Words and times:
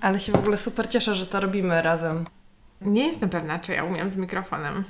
Ale 0.00 0.20
się 0.20 0.32
w 0.32 0.36
ogóle 0.36 0.56
super 0.56 0.88
cieszę, 0.88 1.14
że 1.14 1.26
to 1.26 1.40
robimy 1.40 1.82
razem. 1.82 2.24
Nie 2.80 3.06
jestem 3.06 3.30
pewna, 3.30 3.58
czy 3.58 3.72
ja 3.72 3.84
umiem 3.84 4.10
z 4.10 4.16
mikrofonem. 4.16 4.84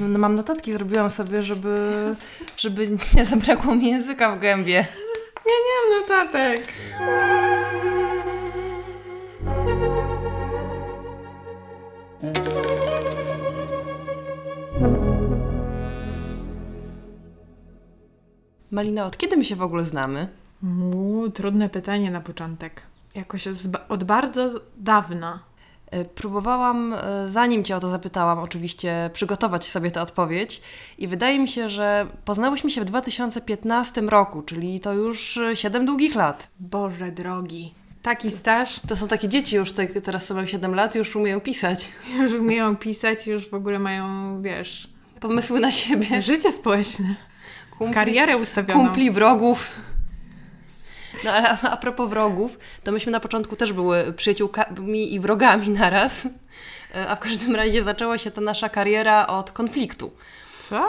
No, 0.00 0.18
mam 0.18 0.34
notatki, 0.34 0.72
zrobiłam 0.72 1.10
sobie, 1.10 1.42
żeby, 1.42 2.16
żeby 2.56 2.88
nie 3.16 3.24
zabrakło 3.24 3.74
mi 3.74 3.90
języka 3.90 4.36
w 4.36 4.38
gębie. 4.38 4.86
Ja 5.46 5.52
nie 5.66 5.90
mam 5.90 6.00
notatek. 6.00 6.72
Malina, 18.70 19.06
od 19.06 19.16
kiedy 19.16 19.36
my 19.36 19.44
się 19.44 19.56
w 19.56 19.62
ogóle 19.62 19.84
znamy? 19.84 20.28
Uuu, 20.62 21.30
trudne 21.30 21.68
pytanie 21.68 22.10
na 22.10 22.20
początek. 22.20 22.89
Jakoś 23.14 23.44
od 23.88 24.04
bardzo 24.04 24.50
dawna. 24.76 25.38
E, 25.90 26.04
Próbowałam, 26.04 26.92
e, 26.94 26.98
zanim 27.28 27.64
Cię 27.64 27.76
o 27.76 27.80
to 27.80 27.88
zapytałam, 27.88 28.38
oczywiście 28.38 29.10
przygotować 29.12 29.64
sobie 29.68 29.90
tę 29.90 30.02
odpowiedź 30.02 30.62
i 30.98 31.08
wydaje 31.08 31.38
mi 31.38 31.48
się, 31.48 31.68
że 31.68 32.06
poznałyśmy 32.24 32.70
się 32.70 32.80
w 32.80 32.84
2015 32.84 34.00
roku, 34.00 34.42
czyli 34.42 34.80
to 34.80 34.92
już 34.92 35.38
7 35.54 35.86
długich 35.86 36.14
lat. 36.14 36.48
Boże 36.60 37.12
drogi. 37.12 37.74
Taki 38.02 38.30
staż. 38.30 38.80
To 38.88 38.96
są 38.96 39.08
takie 39.08 39.28
dzieci 39.28 39.56
już, 39.56 39.72
te, 39.72 39.86
teraz 39.86 40.26
są 40.26 40.34
mają 40.34 40.46
7 40.46 40.74
lat, 40.74 40.94
już 40.94 41.16
umieją 41.16 41.40
pisać. 41.40 41.88
Już 42.20 42.32
umieją 42.32 42.76
pisać, 42.76 43.26
już 43.26 43.48
w 43.50 43.54
ogóle 43.54 43.78
mają, 43.78 44.42
wiesz, 44.42 44.88
Pomysły 45.20 45.60
na 45.60 45.72
siebie. 45.72 46.22
życie 46.22 46.52
społeczne. 46.52 47.14
Kumpli, 47.78 47.94
Karierę 47.94 48.36
ustawioną. 48.36 48.80
kumpli 48.84 49.10
wrogów. 49.10 49.68
No 51.24 51.32
ale 51.32 51.48
a 51.62 51.76
propos 51.76 52.10
wrogów, 52.10 52.58
to 52.84 52.92
myśmy 52.92 53.12
na 53.12 53.20
początku 53.20 53.56
też 53.56 53.72
były 53.72 54.12
przyjaciółkami 54.12 55.14
i 55.14 55.20
wrogami 55.20 55.68
naraz. 55.68 56.26
E, 56.94 57.08
A 57.08 57.16
w 57.16 57.20
każdym 57.20 57.56
razie 57.56 57.82
zaczęła 57.82 58.18
się 58.18 58.30
ta 58.30 58.40
nasza 58.40 58.68
kariera 58.68 59.26
od 59.26 59.50
konfliktu. 59.50 60.10
Co? 60.68 60.88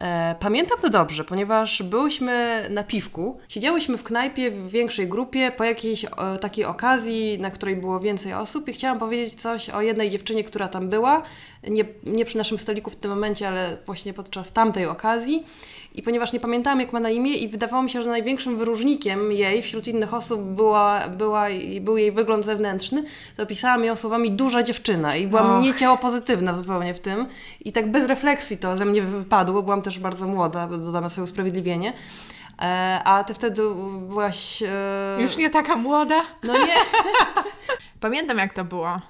E, 0.00 0.34
Pamiętam 0.40 0.78
to 0.80 0.90
dobrze, 0.90 1.24
ponieważ 1.24 1.82
byłyśmy 1.82 2.66
na 2.70 2.84
piwku, 2.84 3.40
siedziałyśmy 3.48 3.98
w 3.98 4.02
knajpie 4.02 4.50
w 4.50 4.70
większej 4.70 5.08
grupie 5.08 5.52
po 5.56 5.64
jakiejś 5.64 6.04
e, 6.04 6.08
takiej 6.40 6.64
okazji, 6.64 7.38
na 7.40 7.50
której 7.50 7.76
było 7.76 8.00
więcej 8.00 8.34
osób 8.34 8.68
i 8.68 8.72
chciałam 8.72 8.98
powiedzieć 8.98 9.40
coś 9.40 9.70
o 9.70 9.80
jednej 9.80 10.10
dziewczynie, 10.10 10.44
która 10.44 10.68
tam 10.68 10.88
była, 10.88 11.22
nie, 11.68 11.84
nie 12.02 12.24
przy 12.24 12.38
naszym 12.38 12.58
stoliku 12.58 12.90
w 12.90 12.96
tym 12.96 13.10
momencie, 13.10 13.48
ale 13.48 13.76
właśnie 13.86 14.12
podczas 14.14 14.52
tamtej 14.52 14.86
okazji. 14.86 15.46
I 15.94 16.02
ponieważ 16.02 16.32
nie 16.32 16.40
pamiętałam, 16.40 16.80
jak 16.80 16.92
ma 16.92 17.00
na 17.00 17.10
imię 17.10 17.36
i 17.36 17.48
wydawało 17.48 17.82
mi 17.82 17.90
się, 17.90 18.02
że 18.02 18.08
największym 18.08 18.56
wyróżnikiem 18.56 19.32
jej 19.32 19.62
wśród 19.62 19.88
innych 19.88 20.14
osób 20.14 20.40
była, 20.40 21.08
była, 21.08 21.46
był 21.80 21.96
jej 21.96 22.12
wygląd 22.12 22.44
zewnętrzny, 22.44 23.04
to 23.36 23.42
opisałam 23.42 23.84
ją 23.84 23.96
słowami 23.96 24.30
duża 24.30 24.62
dziewczyna 24.62 25.16
i 25.16 25.26
byłam 25.26 25.50
Och. 25.50 25.64
nie 25.64 25.74
ciało 25.74 25.96
pozytywna 25.98 26.54
zupełnie 26.54 26.94
w 26.94 27.00
tym. 27.00 27.26
I 27.64 27.72
tak 27.72 27.90
bez 27.90 28.08
refleksji 28.08 28.58
to 28.58 28.76
ze 28.76 28.84
mnie 28.84 29.02
wypadło, 29.02 29.62
byłam 29.62 29.82
też 29.82 29.98
bardzo 29.98 30.26
młoda, 30.26 30.66
dodam 30.66 31.02
na 31.02 31.08
swoje 31.08 31.24
usprawiedliwienie. 31.24 31.92
E, 32.62 33.00
a 33.04 33.24
ty 33.24 33.34
wtedy 33.34 33.62
byłaś... 34.08 34.62
E, 34.62 35.22
Już 35.22 35.36
nie 35.36 35.50
taka 35.50 35.76
młoda? 35.76 36.22
No 36.42 36.52
nie, 36.52 36.74
Pamiętam 38.00 38.38
jak 38.38 38.52
to 38.54 38.64
było. 38.64 39.00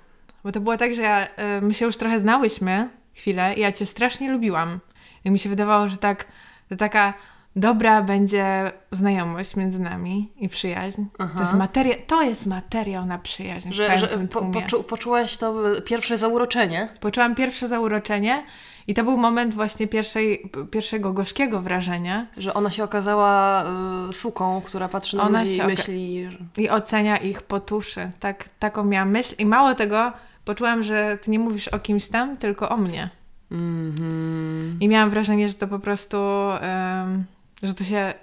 Bo 0.44 0.52
to 0.52 0.60
było 0.60 0.76
tak, 0.76 0.94
że 0.94 1.02
ja, 1.02 1.24
y, 1.24 1.28
my 1.62 1.74
się 1.74 1.86
już 1.86 1.96
trochę 1.96 2.20
znałyśmy 2.20 2.88
chwilę 3.14 3.54
i 3.54 3.60
ja 3.60 3.72
Cię 3.72 3.86
strasznie 3.86 4.32
lubiłam. 4.32 4.78
I 5.24 5.30
mi 5.30 5.38
się 5.38 5.48
wydawało, 5.48 5.88
że 5.88 5.96
tak, 5.96 6.26
że 6.72 6.76
taka 6.76 7.14
dobra 7.56 8.02
będzie 8.02 8.72
znajomość 8.92 9.56
między 9.56 9.78
nami 9.78 10.32
i 10.36 10.48
przyjaźń. 10.48 11.02
Aha. 11.18 11.32
To 11.34 11.40
jest, 11.40 11.54
materia, 11.54 11.94
to 12.06 12.22
jest 12.22 12.46
materiał 12.46 13.06
na 13.06 13.18
przyjaźń 13.18 13.72
że, 13.72 13.98
że 13.98 14.08
po, 14.08 14.42
poczu, 14.42 14.82
poczułaś 14.82 15.36
to 15.36 15.54
pierwsze 15.84 16.18
zauroczenie. 16.18 16.88
Poczułam 17.00 17.34
pierwsze 17.34 17.68
zauroczenie 17.68 18.44
i 18.86 18.94
to 18.94 19.04
był 19.04 19.16
moment 19.16 19.54
właśnie 19.54 19.88
pierwszej, 19.88 20.50
pierwszego 20.70 21.12
gorzkiego 21.12 21.60
wrażenia 21.60 22.26
Że 22.36 22.54
ona 22.54 22.70
się 22.70 22.84
okazała 22.84 23.64
y, 24.10 24.12
suką, 24.12 24.62
która 24.64 24.88
patrzy 24.88 25.16
na 25.16 25.22
Ona 25.22 25.42
ludzi 25.42 25.56
i 25.56 25.60
oka- 25.60 25.66
myśli... 25.66 26.28
I 26.56 26.70
ocenia 26.70 27.16
ich 27.16 27.42
po 27.42 27.60
tuszy. 27.60 28.10
Tak, 28.20 28.48
taką 28.58 28.84
miałam 28.84 29.10
myśl 29.10 29.34
i 29.38 29.46
mało 29.46 29.74
tego, 29.74 30.12
poczułam, 30.44 30.82
że 30.82 31.18
Ty 31.22 31.30
nie 31.30 31.38
mówisz 31.38 31.68
o 31.68 31.78
kimś 31.78 32.08
tam, 32.08 32.36
tylko 32.36 32.68
o 32.68 32.76
mnie. 32.76 33.10
Mhm. 33.52 34.76
I 34.80 34.88
miałam 34.88 35.10
wrażenie, 35.10 35.48
że 35.48 35.54
to 35.54 35.68
po 35.68 35.78
prostu, 35.78 36.16
em, 36.60 37.24
że 37.62 37.74
to 37.74 37.84
się, 37.84 38.14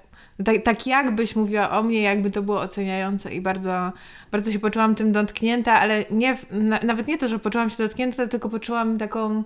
tak, 0.46 0.56
tak 0.64 0.88
jakbyś 0.88 1.36
mówiła 1.36 1.70
o 1.70 1.84
mnie, 1.84 2.02
jakby 2.02 2.32
to 2.32 2.42
było 2.42 2.62
oceniające 2.62 3.34
i 3.34 3.42
bardzo, 3.42 3.92
bardzo 4.32 4.52
się 4.52 4.60
poczułam 4.60 4.96
tym 4.96 5.12
dotknięta, 5.12 5.80
ale 5.80 6.06
nie, 6.12 6.38
na, 6.52 6.80
nawet 6.84 7.08
nie 7.08 7.18
to, 7.18 7.28
że 7.28 7.40
poczułam 7.40 7.70
się 7.70 7.78
dotknięta, 7.78 8.28
tylko 8.28 8.50
poczułam 8.50 8.98
taką 8.98 9.44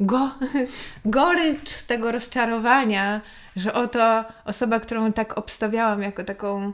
go, 0.00 0.30
gorycz 1.04 1.82
tego 1.82 2.12
rozczarowania, 2.12 3.20
że 3.56 3.72
oto 3.72 4.24
osoba, 4.44 4.80
którą 4.80 5.12
tak 5.12 5.38
obstawiałam 5.38 6.02
jako 6.02 6.24
taką, 6.24 6.72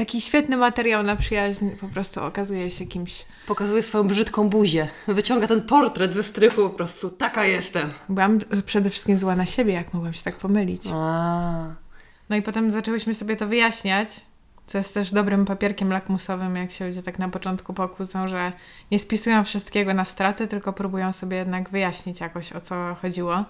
taki 0.00 0.20
świetny 0.20 0.56
materiał 0.56 1.02
na 1.02 1.16
przyjaźń, 1.16 1.70
po 1.80 1.88
prostu 1.88 2.22
okazuje 2.22 2.70
się 2.70 2.86
kimś. 2.86 3.24
Pokazuje 3.46 3.82
swoją 3.82 4.04
brzydką 4.04 4.48
buzię. 4.48 4.88
Wyciąga 5.08 5.46
ten 5.46 5.62
portret 5.62 6.14
ze 6.14 6.22
strychu 6.22 6.70
po 6.70 6.70
prostu. 6.70 7.10
Taka 7.10 7.44
jestem. 7.44 7.90
Byłam 8.08 8.38
przede 8.66 8.90
wszystkim 8.90 9.18
zła 9.18 9.36
na 9.36 9.46
siebie, 9.46 9.72
jak 9.72 9.94
mogłam 9.94 10.12
się 10.12 10.22
tak 10.22 10.36
pomylić. 10.36 10.82
A. 10.92 11.74
No 12.30 12.36
i 12.36 12.42
potem 12.42 12.70
zaczęłyśmy 12.70 13.14
sobie 13.14 13.36
to 13.36 13.46
wyjaśniać, 13.46 14.08
co 14.66 14.78
jest 14.78 14.94
też 14.94 15.12
dobrym 15.12 15.44
papierkiem 15.44 15.92
lakmusowym, 15.92 16.56
jak 16.56 16.72
się 16.72 16.86
ludzie 16.86 17.02
tak 17.02 17.18
na 17.18 17.28
początku 17.28 17.74
pokłócą, 17.74 18.28
że 18.28 18.52
nie 18.90 18.98
spisują 18.98 19.44
wszystkiego 19.44 19.94
na 19.94 20.04
straty, 20.04 20.48
tylko 20.48 20.72
próbują 20.72 21.12
sobie 21.12 21.36
jednak 21.36 21.70
wyjaśnić 21.70 22.20
jakoś, 22.20 22.52
o 22.52 22.60
co 22.60 22.96
chodziło. 23.02 23.44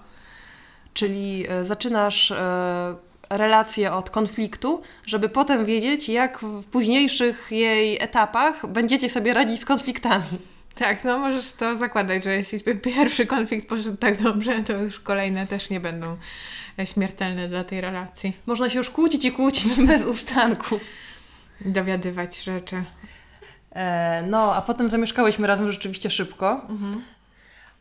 Czyli 0.93 1.45
e, 1.49 1.65
zaczynasz 1.65 2.31
e, 2.31 2.95
relację 3.37 3.93
od 3.93 4.09
konfliktu, 4.09 4.81
żeby 5.05 5.29
potem 5.29 5.65
wiedzieć, 5.65 6.09
jak 6.09 6.39
w 6.39 6.65
późniejszych 6.65 7.47
jej 7.51 8.03
etapach 8.03 8.67
będziecie 8.67 9.09
sobie 9.09 9.33
radzić 9.33 9.61
z 9.61 9.65
konfliktami. 9.65 10.25
Tak, 10.75 11.03
no 11.03 11.17
możesz 11.17 11.53
to 11.53 11.77
zakładać, 11.77 12.23
że 12.23 12.35
jeśli 12.35 12.75
pierwszy 12.75 13.25
konflikt 13.25 13.69
poszedł 13.69 13.97
tak 13.97 14.21
dobrze, 14.21 14.63
to 14.63 14.73
już 14.73 14.99
kolejne 14.99 15.47
też 15.47 15.69
nie 15.69 15.79
będą 15.79 16.17
e, 16.79 16.87
śmiertelne 16.87 17.47
dla 17.47 17.63
tej 17.63 17.81
relacji. 17.81 18.37
Można 18.45 18.69
się 18.69 18.77
już 18.77 18.89
kłócić 18.89 19.25
i 19.25 19.31
kłócić 19.31 19.79
bez 19.87 20.05
ustanku. 20.05 20.79
Dowiadywać 21.61 22.43
rzeczy. 22.43 22.83
E, 23.71 24.23
no, 24.27 24.55
a 24.55 24.61
potem 24.61 24.89
zamieszkałyśmy 24.89 25.47
razem 25.47 25.71
rzeczywiście 25.71 26.09
szybko. 26.09 26.67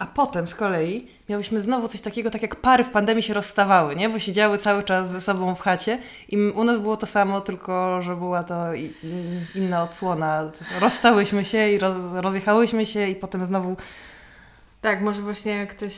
A 0.00 0.06
potem 0.06 0.49
z 0.49 0.55
kolei 0.55 1.09
miałyśmy 1.28 1.61
znowu 1.61 1.88
coś 1.88 2.00
takiego, 2.00 2.31
tak 2.31 2.43
jak 2.43 2.56
pary 2.56 2.84
w 2.84 2.91
pandemii 2.91 3.22
się 3.22 3.34
rozstawały, 3.34 3.97
nie? 3.97 4.09
Bo 4.09 4.19
siedziały 4.19 4.59
cały 4.59 4.83
czas 4.83 5.11
ze 5.11 5.21
sobą 5.21 5.55
w 5.55 5.61
chacie 5.61 5.99
i 6.28 6.37
u 6.37 6.65
nas 6.65 6.81
było 6.81 6.97
to 6.97 7.06
samo, 7.06 7.41
tylko 7.41 8.03
że 8.03 8.16
była 8.16 8.43
to 8.43 8.65
inna 9.55 9.83
odsłona. 9.83 10.50
Rozstałyśmy 10.81 11.44
się 11.44 11.71
i 11.71 11.78
roz, 11.78 11.94
rozjechałyśmy 12.15 12.87
się 12.87 13.09
i 13.09 13.16
potem 13.16 13.47
znowu 13.47 13.77
Tak, 14.81 15.00
może 15.00 15.22
właśnie 15.22 15.53
jak 15.53 15.69
ktoś 15.69 15.94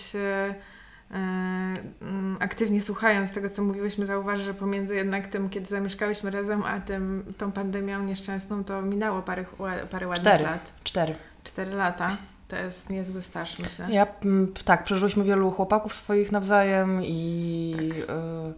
mm, 1.11 2.37
aktywnie 2.41 2.81
słuchając 2.81 3.33
tego, 3.33 3.51
co 3.51 3.62
mówiłyśmy, 3.62 4.07
zauważy, 4.07 4.45
że 4.45 4.55
pomiędzy 4.55 4.95
jednak 4.95 5.27
tym, 5.27 5.49
kiedy 5.49 5.67
zamieszkałyśmy 5.67 6.31
razem, 6.31 6.62
a 6.62 6.81
tym, 6.81 7.35
tą 7.39 7.53
pandemią 7.53 8.03
nieszczęsną, 8.03 8.65
to 8.65 8.83
minęło 8.83 9.23
parę, 9.23 9.45
parę 9.91 10.07
ładnych 10.09 10.35
cztery. 10.35 10.45
lat. 10.45 10.73
Cztery. 10.85 11.15
Cztery 11.45 11.71
lata. 11.71 12.17
To 12.53 12.57
jest 12.57 12.91
niezły 12.91 13.23
staż, 13.23 13.59
myślę. 13.59 13.87
Ja, 13.91 14.07
m, 14.25 14.53
tak, 14.65 14.85
przeżyłyśmy 14.85 15.25
wielu 15.25 15.51
chłopaków 15.51 15.95
swoich 15.95 16.33
nawzajem 16.33 17.01
i... 17.05 17.75
e, 18.09 18.53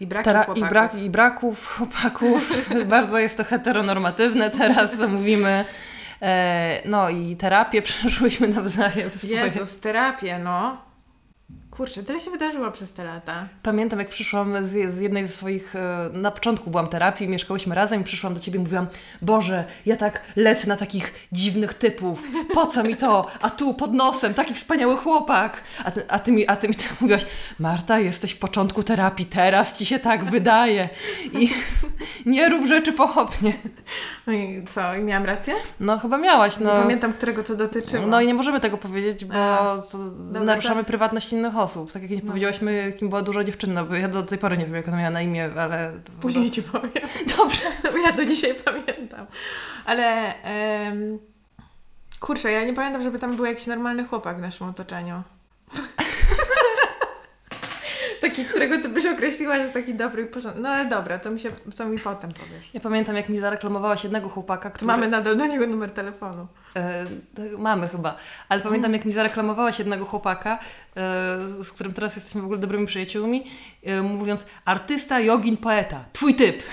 I 0.00 0.06
brak 0.06 0.26
Tera- 0.26 0.56
i, 0.56 0.60
brak, 0.60 0.94
I 0.94 1.10
braków 1.10 1.66
chłopaków. 1.76 2.52
Bardzo 2.88 3.18
jest 3.18 3.36
to 3.36 3.44
heteronormatywne 3.44 4.50
teraz, 4.50 4.96
co 4.98 5.08
mówimy. 5.08 5.64
E, 6.22 6.82
no 6.84 7.08
i 7.10 7.36
terapię 7.36 7.82
przeszłyśmy 7.92 8.48
nawzajem. 8.48 9.12
swoje. 9.12 9.32
Jezus, 9.34 9.80
terapię, 9.80 10.38
no. 10.38 10.76
Kurczę, 11.76 12.02
tyle 12.02 12.20
się 12.20 12.30
wydarzyło 12.30 12.70
przez 12.70 12.92
te 12.92 13.04
lata. 13.04 13.48
Pamiętam, 13.62 13.98
jak 13.98 14.08
przyszłam 14.08 14.66
z, 14.66 14.94
z 14.94 15.00
jednej 15.00 15.26
ze 15.26 15.32
swoich, 15.32 15.76
e, 15.76 16.10
na 16.12 16.30
początku 16.30 16.70
byłam 16.70 16.88
terapii, 16.88 17.28
mieszkałyśmy 17.28 17.74
razem 17.74 18.00
i 18.00 18.04
przyszłam 18.04 18.34
do 18.34 18.40
Ciebie 18.40 18.58
i 18.58 18.62
mówiłam, 18.62 18.86
Boże, 19.22 19.64
ja 19.86 19.96
tak 19.96 20.20
lecę 20.36 20.68
na 20.68 20.76
takich 20.76 21.14
dziwnych 21.32 21.74
typów, 21.74 22.22
po 22.54 22.66
co 22.66 22.82
mi 22.82 22.96
to? 22.96 23.26
A 23.40 23.50
tu 23.50 23.74
pod 23.74 23.94
nosem, 23.94 24.34
taki 24.34 24.54
wspaniały 24.54 24.96
chłopak. 24.96 25.62
A 25.84 25.90
ty, 25.90 26.02
a 26.08 26.18
ty, 26.18 26.32
mi, 26.32 26.48
a 26.48 26.56
ty 26.56 26.68
mi 26.68 26.74
tak 26.74 27.00
mówiłaś, 27.00 27.26
Marta, 27.58 27.98
jesteś 27.98 28.32
w 28.32 28.38
początku 28.38 28.82
terapii, 28.82 29.26
teraz 29.26 29.78
Ci 29.78 29.86
się 29.86 29.98
tak 29.98 30.24
wydaje. 30.24 30.88
I 31.32 31.50
nie 32.26 32.48
rób 32.48 32.66
rzeczy 32.66 32.92
pochopnie. 32.92 33.52
No 34.26 34.32
i 34.32 34.64
co, 34.70 34.94
i 34.94 35.02
miałam 35.02 35.24
rację? 35.26 35.54
No 35.80 35.98
chyba 35.98 36.18
miałaś, 36.18 36.58
Nie 36.58 36.66
no. 36.66 36.72
pamiętam, 36.72 37.12
którego 37.12 37.44
to 37.44 37.56
dotyczyło. 37.56 38.06
No 38.06 38.20
i 38.20 38.26
nie 38.26 38.34
możemy 38.34 38.60
tego 38.60 38.78
powiedzieć, 38.78 39.24
bo 39.24 39.34
A, 39.34 39.82
naruszamy 40.40 40.84
prywatność 40.84 41.32
innych 41.32 41.56
osób. 41.56 41.61
Tak 41.92 42.02
jak 42.02 42.10
nie 42.10 42.16
No 42.16 42.26
powiedziałyśmy, 42.26 42.92
kim 42.98 43.08
była 43.08 43.22
duża 43.22 43.44
dziewczyna, 43.44 43.84
bo 43.84 43.94
ja 43.94 44.08
do 44.08 44.22
tej 44.22 44.38
pory 44.38 44.58
nie 44.58 44.64
wiem, 44.64 44.74
jak 44.74 44.88
ona 44.88 44.96
miała 44.96 45.10
na 45.10 45.22
imię, 45.22 45.50
ale... 45.56 45.92
Później 46.20 46.50
ci 46.50 46.62
powiem. 46.62 47.08
Dobrze. 47.38 47.64
No, 47.84 47.98
ja 47.98 48.12
do 48.12 48.24
dzisiaj 48.24 48.54
pamiętam. 48.64 49.26
Ale 49.84 50.34
em, 50.42 51.18
Kurczę, 52.20 52.52
ja 52.52 52.64
nie 52.64 52.72
pamiętam, 52.74 53.02
żeby 53.02 53.18
tam 53.18 53.36
był 53.36 53.44
jakiś 53.44 53.66
normalny 53.66 54.04
chłopak 54.04 54.38
w 54.38 54.40
naszym 54.40 54.68
otoczeniu. 54.68 55.22
taki, 58.20 58.44
którego 58.44 58.78
ty 58.78 58.88
byś 58.88 59.06
określiła, 59.06 59.58
że 59.58 59.68
taki 59.68 59.94
dobry 59.94 60.22
i 60.22 60.26
porządny. 60.26 60.62
No 60.62 60.68
ale 60.68 60.88
dobra, 60.88 61.18
to 61.18 61.30
mi, 61.30 61.40
się, 61.40 61.50
to 61.76 61.84
mi 61.86 61.98
potem 61.98 62.32
powiesz. 62.32 62.74
Ja 62.74 62.80
pamiętam, 62.80 63.16
jak 63.16 63.28
mi 63.28 63.38
zareklamowałaś 63.38 64.04
jednego 64.04 64.28
chłopaka, 64.28 64.70
który... 64.70 64.86
mamy 64.86 65.08
nadal 65.08 65.36
do 65.36 65.46
niego 65.46 65.66
numer 65.66 65.90
telefonu. 65.90 66.46
E, 66.76 67.06
tak, 67.34 67.58
mamy 67.58 67.88
chyba, 67.88 68.16
ale 68.48 68.60
pamiętam 68.60 68.92
jak 68.92 69.04
mi 69.04 69.12
zareklamowałaś 69.12 69.78
jednego 69.78 70.04
chłopaka, 70.04 70.58
e, 70.58 70.58
z 71.64 71.72
którym 71.72 71.92
teraz 71.92 72.16
jesteśmy 72.16 72.40
w 72.40 72.44
ogóle 72.44 72.60
dobrymi 72.60 72.86
przyjaciółmi, 72.86 73.50
e, 73.84 74.02
mówiąc 74.02 74.40
artysta, 74.64 75.20
jogin, 75.20 75.56
poeta, 75.56 76.04
twój 76.12 76.34
typ. 76.34 76.62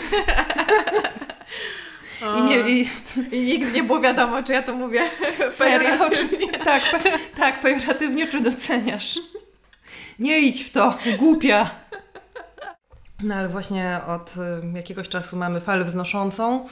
I 2.39 2.41
nie, 2.41 2.59
i, 2.69 2.87
I 3.31 3.41
nigdy 3.41 3.71
nie 3.71 3.83
było 3.83 3.99
wiadomo, 3.99 4.43
czy 4.43 4.53
ja 4.53 4.63
to 4.63 4.73
mówię 4.73 5.01
Serio? 5.57 5.89
pejoratywnie. 5.89 6.51
tak, 6.65 6.83
pe, 6.91 6.99
tak, 7.35 7.61
pejoratywnie 7.61 8.27
czy 8.27 8.41
doceniasz? 8.41 9.19
Nie 10.19 10.39
idź 10.39 10.63
w 10.63 10.71
to, 10.71 10.97
głupia. 11.17 11.69
No 13.23 13.35
ale 13.35 13.49
właśnie 13.49 13.99
od 14.07 14.33
y, 14.37 14.77
jakiegoś 14.77 15.09
czasu 15.09 15.37
mamy 15.37 15.61
falę 15.61 15.85
wznoszącą. 15.85 16.67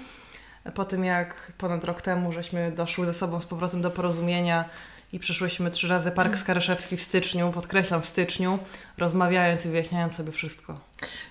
Po 0.75 0.85
tym 0.85 1.05
jak 1.05 1.51
ponad 1.57 1.83
rok 1.83 2.01
temu 2.01 2.31
żeśmy 2.31 2.71
doszły 2.71 3.05
ze 3.05 3.13
sobą 3.13 3.41
z 3.41 3.45
powrotem 3.45 3.81
do 3.81 3.91
porozumienia 3.91 4.65
i 5.13 5.19
przeszłyśmy 5.19 5.71
trzy 5.71 5.87
razy 5.87 6.11
Park 6.11 6.37
Skaryszewski 6.37 6.97
w 6.97 7.01
styczniu, 7.01 7.51
podkreślam 7.51 8.01
w 8.01 8.05
styczniu, 8.05 8.59
rozmawiając 8.97 9.65
i 9.65 9.69
wyjaśniając 9.69 10.15
sobie 10.15 10.31
wszystko. 10.31 10.79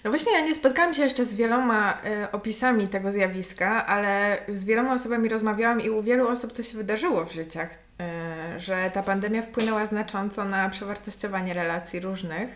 No 0.04 0.10
właśnie, 0.10 0.32
ja 0.32 0.40
nie 0.40 0.54
spotkałam 0.54 0.94
się 0.94 1.02
jeszcze 1.02 1.24
z 1.24 1.34
wieloma 1.34 1.98
y, 2.24 2.30
opisami 2.30 2.88
tego 2.88 3.12
zjawiska, 3.12 3.86
ale 3.86 4.38
z 4.48 4.64
wieloma 4.64 4.94
osobami 4.94 5.28
rozmawiałam 5.28 5.80
i 5.80 5.90
u 5.90 6.02
wielu 6.02 6.28
osób 6.28 6.52
to 6.52 6.62
się 6.62 6.76
wydarzyło 6.76 7.24
w 7.24 7.32
życiach, 7.32 7.70
y, 7.70 8.60
że 8.60 8.90
ta 8.94 9.02
pandemia 9.02 9.42
wpłynęła 9.42 9.86
znacząco 9.86 10.44
na 10.44 10.70
przewartościowanie 10.70 11.54
relacji 11.54 12.00
różnych 12.00 12.50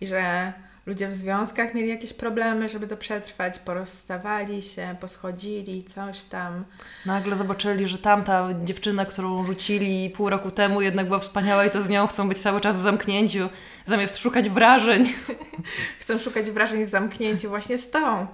i 0.00 0.06
że 0.06 0.52
ludzie 0.86 1.08
w 1.08 1.14
związkach 1.14 1.74
mieli 1.74 1.88
jakieś 1.88 2.12
problemy, 2.12 2.68
żeby 2.68 2.86
to 2.86 2.96
przetrwać, 2.96 3.58
porozstawali 3.58 4.62
się, 4.62 4.96
poschodzili, 5.00 5.84
coś 5.84 6.22
tam. 6.22 6.64
Nagle 7.06 7.36
zobaczyli, 7.36 7.88
że 7.88 7.98
tamta 7.98 8.48
dziewczyna, 8.64 9.04
którą 9.04 9.44
rzucili 9.44 10.10
pół 10.10 10.30
roku 10.30 10.50
temu, 10.50 10.80
jednak 10.80 11.06
była 11.06 11.18
wspaniała 11.18 11.64
i 11.64 11.70
to 11.70 11.82
z 11.82 11.88
nią 11.88 12.06
chcą 12.06 12.28
być 12.28 12.38
cały 12.38 12.60
czas 12.60 12.76
w 12.76 12.82
zamknięciu, 12.82 13.48
zamiast 13.86 14.18
szukać 14.18 14.50
wrażeń. 14.50 15.12
Chcą 16.00 16.18
szukać 16.18 16.50
wrażeń 16.50 16.84
w 16.84 16.88
zamknięciu 16.88 17.48
właśnie 17.48 17.78
z 17.78 17.90
tą. 17.90 18.26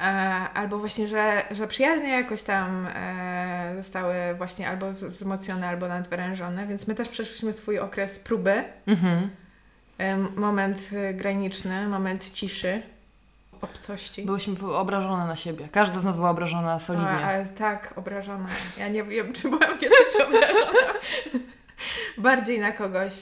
E, 0.00 0.02
albo 0.54 0.78
właśnie, 0.78 1.08
że, 1.08 1.42
że 1.50 1.66
przyjaźnie 1.66 2.08
jakoś 2.08 2.42
tam 2.42 2.86
e, 2.94 3.72
zostały 3.76 4.14
właśnie 4.38 4.68
albo 4.68 4.92
wzmocnione, 4.92 5.68
albo 5.68 5.88
nadwyrężone, 5.88 6.66
więc 6.66 6.86
my 6.86 6.94
też 6.94 7.08
przeszliśmy 7.08 7.52
swój 7.52 7.78
okres 7.78 8.18
próby. 8.18 8.64
Mhm. 8.86 9.30
Moment 10.36 10.90
e, 10.92 11.14
graniczny, 11.14 11.88
moment 11.88 12.30
ciszy, 12.30 12.82
obcości. 13.60 14.22
Byłyśmy 14.22 14.74
obrażone 14.76 15.26
na 15.26 15.36
siebie. 15.36 15.68
Każda 15.72 16.00
z 16.00 16.04
nas 16.04 16.16
była 16.16 16.30
obrażona 16.30 16.78
solidnie. 16.78 17.08
A, 17.08 17.28
ale 17.28 17.46
tak, 17.46 17.94
obrażona. 17.96 18.48
Ja 18.78 18.88
nie 18.88 19.02
wiem, 19.02 19.32
czy 19.32 19.48
byłam 19.48 19.78
kiedyś 19.78 20.16
obrażona. 20.26 20.92
Bardziej 22.18 22.60
na 22.60 22.72
kogoś. 22.72 23.14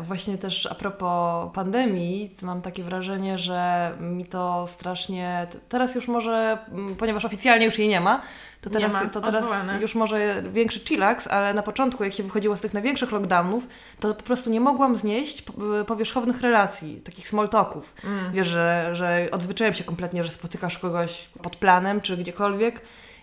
Właśnie 0.00 0.38
też 0.38 0.66
a 0.66 0.74
propos 0.74 1.50
pandemii, 1.54 2.36
mam 2.42 2.62
takie 2.62 2.82
wrażenie, 2.82 3.38
że 3.38 3.92
mi 4.00 4.24
to 4.24 4.66
strasznie. 4.66 5.46
Teraz 5.68 5.94
już 5.94 6.08
może, 6.08 6.58
ponieważ 6.98 7.24
oficjalnie 7.24 7.66
już 7.66 7.78
jej 7.78 7.88
nie 7.88 8.00
ma, 8.00 8.22
to 8.60 8.70
teraz, 8.70 8.92
ma, 8.92 9.06
to 9.06 9.20
teraz 9.20 9.44
odwołane. 9.44 9.80
już 9.80 9.94
może 9.94 10.42
większy 10.52 10.80
chillax, 10.80 11.26
ale 11.26 11.54
na 11.54 11.62
początku, 11.62 12.04
jak 12.04 12.12
się 12.12 12.22
wychodziło 12.22 12.56
z 12.56 12.60
tych 12.60 12.74
największych 12.74 13.12
lockdownów, 13.12 13.66
to 14.00 14.14
po 14.14 14.22
prostu 14.22 14.50
nie 14.50 14.60
mogłam 14.60 14.96
znieść 14.96 15.42
p- 15.42 15.52
powierzchownych 15.86 16.40
relacji, 16.40 17.00
takich 17.04 17.28
small 17.28 17.48
talków. 17.48 17.94
Mm. 18.04 18.32
Wiesz, 18.32 18.48
że, 18.48 18.90
że 18.92 19.28
odzwyczaiłem 19.32 19.74
się 19.74 19.84
kompletnie, 19.84 20.24
że 20.24 20.32
spotykasz 20.32 20.78
kogoś 20.78 21.28
pod 21.42 21.56
planem 21.56 22.00
czy 22.00 22.16
gdziekolwiek 22.16 22.80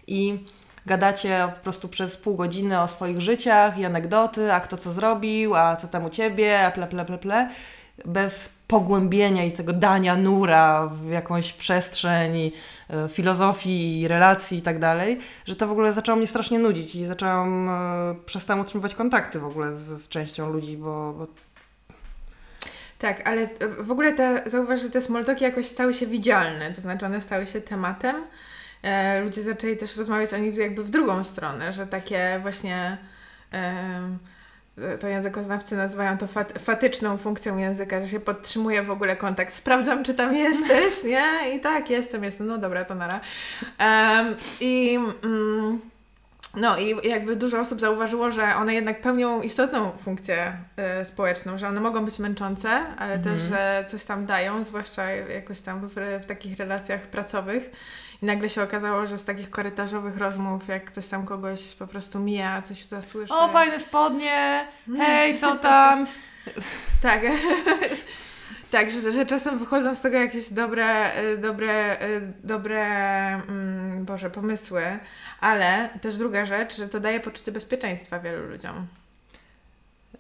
i 0.08 0.46
gadacie 0.90 1.48
po 1.56 1.64
prostu 1.64 1.88
przez 1.90 2.18
pół 2.18 2.36
godziny 2.36 2.82
o 2.82 2.88
swoich 2.88 3.22
życiach 3.22 3.78
i 3.78 3.86
anegdoty, 3.86 4.54
a 4.54 4.60
kto 4.60 4.78
co 4.78 4.94
zrobił, 4.94 5.56
a 5.56 5.76
co 5.76 5.88
tam 5.88 6.06
u 6.06 6.10
ciebie, 6.10 6.66
a 6.66 6.72
ple, 6.72 6.88
ple, 6.88 7.06
ple, 7.06 7.18
ple, 7.18 7.50
bez 8.06 8.50
pogłębienia 8.68 9.44
i 9.46 9.52
tego 9.52 9.74
dania 9.74 10.16
nura 10.16 10.88
w 10.88 11.10
jakąś 11.10 11.54
przestrzeń 11.54 12.36
i, 12.36 12.54
e, 12.90 13.10
filozofii, 13.10 14.08
relacji 14.08 14.58
i 14.58 14.62
tak 14.62 14.80
dalej, 14.80 15.20
że 15.46 15.56
to 15.56 15.68
w 15.68 15.72
ogóle 15.72 15.94
zaczęło 15.94 16.18
mnie 16.18 16.28
strasznie 16.28 16.60
nudzić 16.60 16.96
i 16.96 17.08
zaczęłam, 17.08 17.70
e, 17.70 18.16
przestałam 18.26 18.62
utrzymywać 18.62 18.96
kontakty 18.96 19.40
w 19.40 19.46
ogóle 19.46 19.74
z, 19.74 20.04
z 20.04 20.08
częścią 20.08 20.50
ludzi, 20.50 20.78
bo, 20.78 21.14
bo 21.14 21.28
Tak, 23.00 23.28
ale 23.28 23.42
e, 23.42 23.48
w 23.80 23.92
ogóle 23.92 24.14
te, 24.14 24.44
zauważ, 24.46 24.82
że 24.82 24.90
te 24.90 25.02
smoltoki 25.02 25.44
jakoś 25.44 25.66
stały 25.66 25.94
się 25.94 26.08
widzialne, 26.08 26.74
to 26.74 26.82
znaczy 26.82 27.06
one 27.06 27.22
stały 27.22 27.46
się 27.46 27.62
tematem. 27.62 28.16
E, 28.84 29.22
ludzie 29.22 29.42
zaczęli 29.44 29.78
też 29.78 29.98
rozmawiać 29.98 30.34
o 30.34 30.38
nich 30.38 30.58
jakby 30.58 30.84
w 30.84 30.90
drugą 30.90 31.24
stronę, 31.24 31.74
że 31.74 31.88
takie 31.88 32.40
właśnie 32.42 32.98
em, 33.52 34.20
to 35.00 35.08
językoznawcy 35.08 35.78
nazywają 35.78 36.18
to 36.18 36.28
fat, 36.28 36.54
fatyczną 36.60 37.18
funkcją 37.18 37.58
języka, 37.58 38.02
że 38.02 38.08
się 38.08 38.20
podtrzymuje 38.20 38.84
w 38.84 38.92
ogóle 38.92 39.16
kontakt. 39.16 39.54
Sprawdzam, 39.54 40.04
czy 40.04 40.14
tam 40.14 40.36
jesteś, 40.36 41.04
nie? 41.14 41.56
I 41.56 41.60
tak, 41.60 41.90
jestem, 41.90 42.24
jestem. 42.24 42.48
No 42.48 42.58
dobra, 42.58 42.86
to 42.86 42.96
nara. 42.96 43.20
Em, 43.78 44.36
I... 44.62 45.00
Mm, 45.24 45.80
no 46.56 46.78
i 46.78 47.08
jakby 47.08 47.36
dużo 47.36 47.60
osób 47.60 47.80
zauważyło, 47.80 48.32
że 48.32 48.56
one 48.56 48.74
jednak 48.74 49.02
pełnią 49.02 49.42
istotną 49.42 49.92
funkcję 50.04 50.54
y, 51.02 51.06
społeczną, 51.06 51.58
że 51.58 51.68
one 51.68 51.82
mogą 51.82 52.06
być 52.06 52.20
męczące, 52.20 52.70
ale 52.98 53.14
Mhm. 53.14 53.36
też, 53.36 53.44
że 53.44 53.86
coś 53.88 54.06
tam 54.06 54.26
dają, 54.26 54.64
zwłaszcza 54.64 55.10
jakoś 55.12 55.62
tam 55.62 55.88
w, 55.88 55.94
w 56.24 56.26
takich 56.26 56.58
relacjach 56.58 57.02
pracowych. 57.02 57.70
I 58.22 58.26
nagle 58.26 58.50
się 58.50 58.64
okazało, 58.64 59.08
że 59.08 59.18
z 59.18 59.26
takich 59.26 59.50
korytarzowych 59.50 60.18
rozmów, 60.18 60.68
jak 60.68 60.86
ktoś 60.86 61.08
tam 61.08 61.26
kogoś 61.26 61.76
po 61.76 61.88
prostu 61.88 62.20
mija, 62.20 62.62
coś 62.62 62.86
zasłyszy. 62.86 63.34
o 63.34 63.50
fajne 63.50 63.80
spodnie, 63.80 64.68
hej, 64.98 65.40
co 65.40 65.56
tam? 65.56 66.08
Tak. 67.02 67.22
tak, 68.72 68.92
że, 68.92 69.12
że 69.12 69.26
czasem 69.26 69.60
wychodzą 69.60 69.96
z 69.96 70.02
tego 70.02 70.18
jakieś 70.18 70.54
dobre, 70.54 71.18
y, 71.24 71.38
dobre, 71.38 72.02
y, 72.02 72.34
dobre, 72.44 72.86
mm, 73.34 74.06
Boże, 74.06 74.30
pomysły, 74.30 74.84
ale 75.40 75.90
też 76.02 76.18
druga 76.18 76.46
rzecz, 76.46 76.78
że 76.78 76.90
to 76.90 77.00
daje 77.00 77.20
poczucie 77.20 77.52
bezpieczeństwa 77.52 78.20
wielu 78.20 78.48
ludziom. 78.48 78.88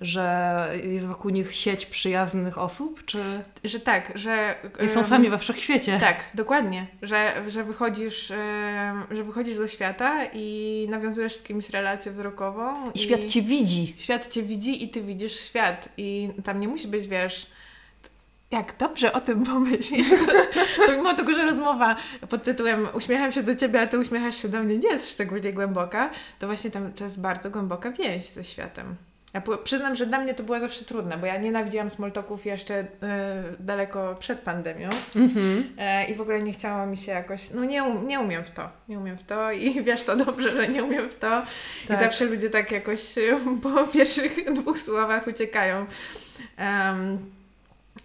Że 0.01 0.69
jest 0.83 1.05
wokół 1.05 1.31
nich 1.31 1.55
sieć 1.55 1.85
przyjaznych 1.85 2.57
osób, 2.57 3.05
czy 3.05 3.19
Że 3.63 3.79
tak, 3.79 4.11
że... 4.15 4.55
nie 4.81 4.89
są 4.89 5.03
sami 5.03 5.29
we 5.29 5.37
wszechświecie? 5.37 5.99
Tak, 5.99 6.15
dokładnie. 6.33 6.87
Że, 7.01 7.43
że, 7.47 7.63
wychodzisz, 7.63 8.33
że 9.11 9.23
wychodzisz 9.23 9.57
do 9.57 9.67
świata 9.67 10.25
i 10.33 10.87
nawiązujesz 10.89 11.35
z 11.35 11.43
kimś 11.43 11.69
relację 11.69 12.11
wzrokową. 12.11 12.91
I 12.91 12.99
świat 12.99 13.25
Cię 13.25 13.41
widzi. 13.41 13.93
Świat 13.97 14.31
Cię 14.31 14.43
widzi 14.43 14.83
i 14.83 14.89
Ty 14.89 15.01
widzisz 15.01 15.39
świat. 15.39 15.89
I 15.97 16.29
tam 16.43 16.59
nie 16.59 16.67
musi 16.67 16.87
być, 16.87 17.07
wiesz... 17.07 17.47
Jak 18.51 18.77
dobrze 18.77 19.13
o 19.13 19.21
tym 19.21 19.43
pomyślisz, 19.43 20.07
to 20.85 20.91
mimo 20.91 21.13
tego, 21.13 21.33
że 21.33 21.45
rozmowa 21.45 21.95
pod 22.29 22.43
tytułem 22.43 22.87
Uśmiecham 22.93 23.31
się 23.31 23.43
do 23.43 23.55
Ciebie, 23.55 23.81
a 23.81 23.87
Ty 23.87 23.99
uśmiechasz 23.99 24.37
się 24.41 24.49
do 24.49 24.63
mnie 24.63 24.77
nie 24.77 24.89
jest 24.89 25.11
szczególnie 25.11 25.53
głęboka, 25.53 26.09
to 26.39 26.47
właśnie 26.47 26.71
tam 26.71 26.93
to 26.93 27.03
jest 27.03 27.21
bardzo 27.21 27.49
głęboka 27.49 27.91
więź 27.91 28.29
ze 28.29 28.43
światem. 28.43 28.95
Ja 29.33 29.41
przyznam, 29.63 29.95
że 29.95 30.05
dla 30.05 30.19
mnie 30.19 30.33
to 30.33 30.43
było 30.43 30.59
zawsze 30.59 30.85
trudne, 30.85 31.17
bo 31.17 31.25
ja 31.25 31.37
nienawidziłam 31.37 31.89
smoltoków 31.89 32.45
jeszcze 32.45 32.79
y, 32.79 32.85
daleko 33.59 34.15
przed 34.19 34.39
pandemią. 34.39 34.89
Mhm. 35.15 35.69
E, 35.77 36.05
I 36.05 36.15
w 36.15 36.21
ogóle 36.21 36.43
nie 36.43 36.53
chciało 36.53 36.85
mi 36.85 36.97
się 36.97 37.11
jakoś, 37.11 37.51
no 37.51 37.65
nie, 37.65 37.83
um, 37.83 38.07
nie 38.07 38.19
umiem 38.19 38.43
w 38.43 38.49
to, 38.49 38.69
nie 38.87 38.99
umiem 38.99 39.17
w 39.17 39.23
to 39.23 39.51
i 39.51 39.73
wiesz 39.83 40.03
to 40.03 40.15
dobrze, 40.15 40.49
że 40.49 40.67
nie 40.67 40.83
umiem 40.83 41.09
w 41.09 41.15
to. 41.15 41.43
Tak. 41.87 41.97
I 41.97 42.03
zawsze 42.03 42.25
ludzie 42.25 42.49
tak 42.49 42.71
jakoś 42.71 43.15
po 43.63 43.87
pierwszych 43.87 44.45
dwóch 44.61 44.79
słowach 44.79 45.27
uciekają. 45.27 45.85
Em, 46.57 47.17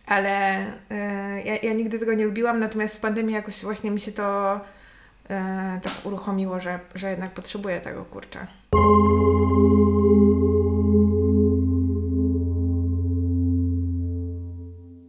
ale 0.07 0.57
e, 0.91 1.43
ja, 1.45 1.57
ja 1.63 1.73
nigdy 1.73 1.99
tego 1.99 2.15
nie 2.15 2.25
lubiłam, 2.25 2.61
natomiast 2.61 2.97
w 2.97 3.01
pandemii 3.01 3.35
jakoś 3.35 3.63
właśnie 3.63 3.91
mi 3.91 4.01
się 4.01 4.13
to 4.13 4.61
tak 5.83 5.93
uruchomiło, 6.05 6.61
że, 6.61 6.79
że 6.95 7.11
jednak 7.11 7.31
potrzebuję 7.31 7.81
tego 7.81 8.05
kurczę. 8.05 8.47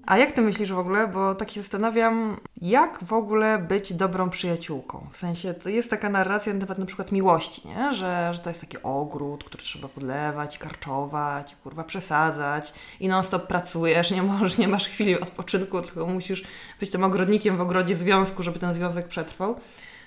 A 0.06 0.18
jak 0.18 0.32
ty 0.32 0.42
myślisz 0.42 0.72
w 0.72 0.80
ogóle, 0.80 1.08
bo 1.08 1.36
tak 1.36 1.52
się 1.52 1.62
zastanawiam, 1.62 2.38
jak 2.62 3.04
w 3.04 3.14
ogóle 3.14 3.60
być 3.60 3.94
dobrą 3.94 4.30
przyjaciółką? 4.30 5.08
W 5.12 5.18
sensie, 5.18 5.54
to 5.54 5.70
jest 5.70 5.90
taka 5.90 6.10
narracja 6.10 6.54
na 6.54 6.60
temat 6.60 6.78
na 6.78 6.86
przykład 6.86 7.12
miłości, 7.12 7.68
nie? 7.68 7.94
Że, 7.94 8.32
że 8.34 8.40
to 8.40 8.50
jest 8.50 8.62
taki 8.62 8.78
ogród, 8.84 9.44
który 9.44 9.64
trzeba 9.64 9.88
podlewać, 9.88 10.58
karczować, 10.58 11.56
kurwa 11.64 11.84
przesadzać 11.84 12.74
i 13.00 13.08
non 13.08 13.24
stop 13.24 13.48
pracujesz, 13.48 14.12
nie 14.12 14.24
możesz, 14.24 14.58
nie 14.58 14.68
masz 14.68 14.88
chwili 14.88 15.20
odpoczynku, 15.20 15.82
tylko 15.82 16.08
musisz 16.08 16.44
być 16.80 16.90
tym 16.92 17.04
ogrodnikiem 17.04 17.58
w 17.58 17.62
ogrodzie 17.62 17.96
związku, 17.96 18.44
żeby 18.44 18.60
ten 18.60 18.74
związek 18.74 19.08
przetrwał. 19.08 19.56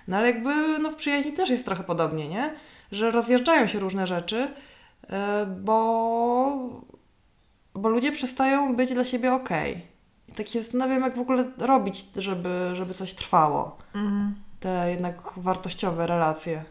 No 0.08 0.16
ale 0.16 0.26
jakby 0.26 0.78
no, 0.78 0.90
w 0.90 0.94
przyjaźni 0.94 1.32
też 1.32 1.50
jest 1.50 1.64
trochę 1.64 1.84
podobnie, 1.84 2.28
nie? 2.28 2.54
Że 2.92 3.10
rozjeżdżają 3.10 3.66
się 3.66 3.78
różne 3.78 4.06
rzeczy, 4.06 4.48
e, 5.10 5.46
bo, 5.46 6.82
bo 7.78 7.88
ludzie 7.88 8.12
przestają 8.12 8.76
być 8.76 8.92
dla 8.94 9.04
siebie 9.04 9.32
okej. 9.32 9.82
I 10.28 10.32
tak 10.32 10.48
się 10.48 10.62
zastanawiam, 10.62 11.02
jak 11.02 11.16
w 11.16 11.20
ogóle 11.20 11.44
robić, 11.58 12.04
żeby, 12.16 12.70
żeby 12.74 12.94
coś 12.94 13.14
trwało. 13.14 13.78
Mhm. 13.94 14.34
Te 14.60 14.90
jednak 14.90 15.16
wartościowe 15.36 16.06
relacje. 16.06 16.64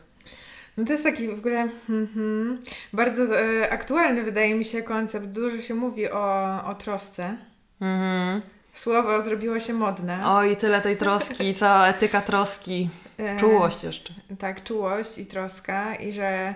No 0.77 0.85
to 0.85 0.91
jest 0.91 1.03
taki 1.03 1.27
w 1.27 1.39
ogóle 1.39 1.69
mhm, 1.89 2.59
bardzo 2.93 3.39
e, 3.39 3.69
aktualny, 3.69 4.23
wydaje 4.23 4.55
mi 4.55 4.65
się, 4.65 4.81
koncept. 4.81 5.25
Dużo 5.25 5.61
się 5.61 5.73
mówi 5.75 6.11
o, 6.11 6.59
o 6.65 6.75
trosce. 6.75 7.37
Mhm. 7.81 8.41
Słowo 8.73 9.21
zrobiło 9.21 9.59
się 9.59 9.73
modne. 9.73 10.21
Oj, 10.25 10.57
tyle 10.57 10.81
tej 10.81 10.97
troski, 10.97 11.55
cała 11.55 11.87
etyka 11.87 12.21
troski. 12.21 12.89
E, 13.17 13.37
Czułość 13.37 13.83
jeszcze. 13.83 14.13
Tak, 14.39 14.63
czułość 14.63 15.17
i 15.17 15.25
troska 15.25 15.95
i 15.95 16.11
że, 16.11 16.53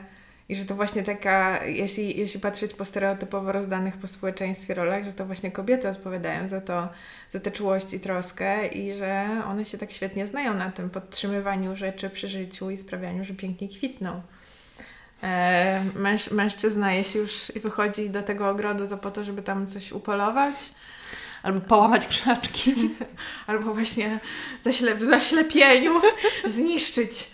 i 0.52 0.56
że 0.56 0.66
to 0.66 0.76
właśnie 0.76 1.04
taka, 1.04 1.66
jeśli, 1.66 2.20
jeśli 2.20 2.40
patrzeć 2.40 2.74
po 2.74 2.86
stereotypowo 2.86 3.52
rozdanych 3.52 3.98
po 3.98 4.08
społeczeństwie 4.08 4.74
rolach, 4.74 5.04
że 5.04 5.14
to 5.14 5.26
właśnie 5.26 5.52
kobiety 5.52 5.90
odpowiadają 5.90 6.48
za 6.48 6.62
to, 6.62 6.90
za 7.32 7.40
tę 7.40 7.52
czułość 7.52 7.94
i 7.94 8.00
troskę 8.00 8.68
i 8.68 8.94
że 8.94 9.28
one 9.48 9.66
się 9.66 9.78
tak 9.78 9.92
świetnie 9.92 10.28
znają 10.28 10.54
na 10.54 10.72
tym 10.72 10.90
podtrzymywaniu 10.90 11.76
rzeczy 11.76 12.10
przy 12.10 12.28
życiu 12.28 12.70
i 12.70 12.78
sprawianiu, 12.78 13.24
że 13.24 13.34
pięknie 13.34 13.70
kwitną. 13.70 14.22
E, 15.24 15.84
męż, 15.96 16.32
mężczyzna, 16.32 16.94
jeśli 16.94 17.20
już 17.20 17.52
wychodzi 17.56 18.10
do 18.10 18.24
tego 18.24 18.50
ogrodu, 18.50 18.88
to 18.88 18.98
po 18.98 19.12
to, 19.12 19.24
żeby 19.24 19.42
tam 19.42 19.68
coś 19.68 19.92
upolować, 19.92 20.56
Albo 21.44 21.60
połamać 21.60 22.08
krzaczki. 22.08 22.74
albo 23.48 23.74
właśnie 23.74 24.20
zaśle, 24.64 24.96
w 24.96 25.04
zaślepieniu 25.04 26.02
zniszczyć 26.56 27.32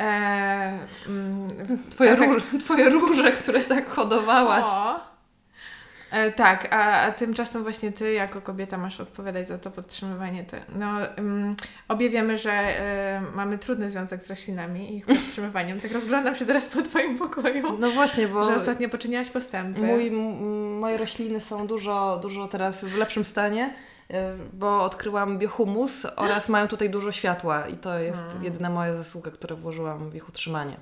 e, 0.00 0.78
mm, 1.06 1.48
Twoje, 1.90 2.12
efekt- 2.16 2.34
róż, 2.34 2.42
twoje 2.64 2.90
róże, 2.90 3.32
które 3.32 3.60
tak 3.60 3.90
hodowałaś. 3.90 4.64
O. 4.66 5.10
E, 6.10 6.32
tak, 6.32 6.68
a, 6.74 7.00
a 7.02 7.12
tymczasem 7.12 7.62
właśnie 7.62 7.92
ty 7.92 8.12
jako 8.12 8.40
kobieta 8.40 8.78
masz 8.78 9.00
odpowiadać 9.00 9.48
za 9.48 9.58
to 9.58 9.70
podtrzymywanie. 9.70 10.44
Te, 10.44 10.60
no, 10.76 10.96
ym, 11.18 11.56
obie 11.88 12.10
wiemy, 12.10 12.38
że 12.38 12.52
e, 12.52 13.22
mamy 13.34 13.58
trudny 13.58 13.90
związek 13.90 14.22
z 14.22 14.30
roślinami 14.30 14.92
i 14.92 14.96
ich 14.96 15.06
podtrzymywaniem. 15.16 15.80
Tak 15.80 15.92
rozglądam 15.92 16.34
się 16.34 16.46
teraz 16.46 16.66
po 16.66 16.82
twoim 16.82 17.18
pokoju, 17.18 17.76
No 17.78 17.90
właśnie, 17.90 18.28
bo 18.28 18.44
że 18.44 18.54
ostatnio 18.56 18.88
poczyniłaś 18.88 19.30
postępy. 19.30 19.80
mój, 19.80 20.10
moje 20.80 20.96
rośliny 20.96 21.40
są 21.40 21.66
dużo, 21.66 22.18
dużo 22.22 22.48
teraz 22.48 22.84
w 22.84 22.96
lepszym 22.96 23.24
stanie, 23.24 23.74
bo 24.52 24.84
odkryłam 24.84 25.38
biohumus 25.38 25.92
oraz 26.16 26.48
mają 26.48 26.68
tutaj 26.68 26.90
dużo 26.90 27.12
światła 27.12 27.68
i 27.68 27.76
to 27.76 27.98
jest 27.98 28.18
Hmm. 28.18 28.44
jedyna 28.44 28.70
moja 28.70 28.96
zasługa, 28.96 29.30
którą 29.30 29.56
włożyłam 29.56 30.10
w 30.10 30.14
ich 30.14 30.28
utrzymanie. 30.28 30.76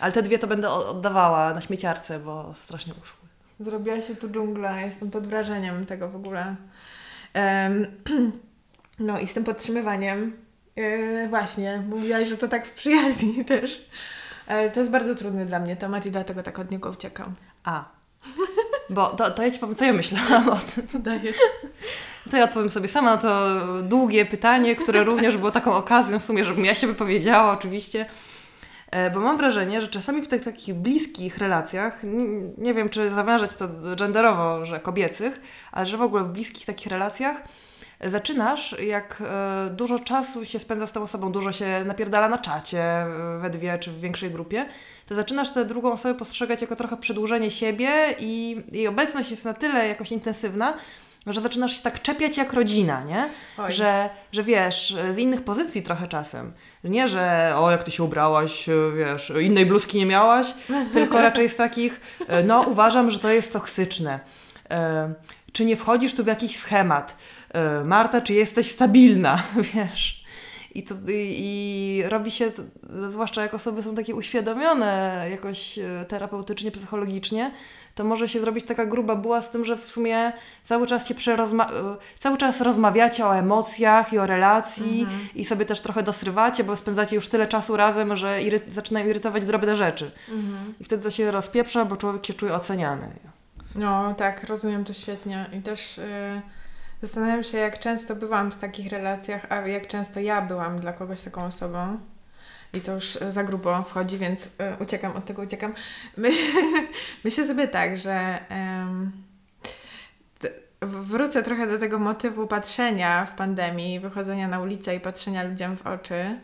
Ale 0.00 0.12
te 0.12 0.22
dwie 0.22 0.38
to 0.38 0.46
będę 0.46 0.70
oddawała 0.70 1.54
na 1.54 1.60
śmieciarce, 1.60 2.18
bo 2.18 2.54
strasznie 2.54 2.94
uschły. 3.02 3.28
Zrobiła 3.60 4.00
się 4.00 4.16
tu 4.16 4.28
dżungla, 4.30 4.80
jestem 4.80 5.10
pod 5.10 5.26
wrażeniem 5.26 5.86
tego 5.86 6.08
w 6.08 6.16
ogóle. 6.16 6.56
No 8.98 9.18
i 9.18 9.26
z 9.26 9.34
tym 9.34 9.44
podtrzymywaniem, 9.44 10.36
e, 10.76 11.28
właśnie, 11.28 11.82
mówiłaś, 11.88 12.28
że 12.28 12.36
to 12.36 12.48
tak 12.48 12.66
w 12.66 12.72
przyjaźni 12.74 13.44
też. 13.44 13.88
E, 14.46 14.70
to 14.70 14.80
jest 14.80 14.92
bardzo 14.92 15.14
trudny 15.14 15.46
dla 15.46 15.58
mnie 15.58 15.76
temat 15.76 16.06
i 16.06 16.10
dlatego 16.10 16.42
tak 16.42 16.58
od 16.58 16.70
niego 16.70 16.90
uciekam. 16.90 17.34
A. 17.64 17.84
Bo 18.90 19.06
to, 19.06 19.30
to 19.30 19.42
ja 19.42 19.50
Ci 19.50 19.58
powiem, 19.58 19.74
co 19.74 19.84
ja 19.84 19.92
myślałam 19.92 20.48
o 20.48 20.56
tym. 20.56 21.02
Dajesz. 21.02 21.36
To 22.30 22.36
ja 22.36 22.44
odpowiem 22.44 22.70
sobie 22.70 22.88
sama 22.88 23.10
na 23.10 23.16
to 23.16 23.56
długie 23.82 24.26
pytanie, 24.26 24.76
które 24.76 25.04
również 25.04 25.36
było 25.36 25.50
taką 25.50 25.72
okazją 25.72 26.20
w 26.20 26.24
sumie, 26.24 26.44
żebym 26.44 26.64
ja 26.64 26.74
się 26.74 26.86
wypowiedziała 26.86 27.52
oczywiście. 27.52 28.06
E, 28.90 29.10
Bo 29.10 29.20
mam 29.20 29.36
wrażenie, 29.36 29.80
że 29.80 29.88
czasami 29.88 30.22
w 30.22 30.28
tych 30.28 30.44
takich 30.44 30.74
bliskich 30.74 31.38
relacjach, 31.38 32.00
nie 32.58 32.74
wiem 32.74 32.88
czy 32.88 33.10
zawężać 33.10 33.54
to 33.54 33.68
genderowo, 33.96 34.66
że 34.66 34.80
kobiecych, 34.80 35.40
ale 35.72 35.86
że 35.86 35.96
w 35.96 36.02
ogóle 36.02 36.24
w 36.24 36.28
bliskich 36.28 36.66
takich 36.66 36.86
relacjach 36.86 37.42
zaczynasz, 38.04 38.76
jak 38.80 39.22
e, 39.26 39.70
dużo 39.70 39.98
czasu 39.98 40.44
się 40.44 40.58
spędza 40.58 40.86
z 40.86 40.92
tą 40.92 41.02
osobą, 41.02 41.32
dużo 41.32 41.52
się 41.52 41.84
napierdala 41.84 42.28
na 42.28 42.38
czacie 42.38 42.82
e, 42.82 43.38
we 43.40 43.50
dwie 43.50 43.78
czy 43.78 43.90
w 43.90 44.00
większej 44.00 44.30
grupie, 44.30 44.66
to 45.06 45.14
zaczynasz 45.14 45.50
tę 45.50 45.64
drugą 45.64 45.92
osobę 45.92 46.14
postrzegać 46.14 46.60
jako 46.60 46.76
trochę 46.76 46.96
przedłużenie 46.96 47.50
siebie 47.50 47.90
i 48.18 48.62
jej 48.72 48.88
obecność 48.88 49.30
jest 49.30 49.44
na 49.44 49.54
tyle 49.54 49.88
jakoś 49.88 50.12
intensywna, 50.12 50.74
że 51.26 51.40
zaczynasz 51.40 51.76
się 51.76 51.82
tak 51.82 52.02
czepiać 52.02 52.36
jak 52.36 52.52
rodzina, 52.52 53.04
nie? 53.04 53.28
Oj. 53.58 53.72
Że, 53.72 54.10
że 54.32 54.42
wiesz, 54.42 54.96
z 55.12 55.18
innych 55.18 55.44
pozycji 55.44 55.82
trochę 55.82 56.08
czasem. 56.08 56.52
Nie, 56.84 57.08
że 57.08 57.52
o, 57.56 57.70
jak 57.70 57.84
ty 57.84 57.90
się 57.90 58.02
ubrałaś, 58.02 58.68
wiesz, 58.96 59.32
innej 59.40 59.66
bluzki 59.66 59.98
nie 59.98 60.06
miałaś, 60.06 60.46
tylko 60.92 61.18
raczej 61.18 61.48
z 61.50 61.56
takich, 61.56 62.00
e, 62.28 62.42
no 62.42 62.60
uważam, 62.60 63.10
że 63.10 63.18
to 63.18 63.30
jest 63.30 63.52
toksyczne. 63.52 64.20
E, 64.70 65.14
Czy 65.52 65.64
nie 65.64 65.76
wchodzisz 65.76 66.14
tu 66.14 66.24
w 66.24 66.26
jakiś 66.26 66.56
schemat? 66.58 67.16
E, 67.54 67.84
Marta, 67.84 68.20
czy 68.20 68.34
jesteś 68.34 68.70
stabilna? 68.72 69.42
Wiesz. 69.74 70.24
I, 70.74 70.82
to, 70.82 70.94
i, 71.08 71.36
I 71.38 72.02
robi 72.08 72.30
się, 72.30 72.50
to, 72.50 72.62
zwłaszcza 73.10 73.42
jak 73.42 73.54
osoby 73.54 73.82
są 73.82 73.94
takie 73.94 74.14
uświadomione 74.14 75.26
jakoś 75.30 75.78
e, 75.78 76.04
terapeutycznie, 76.08 76.70
psychologicznie, 76.70 77.50
to 77.98 78.04
może 78.04 78.28
się 78.28 78.40
zrobić 78.40 78.66
taka 78.66 78.86
gruba 78.86 79.16
buła 79.16 79.42
z 79.42 79.50
tym, 79.50 79.64
że 79.64 79.76
w 79.76 79.90
sumie 79.90 80.32
cały 80.64 80.86
czas 80.86 81.06
się 81.06 81.14
przerozma- 81.14 81.72
e, 81.72 81.96
cały 82.18 82.38
czas 82.38 82.60
rozmawiacie 82.60 83.26
o 83.26 83.36
emocjach 83.36 84.12
i 84.12 84.18
o 84.18 84.26
relacji 84.26 85.06
i 85.34 85.44
sobie 85.44 85.64
też 85.66 85.80
trochę 85.80 86.02
dosrywacie, 86.02 86.64
bo 86.64 86.76
spędzacie 86.76 87.16
już 87.16 87.28
tyle 87.28 87.46
czasu 87.46 87.76
razem, 87.76 88.16
że 88.16 88.38
iry- 88.42 88.70
zaczynają 88.70 89.06
irytować 89.08 89.44
drobne 89.44 89.76
rzeczy. 89.76 90.10
I 90.80 90.84
wtedy 90.84 91.02
to 91.02 91.10
się 91.10 91.30
rozpieprza, 91.30 91.84
bo 91.84 91.96
człowiek 91.96 92.26
się 92.26 92.34
czuje 92.34 92.54
oceniany. 92.54 93.08
No 93.74 94.14
tak, 94.14 94.44
rozumiem 94.44 94.84
to 94.84 94.92
świetnie 94.92 95.46
i 95.52 95.62
też 95.62 95.98
y, 95.98 96.42
zastanawiam 97.02 97.44
się, 97.44 97.58
jak 97.58 97.78
często 97.78 98.16
byłam 98.16 98.50
w 98.50 98.56
takich 98.56 98.92
relacjach, 98.92 99.46
a 99.52 99.54
jak 99.56 99.86
często 99.86 100.20
ja 100.20 100.42
byłam 100.42 100.78
dla 100.80 100.92
kogoś 100.92 101.22
taką 101.22 101.44
osobą. 101.44 101.98
I 102.72 102.80
to 102.80 102.94
już 102.94 103.16
y, 103.16 103.32
za 103.32 103.44
grubo 103.44 103.82
wchodzi, 103.82 104.18
więc 104.18 104.46
y, 104.46 104.50
uciekam 104.80 105.16
od 105.16 105.24
tego, 105.24 105.42
uciekam. 105.42 105.74
Myślę, 106.16 106.44
myślę 107.24 107.46
sobie 107.46 107.68
tak, 107.68 107.98
że 107.98 108.38
t- 110.38 110.52
wrócę 110.80 111.42
trochę 111.42 111.66
do 111.66 111.78
tego 111.78 111.98
motywu 111.98 112.46
patrzenia 112.46 113.26
w 113.26 113.34
pandemii, 113.34 114.00
wychodzenia 114.00 114.48
na 114.48 114.60
ulicę 114.60 114.96
i 114.96 115.00
patrzenia 115.00 115.42
ludziom 115.42 115.76
w 115.76 115.86
oczy, 115.86 116.38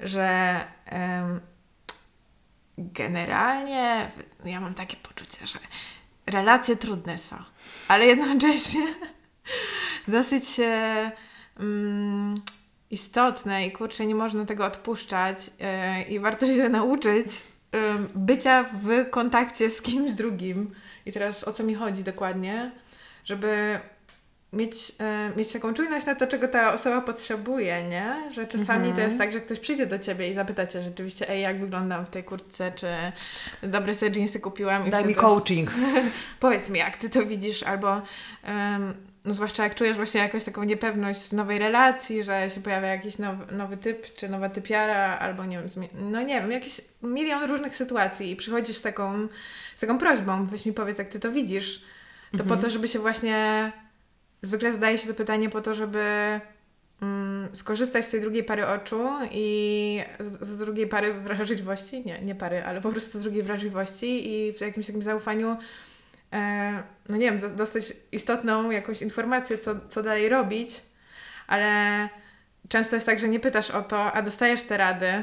że 0.00 0.60
em, 0.86 1.40
generalnie 2.78 4.10
ja 4.44 4.60
mam 4.60 4.74
takie 4.74 4.96
poczucie, 4.96 5.46
że 5.46 5.58
relacje 6.26 6.76
trudne 6.76 7.18
są, 7.18 7.36
ale 7.88 8.06
jednocześnie 8.06 8.86
dosyć 10.08 10.60
e, 10.60 11.12
mm, 11.60 12.42
istotne 12.92 13.66
i 13.66 13.72
kurczę, 13.72 14.06
nie 14.06 14.14
można 14.14 14.44
tego 14.44 14.64
odpuszczać 14.66 15.38
e, 15.60 16.02
i 16.02 16.18
warto 16.18 16.46
się 16.46 16.68
nauczyć 16.78 17.26
e, 17.26 17.78
bycia 18.14 18.64
w 18.64 19.10
kontakcie 19.10 19.70
z 19.70 19.82
kimś 19.82 20.12
drugim. 20.12 20.70
I 21.06 21.12
teraz 21.12 21.48
o 21.48 21.52
co 21.52 21.64
mi 21.64 21.74
chodzi 21.74 22.04
dokładnie? 22.04 22.70
Żeby 23.24 23.80
mieć, 24.52 24.92
e, 25.00 25.32
mieć 25.36 25.52
taką 25.52 25.74
czujność 25.74 26.06
na 26.06 26.14
to, 26.14 26.26
czego 26.26 26.48
ta 26.48 26.74
osoba 26.74 27.00
potrzebuje, 27.00 27.82
nie? 27.88 28.30
Że 28.32 28.46
czasami 28.46 28.78
Mhm. 28.88 28.94
to 28.96 29.00
jest 29.00 29.18
tak, 29.18 29.32
że 29.32 29.40
ktoś 29.40 29.58
przyjdzie 29.60 29.86
do 29.86 29.98
ciebie 29.98 30.30
i 30.30 30.34
zapyta 30.34 30.66
cię 30.66 30.82
rzeczywiście, 30.82 31.28
ej, 31.30 31.42
jak 31.42 31.60
wyglądam 31.60 32.06
w 32.06 32.10
tej 32.10 32.24
kurtce, 32.24 32.72
czy 32.72 32.86
dobre 33.62 33.94
sobie 33.94 34.18
jeansy 34.18 34.40
kupiłam. 34.40 34.86
I 34.86 34.90
Daj 34.90 35.04
mi 35.04 35.14
wtedy- 35.14 35.20
coaching. 35.26 35.70
Powiedz 36.40 36.70
mi, 36.70 36.78
jak 36.78 36.96
ty 36.96 37.10
to 37.10 37.26
widzisz, 37.26 37.62
albo 37.62 38.02
em, 38.42 38.94
no 39.24 39.34
zwłaszcza 39.34 39.64
jak 39.64 39.74
czujesz 39.74 39.96
właśnie 39.96 40.20
jakąś 40.20 40.44
taką 40.44 40.64
niepewność 40.64 41.20
w 41.20 41.32
nowej 41.32 41.58
relacji, 41.58 42.22
że 42.22 42.50
się 42.50 42.60
pojawia 42.60 42.88
jakiś 42.88 43.18
nowy, 43.18 43.54
nowy 43.54 43.76
typ, 43.76 44.14
czy 44.14 44.28
nowa 44.28 44.48
typiara, 44.48 45.18
albo 45.18 45.44
nie 45.44 45.58
wiem, 45.58 45.88
no 46.10 46.22
nie 46.22 46.40
wiem, 46.40 46.52
jakiś 46.52 46.80
milion 47.02 47.50
różnych 47.50 47.76
sytuacji 47.76 48.30
i 48.30 48.36
przychodzisz 48.36 48.76
z 48.76 48.82
taką, 48.82 49.28
z 49.76 49.80
taką 49.80 49.98
prośbą, 49.98 50.46
weź 50.46 50.66
mi 50.66 50.72
powiedz, 50.72 50.98
jak 50.98 51.08
ty 51.08 51.20
to 51.20 51.32
widzisz, 51.32 51.82
to 52.38 52.44
po 52.44 52.56
to, 52.56 52.70
żeby 52.70 52.88
się 52.88 52.98
właśnie, 52.98 53.72
zwykle 54.42 54.72
zadaje 54.72 54.98
się 54.98 55.08
to 55.08 55.14
pytanie 55.14 55.50
po 55.50 55.60
to, 55.60 55.74
żeby 55.74 56.04
mm, 57.02 57.48
skorzystać 57.52 58.04
z 58.04 58.10
tej 58.10 58.20
drugiej 58.20 58.44
pary 58.44 58.66
oczu 58.66 59.08
i 59.30 60.00
z, 60.20 60.48
z 60.48 60.58
drugiej 60.58 60.86
pary 60.86 61.14
wrażliwości, 61.14 62.02
nie, 62.06 62.20
nie 62.22 62.34
pary, 62.34 62.64
ale 62.64 62.80
po 62.80 62.90
prostu 62.90 63.18
z 63.18 63.22
drugiej 63.22 63.42
wrażliwości 63.42 64.30
i 64.30 64.52
w 64.52 64.60
jakimś 64.60 64.86
takim 64.86 65.02
zaufaniu 65.02 65.56
no 67.08 67.16
nie 67.16 67.30
wiem, 67.30 67.38
do, 67.38 67.50
dostać 67.50 67.84
istotną 68.12 68.70
jakąś 68.70 69.02
informację, 69.02 69.58
co, 69.58 69.74
co 69.88 70.02
dalej 70.02 70.28
robić, 70.28 70.82
ale 71.46 72.08
często 72.68 72.96
jest 72.96 73.06
tak, 73.06 73.18
że 73.18 73.28
nie 73.28 73.40
pytasz 73.40 73.70
o 73.70 73.82
to, 73.82 74.12
a 74.12 74.22
dostajesz 74.22 74.62
te 74.64 74.76
rady, 74.76 75.22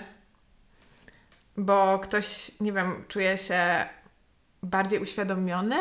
bo 1.57 1.99
ktoś, 1.99 2.51
nie 2.59 2.73
wiem, 2.73 3.03
czuje 3.07 3.37
się 3.37 3.85
bardziej 4.63 4.99
uświadomiony, 4.99 5.75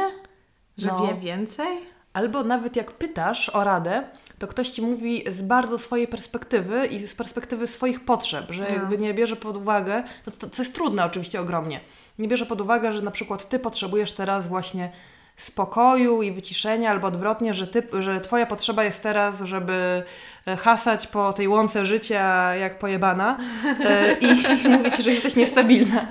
że 0.78 0.88
No. 0.88 1.06
wie 1.06 1.14
więcej. 1.14 1.78
Albo 2.12 2.44
nawet 2.44 2.76
jak 2.76 2.92
pytasz 2.92 3.48
o 3.48 3.64
radę, 3.64 4.02
to 4.38 4.46
ktoś 4.46 4.70
ci 4.70 4.82
mówi 4.82 5.24
z 5.32 5.42
bardzo 5.42 5.78
swojej 5.78 6.08
perspektywy 6.08 6.86
i 6.86 7.08
z 7.08 7.14
perspektywy 7.14 7.66
swoich 7.66 8.04
potrzeb, 8.04 8.50
że 8.50 8.62
No. 8.62 8.74
jakby 8.74 8.98
nie 8.98 9.14
bierze 9.14 9.36
pod 9.36 9.56
uwagę, 9.56 10.02
no 10.26 10.32
to, 10.38 10.50
co 10.50 10.62
jest 10.62 10.74
trudne 10.74 11.04
oczywiście 11.04 11.40
ogromnie, 11.40 11.80
nie 12.18 12.28
bierze 12.28 12.46
pod 12.46 12.60
uwagę, 12.60 12.92
że 12.92 13.02
na 13.02 13.10
przykład 13.10 13.48
ty 13.48 13.58
potrzebujesz 13.58 14.12
teraz 14.12 14.48
właśnie 14.48 14.92
spokoju 15.38 16.22
i 16.22 16.32
wyciszenia, 16.32 16.90
albo 16.90 17.06
odwrotnie, 17.06 17.54
że, 17.54 17.66
ty, 17.66 17.82
że 17.98 18.20
twoja 18.20 18.46
potrzeba 18.46 18.84
jest 18.84 19.02
teraz, 19.02 19.40
żeby 19.42 20.02
e, 20.46 20.56
hasać 20.56 21.06
po 21.06 21.32
tej 21.32 21.48
łące 21.48 21.86
życia 21.86 22.54
jak 22.54 22.78
pojebana 22.78 23.38
e, 23.84 24.18
i, 24.18 24.26
i 24.64 24.68
mówić, 24.68 24.96
że 24.96 25.10
jesteś 25.10 25.36
niestabilna. 25.36 26.06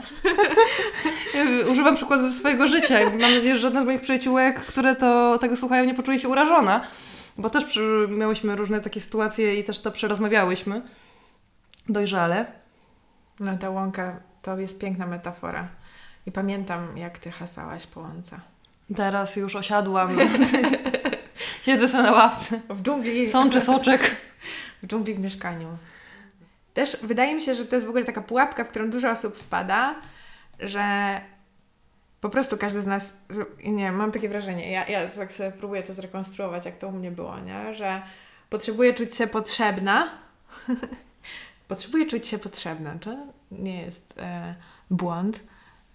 Używam 1.71 1.95
przykładu 1.95 2.31
ze 2.31 2.39
swojego 2.39 2.67
życia 2.67 2.99
mam 3.05 3.17
nadzieję, 3.17 3.55
że 3.55 3.61
żadna 3.61 3.83
z 3.83 3.85
moich 3.85 4.01
przyjaciółek, 4.01 4.59
które 4.59 4.95
to 4.95 5.39
tego 5.39 5.57
słuchają, 5.57 5.85
nie 5.85 5.93
poczuje 5.93 6.19
się 6.19 6.29
urażona, 6.29 6.87
bo 7.37 7.49
też 7.49 7.79
miałyśmy 8.09 8.55
różne 8.55 8.81
takie 8.81 9.01
sytuacje 9.01 9.55
i 9.55 9.63
też 9.63 9.81
to 9.81 9.91
przerozmawiałyśmy 9.91 10.81
dojrzale. 11.89 12.45
No 13.39 13.57
ta 13.57 13.69
łąka 13.69 14.19
to 14.41 14.59
jest 14.59 14.79
piękna 14.79 15.07
metafora. 15.07 15.67
I 16.25 16.31
pamiętam, 16.31 16.97
jak 16.97 17.17
ty 17.17 17.31
hasałaś 17.31 17.87
po 17.87 17.99
łące. 17.99 18.39
Teraz 18.95 19.35
już 19.35 19.55
osiadłam, 19.55 20.17
siedzę 21.65 21.87
sobie 21.87 22.03
na 22.03 22.11
ławce, 22.11 22.59
W 22.69 22.81
dżungli. 22.81 23.31
sączę 23.31 23.61
soczek. 23.61 24.15
w 24.83 24.87
dżungli 24.87 25.13
w 25.13 25.19
mieszkaniu. 25.19 25.77
Też 26.73 26.97
wydaje 27.03 27.35
mi 27.35 27.41
się, 27.41 27.55
że 27.55 27.65
to 27.65 27.75
jest 27.75 27.85
w 27.87 27.89
ogóle 27.89 28.05
taka 28.05 28.21
pułapka, 28.21 28.63
w 28.63 28.67
którą 28.67 28.89
dużo 28.89 29.11
osób 29.11 29.37
wpada, 29.39 29.95
że 30.59 30.81
po 32.21 32.29
prostu 32.29 32.57
każdy 32.57 32.81
z 32.81 32.85
nas, 32.85 33.17
nie 33.63 33.83
wiem, 33.83 33.95
mam 33.95 34.11
takie 34.11 34.29
wrażenie, 34.29 34.71
ja, 34.71 34.87
ja 34.87 35.09
tak 35.09 35.33
sobie 35.33 35.51
próbuję 35.51 35.83
to 35.83 35.93
zrekonstruować, 35.93 36.65
jak 36.65 36.77
to 36.77 36.87
u 36.87 36.91
mnie 36.91 37.11
było, 37.11 37.39
nie? 37.39 37.73
że 37.73 38.01
potrzebuję 38.49 38.93
czuć 38.93 39.15
się 39.15 39.27
potrzebna. 39.27 40.09
potrzebuję 41.67 42.05
czuć 42.05 42.27
się 42.27 42.37
potrzebna. 42.37 42.93
To 43.01 43.17
nie 43.51 43.81
jest 43.81 44.13
e, 44.17 44.55
błąd. 44.91 45.43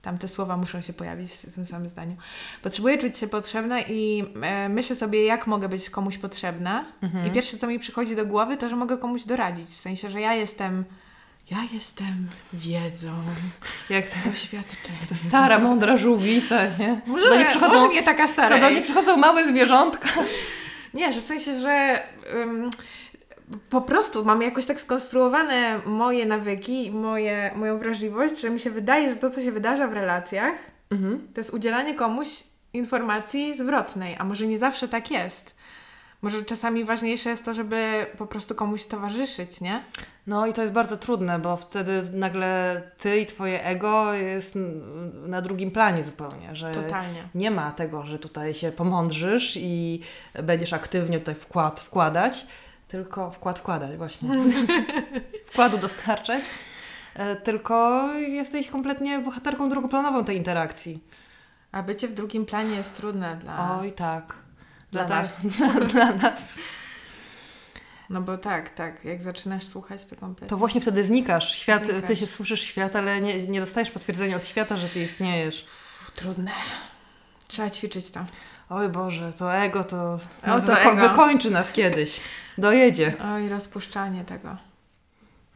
Tam 0.02 0.18
te 0.18 0.28
słowa 0.28 0.56
muszą 0.56 0.80
się 0.80 0.92
pojawić 0.92 1.32
w 1.32 1.54
tym 1.54 1.66
samym 1.66 1.88
zdaniu. 1.88 2.16
Potrzebuję 2.62 2.98
czuć 2.98 3.18
się 3.18 3.26
potrzebna 3.28 3.80
i 3.80 4.24
e, 4.42 4.68
myślę 4.68 4.96
sobie, 4.96 5.24
jak 5.24 5.46
mogę 5.46 5.68
być 5.68 5.90
komuś 5.90 6.18
potrzebna. 6.18 6.84
I 7.28 7.30
pierwsze, 7.30 7.56
co 7.56 7.66
mi 7.66 7.78
przychodzi 7.78 8.16
do 8.16 8.26
głowy, 8.26 8.56
to, 8.56 8.68
że 8.68 8.76
mogę 8.76 8.98
komuś 8.98 9.24
doradzić. 9.24 9.66
W 9.68 9.80
sensie, 9.80 10.10
że 10.10 10.20
ja 10.20 10.34
jestem. 10.34 10.84
Ja 11.50 11.58
jestem 11.72 12.28
wiedzą, 12.52 13.12
Jak 13.90 14.06
to, 14.06 14.30
doświadczeniem. 14.30 15.00
stara, 15.28 15.58
mądra 15.58 15.96
żółwica, 15.96 16.66
nie? 16.78 17.00
Może, 17.06 17.28
do 17.28 17.36
nie, 17.36 17.44
przychodzą, 17.44 17.74
może 17.74 17.94
nie 17.94 18.02
taka 18.02 18.28
stara. 18.28 18.48
co 18.56 18.60
do 18.60 18.66
ej. 18.68 18.74
niej 18.74 18.82
przychodzą 18.82 19.16
małe 19.16 19.48
zwierzątka. 19.48 20.08
Nie, 20.94 21.12
że 21.12 21.20
w 21.20 21.24
sensie, 21.24 21.60
że 21.60 22.02
ym, 22.34 22.70
po 23.70 23.80
prostu 23.80 24.24
mam 24.24 24.42
jakoś 24.42 24.66
tak 24.66 24.80
skonstruowane 24.80 25.78
moje 25.86 26.26
nawyki 26.26 26.90
moje, 26.90 27.50
moją 27.56 27.78
wrażliwość, 27.78 28.40
że 28.40 28.50
mi 28.50 28.60
się 28.60 28.70
wydaje, 28.70 29.10
że 29.12 29.16
to, 29.18 29.30
co 29.30 29.42
się 29.42 29.52
wydarza 29.52 29.86
w 29.88 29.92
relacjach, 29.92 30.54
Mhm. 30.90 31.28
to 31.34 31.40
jest 31.40 31.54
udzielanie 31.54 31.94
komuś 31.94 32.28
informacji 32.72 33.56
zwrotnej, 33.58 34.16
a 34.18 34.24
może 34.24 34.46
nie 34.46 34.58
zawsze 34.58 34.88
tak 34.88 35.10
jest. 35.10 35.56
Może 36.22 36.42
czasami 36.42 36.84
ważniejsze 36.84 37.30
jest 37.30 37.44
to, 37.44 37.54
żeby 37.54 38.06
po 38.18 38.26
prostu 38.26 38.54
komuś 38.54 38.86
towarzyszyć, 38.86 39.60
nie? 39.60 39.84
No 40.26 40.46
i 40.46 40.52
to 40.52 40.62
jest 40.62 40.74
bardzo 40.74 40.96
trudne, 40.96 41.38
bo 41.38 41.56
wtedy 41.56 42.02
nagle 42.12 42.82
ty 42.98 43.18
i 43.18 43.26
twoje 43.26 43.64
ego 43.64 44.14
jest 44.14 44.54
na 45.26 45.42
drugim 45.42 45.70
planie 45.70 46.04
zupełnie, 46.04 46.56
że 46.56 46.72
Totalnie. 46.72 47.22
nie 47.34 47.50
ma 47.50 47.70
tego, 47.72 48.02
że 48.06 48.18
tutaj 48.18 48.54
się 48.54 48.72
pomądrzysz 48.72 49.56
i 49.56 50.00
będziesz 50.42 50.72
aktywnie 50.72 51.18
tutaj 51.18 51.34
wkład 51.34 51.80
wkładać, 51.80 52.46
tylko 52.92 53.30
wkład 53.30 53.58
wkładać 53.58 53.96
właśnie. 53.96 54.28
Wkładu 55.52 55.78
dostarczać. 55.78 56.44
E, 57.14 57.36
Tylko 57.36 58.06
jesteś 58.14 58.70
kompletnie 58.70 59.18
bohaterką 59.18 59.68
drugoplanową 59.70 60.24
tej 60.24 60.36
interakcji. 60.36 61.04
A 61.72 61.82
bycie 61.82 62.08
w 62.08 62.12
drugim 62.14 62.46
planie 62.46 62.74
jest 62.76 62.96
trudne 62.96 63.36
dla... 63.36 63.78
Oj 63.80 63.92
tak. 63.92 64.34
Dla 64.90 65.04
Dlatego- 65.04 65.48
nas. 65.58 65.88
Dla 65.92 66.12
nas. 66.12 66.40
No 68.10 68.20
bo 68.20 68.38
tak, 68.38 68.70
tak. 68.70 69.04
Jak 69.04 69.22
zaczynasz 69.22 69.64
słuchać, 69.66 70.06
to 70.06 70.16
kompletnie... 70.16 70.48
To 70.48 70.56
właśnie 70.56 70.80
wtedy 70.80 71.04
znikasz. 71.04 71.54
Świat, 71.54 71.84
Znikasz. 71.84 72.04
ty 72.04 72.16
się 72.16 72.26
słyszysz 72.26 72.60
świat, 72.60 72.96
ale 72.96 73.20
nie, 73.20 73.46
nie 73.46 73.60
dostajesz 73.60 73.90
potwierdzenia 73.90 74.36
od 74.36 74.46
świata, 74.46 74.76
że 74.76 74.88
ty 74.88 75.04
istniejesz. 75.04 75.64
Trudne. 76.16 76.50
Trzeba 77.48 77.70
ćwiczyć 77.70 78.10
to. 78.10 78.20
Oj 78.72 78.88
Boże, 78.88 79.32
to 79.32 79.54
ego 79.54 79.84
to, 79.84 80.12
O, 80.14 80.20
to 80.42 80.60
wyko- 80.60 80.92
ego. 80.92 81.08
wykończy 81.08 81.50
nas 81.50 81.72
kiedyś. 81.72 82.20
Dojedzie. 82.58 83.12
Oj, 83.34 83.48
rozpuszczanie 83.48 84.24
tego. 84.24 84.56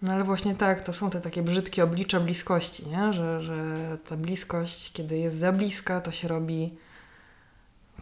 No 0.02 0.12
ale 0.12 0.24
właśnie 0.24 0.54
tak, 0.54 0.84
to 0.84 0.92
są 0.92 1.10
te 1.10 1.20
takie 1.20 1.42
brzydkie 1.42 1.84
oblicza 1.84 2.20
bliskości, 2.20 2.86
nie? 2.86 3.12
Że, 3.12 3.42
że 3.42 3.54
ta 4.08 4.16
bliskość, 4.16 4.92
kiedy 4.92 5.18
jest 5.18 5.36
za 5.38 5.52
bliska, 5.52 6.00
to 6.00 6.12
się 6.12 6.28
robi... 6.28 6.74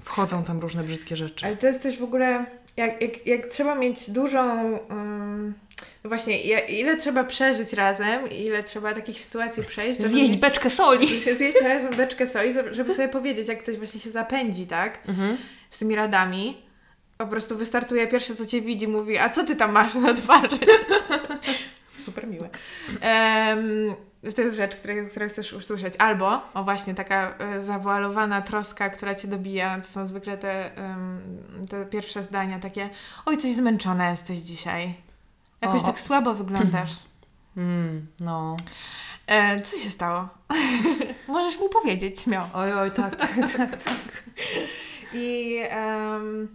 Wchodzą 0.05 0.45
tam 0.45 0.61
różne 0.61 0.85
brzydkie 0.85 1.17
rzeczy. 1.17 1.47
Ale 1.47 1.57
to 1.57 1.67
jest 1.67 1.83
też 1.83 1.99
w 1.99 2.03
ogóle, 2.05 2.47
jak, 2.77 3.03
jak, 3.03 3.27
jak 3.27 3.47
trzeba 3.47 3.75
mieć 3.75 4.11
dużą, 4.11 4.73
um, 4.91 5.55
właśnie, 6.05 6.41
ile 6.69 6.97
trzeba 6.97 7.25
przeżyć 7.25 7.73
razem, 7.73 8.31
ile 8.31 8.63
trzeba 8.63 8.95
takich 8.95 9.21
sytuacji 9.21 9.63
przejść, 9.65 9.99
żeby 9.99 10.15
Zjeść 10.15 10.31
mieć, 10.31 10.41
beczkę 10.41 10.71
soli! 10.71 11.21
zjeść 11.37 11.61
razem 11.61 11.95
beczkę 11.95 12.27
soli, 12.27 12.55
żeby 12.71 12.95
sobie 12.95 13.09
powiedzieć, 13.09 13.49
jak 13.49 13.63
ktoś 13.63 13.77
właśnie 13.77 14.01
się 14.01 14.11
zapędzi, 14.11 14.67
tak, 14.67 14.99
Mhm. 15.09 15.37
z 15.71 15.79
tymi 15.79 15.95
radami. 15.95 16.63
Po 17.19 17.27
prostu 17.27 17.57
wystartuje 17.57 18.07
pierwsze, 18.07 18.35
co 18.35 18.47
cię 18.47 18.61
widzi, 18.61 18.89
mówi, 18.89 19.19
a 19.19 19.29
co 19.31 19.45
ty 19.45 19.57
tam 19.57 19.73
masz 19.73 19.95
na 19.95 20.15
twarzy? 20.15 20.59
Super 22.01 22.27
miłe. 22.27 22.49
Em, 23.01 23.95
to 24.33 24.43
jest 24.43 24.57
rzecz, 24.57 24.77
której, 24.77 25.09
której 25.09 25.29
chcesz 25.29 25.53
usłyszeć. 25.53 25.95
Albo, 25.99 26.43
o 26.55 26.65
właśnie, 26.65 26.95
taka 26.95 27.35
e, 27.39 27.61
zawoalowana 27.61 28.43
troska, 28.43 28.91
która 28.91 29.15
cię 29.15 29.29
dobija. 29.29 29.81
To 29.81 29.89
są 29.89 30.07
zwykle 30.07 30.39
te, 30.39 30.71
te 31.71 31.87
pierwsze 31.87 32.23
zdania 32.23 32.59
takie 32.59 32.91
oj, 33.27 33.39
coś 33.39 33.53
zmęczona 33.53 34.11
jesteś 34.11 34.39
dzisiaj. 34.39 34.95
Jakoś 35.61 35.83
O. 35.83 35.87
tak 35.87 36.01
słabo 36.01 36.35
wyglądasz. 36.35 36.91
Mm, 37.57 38.07
no. 38.21 38.57
E, 39.27 39.61
co 39.61 39.79
się 39.79 39.91
stało? 39.91 40.29
Możesz 41.29 41.61
mi 41.61 41.69
powiedzieć, 41.69 42.21
śmiało. 42.21 42.47
Oj, 42.55 42.73
oj, 42.73 42.91
tak, 42.91 43.17
tak, 43.17 43.37
tak. 43.57 43.83
tak. 43.85 44.23
I 45.15 45.59
em, 45.69 46.49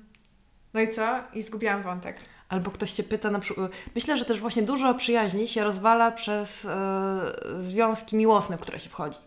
no 0.74 0.82
i 0.82 0.90
co? 0.90 1.20
I 1.34 1.42
zgubiłam 1.42 1.84
wątek. 1.84 2.18
Albo 2.50 2.72
ktoś 2.72 2.92
cię 2.92 3.04
pyta 3.04 3.32
na 3.32 3.40
przykład. 3.40 3.72
Myślę, 3.96 4.18
że 4.18 4.26
też 4.26 4.40
właśnie 4.40 4.64
dużo 4.64 4.94
przyjaźni 4.94 5.48
się 5.48 5.64
rozwala 5.64 6.12
przez 6.12 6.66
e, 6.66 6.70
związki 7.60 8.16
miłosne, 8.16 8.58
w 8.58 8.62
które 8.62 8.80
się 8.80 8.90
wchodzi. 8.90 9.18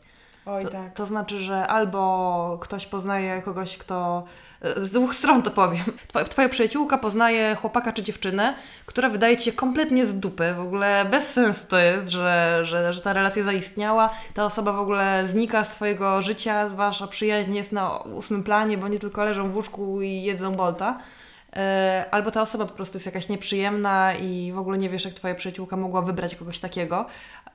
Oj, 0.46 0.64
To, 0.64 0.70
tak. 0.70 0.92
to 0.94 1.06
znaczy, 1.06 1.40
że 1.40 1.66
albo 1.66 2.58
ktoś 2.60 2.86
poznaje 2.86 3.42
kogoś, 3.42 3.78
kto. 3.78 4.24
e, 4.62 4.84
Z 4.84 4.90
dwóch 4.90 5.14
stron 5.14 5.42
to 5.42 5.50
powiem. 5.50 5.84
Twoja, 6.08 6.24
twoja 6.24 6.48
przyjaciółka 6.48 6.98
poznaje 6.98 7.54
chłopaka 7.54 7.92
czy 7.92 8.02
dziewczynę, 8.02 8.54
która 8.86 9.08
wydaje 9.10 9.36
ci 9.36 9.44
się 9.44 9.52
kompletnie 9.52 10.06
z 10.06 10.14
dupy. 10.20 10.54
W 10.54 10.60
ogóle 10.60 11.04
bez 11.10 11.28
sensu 11.28 11.66
to 11.68 11.78
jest, 11.78 12.08
że, 12.08 12.60
że, 12.62 12.92
że 12.92 13.00
ta 13.00 13.12
relacja 13.12 13.44
zaistniała. 13.44 14.10
Ta 14.34 14.44
osoba 14.44 14.72
w 14.72 14.78
ogóle 14.80 15.24
znika 15.28 15.64
z 15.64 15.68
twojego 15.68 16.22
życia, 16.22 16.68
wasza 16.68 17.06
przyjaźń 17.06 17.54
jest 17.54 17.72
na 17.72 17.96
ósmym 17.98 18.44
planie, 18.44 18.78
bo 18.78 18.88
nie 18.88 18.98
tylko 18.98 19.24
leżą 19.24 19.50
w 19.52 19.56
łóżku 19.56 20.02
i 20.02 20.22
jedzą 20.22 20.54
bolta. 20.54 20.98
E, 21.56 22.06
Albo 22.10 22.30
ta 22.30 22.42
osoba 22.42 22.66
po 22.66 22.74
prostu 22.74 22.96
jest 22.96 23.06
jakaś 23.06 23.28
nieprzyjemna 23.28 24.14
i 24.14 24.52
w 24.52 24.58
ogóle 24.58 24.78
nie 24.78 24.90
wiesz, 24.90 25.04
jak 25.04 25.14
twoja 25.14 25.34
przyjaciółka 25.34 25.76
mogła 25.76 26.02
wybrać 26.02 26.34
kogoś 26.34 26.58
takiego. 26.58 27.06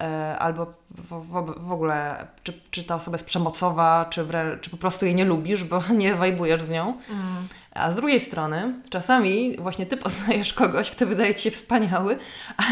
E, 0.01 0.37
Albo 0.39 0.73
w, 0.89 1.71
ogóle, 1.71 2.27
czy, 2.43 2.53
czy 2.71 2.83
ta 2.83 2.95
osoba 2.95 3.15
jest 3.15 3.25
przemocowa, 3.25 4.05
czy, 4.09 4.27
czy 4.61 4.69
po 4.69 4.77
prostu 4.77 5.05
jej 5.05 5.15
nie 5.15 5.25
lubisz, 5.25 5.63
bo 5.63 5.83
nie 5.97 6.15
wajbujesz 6.15 6.63
z 6.63 6.69
nią. 6.69 6.97
Mm. 7.09 7.47
A 7.77 7.91
z 7.91 7.95
drugiej 7.95 8.19
strony, 8.19 8.73
czasami 8.89 9.57
właśnie 9.57 9.85
ty 9.85 9.97
poznajesz 9.97 10.53
kogoś, 10.53 10.91
kto 10.91 11.05
wydaje 11.05 11.35
ci 11.35 11.41
się 11.41 11.51
wspaniały, 11.51 12.17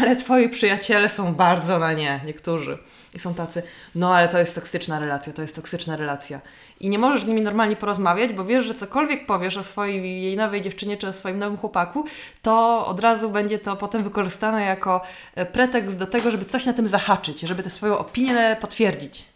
ale 0.00 0.16
twoi 0.16 0.48
przyjaciele 0.48 1.08
są 1.08 1.34
bardzo 1.34 1.78
na 1.78 1.92
nie, 1.92 2.20
niektórzy. 2.26 2.78
I 3.14 3.18
są 3.18 3.34
tacy, 3.34 3.62
no 3.94 4.14
ale 4.14 4.28
to 4.28 4.38
jest 4.38 4.54
toksyczna 4.54 4.98
relacja, 4.98 5.32
to 5.32 5.42
jest 5.42 5.54
toksyczna 5.54 5.96
relacja. 5.96 6.40
I 6.80 6.88
nie 6.88 6.98
możesz 6.98 7.24
z 7.24 7.28
nimi 7.28 7.40
normalnie 7.40 7.76
porozmawiać, 7.76 8.32
bo 8.32 8.44
wiesz, 8.44 8.64
że 8.64 8.74
cokolwiek 8.74 9.26
powiesz 9.26 9.56
o 9.56 9.64
swojej 9.64 10.22
jej 10.22 10.36
nowej 10.36 10.62
dziewczynie 10.62 10.96
czy 10.96 11.08
o 11.08 11.12
swoim 11.12 11.38
nowym 11.38 11.56
chłopaku, 11.58 12.04
to 12.42 12.86
od 12.86 13.00
razu 13.00 13.30
będzie 13.30 13.58
to 13.58 13.76
potem 13.76 14.04
wykorzystane 14.04 14.62
jako 14.62 15.02
e, 15.34 15.46
pretekst 15.46 15.96
do 15.96 16.06
tego, 16.06 16.30
żeby 16.30 16.44
coś 16.44 16.66
na 16.66 16.72
tym 16.72 16.88
zahaczyć, 16.88 17.40
żeby 17.40 17.62
tę 17.62 17.70
swoją 17.70 17.98
opinię 17.98 18.56
potwierdzić. 18.60 19.35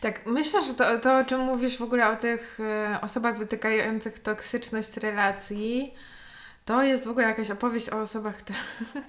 Tak, 0.00 0.26
myślę, 0.26 0.62
że 0.62 0.74
to, 0.74 0.98
to 0.98 1.18
o 1.18 1.24
czym 1.24 1.40
mówisz 1.40 1.78
w 1.78 1.82
ogóle 1.82 2.08
o 2.10 2.16
tych 2.16 2.58
e, 2.60 2.98
osobach 3.02 3.38
wytykających 3.38 4.18
toksyczność 4.18 4.96
relacji, 4.96 5.94
to 6.64 6.82
jest 6.82 7.04
w 7.04 7.10
ogóle 7.10 7.26
jakaś 7.26 7.50
opowieść 7.50 7.90
o 7.90 8.00
osobach, 8.00 8.36
które, 8.36 8.58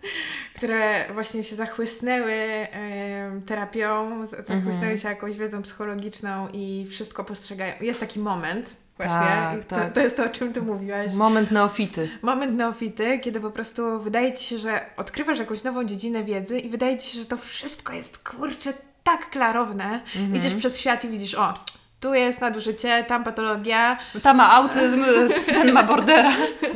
które 0.57 1.05
właśnie 1.13 1.43
się 1.43 1.55
zachłysnęły 1.55 2.31
e, 2.33 3.41
terapią, 3.45 4.25
zachłysnęły 4.27 4.63
Mhm. 4.65 4.97
się 4.97 5.09
jakąś 5.09 5.37
wiedzą 5.37 5.61
psychologiczną 5.61 6.47
i 6.53 6.87
wszystko 6.89 7.23
postrzegają. 7.23 7.73
Jest 7.81 7.99
taki 7.99 8.19
moment, 8.19 8.75
Właśnie. 8.97 9.15
Tak, 9.15 9.65
to, 9.65 9.75
tak. 9.75 9.93
to 9.93 9.99
jest 9.99 10.17
to, 10.17 10.25
o 10.25 10.29
czym 10.29 10.53
ty 10.53 10.61
mówiłaś. 10.61 11.13
Moment 11.13 11.51
neofity. 11.51 12.09
Moment 12.21 12.57
neofity, 12.57 13.19
kiedy 13.19 13.39
po 13.39 13.51
prostu 13.51 13.99
wydaje 13.99 14.33
ci 14.33 14.45
się, 14.45 14.57
że 14.57 14.85
odkrywasz 14.97 15.39
jakąś 15.39 15.63
nową 15.63 15.83
dziedzinę 15.83 16.23
wiedzy 16.23 16.59
i 16.59 16.69
wydaje 16.69 16.97
ci 16.97 17.11
się, 17.11 17.19
że 17.19 17.25
to 17.25 17.37
wszystko 17.37 17.93
jest 17.93 18.17
kurczę 18.29 18.73
tak 19.07 19.29
klarowne. 19.29 20.01
Mhm. 20.15 20.35
Idziesz 20.35 20.53
przez 20.55 20.79
świat 20.79 21.05
i 21.05 21.07
widzisz, 21.09 21.35
o, 21.35 21.53
tu 21.99 22.13
jest 22.13 22.41
nadużycie, 22.41 23.03
tam 23.07 23.23
patologia, 23.23 23.97
Ta 24.23 24.33
ma 24.33 24.51
autyzm, 24.51 25.05
ten 25.57 25.71
ma 25.71 25.83
bordera. 25.83 26.31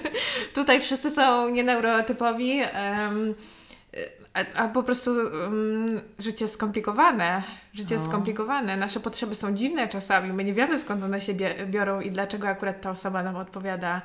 tutaj 0.55 0.81
wszyscy 0.81 1.11
są 1.11 1.49
nieneurotypowi. 1.49 2.61
em, 2.73 3.33
a, 4.33 4.63
a 4.63 4.67
po 4.67 4.83
prostu 4.83 5.11
um, 5.11 6.01
życie 6.19 6.47
skomplikowane. 6.47 7.43
Życie 7.73 7.93
jest 7.95 8.05
No. 8.05 8.11
skomplikowane. 8.11 8.77
Nasze 8.77 8.99
potrzeby 8.99 9.35
są 9.35 9.53
dziwne 9.53 9.87
czasami. 9.87 10.33
My 10.33 10.43
nie 10.43 10.53
wiemy 10.53 10.79
skąd 10.79 11.03
one 11.03 11.21
się 11.21 11.33
biorą 11.65 12.01
i 12.01 12.11
dlaczego 12.11 12.47
akurat 12.47 12.81
ta 12.81 12.89
osoba 12.91 13.23
nam 13.23 13.35
odpowiada. 13.35 14.01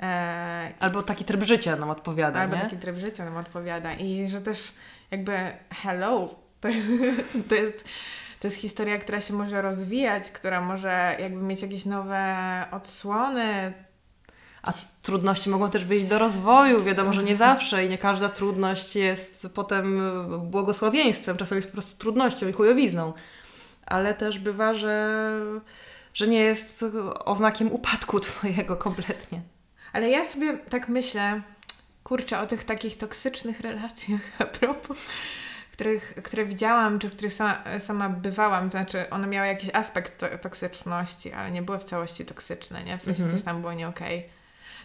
E, 0.00 0.72
Albo 0.80 1.02
taki 1.02 1.24
tryb 1.24 1.42
życia 1.42 1.76
nam 1.76 1.90
odpowiada, 1.90 2.40
albo 2.40 2.54
nie? 2.56 2.60
taki 2.62 2.76
tryb 2.76 2.96
życia 2.96 3.24
nam 3.24 3.36
odpowiada. 3.36 3.94
I 3.94 4.28
że 4.28 4.40
też 4.40 4.72
jakby 5.10 5.32
hello, 5.82 6.34
to 6.62 6.68
jest, 6.68 6.88
to 7.48 7.54
jest, 7.54 7.84
to 8.40 8.46
jest 8.46 8.56
historia, 8.56 8.98
która 8.98 9.20
się 9.20 9.34
może 9.34 9.62
rozwijać, 9.62 10.30
która 10.30 10.60
może 10.60 11.16
jakby 11.20 11.42
mieć 11.42 11.62
jakieś 11.62 11.84
nowe 11.84 12.64
odsłony. 12.70 13.72
A 14.62 14.72
trudności 15.02 15.50
mogą 15.50 15.70
też 15.70 15.84
wyjść 15.84 16.06
do 16.06 16.18
rozwoju. 16.18 16.84
Wiadomo, 16.84 17.12
że 17.12 17.22
nie 17.22 17.36
zawsze 17.36 17.86
i 17.86 17.88
nie 17.88 17.98
każda 17.98 18.28
trudność 18.28 18.96
jest 18.96 19.46
potem 19.54 20.00
błogosławieństwem. 20.50 21.36
Czasem 21.36 21.56
jest 21.56 21.68
po 21.68 21.72
prostu 21.72 21.98
trudnością 21.98 22.48
i 22.48 22.52
chujowizną. 22.52 23.12
Ale 23.86 24.14
też 24.14 24.38
bywa, 24.38 24.74
że, 24.74 25.30
że 26.14 26.26
nie 26.26 26.40
jest 26.40 26.84
oznakiem 27.24 27.72
upadku 27.72 28.20
twojego 28.30 28.76
kompletnie. 28.76 29.40
Ale 29.92 30.10
ja 30.10 30.24
sobie 30.24 30.58
tak 30.58 30.88
myślę, 30.88 31.42
kurczę, 32.04 32.40
o 32.40 32.46
tych 32.46 32.64
takich 32.64 32.98
toksycznych 32.98 33.60
relacjach 33.60 34.20
a 34.38 34.44
propos, 34.44 34.98
których, 35.72 36.14
które 36.22 36.44
widziałam, 36.44 36.98
czy 36.98 37.08
w 37.08 37.12
których 37.12 37.32
sama, 37.32 37.62
sama 37.78 38.08
bywałam, 38.08 38.70
to 38.70 38.78
znaczy 38.78 39.10
one 39.10 39.26
miały 39.26 39.46
jakiś 39.48 39.70
aspekt 39.74 40.18
to, 40.18 40.38
toksyczności, 40.38 41.32
ale 41.32 41.50
nie 41.50 41.62
były 41.62 41.78
w 41.78 41.84
całości 41.84 42.24
toksyczne, 42.24 42.84
nie? 42.84 42.98
W 42.98 43.02
sensie 43.02 43.22
Mhm. 43.22 43.38
coś 43.38 43.44
tam 43.44 43.60
było 43.60 43.72
nie 43.72 43.88
okej. 43.88 44.28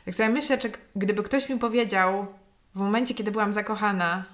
Tak 0.05 0.15
sobie 0.15 0.29
myślę, 0.29 0.57
czy 0.57 0.71
gdyby 0.95 1.23
ktoś 1.23 1.49
mi 1.49 1.59
powiedział 1.59 2.27
w 2.75 2.79
momencie, 2.79 3.13
kiedy 3.13 3.31
byłam 3.31 3.53
zakochana, 3.53 4.25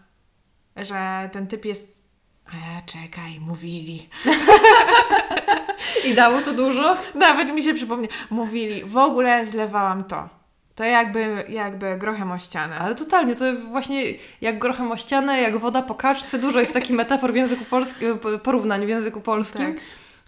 że 0.76 1.30
ten 1.34 1.48
typ 1.48 1.66
jest... 1.66 2.04
A 2.48 2.82
czekaj, 2.82 3.40
mówili. 3.40 4.10
I 6.06 6.14
dało 6.16 6.42
to 6.42 6.54
dużo? 6.54 6.98
Nawet 7.16 7.54
mi 7.54 7.64
się 7.64 7.74
przypomnie. 7.74 8.08
Mówili, 8.30 8.84
w 8.86 8.98
ogóle 8.98 9.46
zlewałam 9.46 10.04
to. 10.04 10.30
To 10.76 10.84
jakby, 10.84 11.44
jakby 11.50 11.98
grochem 11.98 12.32
o 12.32 12.40
ścianę. 12.40 12.76
Ale 12.76 12.96
totalnie, 12.96 13.36
to 13.36 13.46
właśnie 13.72 14.04
jak 14.42 14.60
grochem 14.60 14.92
o 14.92 14.98
ścianę, 14.98 15.42
jak 15.42 15.58
woda 15.58 15.82
po 15.82 15.96
kaczce, 15.96 16.40
dużo 16.40 16.60
jest 16.60 16.74
takich 16.74 16.96
metafor 16.96 17.34
w 17.34 17.36
języku 17.36 17.66
polskim, 17.66 18.20
porównań 18.44 18.86
w 18.86 18.90
języku 18.90 19.22
polskim. 19.22 19.76
Tak. 19.76 19.84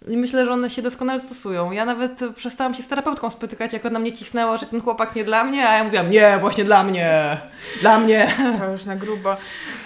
I 0.08 0.16
myślę, 0.16 0.44
że 0.44 0.52
one 0.52 0.70
się 0.70 0.82
doskonale 0.82 1.20
stosują. 1.20 1.70
Ja 1.70 1.84
nawet 1.84 2.20
przestałam 2.36 2.74
się 2.74 2.82
z 2.82 2.88
terapeutką 2.88 3.30
spotykać, 3.30 3.72
jak 3.72 3.86
ona 3.86 3.98
mnie 3.98 4.12
cisnęła, 4.12 4.56
że 4.56 4.66
ten 4.66 4.80
chłopak 4.80 5.16
nie 5.16 5.24
dla 5.24 5.44
mnie, 5.44 5.68
a 5.68 5.76
ja 5.76 5.84
mówiłam, 5.84 6.10
nie, 6.10 6.38
właśnie 6.40 6.64
dla 6.64 6.84
mnie, 6.84 7.40
dla 7.80 7.98
mnie. 7.98 8.28
To 8.58 8.72
już 8.72 8.84
na 8.84 8.96
grubo. 8.96 9.36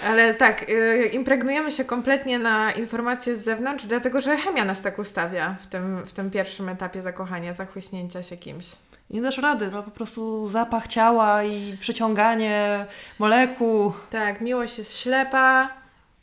Ale 0.07 0.33
tak, 0.33 0.69
y, 0.69 1.09
impregnujemy 1.13 1.71
się 1.71 1.85
kompletnie 1.85 2.39
na 2.39 2.71
informacje 2.71 3.35
z 3.35 3.43
zewnątrz, 3.43 3.85
dlatego 3.85 4.21
że 4.21 4.37
chemia 4.37 4.65
nas 4.65 4.81
tak 4.81 4.99
ustawia 4.99 5.55
w 5.61 5.67
tym, 5.67 6.05
w 6.05 6.11
tym 6.11 6.31
pierwszym 6.31 6.69
etapie 6.69 7.01
zakochania, 7.01 7.53
zachłyśnięcia 7.53 8.23
się 8.23 8.37
kimś. 8.37 8.65
Nie 9.11 9.21
dasz 9.21 9.37
rady, 9.37 9.69
to 9.71 9.83
po 9.83 9.91
prostu 9.91 10.47
zapach 10.47 10.87
ciała 10.87 11.43
i 11.43 11.77
przyciąganie 11.77 12.85
molekuł. 13.19 13.93
Tak, 14.09 14.41
miłość 14.41 14.77
jest 14.77 14.97
ślepa. 14.97 15.69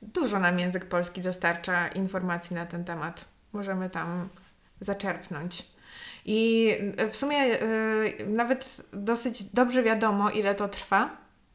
Dużo 0.03 0.39
nam 0.39 0.59
język 0.59 0.85
polski 0.85 1.21
dostarcza 1.21 1.89
informacji 1.89 2.57
na 2.57 2.67
ten 2.67 2.85
temat. 2.85 3.29
Możemy 3.53 3.91
tam 3.91 4.29
zaczerpnąć. 4.81 5.67
I 6.25 6.71
w 7.11 7.17
sumie 7.17 7.63
y, 7.63 8.27
nawet 8.29 8.83
dosyć 8.93 9.45
dobrze 9.45 9.83
wiadomo, 9.83 10.31
ile 10.31 10.55
to 10.55 10.69
trwa. 10.69 11.11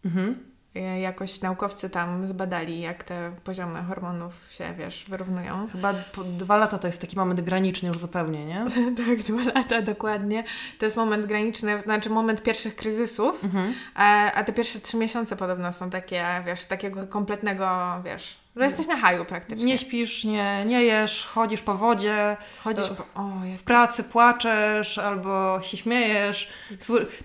Mhm. 0.06 0.53
Y, 0.76 1.00
Jakoś 1.00 1.42
naukowcy 1.42 1.90
tam 1.90 2.28
zbadali, 2.28 2.82
jak 2.82 3.04
te 3.04 3.32
poziomy 3.44 3.84
hormonów 3.84 4.34
się, 4.52 4.74
wiesz, 4.78 5.06
wyrównują. 5.10 5.68
Chyba 5.72 5.94
po 5.94 6.24
dwa 6.24 6.58
lata 6.58 6.78
to 6.78 6.88
jest 6.88 7.02
taki 7.02 7.16
moment 7.18 7.42
graniczny 7.42 7.88
już 7.88 7.98
zupełnie, 7.98 8.46
nie? 8.46 8.66
tak, 9.08 9.18
dwa 9.18 9.44
lata 9.56 9.82
dokładnie. 9.82 10.44
To 10.80 10.86
jest 10.86 10.98
moment 10.98 11.26
graniczny, 11.26 11.82
znaczy 11.84 12.10
moment 12.10 12.44
pierwszych 12.44 12.76
kryzysów, 12.76 13.44
Mhm. 13.44 13.74
a, 13.96 14.32
a 14.32 14.44
te 14.44 14.54
pierwsze 14.54 14.80
trzy 14.80 14.98
miesiące 14.98 15.36
podobno 15.36 15.72
są 15.74 15.90
takie, 15.90 16.26
wiesz, 16.46 16.66
takiego 16.66 17.08
kompletnego, 17.08 17.68
wiesz, 18.06 18.43
że 18.56 18.66
jesteś 18.66 18.88
na 18.88 18.98
haju 18.98 19.26
praktycznie. 19.26 19.66
Nie 19.66 19.78
śpisz, 19.78 20.24
nie, 20.24 20.66
nie 20.66 20.84
jesz, 20.84 21.26
chodzisz 21.34 21.62
po 21.62 21.76
wodzie, 21.76 22.38
Chodzisz 22.64 22.90
po... 22.90 23.22
O, 23.22 23.46
jak... 23.46 23.60
w 23.60 23.64
pracy 23.64 24.04
płaczesz 24.04 24.98
albo 24.98 25.62
się 25.62 25.78
śmiejesz. 25.78 26.50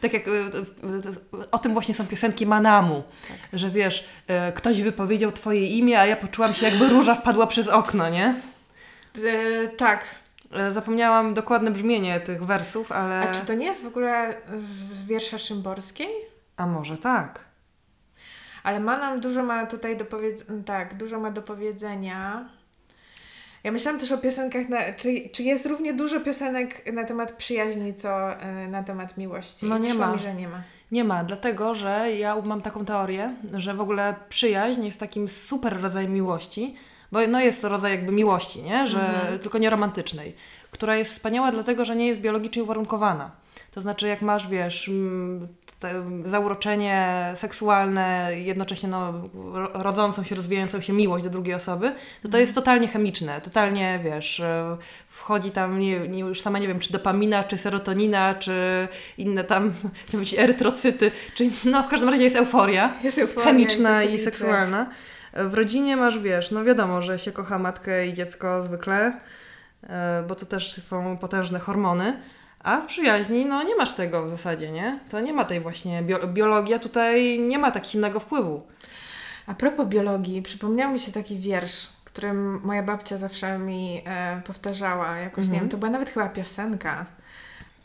Tak 0.00 0.12
jak 0.12 0.28
y, 0.28 0.30
y, 0.30 1.50
o 1.50 1.58
tym 1.58 1.72
właśnie 1.72 1.94
są 1.94 2.06
piosenki 2.06 2.46
Manamu, 2.46 3.02
że 3.52 3.70
wiesz, 3.70 4.08
y, 4.48 4.52
ktoś 4.52 4.82
wypowiedział 4.82 5.32
twoje 5.32 5.66
imię, 5.66 6.00
a 6.00 6.06
ja 6.06 6.16
poczułam 6.16 6.54
się 6.54 6.66
jakby 6.66 6.88
róża 6.88 7.14
wpadła 7.14 7.46
przez 7.46 7.68
okno, 7.68 8.08
nie? 8.10 8.34
E, 9.24 9.68
tak. 9.68 10.04
Y, 10.68 10.72
Zapomniałam 10.72 11.34
dokładne 11.34 11.70
brzmienie 11.70 12.20
tych 12.20 12.44
wersów, 12.44 12.92
ale... 12.92 13.20
A 13.20 13.34
czy 13.34 13.46
to 13.46 13.54
nie 13.54 13.66
jest 13.66 13.84
w 13.84 13.86
ogóle 13.86 14.34
z, 14.58 14.64
z 14.68 15.04
wiersza 15.04 15.38
Szymborskiej? 15.38 16.08
A 16.56 16.66
może 16.66 16.98
tak. 16.98 17.47
Ale 18.68 18.80
ma 18.80 18.98
nam 18.98 19.20
dużo 19.20 19.42
ma 19.42 19.66
tutaj 19.66 19.96
do 19.96 20.04
powiedzenia, 20.04 20.62
tak, 20.66 20.94
dużo 20.96 21.20
ma 21.20 21.30
do 21.30 21.42
powiedzenia. 21.42 22.48
Ja 23.64 23.72
myślałam 23.72 24.00
też 24.00 24.12
o 24.12 24.18
piosenkach, 24.18 24.68
na, 24.68 24.92
czy, 24.92 25.28
czy 25.32 25.42
jest 25.42 25.66
równie 25.66 25.94
dużo 25.94 26.20
piosenek 26.20 26.92
na 26.92 27.04
temat 27.04 27.32
przyjaźni, 27.32 27.94
co 27.94 28.32
y, 28.32 28.68
na 28.68 28.82
temat 28.82 29.16
miłości? 29.16 29.66
No 29.66 29.78
nie 29.78 29.94
ma. 29.94 30.12
Mi, 30.12 30.18
że 30.18 30.34
nie 30.34 30.48
ma. 30.48 30.62
Nie 30.92 31.04
ma, 31.04 31.24
dlatego 31.24 31.74
że 31.74 32.12
ja 32.12 32.36
mam 32.40 32.62
taką 32.62 32.84
teorię, 32.84 33.34
że 33.54 33.74
w 33.74 33.80
ogóle 33.80 34.14
przyjaźń 34.28 34.84
jest 34.84 35.00
takim 35.00 35.28
super 35.28 35.80
rodzajem 35.80 36.12
miłości, 36.12 36.74
bo 37.12 37.26
no 37.26 37.40
jest 37.40 37.62
to 37.62 37.68
rodzaj 37.68 37.92
jakby 37.92 38.12
miłości, 38.12 38.62
nie? 38.62 38.86
Że, 38.86 39.00
Mhm. 39.00 39.38
tylko 39.38 39.58
nie 39.58 39.70
romantycznej, 39.70 40.36
która 40.70 40.96
jest 40.96 41.10
wspaniała 41.12 41.52
dlatego, 41.52 41.84
że 41.84 41.96
nie 41.96 42.06
jest 42.06 42.20
biologicznie 42.20 42.62
uwarunkowana. 42.62 43.30
To 43.74 43.80
znaczy 43.80 44.08
jak 44.08 44.22
masz, 44.22 44.48
wiesz, 44.48 44.88
mm, 44.88 45.48
zauroczenie 46.24 47.32
seksualne, 47.36 48.30
jednocześnie 48.34 48.88
no, 48.88 49.12
ro- 49.34 49.70
rodzącą 49.74 50.24
się, 50.24 50.34
rozwijającą 50.34 50.80
się 50.80 50.92
miłość 50.92 51.24
do 51.24 51.30
drugiej 51.30 51.54
osoby, 51.54 51.92
to 52.22 52.28
to 52.28 52.38
jest 52.38 52.54
totalnie 52.54 52.88
chemiczne, 52.88 53.40
totalnie, 53.40 54.00
wiesz, 54.04 54.40
e, 54.40 54.76
wchodzi 55.08 55.50
tam, 55.50 55.80
nie, 55.80 55.98
nie, 55.98 56.20
już 56.20 56.40
sama 56.40 56.58
nie 56.58 56.68
wiem, 56.68 56.80
czy 56.80 56.92
dopamina, 56.92 57.44
czy 57.44 57.58
serotonina, 57.58 58.34
czy 58.34 58.88
inne 59.18 59.44
tam, 59.44 59.72
chciałam 60.04 60.10
powiedzieć, 60.10 60.38
erytrocyty, 60.38 61.10
czy 61.34 61.50
no 61.64 61.82
w 61.82 61.88
każdym 61.88 62.08
razie 62.08 62.24
jest 62.24 62.36
euforia 62.36 62.92
Jest 63.04 63.18
euforia, 63.18 63.50
chemiczna 63.50 64.02
i 64.04 64.18
seksualna. 64.18 64.90
W 65.32 65.54
rodzinie 65.54 65.96
masz, 65.96 66.18
wiesz, 66.18 66.50
no 66.50 66.64
wiadomo, 66.64 67.02
że 67.02 67.18
się 67.18 67.32
kocha 67.32 67.58
matkę 67.58 68.06
i 68.06 68.14
dziecko 68.14 68.62
zwykle, 68.62 69.12
e, 69.82 70.24
bo 70.28 70.34
to 70.34 70.46
też 70.46 70.82
są 70.82 71.16
potężne 71.16 71.58
hormony, 71.58 72.18
a 72.64 72.80
w 72.80 72.86
przyjaźni, 72.86 73.46
no 73.46 73.62
nie 73.62 73.76
masz 73.76 73.92
tego 73.94 74.24
w 74.24 74.28
zasadzie, 74.30 74.70
nie? 74.72 74.98
To 75.10 75.20
nie 75.20 75.32
ma 75.32 75.44
tej 75.44 75.60
właśnie, 75.60 76.02
bio, 76.02 76.26
biologia 76.26 76.78
tutaj 76.78 77.40
nie 77.40 77.58
ma 77.58 77.70
tak 77.70 77.86
silnego 77.86 78.20
wpływu. 78.20 78.62
A 79.46 79.54
propos 79.54 79.86
biologii, 79.88 80.42
przypomniał 80.42 80.90
mi 80.92 81.00
się 81.00 81.12
taki 81.12 81.38
wiersz, 81.38 81.88
którym 82.04 82.60
moja 82.64 82.82
babcia 82.82 83.18
zawsze 83.18 83.58
mi 83.58 84.02
e, 84.06 84.42
powtarzała. 84.46 85.16
Jakoś, 85.16 85.44
nie 85.46 85.52
Mhm. 85.52 85.60
wiem, 85.60 85.68
to 85.68 85.76
była 85.76 85.90
nawet 85.90 86.10
chyba 86.10 86.28
piosenka. 86.28 87.06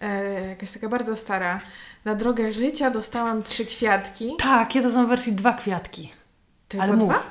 E, 0.02 0.50
jakaś 0.50 0.72
taka 0.72 0.90
bardzo 0.90 1.16
stara. 1.16 1.60
Na 2.06 2.16
drogę 2.16 2.52
życia 2.52 2.90
dostałam 2.92 3.44
trzy 3.44 3.66
kwiatki. 3.66 4.34
Tak, 4.40 4.76
ja 4.76 4.82
to 4.82 4.92
są 4.92 5.06
w 5.06 5.10
wersji 5.10 5.34
dwa 5.34 5.54
kwiatki. 5.54 6.12
Tylko 6.68 6.84
Ale 6.84 6.94
mów. 6.94 7.10
dwa? 7.10 7.24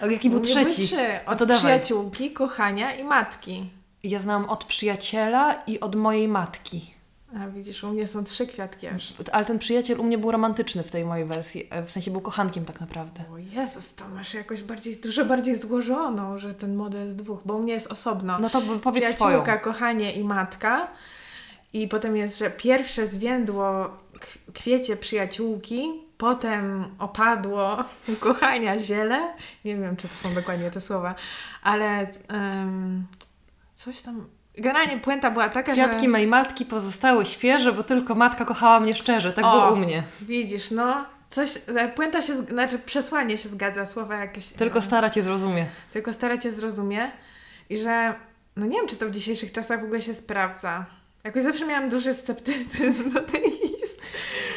A 0.00 0.06
jaki 0.06 0.30
był 0.30 0.40
były 0.40 0.52
trzeci? 0.52 0.86
trzy. 0.86 1.20
A 1.26 1.32
Od 1.32 1.38
to 1.38 1.46
dawaj. 1.46 1.58
przyjaciółki, 1.60 2.32
kochania 2.32 2.94
i 2.94 3.04
matki. 3.04 3.70
Ja 4.04 4.20
znałam 4.20 4.44
od 4.44 4.64
przyjaciela 4.64 5.54
i 5.66 5.80
od 5.80 5.94
mojej 5.94 6.28
matki. 6.28 6.94
A 7.40 7.48
widzisz, 7.48 7.84
u 7.84 7.88
mnie 7.88 8.08
są 8.08 8.24
trzy 8.24 8.46
kwiatki 8.46 8.86
aż. 8.86 9.14
Ale 9.32 9.44
ten 9.44 9.58
przyjaciel 9.58 10.00
u 10.00 10.04
mnie 10.04 10.18
był 10.18 10.30
romantyczny 10.30 10.82
w 10.82 10.90
tej 10.90 11.04
mojej 11.04 11.26
wersji, 11.26 11.68
e, 11.70 11.82
w 11.82 11.90
sensie 11.90 12.10
był 12.10 12.20
kochankiem 12.20 12.64
tak 12.64 12.80
naprawdę. 12.80 13.20
O 13.32 13.38
Jezus, 13.38 13.94
to 13.94 14.08
masz 14.08 14.34
jakoś 14.34 14.62
bardziej, 14.62 14.96
dużo 14.96 15.24
bardziej 15.24 15.56
złożoną, 15.56 16.38
że 16.38 16.54
ten 16.54 16.74
model 16.74 17.04
jest 17.04 17.16
dwóch, 17.16 17.40
bo 17.44 17.54
u 17.54 17.62
mnie 17.62 17.72
jest 17.72 17.86
osobno. 17.86 18.38
No 18.38 18.50
to 18.50 18.62
powiedz 18.62 18.82
swoją. 19.04 19.14
Przyjaciółka, 19.14 19.58
kochanie 19.58 20.12
i 20.12 20.24
matka. 20.24 20.88
I 21.72 21.88
potem 21.88 22.16
jest, 22.16 22.38
że 22.38 22.50
pierwsze 22.50 23.06
zwiędło 23.06 23.90
kwiecie 24.54 24.96
przyjaciółki, 24.96 25.92
potem 26.18 26.84
opadło 26.98 27.84
kochania 28.20 28.78
ziele. 28.78 29.34
Nie 29.64 29.76
wiem, 29.76 29.96
czy 29.96 30.08
to 30.08 30.14
są 30.14 30.34
dokładnie 30.34 30.70
te 30.70 30.80
słowa, 30.80 31.14
ale 31.62 32.06
em, 32.28 33.06
coś 33.74 34.00
tam 34.00 34.28
generalnie 34.58 34.98
puenta 34.98 35.30
była 35.30 35.48
taka, 35.48 35.72
Kwiatki 35.72 36.04
że... 36.04 36.08
mej 36.08 36.26
matki 36.26 36.66
pozostały 36.66 37.26
świeże, 37.26 37.72
bo 37.72 37.82
tylko 37.82 38.14
matka 38.14 38.44
kochała 38.44 38.80
mnie 38.80 38.92
szczerze. 38.92 39.32
Tak 39.32 39.44
O. 39.44 39.50
było 39.50 39.72
u 39.72 39.76
mnie. 39.76 40.02
Widzisz, 40.20 40.70
no, 40.70 41.06
coś, 41.30 41.50
e, 41.76 41.88
puenta 41.88 42.22
się, 42.22 42.36
znaczy 42.36 42.78
przesłanie 42.78 43.38
się 43.38 43.48
zgadza, 43.48 43.86
słowa 43.86 44.16
jakieś... 44.16 44.46
Tylko 44.46 44.78
e, 44.78 44.82
stara 44.82 45.10
cię 45.10 45.22
zrozumie. 45.22 45.66
tylko 45.92 46.12
stara 46.12 46.38
cię 46.38 46.50
zrozumie 46.50 47.10
i 47.70 47.76
że, 47.76 48.14
no 48.56 48.66
nie 48.66 48.76
wiem, 48.76 48.88
czy 48.88 48.96
to 48.96 49.06
w 49.06 49.10
dzisiejszych 49.10 49.52
czasach 49.52 49.80
w 49.80 49.84
ogóle 49.84 50.02
się 50.02 50.14
sprawdza. 50.14 50.86
Jakoś 51.24 51.42
zawsze 51.42 51.66
miałam 51.66 51.88
duży 51.90 52.14
sceptycyzm 52.14 53.10
do 53.10 53.20
tej 53.20 53.42
listy. 53.42 54.02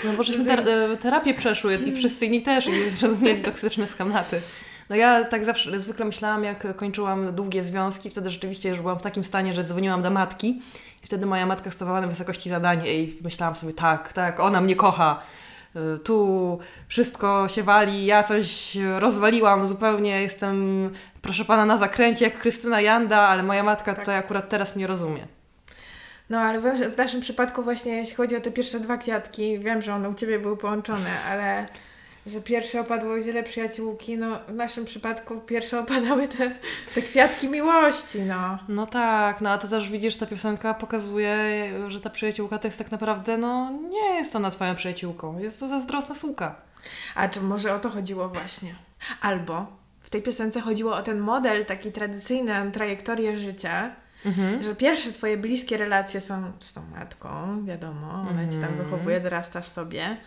No 0.04 0.14
bo 0.14 0.24
żeśmy 0.24 0.46
ter- 0.46 0.70
e, 0.70 0.98
terapię 0.98 1.34
przeszły 1.34 1.76
i 1.76 1.98
wszyscy 1.98 2.26
inni 2.26 2.42
też 2.42 2.68
i 2.68 2.90
zrozumieli 2.90 3.44
toksyczne 3.44 3.88
schematy. 3.88 4.42
No 4.90 4.96
ja 4.96 5.24
tak 5.24 5.46
zawsze 5.46 5.80
zwykle 5.80 6.06
myślałam, 6.06 6.44
jak 6.44 6.76
kończyłam 6.76 7.36
długie 7.36 7.64
związki, 7.64 8.10
wtedy 8.10 8.30
rzeczywiście 8.30 8.70
już 8.70 8.80
byłam 8.80 9.00
w 9.00 9.02
takim 9.02 9.24
stanie, 9.24 9.54
że 9.54 9.64
dzwoniłam 9.64 10.02
do 10.02 10.10
matki 10.10 10.62
i 11.04 11.08
wtedy 11.08 11.26
moja 11.26 11.46
matka 11.46 11.72
stawała 11.72 12.02
na 12.02 12.08
wysokości 12.08 12.50
zadanie 12.50 12.94
i 13.04 13.18
myślałam 13.24 13.56
sobie, 13.56 13.74
tak, 13.74 14.14
tak, 14.14 14.40
ona 14.40 14.62
mnie 14.62 14.76
kocha. 14.76 15.20
Y, 15.76 16.00
Tu 16.00 16.60
wszystko 16.88 17.48
się 17.50 17.64
wali, 17.64 18.06
ja 18.06 18.24
coś 18.24 18.78
rozwaliłam 19.00 19.68
zupełnie, 19.68 20.22
jestem, 20.22 20.90
proszę 21.22 21.46
pana, 21.46 21.66
na 21.66 21.78
zakręcie 21.78 22.26
jak 22.26 22.40
Krystyna 22.40 22.82
Janda, 22.82 23.20
ale 23.20 23.44
moja 23.44 23.64
matka 23.64 23.92
Tak. 23.92 24.00
tutaj 24.00 24.18
akurat 24.18 24.50
teraz 24.50 24.76
mnie 24.76 24.88
rozumie. 24.88 25.28
No, 26.30 26.40
ale 26.40 26.60
w, 26.60 26.64
w 26.94 26.98
naszym 26.98 27.22
przypadku 27.22 27.64
właśnie, 27.64 27.92
jeśli 27.98 28.16
chodzi 28.16 28.36
o 28.36 28.42
te 28.42 28.52
pierwsze 28.52 28.80
dwa 28.80 28.98
kwiatki, 28.98 29.60
wiem, 29.60 29.82
że 29.82 29.94
one 29.94 30.10
u 30.10 30.14
Ciebie 30.14 30.40
były 30.40 30.58
połączone, 30.58 31.10
ale 31.30 31.66
że 32.28 32.42
pierwsze 32.42 32.82
opadło 32.82 33.22
ziele 33.22 33.44
przyjaciółki, 33.44 34.18
no 34.18 34.40
w 34.48 34.54
naszym 34.54 34.86
przypadku 34.86 35.40
pierwsze 35.40 35.80
opadały 35.80 36.28
te, 36.28 36.52
te 36.96 37.02
kwiatki 37.02 37.50
miłości, 37.50 38.22
no. 38.22 38.58
No 38.70 38.88
tak, 38.88 39.42
no 39.42 39.50
a 39.50 39.58
to 39.58 39.68
też 39.68 39.90
widzisz, 39.90 40.18
ta 40.18 40.26
piosenka 40.26 40.74
pokazuje, 40.74 41.36
że 41.88 42.02
ta 42.02 42.10
przyjaciółka 42.10 42.58
to 42.58 42.68
jest 42.68 42.78
tak 42.78 42.92
naprawdę, 42.92 43.38
no 43.38 43.72
nie 43.72 44.16
jest 44.16 44.36
ona 44.36 44.52
twoją 44.52 44.76
przyjaciółką, 44.76 45.40
jest 45.40 45.60
to 45.60 45.68
zazdrosna 45.68 46.16
suka. 46.16 46.56
A 47.16 47.28
czy 47.30 47.42
może 47.42 47.74
o 47.74 47.80
to 47.80 47.90
chodziło 47.90 48.30
właśnie? 48.30 48.76
Albo 49.22 49.66
w 50.02 50.10
tej 50.10 50.22
piosence 50.22 50.62
chodziło 50.62 50.96
o 50.96 51.02
ten 51.04 51.20
model, 51.20 51.66
taki 51.66 51.92
tradycyjny, 51.92 52.72
trajektorię 52.74 53.38
życia, 53.38 53.92
Mhm. 54.26 54.64
że 54.64 54.76
pierwsze 54.76 55.12
Twoje 55.12 55.38
bliskie 55.38 55.78
relacje 55.78 56.22
są 56.22 56.52
z 56.60 56.74
tą 56.74 56.82
matką, 56.96 57.66
wiadomo, 57.66 58.12
ona 58.30 58.44
Cię 58.46 58.52
tam 58.62 58.70
Mhm. 58.70 58.78
wychowuje, 58.78 59.20
dorastasz 59.20 59.68
sobie. 59.68 60.18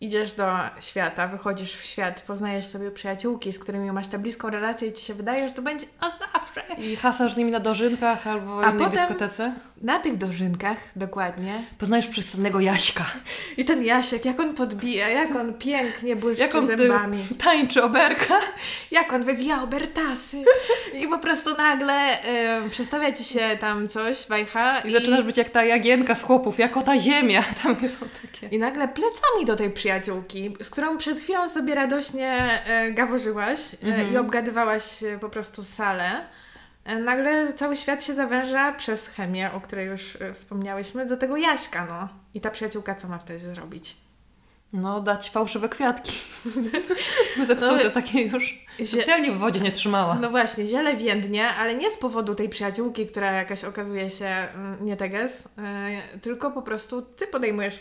Idziesz 0.00 0.32
do 0.32 0.46
świata, 0.80 1.26
wychodzisz 1.28 1.72
w 1.76 1.84
świat, 1.84 2.22
poznajesz 2.26 2.66
sobie 2.66 2.90
przyjaciółki, 2.90 3.52
z 3.52 3.58
którymi 3.58 3.92
masz 3.92 4.08
tę 4.08 4.18
bliską 4.18 4.50
relację 4.50 4.88
i 4.88 4.92
Ci 4.92 5.04
się 5.04 5.14
wydaje, 5.14 5.48
że 5.48 5.54
to 5.54 5.62
będzie 5.62 5.86
na 6.00 6.10
zawsze. 6.10 6.62
I 6.78 6.96
hasasz 6.96 7.34
z 7.34 7.36
nimi 7.36 7.52
na 7.52 7.60
dożynkach 7.60 8.26
albo 8.26 8.64
A 8.64 8.70
innej 8.70 8.86
potem- 8.86 8.98
dyskotece. 8.98 9.54
Na 9.82 9.98
tych 9.98 10.16
dożynkach, 10.16 10.76
dokładnie. 10.96 11.64
Poznajesz 11.78 12.06
przystojnego 12.06 12.60
Jaśka. 12.60 13.04
I 13.56 13.64
ten 13.64 13.84
Jasiek, 13.84 14.24
jak 14.24 14.40
on 14.40 14.54
podbija, 14.54 15.08
jak 15.08 15.36
on 15.36 15.54
pięknie 15.54 16.16
błyszczy 16.16 16.42
Jak 16.42 16.54
on 16.54 16.66
zębami. 16.66 17.24
tańczy 17.44 17.82
oberka. 17.82 18.40
Jak 18.90 19.12
on 19.12 19.22
wywija 19.24 19.62
obertasy. 19.62 20.44
I 20.94 21.08
po 21.08 21.18
prostu 21.18 21.56
nagle 21.56 22.22
e, 22.22 22.62
przedstawia 22.70 23.12
Ci 23.12 23.24
się 23.24 23.40
tam 23.60 23.88
coś, 23.88 24.26
wajcha. 24.28 24.80
I 24.80 24.90
zaczynasz 24.92 25.22
być 25.24 25.36
jak 25.36 25.50
ta 25.50 25.64
jagienka 25.64 26.14
z 26.14 26.22
chłopów, 26.22 26.58
jako 26.58 26.82
ta 26.82 26.98
ziemia. 26.98 27.42
Tam 27.62 27.76
są 27.76 28.06
takie. 28.22 28.56
I 28.56 28.58
nagle 28.58 28.88
plecami 28.88 29.46
do 29.46 29.56
tej 29.56 29.70
przyjaciółki, 29.70 29.87
z 30.62 30.70
którą 30.70 30.98
przed 30.98 31.20
chwilą 31.20 31.48
sobie 31.48 31.74
radośnie 31.74 32.62
e, 32.66 32.92
gaworzyłaś 32.92 33.74
e, 33.74 33.86
Mhm. 33.86 34.12
i 34.12 34.16
obgadywałaś 34.16 35.02
e, 35.02 35.18
po 35.18 35.28
prostu 35.28 35.64
salę, 35.64 36.10
nagle 37.04 37.52
cały 37.52 37.76
świat 37.76 38.04
się 38.04 38.14
zawęża 38.14 38.72
przez 38.72 39.08
chemię, 39.08 39.50
o 39.52 39.60
której 39.60 39.86
już 39.86 40.18
wspomniałyśmy, 40.34 41.06
do 41.06 41.16
tego 41.16 41.36
Jaśka, 41.36 41.86
no. 41.90 42.08
I 42.34 42.40
ta 42.40 42.50
przyjaciółka 42.50 42.94
co 42.94 43.08
ma 43.08 43.18
wtedy 43.18 43.54
zrobić? 43.54 43.96
No, 44.72 45.00
dać 45.00 45.30
fałszywe 45.30 45.68
kwiatki. 45.68 46.12
Były 47.34 47.46
Zepsute 47.46 47.84
No, 47.84 47.90
takie 47.90 48.22
już. 48.22 48.66
Specjalnie 48.84 49.32
w 49.32 49.38
wodzie 49.38 49.60
nie 49.60 49.72
trzymała. 49.72 50.14
No 50.14 50.30
właśnie, 50.30 50.66
ziele 50.66 50.96
więdnie, 50.96 51.48
ale 51.48 51.74
nie 51.74 51.90
z 51.90 51.96
powodu 51.96 52.34
tej 52.34 52.48
przyjaciółki, 52.48 53.06
która 53.06 53.32
jakaś 53.32 53.64
okazuje 53.64 54.10
się 54.10 54.26
mm, 54.26 54.76
nie 54.86 54.96
teges, 54.96 55.48
tylko 56.22 56.50
po 56.50 56.62
prostu 56.62 57.02
ty 57.02 57.26
podejmujesz, 57.26 57.80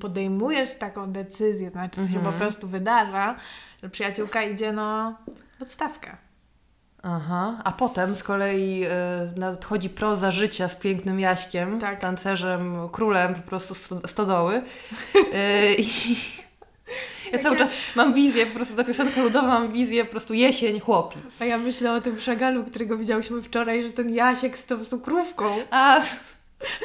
podejmujesz 0.00 0.74
taką 0.78 1.12
decyzję, 1.12 1.68
to 1.70 1.72
znaczy 1.72 2.00
to 2.00 2.06
się 2.08 2.16
Mhm. 2.16 2.32
po 2.32 2.38
prostu 2.38 2.68
wydarza, 2.68 3.36
że 3.82 3.90
przyjaciółka 3.90 4.42
idzie 4.42 4.72
no 4.72 5.14
w 5.58 5.62
odstawkę. 5.62 6.16
Aha, 7.02 7.60
a 7.64 7.72
potem 7.72 8.16
z 8.16 8.22
kolei 8.22 8.84
y, 8.84 9.38
nadchodzi 9.40 9.90
proza 9.90 10.30
życia 10.32 10.68
z 10.68 10.76
pięknym 10.76 11.20
Jaśkiem, 11.20 11.80
Tak. 11.80 12.00
tancerzem, 12.00 12.88
królem 12.92 13.34
po 13.34 13.40
prostu 13.42 13.74
sto- 13.74 14.08
stodoły. 14.08 14.62
Y, 15.16 15.74
I 15.78 16.16
ja 17.32 17.38
cały 17.38 17.56
czas 17.56 17.70
mam 17.96 18.14
wizję, 18.14 18.46
po 18.46 18.54
prostu 18.54 18.76
ta 18.76 18.84
piosenka 18.84 19.22
ludowa, 19.22 19.46
mam 19.48 19.72
wizję 19.72 20.04
po 20.04 20.10
prostu 20.10 20.34
jesień 20.34 20.80
chłopi. 20.80 21.18
A 21.40 21.44
ja 21.44 21.58
myślę 21.58 21.92
o 21.92 22.00
tym 22.00 22.20
szagalu, 22.20 22.64
którego 22.64 22.96
widziałyśmy 22.96 23.42
wczoraj, 23.42 23.82
że 23.82 23.90
ten 23.90 24.10
Jasiek 24.14 24.58
z 24.58 24.66
tą, 24.66 24.84
z 24.84 24.88
tą 24.88 25.00
krówką, 25.00 25.56
A 25.70 26.00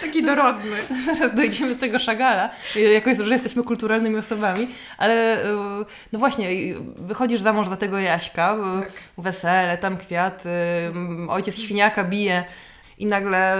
taki 0.02 0.24
dorodny. 0.26 0.78
zaraz 1.16 1.36
dojdziemy 1.36 1.74
do 1.76 1.80
tego 1.80 2.00
szagala, 2.00 2.50
y, 2.76 2.80
jako 2.80 3.10
jest, 3.10 3.22
że 3.22 3.34
jesteśmy 3.34 3.64
kulturalnymi 3.64 4.18
osobami, 4.18 4.68
ale 4.98 5.44
y, 5.46 5.48
no 6.12 6.20
właśnie, 6.20 6.50
y, 6.50 6.76
wychodzisz 6.98 7.40
za 7.42 7.54
mąż 7.54 7.68
za 7.70 7.78
tego 7.78 8.00
Jaśka, 8.00 8.56
y, 8.56 8.82
Tak. 8.84 8.92
wesele, 9.18 9.78
tam 9.78 9.98
kwiaty, 9.98 10.50
ojciec 11.30 11.56
świniaka 11.60 12.04
bije 12.04 12.44
i 12.98 13.06
nagle 13.06 13.58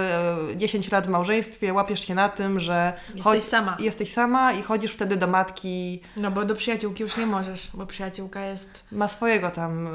y, 0.52 0.56
10 0.56 0.90
lat 0.92 1.06
w 1.06 1.10
małżeństwie 1.10 1.72
łapiesz 1.72 2.06
się 2.06 2.14
na 2.14 2.28
tym, 2.28 2.60
że 2.60 2.92
Jesteś 3.14 3.44
sama. 3.44 3.76
jesteś 3.80 4.12
sama 4.12 4.52
i 4.52 4.62
chodzisz 4.62 4.92
wtedy 4.92 5.16
do 5.16 5.26
matki, 5.26 6.00
No 6.16 6.30
bo 6.30 6.44
do 6.44 6.54
przyjaciółki 6.54 7.02
już 7.02 7.16
nie 7.16 7.26
możesz, 7.26 7.68
bo 7.74 7.86
przyjaciółka 7.86 8.40
jest 8.44 8.84
ma 8.92 9.08
swojego 9.08 9.50
tam, 9.50 9.86
y, 9.86 9.90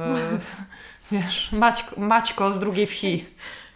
wiesz, 1.11 1.49
Maćko, 1.51 2.01
Maćko 2.01 2.51
z 2.53 2.59
drugiej 2.59 2.87
wsi. 2.87 3.25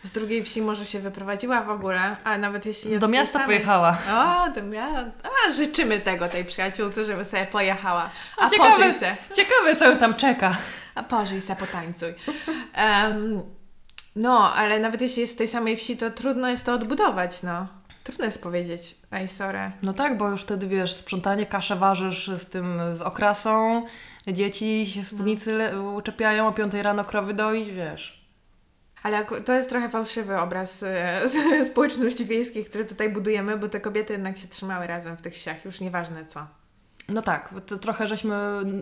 Z 0.06 0.12
drugiej 0.12 0.44
wsi, 0.44 0.62
może 0.62 0.86
się 0.86 1.00
wyprowadziła 1.00 1.62
w 1.64 1.70
ogóle, 1.70 2.16
a 2.24 2.38
nawet 2.38 2.66
jeśli 2.66 2.90
jest 2.92 3.02
Do 3.02 3.08
miasta 3.08 3.40
samej- 3.40 3.46
pojechała. 3.46 3.98
O, 4.14 4.50
do 4.50 4.64
miasta. 4.64 5.06
A, 5.48 5.52
życzymy 5.52 6.00
tego 6.00 6.28
tej 6.28 6.46
przyjaciółce, 6.46 7.06
żeby 7.06 7.26
sobie 7.26 7.46
pojechała. 7.46 8.10
A 8.38 8.50
Ciekawe. 8.50 8.72
pożyj 8.72 8.94
se. 8.94 9.16
Ciekawe, 9.36 9.76
co 9.76 9.86
ją 9.92 9.98
tam 9.98 10.14
czeka. 10.14 10.58
A 10.96 11.04
pożyj 11.04 11.42
se, 11.42 11.56
potańcuj. 11.56 12.14
Em, 12.74 13.42
no, 14.16 14.54
ale 14.54 14.80
nawet 14.80 15.02
jeśli 15.02 15.22
jest 15.22 15.34
z 15.34 15.38
tej 15.38 15.48
samej 15.48 15.78
wsi, 15.78 15.98
to 15.98 16.12
trudno 16.12 16.50
jest 16.50 16.66
to 16.66 16.74
odbudować, 16.74 17.44
no. 17.44 17.68
Trudno 18.04 18.26
jest 18.26 18.44
powiedzieć, 18.44 18.96
ej, 19.12 19.28
sorry. 19.28 19.72
No 19.82 19.94
tak, 19.94 20.18
bo 20.18 20.30
już 20.30 20.42
wtedy 20.42 20.68
wiesz, 20.68 20.96
sprzątanie, 20.96 21.46
kaszę 21.46 21.76
ważysz 21.76 22.28
z 22.28 22.50
tym, 22.50 22.80
z 22.94 23.02
okrasą, 23.02 23.86
dzieci 24.28 24.92
się 24.94 25.06
spódnicy 25.06 25.54
le- 25.54 25.82
uczepiają, 25.82 26.48
o 26.48 26.52
5 26.52 26.74
rano 26.74 27.06
krowy 27.06 27.34
doić, 27.34 27.70
wiesz. 27.72 28.15
Ale 29.06 29.26
to 29.46 29.54
jest 29.54 29.70
trochę 29.70 29.90
fałszywy 29.90 30.38
obraz 30.38 30.84
e, 30.84 31.22
społeczności 31.72 32.26
wiejskich, 32.26 32.70
który 32.70 32.86
tutaj 32.86 33.10
budujemy, 33.10 33.58
bo 33.58 33.70
te 33.70 33.80
kobiety 33.80 34.14
jednak 34.14 34.38
się 34.38 34.48
trzymały 34.48 34.88
razem 34.88 35.18
w 35.18 35.22
tych 35.22 35.34
wsiach, 35.34 35.66
już 35.66 35.82
nieważne 35.82 36.26
co. 36.26 36.48
No 37.10 37.22
tak, 37.22 37.54
to 37.66 37.78
trochę 37.78 38.08
żeśmy 38.08 38.36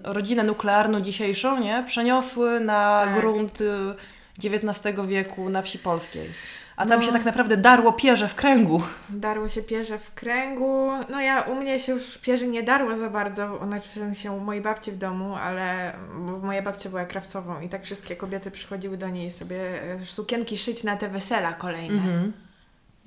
rodzinę 0.03 0.43
nuklearną 0.43 1.01
dzisiejszą, 1.01 1.59
nie? 1.59 1.83
Przeniosły 1.87 2.59
na 2.59 3.01
Tak. 3.05 3.19
grunt 3.19 3.61
y, 3.61 3.95
XIX 4.43 4.95
wieku 5.07 5.49
na 5.49 5.61
wsi 5.61 5.79
polskiej. 5.79 6.29
A 6.75 6.85
tam 6.85 6.99
No. 6.99 7.05
się 7.05 7.11
tak 7.11 7.25
naprawdę 7.25 7.57
darło 7.57 7.93
pierze 7.93 8.27
w 8.27 8.35
kręgu. 8.35 8.81
Darło 9.09 9.49
się 9.49 9.61
pierze 9.63 9.99
w 9.99 10.13
kręgu. 10.13 10.89
No 11.09 11.21
ja, 11.21 11.41
u 11.41 11.55
mnie 11.55 11.79
się 11.79 11.91
już 11.91 12.17
pierzy 12.17 12.47
nie 12.47 12.63
darło 12.63 12.95
za 12.95 13.09
bardzo, 13.09 13.59
znaczy 13.67 13.89
w 13.89 13.93
sensie 13.93 14.31
u 14.31 14.39
mojej 14.39 14.61
babci 14.61 14.91
w 14.91 14.97
domu, 14.97 15.35
ale 15.35 15.93
bo 16.25 16.39
moja 16.39 16.61
babcia 16.61 16.89
była 16.89 17.05
krawcową 17.05 17.61
i 17.61 17.69
tak 17.69 17.83
wszystkie 17.83 18.15
kobiety 18.15 18.51
przychodziły 18.51 18.97
do 18.97 19.09
niej 19.09 19.31
sobie 19.31 19.83
e, 19.93 20.05
sukienki 20.05 20.57
szyć 20.57 20.83
na 20.83 20.97
te 20.97 21.09
wesela 21.09 21.53
kolejne. 21.53 21.95
Mhm. 21.97 22.33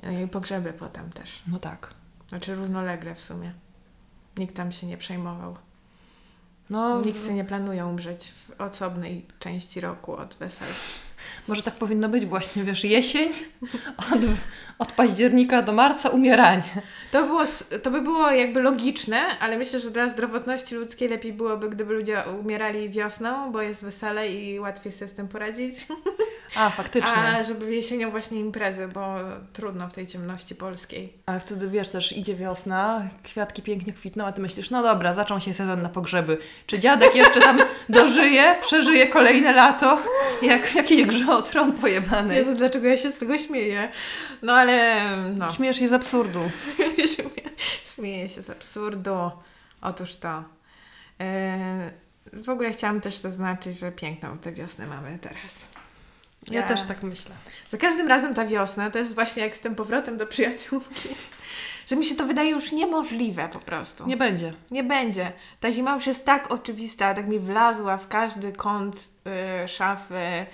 No 0.03 0.11
I 0.11 0.29
pogrzeby 0.29 0.73
potem 0.73 1.13
też. 1.13 1.43
No 1.49 1.59
tak. 1.59 1.91
Znaczy 2.29 2.55
równolegle 2.55 3.15
w 3.15 3.21
sumie. 3.21 3.53
Nikt 4.37 4.57
tam 4.57 4.73
się 4.73 4.87
nie 4.87 4.97
przejmował. 4.97 5.57
No, 6.71 7.01
Nikt 7.01 7.23
sobie 7.23 7.35
nie 7.35 7.45
planuje 7.45 7.87
umrzeć 7.87 8.31
w 8.33 8.61
osobnej 8.61 9.27
części 9.39 9.81
roku 9.81 10.17
od 10.17 10.35
wesel. 10.35 10.69
Może 11.49 11.63
tak 11.63 11.75
powinno 11.75 12.09
być 12.09 12.27
właśnie, 12.27 12.65
wiesz, 12.65 12.85
jesień, 12.85 13.29
od, 13.99 14.21
od 14.79 14.93
października 14.93 15.63
do 15.63 15.73
marca 15.73 16.09
umieranie. 16.09 16.83
To, 17.13 17.27
było, 17.27 17.43
to 17.83 17.91
by 17.91 18.03
było 18.03 18.31
jakby 18.31 18.63
logiczne, 18.63 19.39
ale 19.41 19.59
myślę, 19.59 19.81
że 19.81 19.91
dla 19.91 20.09
zdrowotności 20.09 20.75
ludzkiej 20.75 21.09
lepiej 21.09 21.33
byłoby, 21.33 21.71
gdyby 21.71 21.95
ludzie 21.95 22.23
umierali 22.41 22.91
wiosną, 22.91 23.53
bo 23.53 23.63
jest 23.63 23.85
wesele 23.85 24.33
i 24.33 24.61
łatwiej 24.61 24.93
sobie 24.93 25.09
z 25.09 25.15
tym 25.15 25.29
poradzić. 25.29 25.75
A, 26.55 26.71
faktycznie. 26.71 27.13
A 27.13 27.45
żeby 27.45 27.75
jesienią 27.75 28.11
właśnie 28.11 28.41
imprezy, 28.41 28.89
bo 28.89 29.17
trudno 29.53 29.89
w 29.89 29.93
tej 29.93 30.07
ciemności 30.07 30.55
polskiej. 30.55 31.13
Ale 31.27 31.41
wtedy 31.41 31.71
wiesz, 31.71 31.89
też 31.89 32.13
idzie 32.13 32.35
wiosna, 32.35 33.03
kwiatki 33.23 33.63
pięknie 33.63 33.93
kwitną, 33.93 34.25
a 34.25 34.33
ty 34.33 34.41
myślisz, 34.41 34.71
no 34.71 34.83
dobra, 34.83 35.15
zaczął 35.15 35.41
się 35.41 35.55
sezon 35.55 35.83
na 35.83 35.89
pogrzeby. 35.89 36.39
Czy 36.67 36.79
dziadek 36.79 37.15
jeszcze 37.15 37.41
tam 37.41 37.59
dożyje, 37.89 38.57
przeżyje 38.63 39.09
kolejne 39.09 39.53
lato, 39.53 39.99
jak 40.43 40.75
jakiś 40.75 41.07
grze 41.07 41.33
o 41.33 41.43
tron 41.43 41.73
pojebany. 41.73 42.35
Jezu, 42.35 42.55
dlaczego 42.55 42.89
ja 42.89 42.97
się 42.97 43.11
z 43.11 43.19
tego 43.19 43.39
śmieję? 43.39 43.89
No 44.43 44.53
ale 44.53 45.01
no. 45.35 45.53
Śmiesz 45.53 45.79
się 45.79 45.89
z 45.89 45.93
absurdu. 45.93 46.51
śmieję 47.95 48.29
się 48.29 48.43
z 48.43 48.51
absurdu. 48.51 49.31
Otóż 49.83 50.17
to. 50.17 50.45
Yy, 51.19 52.43
w 52.43 52.49
ogóle 52.51 52.73
chciałam 52.73 53.01
też 53.01 53.17
zaznaczyć, 53.17 53.79
że 53.79 53.93
piękną 53.93 54.39
tę 54.39 54.53
wiosnę 54.53 54.87
mamy 54.87 55.19
teraz. 55.19 55.69
Ja 56.51 56.63
też 56.63 56.83
tak 56.83 57.03
myślę. 57.03 57.35
Za 57.71 57.79
każdym 57.79 58.09
razem 58.09 58.35
ta 58.35 58.47
wiosna 58.47 58.91
to 58.91 58.99
jest 58.99 59.15
właśnie 59.15 59.43
jak 59.43 59.57
z 59.57 59.61
tym 59.61 59.75
powrotem 59.75 60.17
do 60.17 60.27
przyjaciółki. 60.27 61.09
Że 61.91 61.97
mi 61.97 62.05
się 62.05 62.15
to 62.15 62.27
wydaje 62.27 62.51
już 62.51 62.73
niemożliwe 62.73 63.49
po 63.53 63.59
prostu. 63.59 64.07
Nie 64.07 64.17
będzie. 64.17 64.53
Nie 64.71 64.85
będzie. 64.85 65.33
Ta 65.61 65.73
zima 65.73 65.95
już 65.95 66.07
jest 66.07 66.25
tak 66.25 66.53
oczywista, 66.53 67.15
tak 67.15 67.29
mi 67.29 67.39
wlazła 67.39 67.97
w 67.97 68.09
każdy 68.09 68.53
kąt 68.53 68.97
y, 69.65 69.69
szafy, 69.69 70.47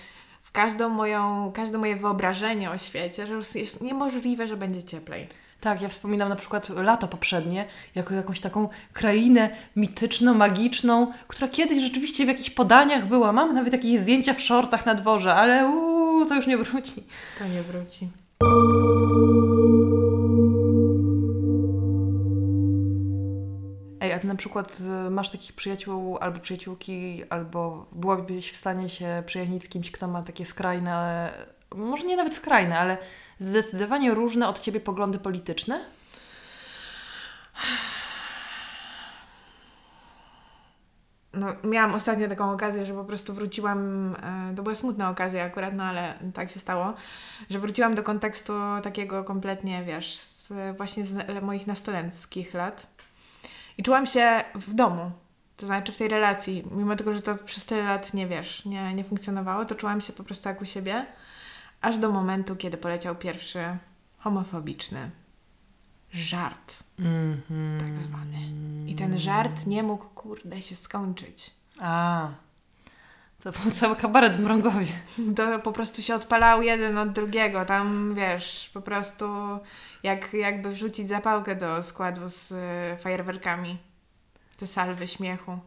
w 0.43 0.53
każdą 0.53 0.89
moją, 0.89 1.53
każde 1.55 1.79
moje 1.79 1.97
wyobrażenie 1.97 2.71
o 2.71 2.79
świecie, 2.79 3.27
że 3.27 3.35
już 3.35 3.55
jest 3.55 3.81
niemożliwe, 3.81 4.49
że 4.49 4.57
będzie 4.57 4.83
cieplej. 4.83 5.29
Tak, 5.63 5.83
ja 5.83 5.89
wspominam 5.89 6.29
na 6.29 6.37
przykład 6.37 6.69
lato 6.69 7.09
poprzednie 7.09 7.65
jako 7.95 8.15
jakąś 8.15 8.41
taką 8.41 8.69
krainę 8.93 9.51
mityczną, 9.77 10.35
magiczną, 10.35 11.13
która 11.29 11.49
kiedyś 11.49 11.83
rzeczywiście 11.83 12.25
w 12.25 12.29
jakichś 12.29 12.51
podaniach 12.51 13.07
była. 13.07 13.33
Mam 13.33 13.55
nawet 13.55 13.73
jakieś 13.73 14.01
zdjęcia 14.01 14.35
w 14.35 14.41
shortach 14.41 14.87
na 14.87 14.95
dworze, 14.95 15.35
ale 15.35 15.69
uuu, 15.69 16.27
to 16.27 16.35
już 16.35 16.47
nie 16.47 16.59
wróci. 16.59 17.05
To 17.39 17.47
nie 17.47 17.63
wróci. 17.63 18.09
Ej, 24.01 24.13
a 24.13 24.19
ty 24.19 24.27
na 24.27 24.35
przykład 24.35 24.79
y, 25.07 25.11
masz 25.11 25.31
takich 25.31 25.53
przyjaciół 25.53 26.19
albo 26.21 26.41
przyjaciółki, 26.41 27.23
albo 27.31 27.87
byłabyś 27.93 28.53
w 28.53 28.57
stanie 28.57 28.89
się 28.89 29.23
przyjaźnić 29.27 29.65
z 29.65 29.69
kimś, 29.69 29.91
kto 29.91 30.09
ma 30.09 30.23
takie 30.23 30.47
skrajne, 30.47 31.31
może 31.75 32.07
nie 32.07 32.17
nawet 32.17 32.35
skrajne, 32.35 32.79
ale 32.79 32.99
zdecydowanie 33.43 34.15
różne 34.15 34.49
od 34.49 34.61
ciebie 34.61 34.81
poglądy 34.81 35.19
polityczne? 35.19 35.85
No, 41.35 41.47
miałam 41.65 41.95
ostatnio 41.95 42.29
taką 42.29 42.53
okazję, 42.53 42.87
że 42.87 42.95
po 42.95 43.05
prostu 43.05 43.35
wróciłam, 43.35 44.15
e, 44.23 44.57
to 44.57 44.63
była 44.63 44.75
smutna 44.75 45.11
okazja 45.11 45.45
akurat, 45.45 45.75
no 45.75 45.85
ale 45.85 46.15
tak 46.35 46.51
się 46.51 46.61
stało, 46.61 46.95
że 47.51 47.59
wróciłam 47.59 47.95
do 47.95 48.03
kontekstu 48.03 48.53
takiego 48.83 49.25
kompletnie, 49.25 49.85
wiesz, 49.85 50.19
z, 50.19 50.77
właśnie 50.77 51.07
z 51.07 51.43
moich 51.43 51.67
nastolenckich 51.67 52.55
lat 52.55 52.87
i 53.79 53.83
czułam 53.83 54.07
się 54.07 54.45
w 54.55 54.75
domu, 54.75 55.11
to 55.57 55.67
znaczy 55.67 55.93
w 55.93 55.97
tej 55.97 56.09
relacji, 56.09 56.65
mimo 56.71 56.97
tego, 56.97 57.15
że 57.15 57.23
to 57.23 57.35
przez 57.35 57.67
tyle 57.67 57.83
lat 57.83 58.15
nie 58.15 58.27
wiesz, 58.27 58.65
nie, 58.65 58.95
nie 58.95 59.05
funkcjonowało, 59.05 59.65
to 59.65 59.75
czułam 59.75 60.01
się 60.01 60.13
po 60.13 60.25
prostu 60.25 60.49
jak 60.49 60.63
u 60.63 60.65
siebie, 60.65 61.07
aż 61.83 61.99
do 61.99 62.11
momentu, 62.11 62.57
kiedy 62.57 62.77
poleciał 62.77 63.15
pierwszy 63.17 63.77
homofobiczny 64.19 65.11
żart, 66.13 66.83
Mhm. 66.99 67.81
tak 67.81 67.99
zwany. 67.99 68.39
I 68.87 68.95
ten 68.95 69.19
żart 69.19 69.67
nie 69.67 69.83
mógł, 69.83 70.05
kurde, 70.05 70.63
się 70.63 70.77
skończyć. 70.77 71.51
A, 71.81 72.29
to 73.43 73.53
był 73.53 73.71
cały 73.71 73.97
kabaret 73.97 74.37
w 74.37 74.41
Mrągowie. 74.41 74.87
To 75.37 75.59
po 75.59 75.73
prostu 75.73 76.03
się 76.03 76.15
odpalał 76.15 76.63
jeden 76.63 76.99
od 76.99 77.13
drugiego. 77.13 77.65
Tam 77.65 78.15
wiesz, 78.15 78.71
po 78.75 78.81
prostu 78.81 79.25
jak, 80.03 80.33
jakby 80.35 80.71
wrzucić 80.71 81.09
zapałkę 81.09 81.57
do 81.57 81.83
składu 81.83 82.21
z 82.29 82.53
y, 82.53 83.03
fajerwerkami. 83.03 83.79
Te 84.57 84.67
salwy 84.67 85.09
śmiechu. 85.09 85.59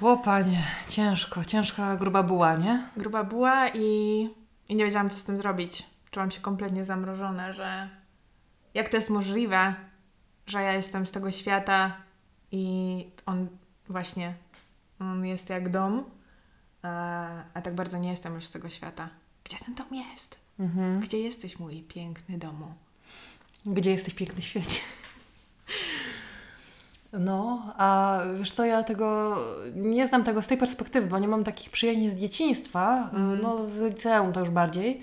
O 0.00 0.16
panie, 0.16 0.62
ciężko, 0.88 1.44
ciężka 1.44 1.96
gruba 1.96 2.22
buła, 2.22 2.56
nie? 2.56 2.88
Gruba 2.96 3.24
była 3.24 3.68
i, 3.68 4.28
i 4.70 4.76
nie 4.76 4.84
wiedziałam, 4.84 5.10
co 5.10 5.16
z 5.16 5.24
tym 5.24 5.36
zrobić. 5.38 5.86
Czułam 6.10 6.30
się 6.30 6.40
kompletnie 6.40 6.84
zamrożona, 6.84 7.52
że 7.52 7.88
jak 8.74 8.88
to 8.88 8.96
jest 8.96 9.10
możliwe, 9.10 9.74
że 10.46 10.62
ja 10.62 10.72
jestem 10.72 11.06
z 11.06 11.10
tego 11.10 11.30
świata 11.30 11.96
i 12.52 13.06
on 13.26 13.48
właśnie, 13.88 14.34
on 15.00 15.26
jest 15.26 15.48
jak 15.48 15.70
dom, 15.70 16.04
a, 16.82 17.28
a 17.54 17.62
tak 17.62 17.74
bardzo 17.74 17.98
nie 17.98 18.10
jestem 18.10 18.34
już 18.34 18.44
z 18.44 18.50
tego 18.50 18.68
świata. 18.68 19.08
Gdzie 19.44 19.56
ten 19.58 19.74
dom 19.74 19.94
jest? 19.94 20.38
Mhm. 20.58 21.00
Gdzie 21.00 21.18
jesteś, 21.18 21.58
mój 21.58 21.82
piękny 21.82 22.38
domu? 22.38 22.74
Gdzie 23.66 23.90
jesteś 23.90 24.14
piękny 24.14 24.42
świecie? 24.42 24.80
No, 27.12 27.62
a 27.78 28.18
wiesz 28.38 28.50
co, 28.50 28.64
ja 28.64 28.82
tego 28.84 29.36
nie 29.74 30.06
znam 30.06 30.24
tego 30.24 30.42
z 30.42 30.46
tej 30.46 30.58
perspektywy, 30.58 31.06
bo 31.06 31.18
nie 31.18 31.28
mam 31.28 31.44
takich 31.44 31.70
przyjaźni 31.70 32.10
z 32.10 32.14
dzieciństwa, 32.14 33.10
Mhm. 33.12 33.40
no 33.42 33.66
z 33.66 33.80
liceum 33.80 34.32
to 34.32 34.40
już 34.40 34.50
bardziej. 34.50 35.02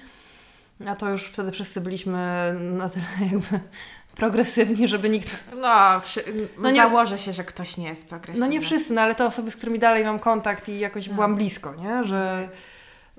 A 0.87 0.95
to 0.95 1.09
już 1.09 1.23
wtedy 1.25 1.51
wszyscy 1.51 1.81
byliśmy 1.81 2.53
na 2.59 2.89
tyle 2.89 3.05
jakby 3.31 3.59
progresywni, 4.15 4.87
żeby 4.87 5.09
nikt... 5.09 5.43
No, 5.61 5.99
wszy- 5.99 6.23
No 6.57 6.63
no 6.63 6.69
nie- 6.71 6.75
założę 6.81 7.17
się, 7.17 7.33
że 7.33 7.43
ktoś 7.43 7.77
nie 7.77 7.87
jest 7.87 8.09
progresywny. 8.09 8.45
No 8.47 8.51
nie 8.51 8.61
wszyscy, 8.61 8.93
no 8.93 9.01
ale 9.01 9.15
te 9.15 9.25
osoby, 9.25 9.51
z 9.51 9.55
którymi 9.55 9.79
dalej 9.79 10.05
mam 10.05 10.19
kontakt 10.19 10.69
i 10.69 10.79
jakoś 10.79 11.07
No. 11.07 11.13
byłam 11.13 11.35
blisko, 11.35 11.75
nie? 11.75 12.03
Że, 12.03 12.49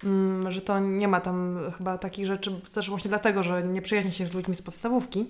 mm, 0.04 0.52
że 0.52 0.60
to 0.60 0.78
nie 0.80 1.08
ma 1.08 1.20
tam 1.20 1.58
chyba 1.78 1.98
takich 1.98 2.26
rzeczy, 2.26 2.60
też 2.74 2.90
właśnie 2.90 3.08
dlatego, 3.08 3.42
że 3.42 3.62
nie 3.62 3.82
przyjaźnię 3.82 4.12
się 4.12 4.26
z 4.26 4.34
ludźmi 4.34 4.54
z 4.56 4.62
podstawówki. 4.62 5.26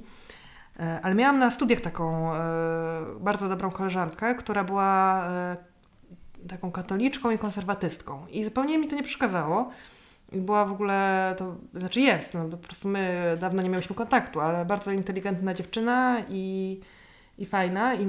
E, 0.78 1.00
Ale 1.02 1.14
miałam 1.14 1.38
na 1.38 1.50
studiach 1.50 1.80
taką 1.80 2.34
e, 2.34 2.40
bardzo 3.20 3.48
dobrą 3.48 3.70
koleżankę, 3.70 4.34
która 4.34 4.64
była 4.64 5.24
e, 5.26 5.56
taką 6.48 6.72
katoliczką 6.72 7.30
i 7.30 7.38
konserwatystką. 7.38 8.26
I 8.26 8.44
zupełnie 8.44 8.78
mi 8.78 8.88
to 8.88 8.96
nie 8.96 9.02
przeszkadzało. 9.02 9.70
I 10.32 10.38
była 10.38 10.64
w 10.64 10.72
ogóle, 10.72 11.34
to 11.38 11.54
znaczy 11.74 12.00
jest, 12.00 12.34
no, 12.34 12.44
po 12.44 12.56
prostu 12.56 12.88
my 12.88 13.36
dawno 13.40 13.62
nie 13.62 13.68
miałyśmy 13.70 13.96
kontaktu, 13.96 14.40
ale 14.40 14.64
bardzo 14.64 14.92
inteligentna 14.92 15.54
dziewczyna 15.54 16.22
i, 16.28 16.80
i 17.38 17.46
fajna. 17.46 17.94
I 17.94 18.06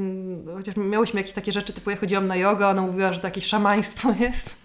chociaż 0.55 0.75
miałyśmy 0.75 1.19
jakieś 1.19 1.33
takie 1.33 1.51
rzeczy, 1.51 1.73
typu 1.73 1.89
ja 1.89 1.97
chodziłam 1.97 2.27
na 2.27 2.35
jogę, 2.35 2.67
ona 2.67 2.81
mówiła, 2.81 3.13
że 3.13 3.19
to 3.19 3.27
jakieś 3.27 3.45
szamaństwo 3.45 4.13
jest. 4.19 4.55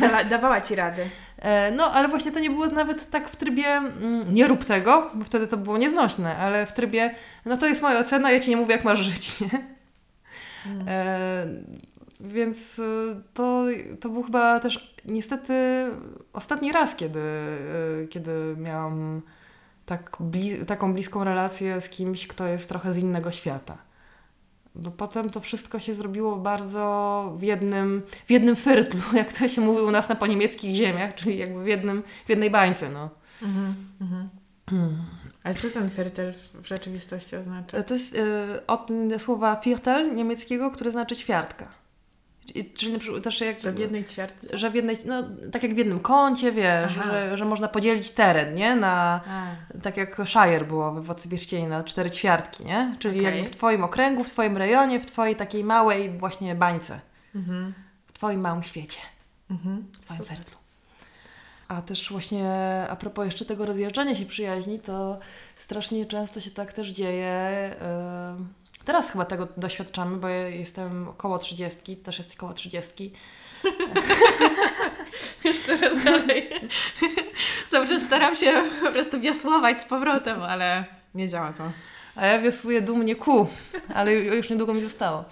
Dała, 0.00 0.24
dawała 0.24 0.60
ci 0.60 0.74
rady. 0.74 1.02
E, 1.38 1.70
No, 1.70 1.92
ale 1.92 2.08
właśnie 2.08 2.32
to 2.32 2.38
nie 2.40 2.50
było 2.50 2.66
nawet 2.66 3.10
tak 3.10 3.28
w 3.28 3.36
trybie 3.36 3.66
mm, 3.66 4.34
nie 4.34 4.48
rób 4.48 4.64
tego, 4.64 5.10
bo 5.14 5.24
wtedy 5.24 5.46
to 5.46 5.56
było 5.56 5.78
nieznośne, 5.78 6.36
ale 6.36 6.66
w 6.66 6.72
trybie 6.72 7.14
no 7.44 7.56
to 7.56 7.66
jest 7.66 7.82
moja 7.82 7.98
ocena, 8.00 8.30
ja 8.32 8.40
ci 8.40 8.50
nie 8.50 8.56
mówię 8.56 8.74
jak 8.74 8.84
masz 8.84 8.98
żyć, 9.00 9.40
nie? 9.40 9.48
E, 10.88 11.46
więc 12.20 12.78
y, 12.78 13.16
to, 13.34 13.64
to 14.00 14.08
był 14.08 14.22
chyba 14.22 14.60
też 14.60 14.94
niestety 15.04 15.54
ostatni 16.32 16.72
raz, 16.72 16.96
kiedy, 16.96 17.18
y, 18.04 18.08
kiedy 18.10 18.54
miałam 18.58 19.22
tak 19.86 20.16
bli- 20.20 20.66
taką 20.66 20.94
bliską 20.94 21.24
relację 21.24 21.80
z 21.80 21.88
kimś, 21.88 22.26
kto 22.26 22.46
jest 22.46 22.68
trochę 22.68 22.92
z 22.92 22.96
innego 22.96 23.32
świata. 23.32 23.76
Bo 24.76 24.90
potem 24.90 25.30
to 25.30 25.40
wszystko 25.40 25.78
się 25.78 25.94
zrobiło 25.94 26.36
bardzo 26.36 27.34
w 27.38 27.42
jednym, 27.42 28.02
w 28.26 28.30
jednym 28.30 28.56
fyrtlu, 28.56 29.00
jak 29.14 29.32
to 29.32 29.48
się 29.48 29.60
mówi 29.60 29.80
u 29.80 29.90
nas 29.90 30.08
na 30.08 30.14
poniemieckich 30.14 30.74
ziemiach, 30.74 31.14
czyli 31.14 31.38
jakby 31.38 31.64
w, 31.64 31.66
jednym, 31.66 32.02
w 32.26 32.28
jednej 32.28 32.50
bańce. 32.50 32.90
No. 32.90 33.10
Mhm, 33.42 33.74
mhm. 34.00 34.28
Ale 35.42 35.54
co 35.54 35.70
ten 35.70 35.90
fertel 35.90 36.32
w- 36.54 36.66
rzeczywistości 36.66 37.36
oznacza? 37.36 37.82
To 37.82 37.94
jest 37.94 38.14
y, 38.14 38.66
od 38.66 38.88
słowa 39.18 39.60
Viertel 39.64 40.14
niemieckiego, 40.14 40.70
które 40.70 40.90
znaczy 40.90 41.16
ćwiartka. 41.16 41.68
Czyli 42.76 42.92
na 42.92 42.98
przykład 42.98 43.22
też 43.22 43.40
jak, 43.40 43.60
Że 43.60 43.72
w 43.72 43.78
jednej 43.78 44.04
ćwiartce? 44.04 44.58
że 44.58 44.70
w 44.70 44.74
jednej, 44.74 44.98
no 45.04 45.22
tak 45.52 45.62
jak 45.62 45.74
w 45.74 45.76
jednym 45.76 46.00
kącie, 46.00 46.52
wiesz, 46.52 46.92
że, 46.92 47.38
że 47.38 47.44
można 47.44 47.68
podzielić 47.68 48.10
teren, 48.10 48.54
nie? 48.54 48.76
Na, 48.76 49.20
A, 49.28 49.78
tak 49.82 49.96
jak 49.96 50.16
Shire 50.24 50.64
było 50.64 50.92
we 50.92 51.00
Władcy 51.00 51.28
Pierścieni 51.28 51.66
na 51.66 51.82
cztery 51.82 52.10
ćwiartki, 52.10 52.64
nie? 52.64 52.96
Czyli 52.98 53.20
Okej. 53.20 53.34
jakby 53.34 53.50
w 53.50 53.56
Twoim 53.56 53.84
okręgu, 53.84 54.24
w 54.24 54.30
Twoim 54.30 54.56
rejonie, 54.56 55.00
w 55.00 55.06
Twojej 55.06 55.36
takiej 55.36 55.64
małej 55.64 56.18
właśnie 56.18 56.54
bańce, 56.54 57.00
mhm, 57.34 57.74
w 58.06 58.12
Twoim 58.12 58.40
małym 58.40 58.62
świecie, 58.62 58.98
mhm. 59.50 59.86
w 59.92 59.98
Twoim 59.98 60.20
Super. 60.20 60.36
fertlu. 60.36 60.58
A 61.68 61.82
też 61.82 62.10
właśnie 62.10 62.50
a 62.90 62.96
propos 62.96 63.24
jeszcze 63.24 63.44
tego 63.44 63.66
rozjeżdżania 63.66 64.14
się 64.14 64.26
przyjaźni, 64.26 64.80
to 64.80 65.18
strasznie 65.58 66.06
często 66.06 66.40
się 66.40 66.50
tak 66.50 66.72
też 66.72 66.88
dzieje. 66.88 67.74
Yy, 68.38 68.65
teraz 68.86 69.10
chyba 69.10 69.24
tego 69.24 69.48
doświadczamy, 69.56 70.16
bo 70.16 70.28
ja 70.28 70.48
jestem 70.48 71.08
około 71.08 71.38
30, 71.38 71.96
też 71.96 72.18
jest 72.18 72.34
około 72.36 72.52
30. 72.54 73.12
Już 75.44 75.58
coraz 75.58 76.04
dalej. 76.04 76.50
Cały 77.70 77.88
czas 77.88 78.02
staram 78.02 78.36
się 78.36 78.52
po 78.84 78.92
prostu 78.92 79.20
wiosłować 79.20 79.80
z 79.80 79.84
powrotem, 79.84 80.42
ale 80.42 80.84
nie 81.14 81.28
działa 81.28 81.52
to. 81.52 81.72
A 82.16 82.26
ja 82.26 82.38
wiosłuję 82.42 82.82
dumnie 82.82 83.16
ku, 83.16 83.46
ale 83.94 84.10
ju- 84.10 84.34
już 84.34 84.50
niedługo 84.50 84.74
mi 84.74 84.80
zostało. 84.82 85.24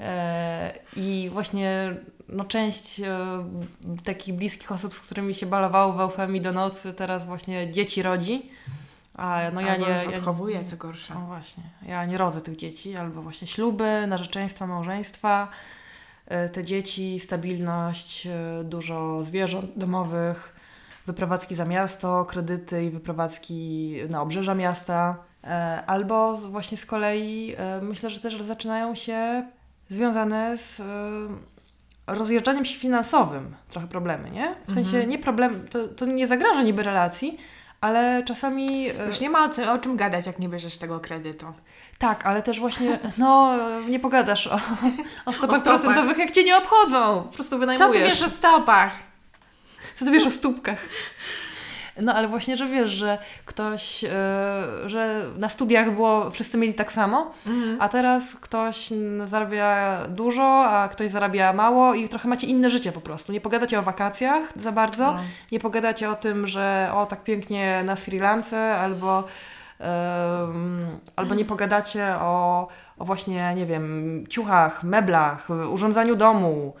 E, 0.00 0.72
I 0.96 1.28
właśnie 1.32 1.94
no, 2.28 2.44
część 2.44 3.00
e, 3.00 3.06
takich 4.04 4.34
bliskich 4.34 4.72
osób, 4.72 4.94
z 4.94 5.00
którymi 5.00 5.34
się 5.34 5.46
balowało 5.46 5.92
w 5.92 6.00
eufemii 6.00 6.40
do 6.40 6.52
nocy, 6.52 6.92
teraz 6.92 7.26
właśnie 7.26 7.70
dzieci 7.70 8.02
rodzi. 8.02 8.50
A 9.20 9.40
no 9.54 9.60
ja 9.60 9.72
Albo 9.72 9.86
nie. 9.88 9.94
już 9.94 10.02
Ja, 10.04 10.08
odchowuje, 10.18 10.64
co 10.64 10.76
gorsza. 10.76 11.14
no 11.14 11.20
właśnie. 11.26 11.62
Ja 11.86 12.04
nie 12.04 12.18
rodzę 12.18 12.40
tych 12.40 12.56
dzieci, 12.56 12.96
albo 12.96 13.22
właśnie 13.22 13.48
śluby, 13.48 14.04
narzeczeństwa, 14.06 14.66
małżeństwa. 14.66 15.48
E, 16.26 16.48
Te 16.48 16.64
dzieci, 16.64 17.18
stabilność, 17.20 18.26
e, 18.26 18.64
dużo 18.64 19.24
zwierząt 19.24 19.70
domowych, 19.78 20.56
wyprowadzki 21.06 21.54
za 21.56 21.64
miasto, 21.64 22.24
kredyty 22.24 22.84
i 22.84 22.90
wyprowadzki 22.90 23.94
na 24.08 24.22
obrzeża 24.22 24.54
miasta. 24.54 25.16
E, 25.44 25.82
Albo 25.86 26.34
właśnie 26.36 26.78
z 26.78 26.86
kolei 26.86 27.56
myślę, 27.82 28.10
że 28.10 28.20
też 28.20 28.42
zaczynają 28.42 28.94
się 28.94 29.44
związane 29.90 30.58
z 30.58 30.82
rozjeżdżaniem 32.06 32.64
się 32.64 32.78
finansowym 32.78 33.54
trochę 33.68 33.86
problemy, 33.88 34.30
nie? 34.30 34.54
W 34.68 34.74
sensie 34.74 34.90
Mhm. 34.96 35.10
nie 35.10 35.18
problem, 35.18 35.66
to, 35.70 35.88
to 35.88 36.06
nie 36.06 36.26
zagraża 36.26 36.62
niby 36.62 36.82
relacji, 36.82 37.38
ale 37.80 38.22
czasami... 38.26 38.90
e, 38.90 39.06
Już 39.06 39.20
nie 39.20 39.30
ma 39.30 39.44
o, 39.44 39.48
co, 39.48 39.72
o 39.72 39.78
czym 39.78 39.96
gadać, 39.96 40.26
jak 40.26 40.38
nie 40.38 40.48
bierzesz 40.48 40.78
tego 40.78 41.00
kredytu. 41.00 41.46
tak, 41.98 42.26
ale 42.26 42.42
też 42.42 42.60
właśnie, 42.60 42.98
no 43.18 43.56
nie 43.88 44.00
pogadasz 44.00 44.46
o, 44.46 44.54
o 45.26 45.32
stopach 45.32 45.56
O 45.56 45.60
stopach. 45.60 45.62
procentowych, 45.80 46.18
jak 46.18 46.30
cię 46.30 46.44
nie 46.44 46.56
obchodzą. 46.56 47.22
Po 47.22 47.32
prostu 47.34 47.50
Co 47.50 47.58
wynajmujesz. 47.58 47.92
ty 48.02 48.08
wiesz 48.08 48.22
o 48.22 48.28
stopach? 48.28 48.92
Co 49.98 50.04
ty 50.04 50.10
wiesz 50.10 50.26
o 50.26 50.30
stópkach? 50.30 50.78
No 52.02 52.14
ale 52.14 52.28
właśnie, 52.28 52.56
że 52.56 52.66
wiesz, 52.68 52.90
że 52.90 53.18
ktoś, 53.44 54.04
e, 54.04 54.08
że 54.86 55.24
na 55.38 55.48
studiach 55.48 55.94
było, 55.94 56.30
wszyscy 56.30 56.58
mieli 56.58 56.74
tak 56.74 56.92
samo, 56.92 57.32
a 57.78 57.88
teraz 57.88 58.22
ktoś 58.40 58.88
zarabia 59.24 59.98
dużo, 60.08 60.64
a 60.64 60.88
ktoś 60.88 61.10
zarabia 61.10 61.52
mało 61.52 61.94
i 61.94 62.08
trochę 62.08 62.28
macie 62.28 62.46
inne 62.46 62.70
życie 62.70 62.92
po 62.92 63.00
prostu. 63.00 63.32
Nie 63.32 63.40
pogadacie 63.40 63.78
o 63.78 63.82
wakacjach 63.82 64.42
za 64.56 64.72
bardzo, 64.72 65.12
No. 65.12 65.18
nie 65.52 65.60
pogadacie 65.60 66.10
o 66.10 66.14
tym, 66.14 66.46
że 66.46 66.90
o 66.94 67.06
tak 67.06 67.24
pięknie 67.24 67.82
na 67.84 67.96
Sri 67.96 68.18
Lance, 68.18 68.76
albo, 68.78 69.24
albo 71.16 71.34
nie 71.34 71.44
pogadacie 71.44 72.14
o, 72.20 72.68
o 72.98 73.04
właśnie, 73.04 73.54
nie 73.54 73.66
wiem, 73.66 74.24
ciuchach, 74.28 74.82
meblach, 74.84 75.48
urządzaniu 75.70 76.16
domu. 76.16 76.74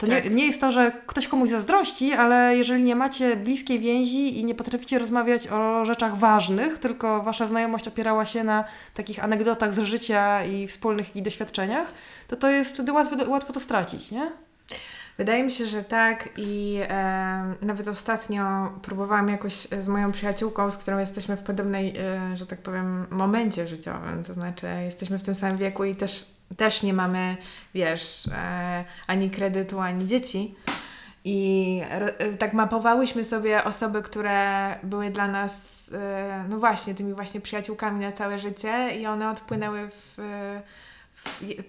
To 0.00 0.06
nie, 0.06 0.22
Tak. 0.22 0.32
nie 0.32 0.46
jest 0.46 0.60
to, 0.60 0.72
że 0.72 0.92
ktoś 1.06 1.28
komuś 1.28 1.50
zazdrości, 1.50 2.12
ale 2.12 2.56
jeżeli 2.56 2.82
nie 2.82 2.96
macie 2.96 3.36
bliskiej 3.36 3.78
więzi 3.78 4.38
i 4.40 4.44
nie 4.44 4.54
potraficie 4.54 4.98
rozmawiać 4.98 5.48
o 5.48 5.84
rzeczach 5.84 6.18
ważnych, 6.18 6.78
tylko 6.78 7.22
wasza 7.22 7.46
znajomość 7.46 7.88
opierała 7.88 8.26
się 8.26 8.44
na 8.44 8.64
takich 8.94 9.24
anegdotach 9.24 9.74
z 9.74 9.78
życia 9.78 10.44
i 10.44 10.66
wspólnych 10.66 11.16
ich 11.16 11.22
doświadczeniach, 11.22 11.92
to 12.28 12.36
to 12.36 12.48
jest 12.50 12.74
wtedy 12.74 12.92
łatwo, 12.92 13.16
łatwo 13.30 13.52
to 13.52 13.60
stracić, 13.60 14.10
nie? 14.10 14.30
Wydaje 15.18 15.44
mi 15.44 15.50
się, 15.50 15.66
że 15.66 15.84
tak 15.84 16.28
i 16.36 16.80
e, 16.82 17.54
nawet 17.62 17.88
ostatnio 17.88 18.72
próbowałam 18.82 19.28
jakoś 19.28 19.54
z 19.54 19.88
moją 19.88 20.12
przyjaciółką, 20.12 20.70
z 20.70 20.76
którą 20.76 20.98
jesteśmy 20.98 21.36
w 21.36 21.42
podobnej, 21.42 21.96
e, 21.98 22.36
że 22.36 22.46
tak 22.46 22.58
powiem, 22.58 23.06
momencie 23.10 23.66
życiowym, 23.66 24.24
to 24.24 24.34
znaczy 24.34 24.66
jesteśmy 24.84 25.18
w 25.18 25.22
tym 25.22 25.34
samym 25.34 25.56
wieku 25.56 25.84
i 25.84 25.96
też, 25.96 26.26
też 26.56 26.82
nie 26.82 26.94
mamy, 26.94 27.36
wiesz, 27.74 28.28
e, 28.32 28.84
ani 29.06 29.30
kredytu, 29.30 29.80
ani 29.80 30.06
dzieci. 30.06 30.54
I 31.24 31.80
e, 31.90 32.32
tak 32.36 32.52
mapowałyśmy 32.52 33.24
sobie 33.24 33.64
osoby, 33.64 34.02
które 34.02 34.74
były 34.82 35.10
dla 35.10 35.28
nas, 35.28 35.84
e, 35.94 36.44
no 36.48 36.58
właśnie, 36.58 36.94
tymi 36.94 37.14
właśnie 37.14 37.40
przyjaciółkami 37.40 38.00
na 38.00 38.12
całe 38.12 38.38
życie 38.38 38.96
i 39.00 39.06
one 39.06 39.30
odpłynęły 39.30 39.90
w, 39.90 40.18
e, 40.18 40.62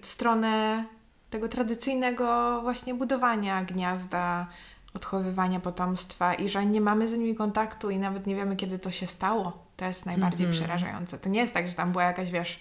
w 0.02 0.06
stronę 0.06 0.84
tego 1.32 1.48
tradycyjnego 1.48 2.58
właśnie 2.62 2.94
budowania 2.94 3.64
gniazda, 3.64 4.46
odchowywania 4.94 5.60
potomstwa 5.60 6.34
i 6.34 6.48
że 6.48 6.66
nie 6.66 6.80
mamy 6.80 7.08
z 7.08 7.12
nimi 7.12 7.34
kontaktu 7.34 7.90
i 7.90 7.98
nawet 7.98 8.26
nie 8.26 8.36
wiemy, 8.36 8.56
kiedy 8.56 8.78
to 8.78 8.90
się 8.90 9.06
stało. 9.06 9.52
To 9.76 9.84
jest 9.84 10.06
najbardziej 10.06 10.46
Mhm. 10.46 10.64
przerażające. 10.64 11.18
To 11.18 11.28
nie 11.28 11.40
jest 11.40 11.54
tak, 11.54 11.68
że 11.68 11.74
tam 11.74 11.92
była 11.92 12.04
jakaś, 12.04 12.30
wiesz, 12.30 12.60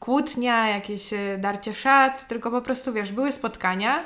kłótnia, 0.00 0.68
jakieś 0.68 1.12
e, 1.12 1.38
darcie 1.38 1.74
szat, 1.74 2.28
tylko 2.28 2.50
po 2.50 2.62
prostu, 2.62 2.92
wiesz, 2.92 3.12
były 3.12 3.32
spotkania, 3.32 4.04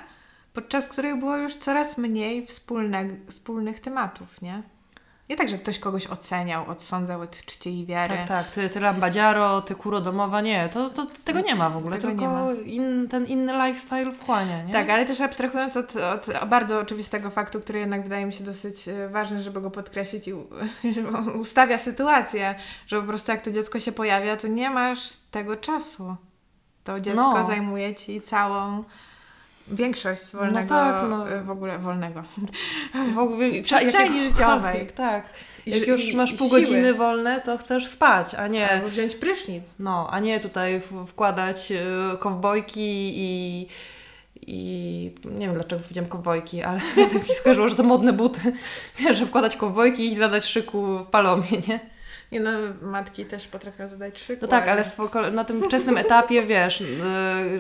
podczas 0.53 0.89
których 0.89 1.19
było 1.19 1.37
już 1.37 1.57
coraz 1.57 1.99
mniej 1.99 2.47
wspólne, 2.47 3.05
wspólnych 3.29 3.81
tematów, 3.81 4.43
nie? 4.43 4.63
Nie 5.29 5.37
tak, 5.37 5.49
że 5.49 5.59
ktoś 5.59 5.79
kogoś 5.79 6.07
oceniał, 6.07 6.71
odsądzał 6.71 7.21
od 7.21 7.31
czci 7.31 7.79
i 7.81 7.87
wiary. 7.87 8.15
Tak, 8.17 8.29
tak. 8.29 8.51
Ty, 8.51 8.69
ty 8.71 8.81
lambadziaro, 8.81 9.63
ty 9.63 9.75
kuro 9.75 10.01
domowa, 10.01 10.41
nie. 10.41 10.69
To, 10.69 10.91
to 10.91 11.07
tego 11.25 11.41
nie 11.41 11.55
ma 11.55 11.71
w 11.71 11.77
ogóle, 11.77 11.97
Tego 11.99 12.09
tylko. 12.09 12.53
In, 12.65 13.09
ten 13.09 13.27
inny 13.27 13.53
lifestyle 13.53 14.13
wchłania, 14.13 14.63
nie? 14.63 14.73
Tak, 14.73 14.91
ale 14.91 15.07
też 15.07 15.21
abstrahując 15.21 15.77
od, 15.77 15.97
od 15.97 16.27
bardzo 16.49 16.79
oczywistego 16.79 17.31
faktu, 17.31 17.61
który 17.61 17.79
jednak 17.79 18.03
wydaje 18.03 18.27
mi 18.27 18.33
się 18.33 18.45
dosyć 18.45 18.89
e, 18.89 19.09
ważny, 19.09 19.43
żeby 19.43 19.61
go 19.61 19.71
podkreślić 19.71 20.29
i 20.29 20.33
ustawia 21.41 21.79
sytuację, 21.79 22.55
że 22.87 23.01
po 23.01 23.07
prostu 23.07 23.31
jak 23.33 23.43
to 23.43 23.51
dziecko 23.51 23.81
się 23.81 23.93
pojawia, 23.93 24.37
to 24.37 24.49
nie 24.49 24.71
masz 24.71 25.13
tego 25.31 25.57
czasu. 25.57 26.17
To 26.85 27.01
dziecko 27.01 27.33
No. 27.39 27.45
zajmuje 27.45 27.95
ci 27.95 28.21
całą 28.21 28.85
większość 29.69 30.23
wolnego, 30.33 30.69
tak, 30.69 31.03
no. 31.09 31.31
e, 31.31 31.43
w 31.43 31.51
ogóle 31.51 31.79
wolnego. 31.79 32.23
W 33.15 33.19
ogóle 33.19 33.63
Przestrzeni 33.63 34.25
życiowej. 34.25 34.87
Tak. 34.87 35.25
Jak 35.67 35.87
już 35.87 36.15
masz 36.15 36.33
pół 36.33 36.49
siły. 36.49 36.61
godziny 36.61 36.95
wolne, 36.95 37.41
to 37.41 37.59
chcesz 37.59 37.87
spać, 37.87 38.35
a 38.35 38.49
nie... 38.49 38.71
Albo 38.71 38.89
wziąć 38.89 39.15
prysznic. 39.15 39.65
No, 39.79 40.09
a 40.11 40.21
nie 40.21 40.41
tutaj 40.41 40.83
wkładać 41.07 41.73
y, 41.73 42.19
kowbojki 42.19 43.13
i, 43.15 43.69
i 44.47 45.15
nie 45.25 45.47
wiem 45.47 45.55
dlaczego 45.55 45.83
powiedziałam 45.83 46.11
kowbojki, 46.11 46.63
ale 46.63 46.81
tak 47.13 47.29
mi 47.29 47.35
skojarzyło, 47.35 47.69
że 47.69 47.77
to 47.77 47.83
modne 47.83 48.13
buty, 48.13 48.53
że 49.19 49.27
wkładać 49.27 49.57
kowbojki 49.57 50.13
i 50.13 50.17
zadać 50.17 50.45
szyku 50.45 50.99
w 50.99 51.07
palomie, 51.07 51.49
nie? 51.69 51.93
Nie 52.33 52.41
no, 52.41 52.51
matki 52.83 53.25
też 53.25 53.49
potrafią 53.49 53.89
zadać 53.89 54.21
szyku. 54.21 54.39
No 54.43 54.49
tak, 54.49 54.69
ale 54.69 54.85
na 55.31 55.45
tym 55.45 55.63
wczesnym 55.63 55.99
etapie, 56.07 56.47
wiesz, 56.47 56.81
y, 56.81 56.85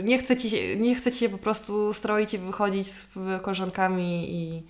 nie 0.04 0.18
chce, 0.18 0.36
ci 0.36 0.50
się, 0.50 0.76
nie 0.76 0.94
chce 0.94 1.12
ci 1.12 1.18
się 1.18 1.28
po 1.28 1.38
prostu 1.38 1.94
stroić 1.94 2.34
i 2.34 2.38
wychodzić 2.38 2.92
z 2.92 3.06
koleżankami 3.42 4.34
i... 4.34 4.62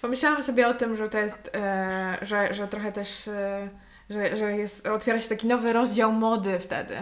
Pomyślałam 0.00 0.42
sobie 0.42 0.68
o 0.68 0.74
tym, 0.74 0.96
że 0.96 1.08
to 1.08 1.18
jest, 1.18 1.50
e, 1.54 2.18
że, 2.22 2.54
że 2.54 2.68
trochę 2.68 2.92
też, 2.92 3.28
e, 3.28 3.68
że, 4.10 4.36
że 4.36 4.56
jest, 4.56 4.86
otwiera 4.86 5.20
się 5.20 5.28
taki 5.28 5.46
nowy 5.46 5.72
rozdział 5.72 6.12
mody 6.12 6.58
wtedy 6.60 6.94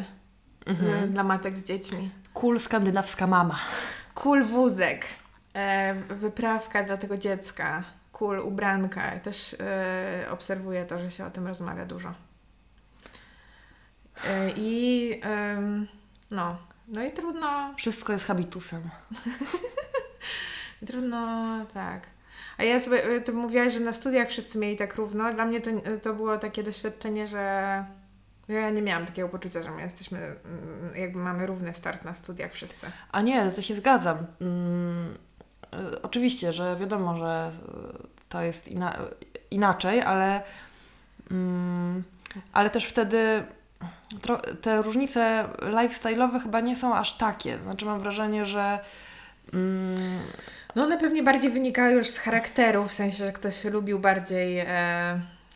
e, 0.66 1.06
dla 1.06 1.22
matek 1.22 1.58
z 1.58 1.64
dziećmi. 1.64 2.10
Cool 2.34 2.60
skandynawska 2.60 3.26
mama. 3.26 3.58
Cool 4.14 4.44
wózek, 4.44 5.06
wyprawka 6.08 6.82
dla 6.82 6.96
tego 6.96 7.18
dziecka, 7.18 7.84
cool 8.12 8.38
ubranka. 8.38 9.20
Też 9.20 9.56
obserwuję 10.30 10.84
to, 10.84 10.98
że 10.98 11.10
się 11.10 11.24
o 11.24 11.30
tym 11.30 11.46
rozmawia 11.46 11.86
dużo. 11.86 12.14
E, 14.24 14.50
I 14.56 15.20
no, 16.30 16.56
no 16.88 17.04
i 17.04 17.10
trudno, 17.12 17.74
Wszystko 17.76 18.12
jest 18.12 18.24
habitusem. 18.24 18.82
Trudno, 20.86 21.26
tak. 21.74 22.06
A 22.58 22.62
ja 22.64 22.80
sobie, 22.80 23.20
ty 23.20 23.32
mówiłaś, 23.32 23.72
że 23.72 23.80
na 23.80 23.92
studiach 23.92 24.28
wszyscy 24.28 24.58
mieli 24.58 24.76
tak 24.76 24.94
równo. 24.94 25.32
Dla 25.32 25.44
mnie 25.44 25.60
to, 25.60 25.70
to 26.02 26.14
było 26.14 26.38
takie 26.38 26.62
doświadczenie, 26.62 27.28
że 27.28 27.84
ja 28.48 28.70
nie 28.70 28.82
miałam 28.82 29.06
takiego 29.06 29.28
poczucia, 29.28 29.62
że 29.62 29.70
my 29.70 29.82
jesteśmy, 29.82 30.18
mm, 30.18 30.96
jakby 30.96 31.18
mamy 31.18 31.46
równy 31.46 31.74
start 31.74 32.04
na 32.04 32.14
studiach 32.14 32.52
wszyscy. 32.52 32.86
A 33.12 33.20
nie, 33.20 33.50
to 33.50 33.62
się 33.62 33.74
zgadzam. 33.74 34.26
Mm, 34.40 35.14
y, 35.94 36.02
oczywiście, 36.02 36.52
że 36.52 36.76
wiadomo, 36.80 37.16
że 37.16 37.52
to 38.28 38.42
jest 38.42 38.68
ina- 38.68 38.98
inaczej, 39.50 40.02
ale, 40.02 40.42
mm, 41.30 42.02
ale 42.52 42.70
też 42.70 42.84
wtedy 42.84 43.44
te 44.62 44.82
różnice 44.82 45.44
lifestyle'owe 45.58 46.40
chyba 46.42 46.60
nie 46.60 46.76
są 46.76 46.94
aż 46.94 47.16
takie. 47.16 47.58
Znaczy 47.58 47.84
mam 47.84 48.00
wrażenie, 48.00 48.46
że 48.46 48.78
mm, 49.54 50.20
No 50.76 50.84
one 50.84 50.98
pewnie 50.98 51.22
bardziej 51.22 51.50
wynikały 51.50 51.92
już 51.92 52.08
z 52.08 52.18
charakteru, 52.18 52.88
w 52.88 52.92
sensie, 52.92 53.18
że 53.18 53.32
ktoś 53.32 53.64
lubił 53.64 53.98
bardziej 53.98 54.58
e, 54.58 54.66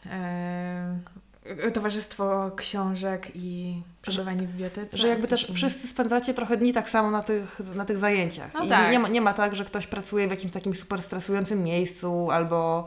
e, 0.07 1.71
towarzystwo 1.75 2.51
książek 2.57 3.29
i 3.35 3.83
przebywanie 4.03 4.47
w 4.47 4.51
bibliotece. 4.51 4.97
że 4.97 5.09
jakby 5.09 5.29
też 5.29 5.51
wszyscy 5.55 5.89
spędzacie 5.89 6.35
trochę 6.35 6.57
dni 6.57 6.73
tak 6.73 6.91
samo 6.91 7.11
na 7.11 7.23
tych, 7.23 7.61
na 7.75 7.85
tych 7.85 7.99
zajęciach. 7.99 8.55
No 8.55 8.67
tak. 8.67 8.93
nie, 8.93 8.99
ma, 8.99 9.09
nie 9.09 9.21
ma 9.21 9.33
tak, 9.33 9.57
że 9.57 9.65
ktoś 9.65 9.87
pracuje 9.87 10.29
w 10.29 10.31
jakimś 10.31 10.53
takim 10.53 10.75
super 10.75 11.03
stresującym 11.03 11.65
miejscu 11.65 12.31
albo 12.31 12.87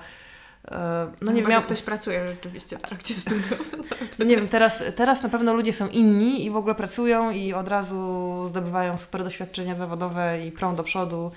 no 1.22 1.32
nie 1.32 1.41
wiem, 1.41 1.51
że 1.51 1.61
ktoś 1.61 1.82
pracuje 1.82 2.28
rzeczywiście 2.28 2.78
w 2.78 2.82
trakcie 2.82 3.14
studiów. 3.14 3.72
No 4.20 4.26
nie 4.26 4.36
wiem, 4.36 4.47
teraz, 4.47 4.84
teraz 4.95 5.24
na 5.24 5.30
pewno 5.30 5.53
ludzie 5.53 5.74
są 5.74 5.88
inni 5.88 6.45
i 6.45 6.51
w 6.51 6.55
ogóle 6.55 6.76
pracują 6.76 7.32
i 7.32 7.53
od 7.53 7.68
razu 7.68 8.43
zdobywają 8.47 8.97
super 8.97 9.24
doświadczenia 9.24 9.76
zawodowe 9.76 10.45
i 10.47 10.51
prą 10.51 10.76
do 10.76 10.84
przodu. 10.84 11.32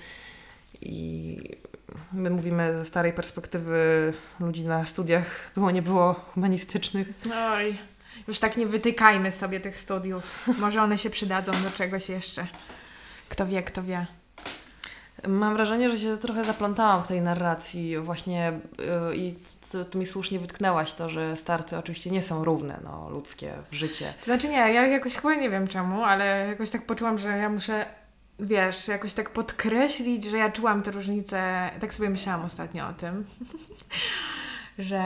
I 0.81 1.37
my 2.13 2.29
mówimy 2.29 2.73
ze 2.73 2.85
starej 2.85 3.13
perspektywy 3.13 4.13
ludzi 4.39 4.63
na 4.63 4.85
studiach, 4.85 5.51
było 5.55 5.71
nie 5.71 5.81
było 5.81 6.13
humanistycznych. 6.13 7.13
Oj, 7.35 7.77
już 8.27 8.39
tak 8.39 8.57
nie 8.57 8.65
wytykajmy 8.65 9.31
sobie 9.31 9.59
tych 9.59 9.77
studiów. 9.77 10.47
Może 10.59 10.81
one 10.83 10.97
się 10.97 11.09
przydadzą 11.09 11.51
do 11.51 11.71
czegoś 11.71 12.09
jeszcze. 12.09 12.47
Kto 13.29 13.45
wie, 13.45 13.63
kto 13.63 13.83
wie. 13.83 14.05
Mam 15.27 15.53
wrażenie, 15.53 15.89
że 15.89 15.99
się 15.99 16.17
trochę 16.17 16.45
zaplątałam 16.45 17.03
w 17.03 17.07
tej 17.07 17.21
narracji 17.21 17.97
właśnie 17.97 18.59
yy, 19.09 19.15
i 19.15 19.35
co 19.61 19.85
ty 19.85 19.97
mi 19.97 20.05
słusznie 20.05 20.39
wytknęłaś 20.39 20.93
to, 20.93 21.09
że 21.09 21.37
starcy 21.37 21.77
oczywiście 21.77 22.11
nie 22.11 22.23
są 22.23 22.43
równe, 22.43 22.79
no, 22.83 23.09
ludzkie 23.09 23.53
życie. 23.71 24.13
To 24.19 24.25
znaczy 24.25 24.49
nie, 24.49 24.57
ja 24.57 24.87
jakoś 24.87 25.15
chyba 25.15 25.35
nie 25.35 25.49
wiem 25.49 25.67
czemu, 25.67 26.03
ale 26.03 26.47
jakoś 26.47 26.69
tak 26.69 26.85
poczułam, 26.85 27.17
że 27.17 27.29
ja 27.37 27.49
muszę, 27.49 27.85
wiesz, 28.39 28.87
jakoś 28.87 29.13
tak 29.13 29.29
podkreślić, 29.29 30.23
że 30.25 30.37
ja 30.37 30.51
czułam 30.51 30.83
te 30.83 30.91
różnice, 30.91 31.69
tak 31.81 31.93
sobie 31.93 32.09
myślałam 32.09 32.45
ostatnio 32.45 32.87
o 32.87 32.93
tym, 32.93 33.25
że 34.79 35.01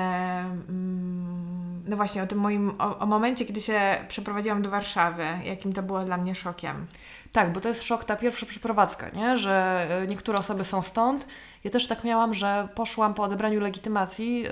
mm, 0.70 1.61
no 1.86 1.96
właśnie 1.96 2.24
o 2.24 2.28
tym 2.28 2.38
moim, 2.38 2.74
o, 2.80 3.00
o 3.00 3.06
momencie, 3.06 3.46
kiedy 3.46 3.62
się 3.62 4.06
przeprowadziłam 4.08 4.62
do 4.62 4.70
Warszawy, 4.70 5.26
jakim 5.44 5.74
to 5.74 5.84
było 5.84 6.04
dla 6.04 6.18
mnie 6.18 6.36
szokiem. 6.36 6.88
Tak, 7.32 7.54
bo 7.54 7.62
to 7.62 7.70
jest 7.70 7.84
szok 7.84 8.06
ta 8.06 8.16
pierwsza 8.16 8.46
przeprowadzka, 8.46 9.10
nie? 9.10 9.38
że 9.38 9.88
y, 10.04 10.08
niektóre 10.08 10.38
osoby 10.38 10.64
są 10.64 10.82
stąd. 10.82 11.28
Ja 11.64 11.72
też 11.72 11.88
tak 11.88 12.04
miałam, 12.04 12.34
że 12.34 12.68
poszłam 12.76 13.14
po 13.14 13.24
odebraniu 13.24 13.60
legitymacji 13.60 14.42
yy, 14.42 14.50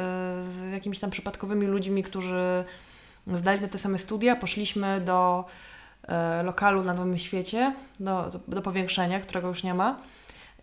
z 0.51 0.71
jakimiś 0.71 0.99
tam 0.99 1.11
przypadkowymi 1.11 1.65
ludźmi, 1.65 2.03
którzy 2.03 2.63
zdali 3.27 3.69
te 3.69 3.79
same 3.79 3.99
studia. 3.99 4.35
Poszliśmy 4.35 5.01
do 5.01 5.45
yy, 6.07 6.43
lokalu 6.43 6.83
na 6.83 6.93
Nowym 6.93 7.17
Świecie, 7.17 7.73
do, 7.99 8.31
do, 8.47 8.61
powiększenia, 8.61 9.19
którego 9.19 9.47
już 9.47 9.63
nie 9.63 9.73
ma. 9.73 9.97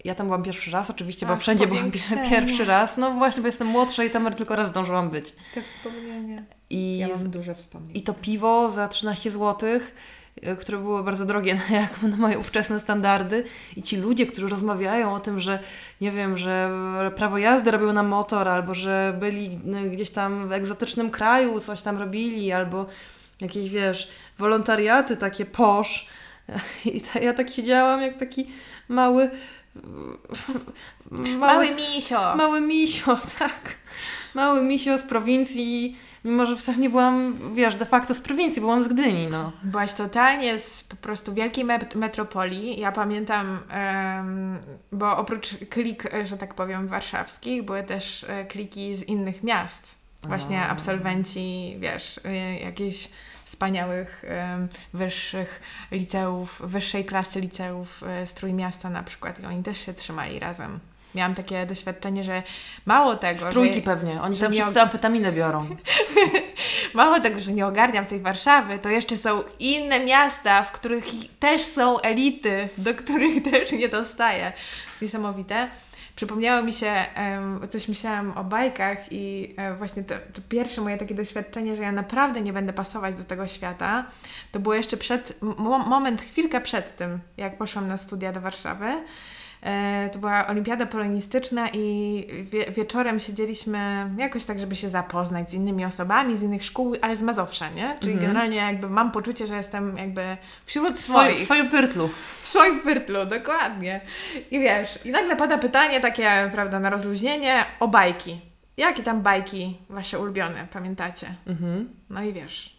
Ja 0.05 0.15
tam 0.15 0.27
byłam 0.27 0.43
pierwszy 0.43 0.71
raz, 0.71 0.91
oczywiście, 0.91 1.27
bo 1.27 1.37
wszędzie 1.37 1.67
byłam 1.67 1.91
pierwszy 2.31 2.65
raz. 2.65 2.97
No 2.97 3.11
właśnie, 3.11 3.43
bo 3.43 3.47
jestem 3.47 3.67
młodsza 3.67 4.05
i 4.05 4.11
tam 4.11 4.35
tylko 4.35 4.57
raz 4.57 4.69
zdążyłam 4.69 5.11
być. 5.11 5.33
Te 5.55 5.63
wspomnienia. 5.63 6.43
I, 6.71 6.99
Ja 6.99 7.09
mam 7.09 7.31
duże 7.31 7.55
wspomnienia. 7.55 7.95
I 7.95 8.03
to 8.03 8.15
piwo 8.15 8.71
za 8.71 8.89
13 8.89 9.31
zł, 9.31 9.81
które 10.61 10.79
było 10.79 11.03
bardzo 11.03 11.25
drogie 11.25 11.61
jak 11.71 12.03
na 12.03 12.17
moje 12.17 12.39
ówczesne 12.39 12.81
standardy. 12.81 13.45
I 13.77 13.83
ci 13.83 13.97
ludzie, 13.97 14.27
którzy 14.27 14.49
rozmawiają 14.49 15.15
o 15.15 15.21
tym, 15.21 15.41
że 15.41 15.59
nie 16.01 16.13
wiem, 16.13 16.37
że 16.37 16.71
prawo 17.17 17.39
jazdy 17.39 17.71
robią 17.71 17.93
na 17.93 18.03
motor, 18.03 18.49
albo 18.49 18.75
że 18.75 19.17
byli 19.21 19.59
no, 19.65 19.79
gdzieś 19.83 20.11
tam 20.11 20.49
w 20.49 20.53
egzotycznym 20.53 21.11
kraju, 21.11 21.61
coś 21.61 21.83
tam 21.83 21.99
robili, 21.99 22.53
albo 22.53 22.87
jakieś, 23.41 23.69
wiesz, 23.69 24.11
wolontariaty 24.39 25.17
takie 25.17 25.45
posz. 25.45 26.07
I 26.95 27.01
ta, 27.01 27.21
ja 27.21 27.35
tak 27.35 27.51
siedziałam 27.51 28.03
jak 28.03 28.19
taki 28.19 28.47
mały... 28.89 29.31
Mały 31.39 31.71
misio! 31.71 32.37
Mały 32.37 32.61
misio, 32.61 33.19
tak. 33.39 33.75
Mały 34.35 34.63
misio 34.63 34.99
z 34.99 35.03
prowincji, 35.03 35.97
mimo 36.27 36.47
że 36.47 36.57
wcale 36.57 36.79
nie 36.79 36.91
byłam, 36.91 37.39
wiesz, 37.55 37.75
de 37.75 37.87
facto 37.87 38.15
z 38.15 38.21
prowincji, 38.21 38.61
byłam 38.61 38.85
z 38.85 38.89
Gdyni, 38.89 39.27
no. 39.31 39.53
Byłaś 39.63 39.95
totalnie 39.95 40.59
z 40.59 40.85
po 40.85 40.97
prostu 40.97 41.35
wielkiej 41.35 41.65
met- 41.65 41.97
metropolii. 41.97 42.81
Ja 42.81 42.93
pamiętam, 42.93 43.59
em, 43.71 44.59
bo 44.93 45.17
oprócz 45.17 45.49
klik, 45.71 46.15
e, 46.15 46.27
że 46.27 46.37
tak 46.37 46.55
powiem, 46.55 46.89
warszawskich, 46.89 47.63
były 47.63 47.83
też 47.83 48.25
e, 48.29 48.45
kliki 48.45 48.95
z 48.95 49.03
innych 49.03 49.43
miast. 49.43 49.95
Właśnie 50.23 50.61
A. 50.63 50.69
absolwenci, 50.69 51.77
wiesz, 51.81 52.21
e, 52.25 52.59
jakichś 52.59 53.09
wspaniałych, 53.45 54.25
em, 54.29 54.69
wyższych 54.95 55.61
liceów, 55.91 56.63
wyższej 56.65 57.05
klasy 57.05 57.41
liceów 57.41 58.03
z 58.25 58.35
Trójmiasta 58.35 58.91
na 58.91 59.03
przykład. 59.03 59.41
I 59.41 59.47
oni 59.47 59.63
też 59.63 59.79
się 59.87 59.95
trzymali 59.95 60.39
razem. 60.39 60.79
Miałam 61.17 61.35
takie 61.35 61.67
doświadczenie, 61.67 62.25
że 62.25 62.43
mało 62.87 63.17
tego, 63.17 63.51
Z 63.51 63.53
trójki 63.53 63.75
że, 63.75 63.81
pewnie, 63.81 64.23
oni 64.23 64.39
tam 64.39 64.53
wszyscy 64.53 64.81
amfetaminę 64.81 65.33
biorą. 65.33 65.67
Mało 66.95 67.21
tego, 67.21 67.41
że 67.41 67.53
nie 67.53 67.67
ogarniam 67.67 68.07
tej 68.07 68.21
Warszawy, 68.21 68.79
to 68.79 68.89
jeszcze 68.89 69.17
są 69.17 69.43
inne 69.59 70.05
miasta, 70.05 70.63
w 70.63 70.73
których 70.73 71.05
też 71.41 71.63
są 71.63 72.01
elity, 72.01 72.69
do 72.79 72.95
których 72.95 73.43
też 73.51 73.73
nie 73.73 73.89
dostaję. 73.89 74.53
To 74.85 74.91
jest 74.91 75.03
niesamowite. 75.03 75.69
Przypomniało 76.17 76.63
mi 76.63 76.73
się, 76.73 76.93
coś 77.69 77.89
myślałam 77.89 78.33
o 78.39 78.45
bajkach 78.45 78.99
i 79.11 79.55
e, 79.57 79.75
właśnie 79.75 80.05
to, 80.05 80.15
to 80.15 80.41
pierwsze 80.49 80.81
moje 80.81 80.99
takie 80.99 81.15
doświadczenie, 81.15 81.77
że 81.77 81.83
ja 81.83 81.93
naprawdę 81.93 82.41
nie 82.41 82.53
będę 82.53 82.73
pasować 82.73 83.15
do 83.15 83.25
tego 83.25 83.47
świata, 83.47 84.05
to 84.53 84.61
było 84.61 84.75
jeszcze 84.75 84.97
przed, 84.97 85.43
mo- 85.43 85.79
moment, 85.79 86.23
chwilkę 86.23 86.61
przed 86.61 86.97
tym, 86.97 87.19
jak 87.37 87.59
poszłam 87.59 87.89
na 87.89 87.97
studia 87.97 88.33
do 88.33 88.41
Warszawy. 88.41 88.87
E, 89.63 90.11
To 90.13 90.19
była 90.19 90.47
olimpiada 90.47 90.87
polonistyczna 90.87 91.69
i 91.73 92.27
wie, 92.43 92.71
wieczorem 92.71 93.21
siedzieliśmy 93.21 94.11
jakoś 94.19 94.45
tak, 94.45 94.59
żeby 94.59 94.77
się 94.77 94.89
zapoznać 94.89 95.51
z 95.51 95.55
innymi 95.55 95.85
osobami, 95.85 96.37
z 96.37 96.43
innych 96.43 96.65
szkół, 96.65 96.97
ale 97.03 97.17
z 97.17 97.23
Mazowsza, 97.23 97.69
nie? 97.71 97.97
Czyli 98.01 98.13
Mhm. 98.13 98.29
generalnie 98.31 98.57
jakby 98.57 98.89
mam 98.91 99.11
poczucie, 99.13 99.47
że 99.47 99.57
jestem 99.57 99.97
jakby 99.99 100.37
wśród 100.67 100.99
swoich. 100.99 101.39
w 101.41 101.45
swoim 101.45 101.69
pyrtlu. 101.71 102.11
W 102.43 102.49
swoim 102.49 102.81
wyrtlu, 102.83 103.27
dokładnie. 103.27 104.01
I 104.51 104.59
wiesz, 104.61 104.99
i 105.05 105.11
nagle 105.11 105.37
pada 105.37 105.59
pytanie 105.59 106.01
takie, 106.01 106.51
prawda, 106.53 106.81
na 106.81 106.91
rozluźnienie 106.91 107.65
o 107.81 107.89
bajki. 107.89 108.41
Jakie 108.77 109.03
tam 109.03 109.23
bajki 109.23 109.77
wasze 109.91 110.19
ulubione, 110.19 110.67
pamiętacie? 110.73 111.27
Mhm. 111.47 111.89
No 112.11 112.23
i 112.23 112.33
wiesz. 112.33 112.77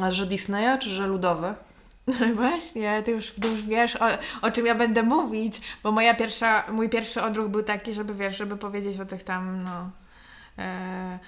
A 0.00 0.10
że 0.10 0.26
Disneya, 0.26 0.78
czy 0.80 0.88
że 0.88 1.06
ludowe? 1.06 1.54
No 2.20 2.34
właśnie, 2.34 3.02
ty 3.02 3.10
już, 3.10 3.30
ty 3.32 3.48
już 3.48 3.62
wiesz, 3.62 3.96
o, 3.96 4.06
o 4.42 4.50
czym 4.50 4.66
ja 4.66 4.74
będę 4.74 5.02
mówić, 5.02 5.60
bo 5.82 5.92
moja 5.92 6.14
pierwsza, 6.14 6.64
mój 6.72 6.88
pierwszy 6.88 7.22
odruch 7.22 7.48
był 7.48 7.62
taki, 7.62 7.92
żeby 7.92 8.14
wiesz, 8.14 8.36
żeby 8.36 8.56
powiedzieć 8.56 9.00
o 9.00 9.04
tych 9.06 9.22
tam, 9.22 9.62
no, 9.64 9.90
e, 10.58 11.18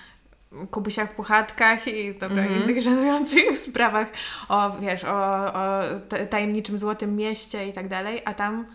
kubusiach, 0.70 1.14
puchatkach 1.14 1.88
i 1.88 2.14
dobra, 2.14 2.42
Mhm. 2.42 2.62
innych 2.62 2.82
żenujących 2.82 3.58
sprawach, 3.68 4.08
o, 4.48 4.70
wiesz, 4.80 5.04
o, 5.04 5.44
o 5.54 5.80
ta- 6.08 6.26
tajemniczym 6.26 6.78
Złotym 6.78 7.16
Mieście 7.16 7.68
i 7.68 7.72
tak 7.72 7.88
dalej, 7.88 8.22
a 8.24 8.34
tam 8.34 8.66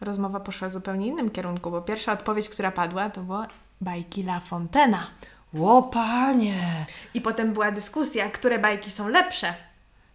rozmowa 0.00 0.40
poszła 0.40 0.68
w 0.68 0.72
zupełnie 0.72 1.06
innym 1.06 1.30
kierunku, 1.30 1.70
bo 1.70 1.82
pierwsza 1.82 2.12
odpowiedź, 2.12 2.48
która 2.48 2.70
padła, 2.72 3.10
to 3.10 3.20
była 3.20 3.46
bajki 3.80 4.20
La 4.22 4.40
Fontena. 4.40 5.06
Ło, 5.54 5.82
panie! 5.82 6.86
I 7.14 7.20
potem 7.20 7.52
była 7.52 7.70
dyskusja, 7.70 8.30
które 8.30 8.58
bajki 8.58 8.90
są 8.90 9.08
lepsze. 9.08 9.54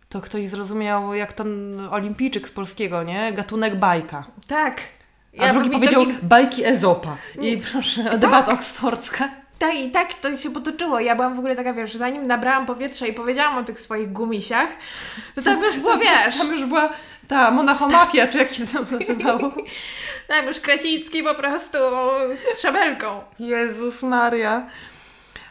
To 0.09 0.21
ktoś 0.21 0.49
zrozumiał, 0.49 1.13
jak 1.13 1.33
ten 1.33 1.79
olimpijczyk 1.91 2.47
z 2.47 2.51
polskiego, 2.51 3.03
nie? 3.03 3.33
Gatunek 3.33 3.75
bajka. 3.79 4.23
Tak. 4.47 4.81
A 5.39 5.47
drugi 5.51 5.69
mi 5.69 5.73
to 5.75 5.79
powiedział 5.79 6.05
nigdy- 6.05 6.23
bajki 6.27 6.65
Ezopa. 6.65 7.17
I 7.41 7.57
proszę, 7.71 8.17
debata 8.17 8.53
oksfordzka. 8.53 9.29
Tak, 9.59 9.75
i 9.75 9.91
tak 9.91 10.13
to 10.13 10.37
się 10.37 10.53
potoczyło. 10.53 10.99
Ja 10.99 11.15
byłam 11.15 11.35
w 11.35 11.39
ogóle 11.39 11.55
taka, 11.55 11.73
wiesz, 11.73 11.93
zanim 11.93 12.27
nabrałam 12.27 12.65
powietrza 12.65 13.07
i 13.07 13.13
powiedziałam 13.13 13.57
o 13.57 13.63
tych 13.63 13.79
swoich 13.79 14.11
gumisiach, 14.11 14.69
to 15.35 15.41
tam 15.41 15.63
już 15.63 15.79
było, 15.79 15.97
wiesz, 16.25 16.37
Tam 16.37 16.51
już 16.51 16.65
była 16.65 16.89
ta 17.27 17.51
monachomachia, 17.51 18.27
czy 18.27 18.37
jak 18.37 18.51
się 18.51 18.67
tam 18.67 18.85
nazywało. 18.91 19.53
tam 20.27 20.45
już 20.47 20.59
Krasicki 20.59 21.23
po 21.23 21.33
prostu 21.35 21.77
z 22.55 22.61
szabelką. 22.61 23.21
Jezus 23.39 24.03
Maria. 24.03 24.67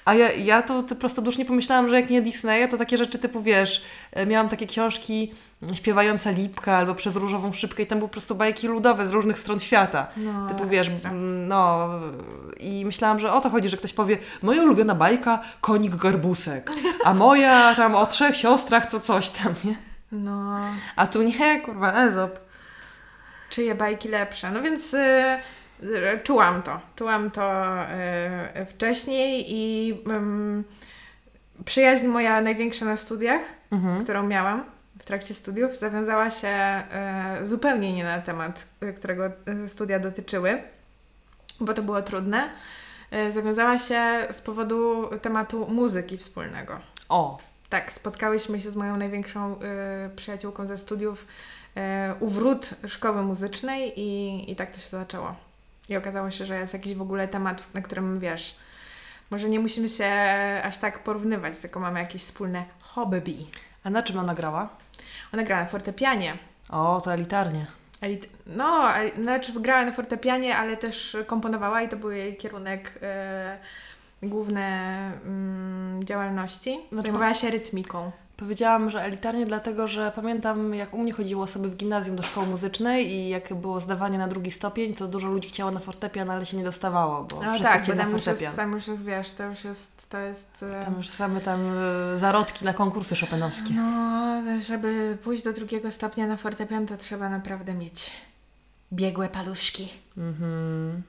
A 0.04 0.14
ja, 0.14 0.32
ja 0.32 0.62
to, 0.62 0.82
to 0.82 0.96
prostodusznie 0.96 1.44
pomyślałam, 1.44 1.88
że 1.88 2.00
jak 2.00 2.10
nie 2.10 2.22
Disneya, 2.22 2.68
to 2.70 2.76
takie 2.78 2.96
rzeczy 2.98 3.18
typu, 3.18 3.42
wiesz, 3.42 3.82
e, 4.12 4.26
miałam 4.26 4.48
takie 4.48 4.66
książki 4.66 5.32
Śpiewająca 5.74 6.30
Lipka 6.30 6.76
albo 6.76 6.94
Przez 6.94 7.16
Różową 7.16 7.52
Szybkę 7.52 7.82
i 7.82 7.86
tam 7.86 7.98
były 7.98 8.08
po 8.08 8.12
prostu 8.12 8.34
bajki 8.34 8.68
ludowe 8.68 9.06
z 9.06 9.10
różnych 9.10 9.38
stron 9.38 9.60
świata. 9.60 10.06
No, 10.16 10.48
Typu, 10.48 10.68
wiesz, 10.68 10.88
ekstra. 10.88 11.10
no 11.48 11.88
i 12.60 12.84
myślałam, 12.84 13.20
że 13.20 13.32
o 13.32 13.40
to 13.40 13.50
chodzi, 13.50 13.68
że 13.68 13.76
ktoś 13.76 13.92
powie 13.92 14.18
moja 14.42 14.62
ulubiona 14.62 14.94
bajka, 14.94 15.40
konik 15.60 15.96
garbusek, 15.96 16.70
a 17.04 17.14
moja 17.14 17.74
tam 17.74 17.94
o 17.94 18.06
trzech 18.06 18.36
siostrach 18.36 18.90
to 18.90 19.00
coś 19.00 19.30
tam, 19.30 19.54
nie? 19.64 19.76
No, 20.12 20.60
A 20.96 21.06
tu 21.06 21.22
nie, 21.22 21.60
kurwa, 21.60 21.92
Ezop. 22.04 22.38
czyje 23.50 23.74
bajki 23.74 24.08
lepsze. 24.08 24.50
No 24.50 24.62
więc 24.62 24.94
y, 24.94 25.38
czułam 26.24 26.62
to. 26.62 26.80
Czułam 26.96 27.30
to 27.30 27.64
y, 28.60 28.66
wcześniej 28.66 29.44
i 29.48 29.94
przyjaźń 31.64 32.06
moja 32.06 32.40
największa 32.40 32.84
na 32.84 32.96
studiach, 32.96 33.40
Mhm. 33.70 34.02
którą 34.04 34.22
miałam 34.26 34.64
w 34.98 35.04
trakcie 35.04 35.34
studiów, 35.34 35.76
zawiązała 35.78 36.30
się 36.30 36.48
e, 36.48 36.82
zupełnie 37.42 37.92
nie 37.92 38.04
na 38.04 38.20
temat, 38.20 38.66
e, 38.80 38.92
którego 38.92 39.26
e, 39.26 39.32
studia 39.68 39.98
dotyczyły, 39.98 40.62
bo 41.60 41.74
to 41.74 41.82
było 41.82 42.02
trudne. 42.02 42.48
E, 43.10 43.32
zawiązała 43.32 43.78
się 43.78 44.02
z 44.32 44.40
powodu 44.40 45.10
tematu 45.22 45.66
muzyki 45.70 46.18
wspólnego. 46.18 46.80
O, 47.08 47.38
Tak, 47.68 47.92
spotkałyśmy 47.92 48.60
się 48.60 48.70
z 48.70 48.76
moją 48.76 48.96
największą 48.96 49.56
e, 49.60 50.10
przyjaciółką 50.16 50.66
ze 50.66 50.78
studiów 50.78 51.26
e, 51.76 52.14
u 52.20 52.28
wrót 52.28 52.70
szkoły 52.86 53.22
muzycznej 53.22 54.00
i, 54.00 54.50
i 54.52 54.56
tak 54.56 54.70
to 54.70 54.80
się 54.80 54.88
zaczęło. 54.88 55.34
I 55.88 55.96
okazało 55.96 56.30
się, 56.30 56.46
że 56.46 56.58
jest 56.58 56.72
jakiś 56.72 56.94
w 56.94 57.02
ogóle 57.02 57.28
temat, 57.28 57.74
na 57.74 57.82
którym 57.82 58.18
wiesz, 58.20 58.56
może 59.30 59.48
nie 59.48 59.60
musimy 59.60 59.88
się 59.88 60.10
aż 60.64 60.78
tak 60.78 60.98
porównywać, 60.98 61.58
tylko 61.58 61.80
mamy 61.80 62.00
jakieś 62.00 62.22
wspólne 62.22 62.64
hobby. 62.80 63.46
a 63.84 63.90
na 63.90 64.02
czym 64.02 64.18
ona 64.18 64.34
grała? 64.34 64.68
Ona 65.34 65.42
grała 65.42 65.62
na 65.62 65.68
fortepianie. 65.68 66.36
O, 66.70 67.00
to 67.04 67.12
elitarnie. 67.14 67.66
Elit- 68.02 68.26
no, 68.46 68.94
el- 68.96 69.22
znaczy 69.22 69.52
grała 69.60 69.84
na 69.84 69.92
fortepianie, 69.92 70.56
ale 70.56 70.76
też 70.76 71.16
komponowała 71.26 71.82
i 71.82 71.88
to 71.88 71.96
był 71.96 72.10
jej 72.10 72.36
kierunek 72.36 72.92
e, 73.02 73.58
główny 74.22 74.60
mm, 74.64 76.04
działalności. 76.04 76.78
Znaczy, 76.88 77.02
Zajmowała 77.02 77.34
się 77.34 77.50
rytmiką. 77.50 78.10
Powiedziałam, 78.36 78.90
że 78.90 79.02
elitarnie, 79.02 79.46
dlatego 79.46 79.88
że 79.88 80.12
pamiętam, 80.16 80.74
jak 80.74 80.94
u 80.94 80.98
mnie 80.98 81.12
chodziło 81.12 81.44
osoby 81.44 81.68
w 81.68 81.76
gimnazjum 81.76 82.16
do 82.16 82.22
szkoły 82.22 82.46
muzycznej 82.46 83.06
i 83.10 83.28
jak 83.28 83.54
było 83.54 83.80
zdawanie 83.80 84.18
na 84.18 84.28
drugi 84.28 84.50
stopień, 84.50 84.94
to 84.94 85.08
dużo 85.08 85.28
ludzi 85.28 85.48
chciało 85.48 85.70
na 85.70 85.80
fortepian, 85.80 86.30
ale 86.30 86.46
się 86.46 86.56
nie 86.56 86.64
dostawało, 86.64 87.24
bo 87.24 87.36
No 87.36 87.42
wszyscy 87.42 87.62
tak, 87.62 87.78
bo 87.78 87.82
chcieli 87.82 87.98
na 87.98 88.04
tam 88.04 88.12
już, 88.12 88.22
fortepian. 88.24 88.44
jest, 88.46 88.56
tam 88.56 88.72
już 88.72 88.88
jest, 88.88 89.04
wiesz, 89.04 89.32
to 89.32 89.44
już 89.44 89.64
jest, 89.64 90.08
to 90.10 90.18
jest... 90.18 90.62
e, 90.80 90.84
Tam 90.84 90.94
już 90.96 91.08
same 91.08 91.40
tam 91.40 91.60
e, 92.14 92.18
zarodki 92.18 92.64
na 92.64 92.72
konkursy 92.74 93.16
chopinowskie. 93.16 93.74
No, 93.74 94.42
żeby 94.66 95.18
pójść 95.24 95.44
do 95.44 95.52
drugiego 95.52 95.90
stopnia 95.90 96.26
na 96.26 96.36
fortepian, 96.36 96.86
to 96.86 96.96
trzeba 96.96 97.28
naprawdę 97.28 97.74
mieć 97.74 98.12
biegłe 98.92 99.28
paluszki. 99.28 99.88
Mhm. 100.18 101.02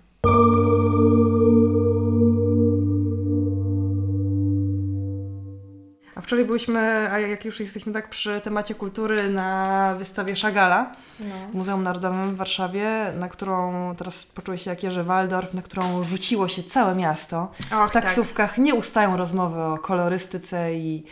Wczoraj 6.25 6.45
byliśmy, 6.45 7.09
a 7.11 7.19
jak 7.19 7.45
już 7.45 7.59
jesteśmy 7.59 7.93
tak 7.93 8.09
przy 8.09 8.41
temacie 8.41 8.75
kultury, 8.75 9.29
na 9.29 9.93
wystawie 9.97 10.35
Szagala 10.35 10.91
No. 11.19 11.25
w 11.51 11.55
Muzeum 11.55 11.83
Narodowym 11.83 12.35
w 12.35 12.37
Warszawie, 12.37 13.11
na 13.19 13.29
którą 13.29 13.95
teraz 13.95 14.25
poczułeś 14.25 14.61
się 14.63 14.69
jak 14.69 14.83
Jerzy 14.83 15.03
Waldorf, 15.03 15.53
na 15.53 15.61
którą 15.61 16.03
rzuciło 16.03 16.47
się 16.47 16.63
całe 16.63 16.95
miasto. 16.95 17.51
Och, 17.71 17.89
W 17.89 17.93
taksówkach 17.93 18.57
nie 18.57 18.75
ustają 18.75 19.17
rozmowy 19.17 19.61
o 19.61 19.77
kolorystyce 19.77 20.73
i, 20.75 21.03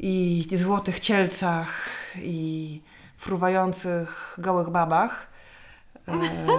i 0.00 0.46
złotych 0.56 1.00
cielcach 1.00 1.68
i 2.16 2.80
fruwających 3.16 4.34
gołych 4.38 4.70
babach. 4.70 5.26
E, 6.08 6.12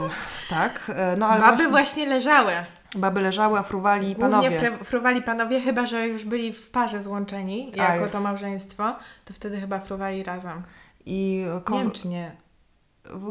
tak, 0.49 0.91
e, 0.95 1.16
no 1.18 1.28
ale 1.28 1.41
Baby 1.41 1.56
właśnie, 1.58 1.70
właśnie 1.70 2.06
leżały. 2.06 2.54
Baby 2.96 3.22
leżały, 3.22 3.60
a 3.60 3.64
fruwali 3.64 4.16
Głównie 4.16 4.22
panowie. 4.22 4.62
fre- 4.62 4.84
fruwali 4.84 5.22
panowie, 5.22 5.62
chyba 5.62 5.86
że 5.86 6.08
już 6.08 6.26
byli 6.26 6.54
w 6.54 6.70
parze 6.70 7.02
złączeni 7.02 7.72
jako 7.76 8.04
Aj. 8.04 8.10
to 8.12 8.22
małżeństwo, 8.22 8.96
to 9.26 9.34
wtedy 9.34 9.60
chyba 9.60 9.80
fruwali 9.80 10.24
razem. 10.24 10.64
I 11.06 11.46
koz... 11.64 12.06
nie. 12.06 12.32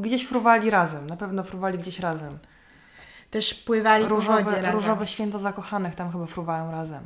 gdzieś 0.01 0.27
fruwali 0.27 0.71
razem, 0.71 1.07
na 1.07 1.17
pewno 1.17 1.43
fruwali 1.43 1.79
gdzieś 1.79 1.99
razem. 2.01 2.39
Też 3.31 3.55
pływali 3.55 4.05
po 4.05 4.15
wodzie 4.15 4.27
Różowe, 4.29 4.57
razem. 4.57 4.73
różowe 4.75 5.07
święto 5.07 5.39
zakochanych 5.39 5.95
tam 5.95 6.13
chyba 6.13 6.27
fruwają 6.27 6.71
razem. 6.71 7.05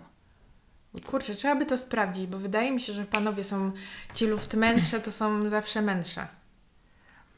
Kurczę, 1.06 1.34
trzeba 1.34 1.54
by 1.56 1.66
to 1.66 1.78
sprawdzić, 1.78 2.26
bo 2.26 2.38
wydaje 2.38 2.70
mi 2.72 2.80
się, 2.80 2.92
że 2.92 3.04
panowie 3.04 3.44
są 3.44 3.72
ci 4.14 4.26
luftmędrze, 4.26 5.00
to 5.00 5.12
są 5.12 5.48
zawsze 5.48 5.82
mędrze, 5.82 6.26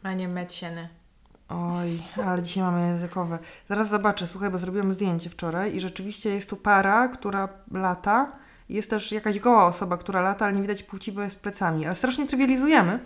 a 0.02 0.12
nie 0.12 0.28
mędsieny. 0.28 0.88
Oj, 1.48 2.02
ale 2.26 2.42
dzisiaj 2.42 2.64
mamy 2.64 2.86
językowe. 2.86 3.38
Zaraz 3.68 3.88
zobaczę, 3.88 4.26
słuchaj, 4.26 4.50
bo 4.50 4.58
zrobiłam 4.58 4.94
zdjęcie 4.94 5.30
wczoraj 5.30 5.76
i 5.76 5.80
rzeczywiście 5.80 6.34
jest 6.34 6.50
tu 6.50 6.56
para, 6.56 7.08
która 7.08 7.48
lata. 7.72 8.32
Jest 8.68 8.90
też 8.90 9.12
jakaś 9.12 9.38
goła 9.38 9.66
osoba, 9.66 9.96
która 9.96 10.20
lata, 10.20 10.44
ale 10.44 10.54
nie 10.54 10.62
widać 10.62 10.82
płci, 10.82 11.12
bo 11.12 11.22
jest 11.22 11.40
plecami. 11.40 11.86
Ale 11.86 11.94
strasznie 11.94 12.26
trywializujemy. 12.26 12.98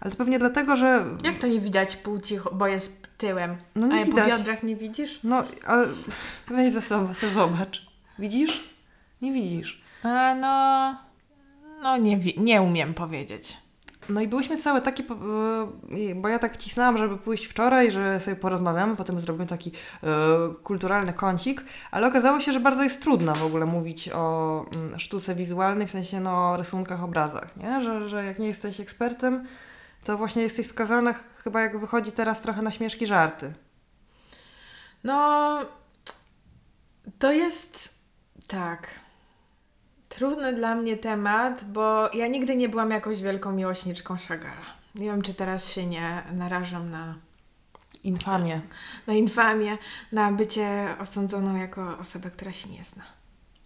Ale 0.00 0.10
to 0.10 0.16
pewnie 0.16 0.38
dlatego, 0.38 0.76
że... 0.76 1.04
Jak 1.24 1.38
to 1.38 1.46
nie 1.46 1.60
widać 1.60 1.96
płci, 1.96 2.38
bo 2.52 2.66
jest 2.66 3.08
tyłem? 3.18 3.56
No 3.74 3.86
a 3.86 3.96
nie 3.96 4.06
po 4.06 4.10
widać. 4.10 4.28
biodrach 4.28 4.62
nie 4.62 4.76
widzisz? 4.76 5.20
No, 5.24 5.44
ale 5.66 5.86
weź 6.48 6.72
ze 6.72 6.82
sobą, 6.82 7.14
se 7.14 7.28
zobacz. 7.28 7.86
Widzisz? 8.18 8.70
Nie 9.22 9.32
widzisz. 9.32 9.82
A 10.02 10.34
no... 10.34 10.96
No 11.82 11.96
nie, 11.96 12.18
nie 12.36 12.62
umiem 12.62 12.94
powiedzieć. 12.94 13.56
No 14.08 14.20
i 14.20 14.28
byłyśmy 14.28 14.62
całe 14.62 14.82
takie, 14.82 15.04
yy, 15.90 16.14
bo 16.14 16.28
ja 16.28 16.38
tak 16.38 16.56
cisnęłam, 16.56 16.98
żeby 16.98 17.18
pójść 17.18 17.44
wczoraj, 17.44 17.90
że 17.90 18.20
sobie 18.20 18.36
porozmawiamy, 18.36 18.96
potem 18.96 19.20
zrobimy 19.20 19.46
taki 19.46 19.72
yy, 20.02 20.08
kulturalny 20.62 21.12
kącik, 21.12 21.64
ale 21.90 22.06
okazało 22.06 22.40
się, 22.40 22.52
że 22.52 22.60
bardzo 22.60 22.82
jest 22.82 23.02
trudno 23.02 23.34
w 23.34 23.44
ogóle 23.44 23.66
mówić 23.66 24.08
o 24.08 24.64
mm, 24.76 24.98
sztuce 24.98 25.34
wizualnej, 25.34 25.86
w 25.86 25.90
sensie 25.90 26.20
no, 26.20 26.50
o 26.50 26.56
rysunkach, 26.56 27.04
obrazach, 27.04 27.56
nie? 27.56 27.82
Że, 27.82 28.08
że 28.08 28.24
jak 28.24 28.38
nie 28.38 28.48
jesteś 28.48 28.80
ekspertem, 28.80 29.44
to 30.04 30.16
właśnie 30.16 30.42
jesteś 30.42 30.66
skazana 30.66 31.14
chyba 31.44 31.60
jak 31.60 31.78
wychodzi 31.78 32.12
teraz 32.12 32.40
trochę 32.40 32.62
na 32.62 32.70
śmieszki 32.70 33.06
żarty. 33.06 33.52
No... 35.04 35.58
To 37.18 37.32
jest... 37.32 37.98
Tak... 38.46 38.99
Trudny 40.10 40.52
dla 40.52 40.74
mnie 40.74 40.96
temat, 40.96 41.64
bo 41.64 42.10
ja 42.14 42.26
nigdy 42.26 42.56
nie 42.56 42.68
byłam 42.68 42.90
jakąś 42.90 43.22
wielką 43.22 43.52
miłośniczką 43.52 44.16
Chagala. 44.28 44.66
Nie 44.94 45.06
wiem, 45.06 45.22
czy 45.22 45.34
teraz 45.34 45.68
się 45.68 45.86
nie 45.86 46.22
narażam 46.32 46.90
na, 46.90 47.14
Infamie. 48.04 48.60
na 49.06 49.14
infamię, 49.14 49.78
na 50.12 50.32
bycie 50.32 50.96
osądzoną 51.00 51.56
jako 51.56 51.98
osobę, 51.98 52.30
która 52.30 52.52
się 52.52 52.68
nie 52.68 52.84
zna. 52.84 53.02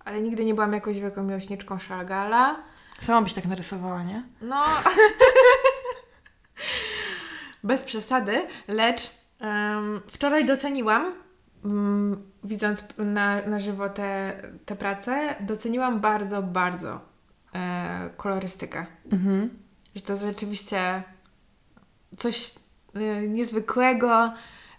Ale 0.05 0.23
nigdy 0.23 0.45
nie 0.45 0.55
byłam 0.55 0.73
jakąś 0.73 1.01
wielką 1.01 1.23
miłośniczką 1.23 1.79
Chagala. 1.89 2.57
Sama 3.01 3.23
byś 3.23 3.35
tak 3.35 3.45
narysowała, 3.45 4.03
nie? 4.03 4.23
No. 4.41 4.65
Bez 7.65 7.83
przesady, 7.83 8.47
lecz 8.69 9.11
em, 9.41 10.01
wczoraj 10.09 10.47
doceniłam, 10.47 11.13
mm, 11.65 12.23
widząc 12.45 12.85
na, 12.99 13.43
na 13.43 13.59
żywo 13.59 13.89
te, 13.89 14.43
te 14.67 14.77
prace, 14.77 15.35
doceniłam 15.41 16.01
bardzo, 16.01 16.43
bardzo 16.43 17.01
e, 17.55 18.11
kolorystykę. 18.17 18.87
Mhm. 19.13 19.51
Że 19.95 20.03
to 20.03 20.17
rzeczywiście 20.17 21.03
coś 22.19 22.55
e, 22.95 23.29
niezwykłego, 23.29 24.33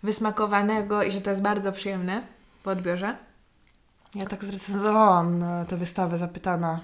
wysmakowanego 0.03 1.03
i 1.03 1.11
że 1.11 1.21
to 1.21 1.29
jest 1.29 1.41
bardzo 1.41 1.71
przyjemne 1.71 2.21
po 2.63 2.71
odbiorze. 2.71 3.17
Ja 4.15 4.25
tak 4.25 4.45
zrecenzowałam 4.45 5.43
e, 5.43 5.65
tę 5.69 5.77
wystawę 5.77 6.17
zapytana, 6.17 6.79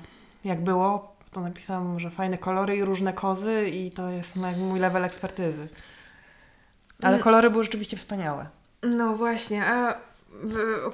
jak 0.45 0.63
było. 0.63 1.15
To 1.31 1.41
napisałam, 1.41 1.99
że 1.99 2.09
fajne 2.09 2.37
kolory 2.37 2.75
i 2.77 2.83
różne 2.83 3.13
kozy 3.13 3.69
i 3.69 3.91
to 3.91 4.09
jest 4.09 4.35
mój 4.57 4.79
level 4.79 5.05
ekspertyzy. 5.05 5.67
Ale 7.01 7.17
No. 7.17 7.23
kolory 7.23 7.49
były 7.49 7.63
rzeczywiście 7.63 7.97
wspaniałe. 7.97 8.45
No 8.83 9.15
właśnie, 9.15 9.65
a 9.65 9.97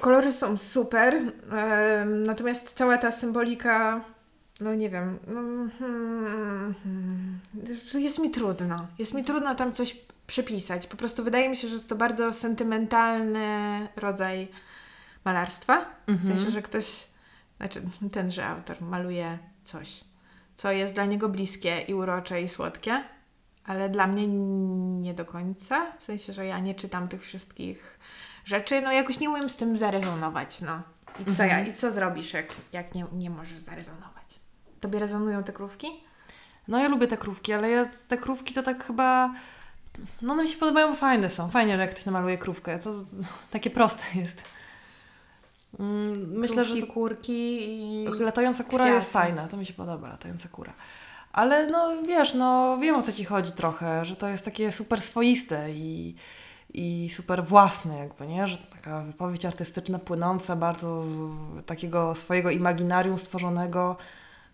kolory 0.00 0.32
są 0.32 0.56
super, 0.56 1.22
natomiast 2.06 2.72
cała 2.72 2.98
ta 2.98 3.12
symbolika, 3.12 4.00
no 4.60 4.74
nie 4.74 4.90
wiem, 4.90 5.18
no, 5.26 5.40
hmm, 5.78 6.74
jest 7.94 8.18
mi 8.18 8.30
trudno. 8.30 8.86
Jest 8.98 9.14
mi 9.14 9.24
trudno 9.24 9.54
tam 9.54 9.72
coś 9.72 9.96
przepisać. 10.26 10.86
Po 10.86 10.96
prostu 10.96 11.24
wydaje 11.24 11.48
mi 11.48 11.56
się, 11.56 11.68
że 11.68 11.74
jest 11.74 11.88
to 11.88 11.96
bardzo 11.96 12.32
sentymentalny 12.32 13.48
rodzaj 13.96 14.48
malarstwa. 15.24 15.84
W 16.06 16.10
Mhm. 16.10 16.36
sensie, 16.36 16.50
że 16.50 16.62
ktoś, 16.62 17.06
znaczy 17.56 17.82
tenże 18.12 18.46
autor 18.46 18.76
maluje 18.80 19.38
coś, 19.62 20.04
co 20.56 20.72
jest 20.72 20.94
dla 20.94 21.04
niego 21.04 21.28
bliskie 21.28 21.80
i 21.80 21.94
urocze 21.94 22.42
i 22.42 22.48
słodkie, 22.48 23.04
ale 23.68 23.88
dla 23.88 24.06
mnie 24.06 24.26
nie 25.00 25.14
do 25.14 25.24
końca. 25.24 25.92
W 25.98 26.02
sensie, 26.02 26.32
że 26.32 26.46
ja 26.46 26.58
nie 26.58 26.74
czytam 26.74 27.08
tych 27.08 27.22
wszystkich 27.22 27.98
rzeczy, 28.44 28.80
no 28.80 28.92
jakoś 28.92 29.20
nie 29.20 29.30
umiem 29.30 29.50
z 29.50 29.56
tym 29.56 29.78
zarezonować, 29.78 30.60
no. 30.60 30.82
I 31.20 31.34
co, 31.34 31.44
ja, 31.44 31.66
i 31.66 31.74
co 31.74 31.90
zrobisz, 31.90 32.32
jak, 32.32 32.46
jak 32.72 32.94
nie, 32.94 33.06
nie 33.12 33.30
możesz 33.30 33.58
zarezonować? 33.58 34.40
Tobie 34.80 34.98
rezonują 34.98 35.44
te 35.44 35.52
krówki? 35.52 35.86
No 36.68 36.78
ja 36.78 36.88
lubię 36.88 37.06
te 37.06 37.16
krówki, 37.16 37.52
ale 37.52 37.70
ja 37.70 37.86
te 38.08 38.18
krówki 38.18 38.54
to 38.54 38.62
tak 38.62 38.84
chyba... 38.84 39.34
No 40.22 40.32
one 40.32 40.42
mi 40.42 40.48
się 40.48 40.58
podobają, 40.58 40.94
fajne 40.94 41.30
są. 41.30 41.50
Fajnie, 41.50 41.76
że 41.76 41.82
jak 41.82 41.90
ktoś 41.90 42.06
namaluje 42.06 42.38
krówkę. 42.38 42.78
To 42.78 42.94
takie 43.50 43.70
proste 43.70 44.04
jest. 44.14 44.42
Mm, 45.78 46.38
Myślę, 46.38 46.64
że 46.64 46.70
Krówki, 46.70 46.86
to 46.88 46.94
kurki 46.94 47.58
i... 47.60 48.06
Latająca 48.08 48.64
kura 48.64 48.88
jest 48.88 49.12
fajna, 49.12 49.48
to 49.48 49.56
mi 49.56 49.66
się 49.66 49.72
podoba, 49.74 50.08
latająca 50.08 50.48
kura. 50.48 50.72
Ale 51.32 51.66
no 51.66 52.02
wiesz, 52.02 52.34
no 52.34 52.78
wiem 52.78 52.96
o 52.96 53.02
co 53.02 53.12
ci 53.12 53.24
chodzi 53.24 53.52
trochę, 53.52 54.04
że 54.04 54.16
to 54.16 54.28
jest 54.28 54.44
takie 54.44 54.72
super 54.72 55.00
swoiste 55.00 55.72
i, 55.72 56.14
i 56.74 57.10
super 57.16 57.44
własne 57.44 57.98
jakby, 57.98 58.26
nie? 58.26 58.48
Że 58.48 58.58
taka 58.58 59.00
wypowiedź 59.00 59.44
artystyczna 59.44 59.98
płynąca 59.98 60.56
bardzo 60.56 61.04
z 61.04 61.16
takiego 61.66 62.14
swojego 62.14 62.50
imaginarium 62.50 63.18
stworzonego, 63.18 63.96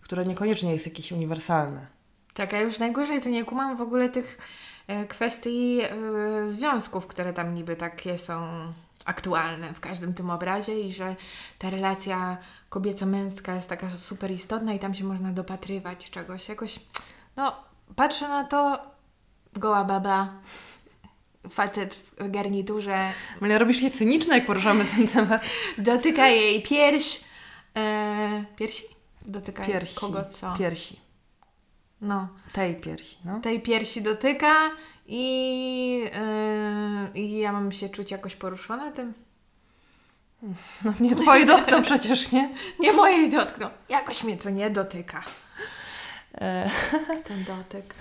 które 0.01 0.25
niekoniecznie 0.25 0.73
jest 0.73 0.87
jakieś 0.87 1.13
uniwersalne. 1.13 1.87
Tak, 2.35 2.55
a 2.55 2.61
już 2.61 2.79
najgorzej 2.79 3.21
to 3.21 3.29
nie 3.29 3.45
kumam 3.45 3.77
w 3.77 3.81
ogóle 3.81 4.09
tych 4.09 4.39
e, 4.87 5.07
kwestii 5.07 5.81
e, 5.83 6.49
związków, 6.49 7.07
które 7.07 7.33
tam 7.33 7.55
niby 7.55 7.77
takie 7.77 8.19
są 8.19 8.43
aktualne 9.05 9.75
w 9.75 9.81
każdym 9.81 10.15
tym 10.15 10.31
obrazie 10.31 10.81
i 10.81 10.93
że 10.93 11.17
ta 11.59 11.71
relacja 11.71 12.37
kobieco-męska 12.69 13.55
jest 13.55 13.69
taka 13.69 13.91
super 13.99 14.31
istotna 14.31 14.73
i 14.75 14.79
tam 14.79 14.95
się 14.95 15.05
można 15.05 15.33
dopatrywać 15.33 16.11
czegoś. 16.11 16.49
Jakoś, 16.49 16.81
no, 17.37 17.53
patrzę 17.97 18.29
na 18.29 18.45
to, 18.45 18.79
goła 19.53 19.85
baba, 19.85 20.33
facet 21.51 21.95
w 21.95 22.31
garniturze, 22.31 23.13
Ale 23.43 23.59
robisz 23.59 23.83
je 23.83 23.91
cyniczne, 23.91 24.35
jak 24.35 24.47
poruszamy 24.47 24.85
ten 24.85 25.09
temat. 25.09 25.43
dotyka 25.79 26.29
jej 26.29 26.63
pierś, 26.63 27.25
e, 27.77 28.45
piersi? 28.57 28.85
Dotyka 29.27 29.65
Piersi. 29.65 29.95
kogo 29.97 30.25
co? 30.25 30.55
Piersi. 30.59 31.01
No. 32.01 32.29
Tej 32.53 32.77
piersi, 32.77 33.17
no. 33.25 33.41
tej 33.41 33.61
piersi 33.61 34.03
dotyka 34.03 34.71
i, 35.07 36.11
yy, 37.15 37.21
i 37.23 37.39
ja 37.39 37.53
mam 37.53 37.73
się 37.73 37.89
czuć 37.89 38.11
jakoś 38.11 38.37
poruszona 38.37 38.91
tym. 38.93 39.13
no 40.85 40.93
nie 41.01 41.17
twoi 41.17 41.47
dotkną 41.57 41.83
przecież, 41.83 42.33
nie? 42.33 42.51
Nie 42.81 42.93
mojej 42.93 43.31
dotkną. 43.31 43.69
Jakoś 43.89 44.25
mnie 44.25 44.37
to 44.37 44.51
nie 44.51 44.71
dotyka. 44.71 45.23
E, 46.35 46.71
Ten 47.25 47.45
dotyk. 47.45 47.95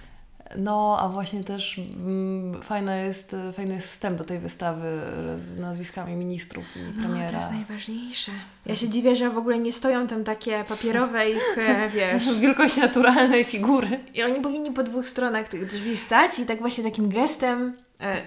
No, 0.57 0.97
a 0.99 1.09
właśnie 1.09 1.43
też 1.43 1.77
mm, 1.77 2.61
fajna 2.61 2.97
jest, 2.97 3.35
fajny 3.53 3.75
jest 3.75 3.87
wstęp 3.87 4.17
do 4.17 4.23
tej 4.23 4.39
wystawy 4.39 5.01
z 5.37 5.59
nazwiskami 5.59 6.15
ministrów 6.15 6.65
i 6.75 6.79
No, 6.79 7.03
premiera. 7.07 7.29
to 7.31 7.35
jest 7.37 7.51
najważniejsze. 7.51 8.31
Ja 8.65 8.75
się 8.75 8.89
dziwię, 8.89 9.15
że 9.15 9.29
w 9.29 9.37
ogóle 9.37 9.59
nie 9.59 9.73
stoją 9.73 10.07
tam 10.07 10.23
takie 10.23 10.63
papierowe 10.63 11.29
ich, 11.29 11.57
e, 11.57 11.89
wiesz... 11.95 12.39
Wielkości 12.39 12.79
naturalnej 12.79 13.43
figury. 13.43 13.99
I 14.13 14.23
oni 14.23 14.41
powinni 14.41 14.71
po 14.71 14.83
dwóch 14.83 15.07
stronach 15.07 15.47
tych 15.47 15.65
drzwi 15.67 15.97
stać 15.97 16.39
i 16.39 16.45
tak 16.45 16.59
właśnie 16.59 16.83
takim 16.83 17.09
gestem 17.09 17.73
e, 18.01 18.17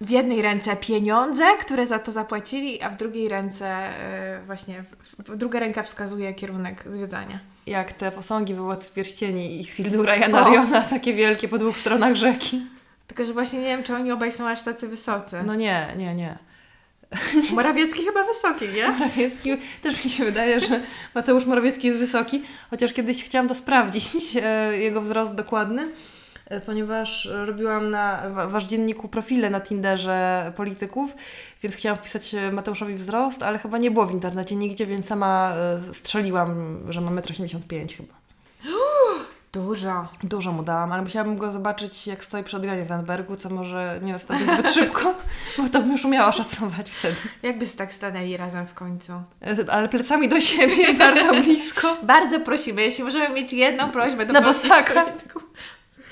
w 0.00 0.10
jednej 0.10 0.42
ręce 0.42 0.76
pieniądze, 0.76 1.44
które 1.60 1.86
za 1.86 1.98
to 1.98 2.12
zapłacili, 2.12 2.82
a 2.82 2.90
w 2.90 2.96
drugiej 2.96 3.28
ręce 3.28 3.66
e, 3.68 4.42
właśnie, 4.46 4.84
druga 5.36 5.60
ręka 5.60 5.82
wskazuje 5.82 6.34
kierunek 6.34 6.84
zwiedzania. 6.90 7.38
Jak 7.66 7.92
te 7.92 8.12
posągi 8.12 8.54
w 8.54 8.56
Władcy 8.56 8.92
Pierścieni 8.92 9.60
i 9.60 9.64
Sildura 9.64 10.16
i 10.16 10.22
Anariona, 10.22 10.80
takie 10.80 11.12
wielkie 11.12 11.48
po 11.48 11.58
dwóch 11.58 11.78
stronach 11.78 12.14
rzeki. 12.14 12.60
Tylko, 13.06 13.26
że 13.26 13.32
właśnie 13.32 13.58
nie 13.58 13.66
wiem, 13.66 13.82
czy 13.82 13.94
oni 13.94 14.12
obaj 14.12 14.32
są 14.32 14.48
aż 14.48 14.62
tacy 14.62 14.88
wysocy. 14.88 15.36
No 15.46 15.54
nie, 15.54 15.86
nie, 15.96 16.14
nie. 16.14 16.38
Morawiecki 17.54 18.04
chyba 18.04 18.24
wysoki, 18.24 18.68
nie? 18.68 18.88
Morawiecki, 18.88 19.50
też 19.82 20.04
mi 20.04 20.10
się 20.10 20.24
wydaje, 20.24 20.60
że 20.60 20.80
Mateusz 21.14 21.46
Morawiecki 21.46 21.86
jest 21.86 21.98
wysoki, 21.98 22.42
chociaż 22.70 22.92
kiedyś 22.92 23.24
chciałam 23.24 23.48
to 23.48 23.54
sprawdzić, 23.54 24.06
e, 24.42 24.78
jego 24.78 25.00
wzrost 25.00 25.34
dokładny, 25.34 25.88
ponieważ 26.66 27.28
robiłam 27.46 27.90
na 27.90 28.22
wa- 28.30 28.46
wasz 28.46 28.64
dzienniku 28.64 29.08
profile 29.08 29.50
na 29.50 29.60
Tinderze 29.60 30.52
polityków, 30.56 31.10
więc 31.62 31.74
chciałam 31.76 31.98
wpisać 31.98 32.34
e, 32.34 32.52
Mateuszowi 32.52 32.94
wzrost, 32.94 33.42
ale 33.42 33.58
chyba 33.58 33.78
nie 33.78 33.90
było 33.90 34.06
w 34.06 34.12
internecie 34.12 34.56
nigdzie, 34.56 34.86
więc 34.86 35.06
sama 35.06 35.52
e, 35.90 35.94
strzeliłam, 35.94 36.78
że 36.88 37.00
ma 37.00 37.10
1,85 37.10 37.80
m 37.80 37.88
chyba. 37.88 38.14
Dużo. 39.52 40.08
Dużo 40.22 40.52
mu 40.52 40.62
dałam, 40.62 40.92
ale 40.92 41.02
musiałabym 41.02 41.36
go 41.38 41.50
zobaczyć, 41.52 42.06
jak 42.06 42.24
stoi 42.24 42.44
przy 42.44 42.56
Adrianie 42.56 42.84
Zandbergu, 42.84 43.36
co 43.36 43.50
może 43.50 44.00
nie 44.02 44.12
nastąpi 44.12 44.44
zbyt 44.44 44.70
szybko, 44.74 45.14
bo 45.58 45.68
to 45.68 45.80
bym 45.80 45.92
już 45.92 46.04
umiała 46.04 46.32
szacować 46.32 46.90
wtedy. 46.90 47.16
Jakbyście 47.42 47.76
tak 47.78 47.92
stanęli 47.92 48.36
razem 48.36 48.66
w 48.66 48.74
końcu? 48.74 49.12
E, 49.12 49.56
Ale 49.72 49.88
plecami 49.88 50.28
do 50.28 50.40
siebie, 50.40 50.94
bardzo 50.94 51.32
blisko. 51.42 51.96
Bardzo 52.02 52.40
prosimy, 52.40 52.82
jeśli 52.82 53.04
możemy 53.04 53.34
mieć 53.34 53.52
jedną 53.52 53.90
prośbę 53.90 54.26
do 54.26 54.32
Na 54.32 54.40
bosaka. 54.40 55.04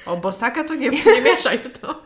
O 0.07 0.17
bosaka 0.17 0.65
to 0.65 0.75
nie, 0.75 0.91
nie 0.91 1.21
mieszaj 1.25 1.59
w 1.59 1.79
to. 1.79 2.03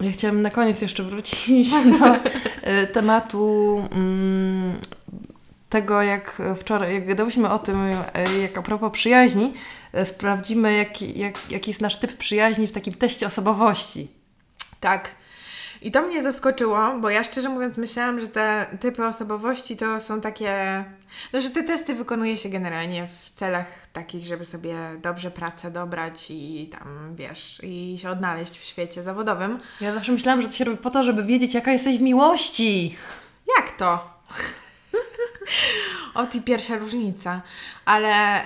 Ja 0.00 0.12
chciałam 0.12 0.42
na 0.42 0.50
koniec 0.50 0.80
jeszcze 0.80 1.02
wrócić 1.02 1.70
do 1.98 2.16
e, 2.62 2.86
tematu 2.86 3.82
mm, 3.92 4.80
tego, 5.68 6.02
jak 6.02 6.42
wczoraj, 6.56 6.94
jak 6.94 7.06
gadałyśmy 7.06 7.50
o 7.50 7.58
tym, 7.58 7.80
e, 8.14 8.38
jak 8.42 8.58
a 8.58 8.62
propos 8.62 8.92
przyjaźni, 8.92 9.54
e, 9.92 10.06
sprawdzimy, 10.06 10.76
jaki, 10.76 11.18
jak, 11.18 11.50
jaki 11.50 11.70
jest 11.70 11.80
nasz 11.80 11.98
typ 11.98 12.16
przyjaźni 12.16 12.66
w 12.66 12.72
takim 12.72 12.94
teście 12.94 13.26
osobowości. 13.26 14.08
Tak. 14.80 15.10
I 15.86 15.90
to 15.90 16.02
mnie 16.02 16.22
zaskoczyło, 16.22 16.98
bo 17.00 17.10
ja 17.10 17.24
szczerze 17.24 17.48
mówiąc 17.48 17.78
myślałam, 17.78 18.20
że 18.20 18.28
te 18.28 18.66
typy 18.80 19.06
osobowości 19.06 19.76
to 19.76 20.00
są 20.00 20.20
takie. 20.20 20.84
No, 21.32 21.40
że 21.40 21.50
te 21.50 21.62
testy 21.62 21.94
wykonuje 21.94 22.36
się 22.36 22.48
generalnie 22.48 23.06
w 23.06 23.30
celach 23.30 23.66
takich, 23.92 24.24
żeby 24.24 24.44
sobie 24.44 24.76
dobrze 25.02 25.30
pracę 25.30 25.70
dobrać 25.70 26.26
i 26.30 26.70
tam 26.78 27.16
wiesz, 27.16 27.60
i 27.62 27.98
się 27.98 28.10
odnaleźć 28.10 28.58
w 28.58 28.64
świecie 28.64 29.02
zawodowym. 29.02 29.58
Ja 29.80 29.94
zawsze 29.94 30.12
myślałam, 30.12 30.42
że 30.42 30.48
to 30.48 30.54
się 30.54 30.64
robi 30.64 30.78
po 30.78 30.90
to, 30.90 31.04
żeby 31.04 31.24
wiedzieć, 31.24 31.54
jaka 31.54 31.72
jesteś 31.72 31.98
w 31.98 32.02
miłości. 32.02 32.96
Jak 33.56 33.76
to? 33.76 34.10
o, 36.14 36.26
i 36.34 36.42
pierwsza 36.42 36.78
różnica. 36.78 37.42
Ale. 37.84 38.42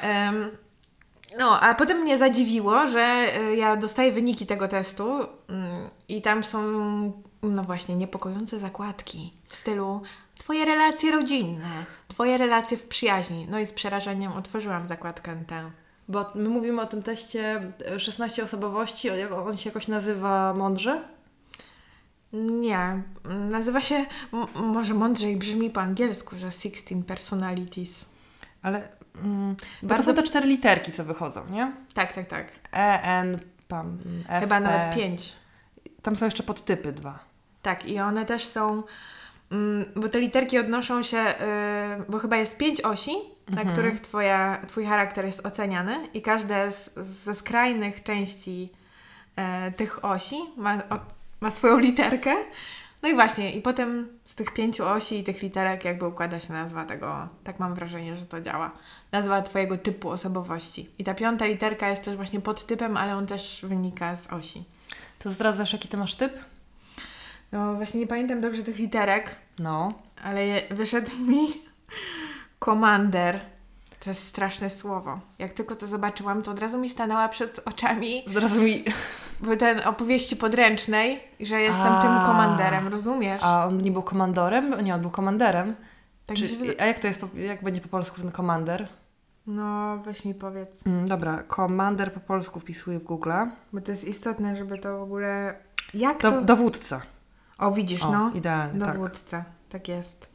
no, 1.38 1.60
a 1.60 1.74
potem 1.74 1.98
mnie 1.98 2.18
zadziwiło, 2.18 2.86
że 2.86 3.26
y, 3.52 3.56
ja 3.56 3.76
dostaję 3.76 4.12
wyniki 4.12 4.46
tego 4.46 4.68
testu 4.68 5.26
mm, 5.48 5.90
i 6.08 6.22
tam 6.22 6.44
są, 6.44 7.29
no 7.42 7.62
właśnie, 7.62 7.96
niepokojące 7.96 8.58
zakładki 8.60 9.32
w 9.44 9.54
stylu 9.54 10.02
Twoje 10.38 10.64
relacje 10.64 11.10
rodzinne, 11.10 11.84
Twoje 12.08 12.38
relacje 12.38 12.76
w 12.76 12.84
przyjaźni. 12.84 13.46
No 13.50 13.58
i 13.58 13.66
z 13.66 13.72
przerażeniem 13.72 14.32
otworzyłam 14.32 14.86
zakładkę 14.86 15.44
tę. 15.46 15.70
Bo 16.08 16.30
my 16.34 16.48
mówimy 16.48 16.82
o 16.82 16.86
tym 16.86 17.02
teście 17.02 17.72
e, 17.86 18.00
16 18.00 18.44
osobowości, 18.44 19.10
on 19.46 19.56
się 19.56 19.70
jakoś 19.70 19.88
nazywa 19.88 20.54
mądrze? 20.54 21.02
Nie, 22.32 23.02
nazywa 23.50 23.80
się, 23.80 24.06
może 24.54 24.94
mądrzej 24.94 25.36
brzmi 25.36 25.70
po 25.70 25.80
angielsku, 25.80 26.36
że 26.38 26.50
16 26.50 27.02
personalities. 27.02 28.08
Ale 28.62 28.88
mm, 29.14 29.56
bo 29.82 29.88
Bardzo- 29.88 30.04
to 30.04 30.10
są 30.10 30.16
te 30.16 30.22
cztery 30.22 30.46
literki, 30.46 30.92
co 30.92 31.04
wychodzą, 31.04 31.46
nie? 31.50 31.72
Tak, 31.94 32.12
tak, 32.12 32.26
tak. 32.26 32.52
E, 32.72 33.02
N, 33.02 33.38
PAM, 33.68 33.98
F, 34.28 34.40
Chyba 34.40 34.60
nawet 34.60 34.94
pięć. 34.94 35.32
Tam 36.02 36.16
są 36.16 36.24
jeszcze 36.24 36.42
podtypy 36.42 36.92
dwa. 36.92 37.29
Tak, 37.62 37.84
i 37.84 38.00
one 38.00 38.26
też 38.26 38.44
są, 38.44 38.82
mm, 39.52 39.84
bo 39.96 40.08
te 40.08 40.20
literki 40.20 40.58
odnoszą 40.58 41.02
się, 41.02 41.18
y, 41.18 42.04
bo 42.08 42.18
chyba 42.18 42.36
jest 42.36 42.56
pięć 42.56 42.80
osi, 42.80 43.12
na 43.50 43.64
których 43.64 44.00
twoja, 44.00 44.62
twój 44.66 44.84
charakter 44.84 45.24
jest 45.24 45.46
oceniany 45.46 46.08
i 46.14 46.22
każde 46.22 46.72
z, 46.72 46.94
ze 46.96 47.34
skrajnych 47.34 48.02
części 48.02 48.72
e, 49.36 49.72
tych 49.72 50.04
osi 50.04 50.36
ma, 50.56 50.82
ma 51.40 51.50
swoją 51.50 51.78
literkę. 51.78 52.36
No 53.02 53.08
i 53.08 53.14
właśnie, 53.14 53.52
i 53.52 53.62
potem 53.62 54.08
z 54.24 54.34
tych 54.34 54.54
pięciu 54.54 54.86
osi 54.86 55.18
i 55.18 55.24
tych 55.24 55.42
literek 55.42 55.84
jakby 55.84 56.06
układa 56.06 56.40
się 56.40 56.52
nazwa 56.52 56.84
tego, 56.84 57.28
tak 57.44 57.58
mam 57.58 57.74
wrażenie, 57.74 58.16
że 58.16 58.26
to 58.26 58.40
działa, 58.40 58.70
nazwa 59.12 59.42
twojego 59.42 59.78
typu 59.78 60.10
osobowości. 60.10 60.90
I 60.98 61.04
ta 61.04 61.14
piąta 61.14 61.46
literka 61.46 61.88
jest 61.88 62.04
też 62.04 62.16
właśnie 62.16 62.40
podtypem, 62.40 62.96
ale 62.96 63.16
on 63.16 63.26
też 63.26 63.60
wynika 63.62 64.16
z 64.16 64.32
osi. 64.32 64.64
To 65.18 65.30
zdradzasz, 65.30 65.72
jaki 65.72 65.88
ty 65.88 65.96
masz 65.96 66.14
typ? 66.14 66.32
No 67.52 67.74
właśnie 67.74 68.00
nie 68.00 68.06
pamiętam 68.06 68.40
dobrze 68.40 68.62
tych 68.62 68.78
literek, 68.78 69.30
No. 69.58 69.92
ale 70.24 70.46
je- 70.46 70.62
wyszedł 70.70 71.10
mi 71.26 71.48
komander. 72.58 73.40
To 74.00 74.10
jest 74.10 74.26
straszne 74.28 74.70
słowo. 74.70 75.20
Jak 75.38 75.52
tylko 75.52 75.76
to 75.76 75.86
zobaczyłam, 75.86 76.42
to 76.42 76.50
od 76.50 76.58
razu 76.58 76.78
mi 76.78 76.88
stanęła 76.90 77.28
przed 77.28 77.60
oczami 77.64 78.24
Od 78.28 78.42
razu 78.42 78.62
mi... 78.62 78.84
by 79.40 79.56
ten 79.56 79.80
opowieści 79.88 80.36
podręcznej, 80.36 81.20
że 81.40 81.60
jestem 81.60 81.92
A. 81.92 82.02
tym 82.02 82.10
komanderem, 82.26 82.88
rozumiesz? 82.88 83.42
A 83.44 83.66
on 83.66 83.78
nie 83.78 83.90
był 83.90 84.02
komandorem? 84.02 84.84
Nie, 84.84 84.94
on 84.94 85.00
był 85.00 85.10
komanderem. 85.10 85.74
tak 86.26 86.36
Czy, 86.36 86.48
się 86.48 86.56
a 86.78 86.84
jak 86.86 86.98
to 86.98 87.08
jest, 87.08 87.20
jak 87.34 87.62
będzie 87.64 87.80
po 87.80 87.88
polsku 87.88 88.20
ten 88.20 88.30
komander? 88.32 88.88
No, 89.46 89.96
weź 90.04 90.24
mi 90.24 90.34
powiedz. 90.34 90.86
Mm, 90.86 91.08
dobra, 91.08 91.42
komander 91.48 92.12
po 92.12 92.20
polsku 92.20 92.60
wpisuję 92.60 92.98
w 92.98 93.04
Google. 93.04 93.32
Bo 93.72 93.80
to 93.80 93.90
jest 93.90 94.04
istotne, 94.08 94.56
żeby 94.56 94.78
to 94.78 94.98
w 94.98 95.02
ogóle... 95.02 95.54
Jak 95.94 96.18
to... 96.18 96.30
Do, 96.30 96.40
dowódca. 96.40 97.00
O, 97.60 97.72
widzisz, 97.72 98.02
O, 98.02 98.12
no. 98.12 98.30
idealnie, 98.34 98.80
tak. 98.80 98.94
Dowódca. 98.94 99.44
Tak 99.68 99.88
jest. 99.88 100.30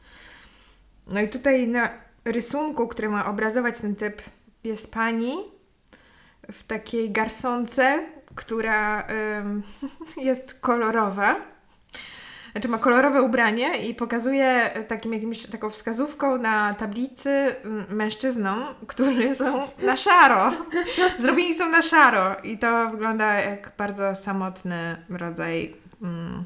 No 1.06 1.20
i 1.20 1.28
tutaj 1.28 1.68
na 1.68 1.90
rysunku, 2.24 2.88
który 2.88 3.08
ma 3.08 3.26
obrazować 3.26 3.80
ten 3.80 3.96
typ, 3.96 4.22
jest 4.64 4.92
pani 4.92 5.36
w 6.52 6.62
takiej 6.62 7.10
garsonce, 7.10 8.06
która 8.34 9.06
ym, 9.38 9.62
jest 10.28 10.60
kolorowa. 10.60 11.36
Znaczy 12.52 12.68
ma 12.68 12.78
kolorowe 12.78 13.22
ubranie 13.22 13.76
i 13.78 13.94
pokazuje 13.94 14.70
takim 14.88 15.12
jakimś, 15.12 15.46
taką 15.46 15.70
wskazówką 15.70 16.38
na 16.38 16.74
tablicy 16.74 17.30
mm, 17.30 17.84
mężczyznom, 17.90 18.64
którzy 18.86 19.34
są 19.34 19.62
na 19.82 19.96
szaro. 19.96 20.52
Zrobieni 21.18 21.54
są 21.54 21.68
na 21.68 21.82
szaro 21.82 22.36
i 22.42 22.58
to 22.58 22.90
wygląda 22.90 23.34
jak 23.34 23.72
bardzo 23.78 24.14
samotny 24.14 24.96
rodzaj 25.08 25.74
mm, 26.02 26.44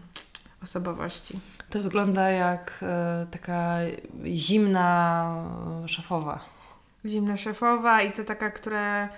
osobowości. 0.62 1.40
To 1.70 1.82
wygląda 1.82 2.30
jak 2.30 2.78
e, 2.82 3.26
taka 3.30 3.76
zimna 4.24 5.44
szefowa. 5.86 6.40
Zimna 7.06 7.36
szefowa 7.36 8.02
i 8.02 8.12
to 8.12 8.24
taka, 8.24 8.50
która 8.50 9.08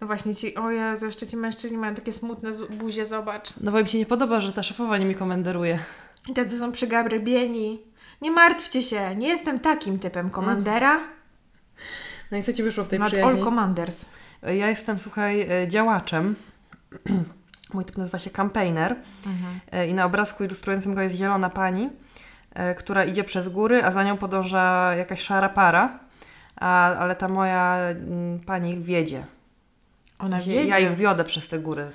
no 0.00 0.06
właśnie 0.06 0.34
ci, 0.34 0.54
o 0.54 0.70
Jezu, 0.70 1.06
jeszcze 1.06 1.26
ci 1.26 1.36
mężczyźni 1.36 1.76
mają 1.76 1.94
takie 1.94 2.12
smutne 2.12 2.50
buzie, 2.70 3.06
zobacz. 3.06 3.54
No 3.60 3.72
bo 3.72 3.82
mi 3.82 3.88
się 3.88 3.98
nie 3.98 4.06
podoba, 4.06 4.40
że 4.40 4.52
ta 4.52 4.62
szefowa 4.62 4.98
nie 4.98 5.04
mi 5.04 5.14
komenderuje. 5.14 5.78
I 6.28 6.34
tacy 6.34 6.58
są 6.58 6.72
przygarbieni. 6.72 7.80
Nie 8.20 8.30
martwcie 8.30 8.82
się, 8.82 9.16
nie 9.16 9.28
jestem 9.28 9.60
takim 9.60 9.98
typem 9.98 10.30
komandera. 10.30 11.00
No 12.30 12.38
i 12.38 12.42
co 12.42 12.52
Ci 12.52 12.62
wyszło 12.62 12.84
w 12.84 12.88
tej 12.88 12.98
Not 12.98 13.08
przyjaźni? 13.08 13.38
all 13.38 13.44
commanders. 13.44 14.04
Ja 14.42 14.70
jestem, 14.70 14.98
słuchaj, 14.98 15.40
e, 15.40 15.68
działaczem. 15.68 16.34
Mój 17.74 17.84
typ 17.84 17.96
nazywa 17.98 18.18
się 18.18 18.30
campaigner 18.30 18.96
E, 19.72 19.88
i 19.88 19.94
na 19.94 20.04
obrazku 20.04 20.44
ilustrującym 20.44 20.94
go 20.94 21.00
jest 21.02 21.14
zielona 21.14 21.50
pani, 21.50 21.90
e, 22.54 22.74
która 22.74 23.04
idzie 23.04 23.24
przez 23.24 23.48
góry, 23.48 23.84
a 23.84 23.90
za 23.90 24.04
nią 24.04 24.16
podąża 24.16 24.94
jakaś 24.94 25.22
szara 25.22 25.48
para, 25.48 25.98
a, 26.56 26.94
ale 26.94 27.16
ta 27.16 27.28
moja 27.28 27.76
mm, 27.76 28.40
pani 28.40 28.70
ich 28.72 28.82
wiedzie. 28.82 29.24
Ona 30.18 30.36
Ja- 30.38 30.42
wiedzie. 30.44 30.64
Ja 30.66 30.78
ich 30.78 30.96
wiodę 30.96 31.24
przez 31.24 31.48
te 31.48 31.58
góry, 31.58 31.90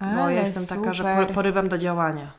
bo 0.00 0.06
Ale 0.06 0.34
ja 0.34 0.40
jestem 0.42 0.66
taka, 0.66 0.92
że 0.92 1.02
super. 1.02 1.16
por- 1.26 1.34
porywam 1.34 1.68
do 1.68 1.78
działania. 1.78 2.30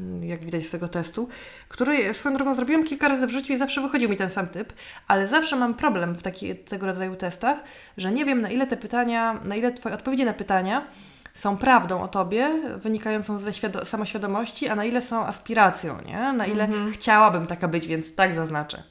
mm, 0.00 0.24
jak 0.24 0.44
widać 0.44 0.66
z 0.66 0.70
tego 0.70 0.88
testu, 0.88 1.28
który 1.68 2.14
swoją 2.14 2.36
drogą 2.36 2.54
zrobiłam 2.54 2.84
kilka 2.84 3.08
razy 3.08 3.26
w 3.26 3.30
życiu 3.30 3.52
i 3.52 3.56
zawsze 3.56 3.80
wychodził 3.80 4.08
mi 4.10 4.16
ten 4.16 4.30
sam 4.30 4.46
typ, 4.48 4.72
ale 5.08 5.26
zawsze 5.28 5.56
mam 5.56 5.74
problem 5.74 6.14
w 6.14 6.22
taki, 6.22 6.56
tego 6.56 6.86
rodzaju 6.86 7.16
testach, 7.16 7.58
że 7.96 8.12
nie 8.12 8.24
wiem 8.24 8.40
na 8.40 8.50
ile 8.50 8.66
te 8.66 8.76
pytania, 8.76 9.34
na 9.44 9.56
ile 9.56 9.72
Twoje 9.72 9.94
odpowiedzi 9.94 10.24
na 10.24 10.32
pytania 10.32 10.86
są 11.34 11.56
prawdą 11.56 12.02
o 12.02 12.08
Tobie, 12.08 12.50
wynikającą 12.76 13.38
ze 13.38 13.50
świado- 13.52 13.84
samoświadomości, 13.84 14.68
a 14.68 14.74
na 14.74 14.84
ile 14.84 15.02
są 15.02 15.26
aspiracją, 15.26 15.96
nie? 16.06 16.32
Na 16.32 16.46
ile 16.46 16.68
chciałabym 16.92 17.46
taka 17.46 17.68
być, 17.68 17.86
więc 17.86 18.14
tak 18.14 18.34
zaznaczę. 18.34 18.82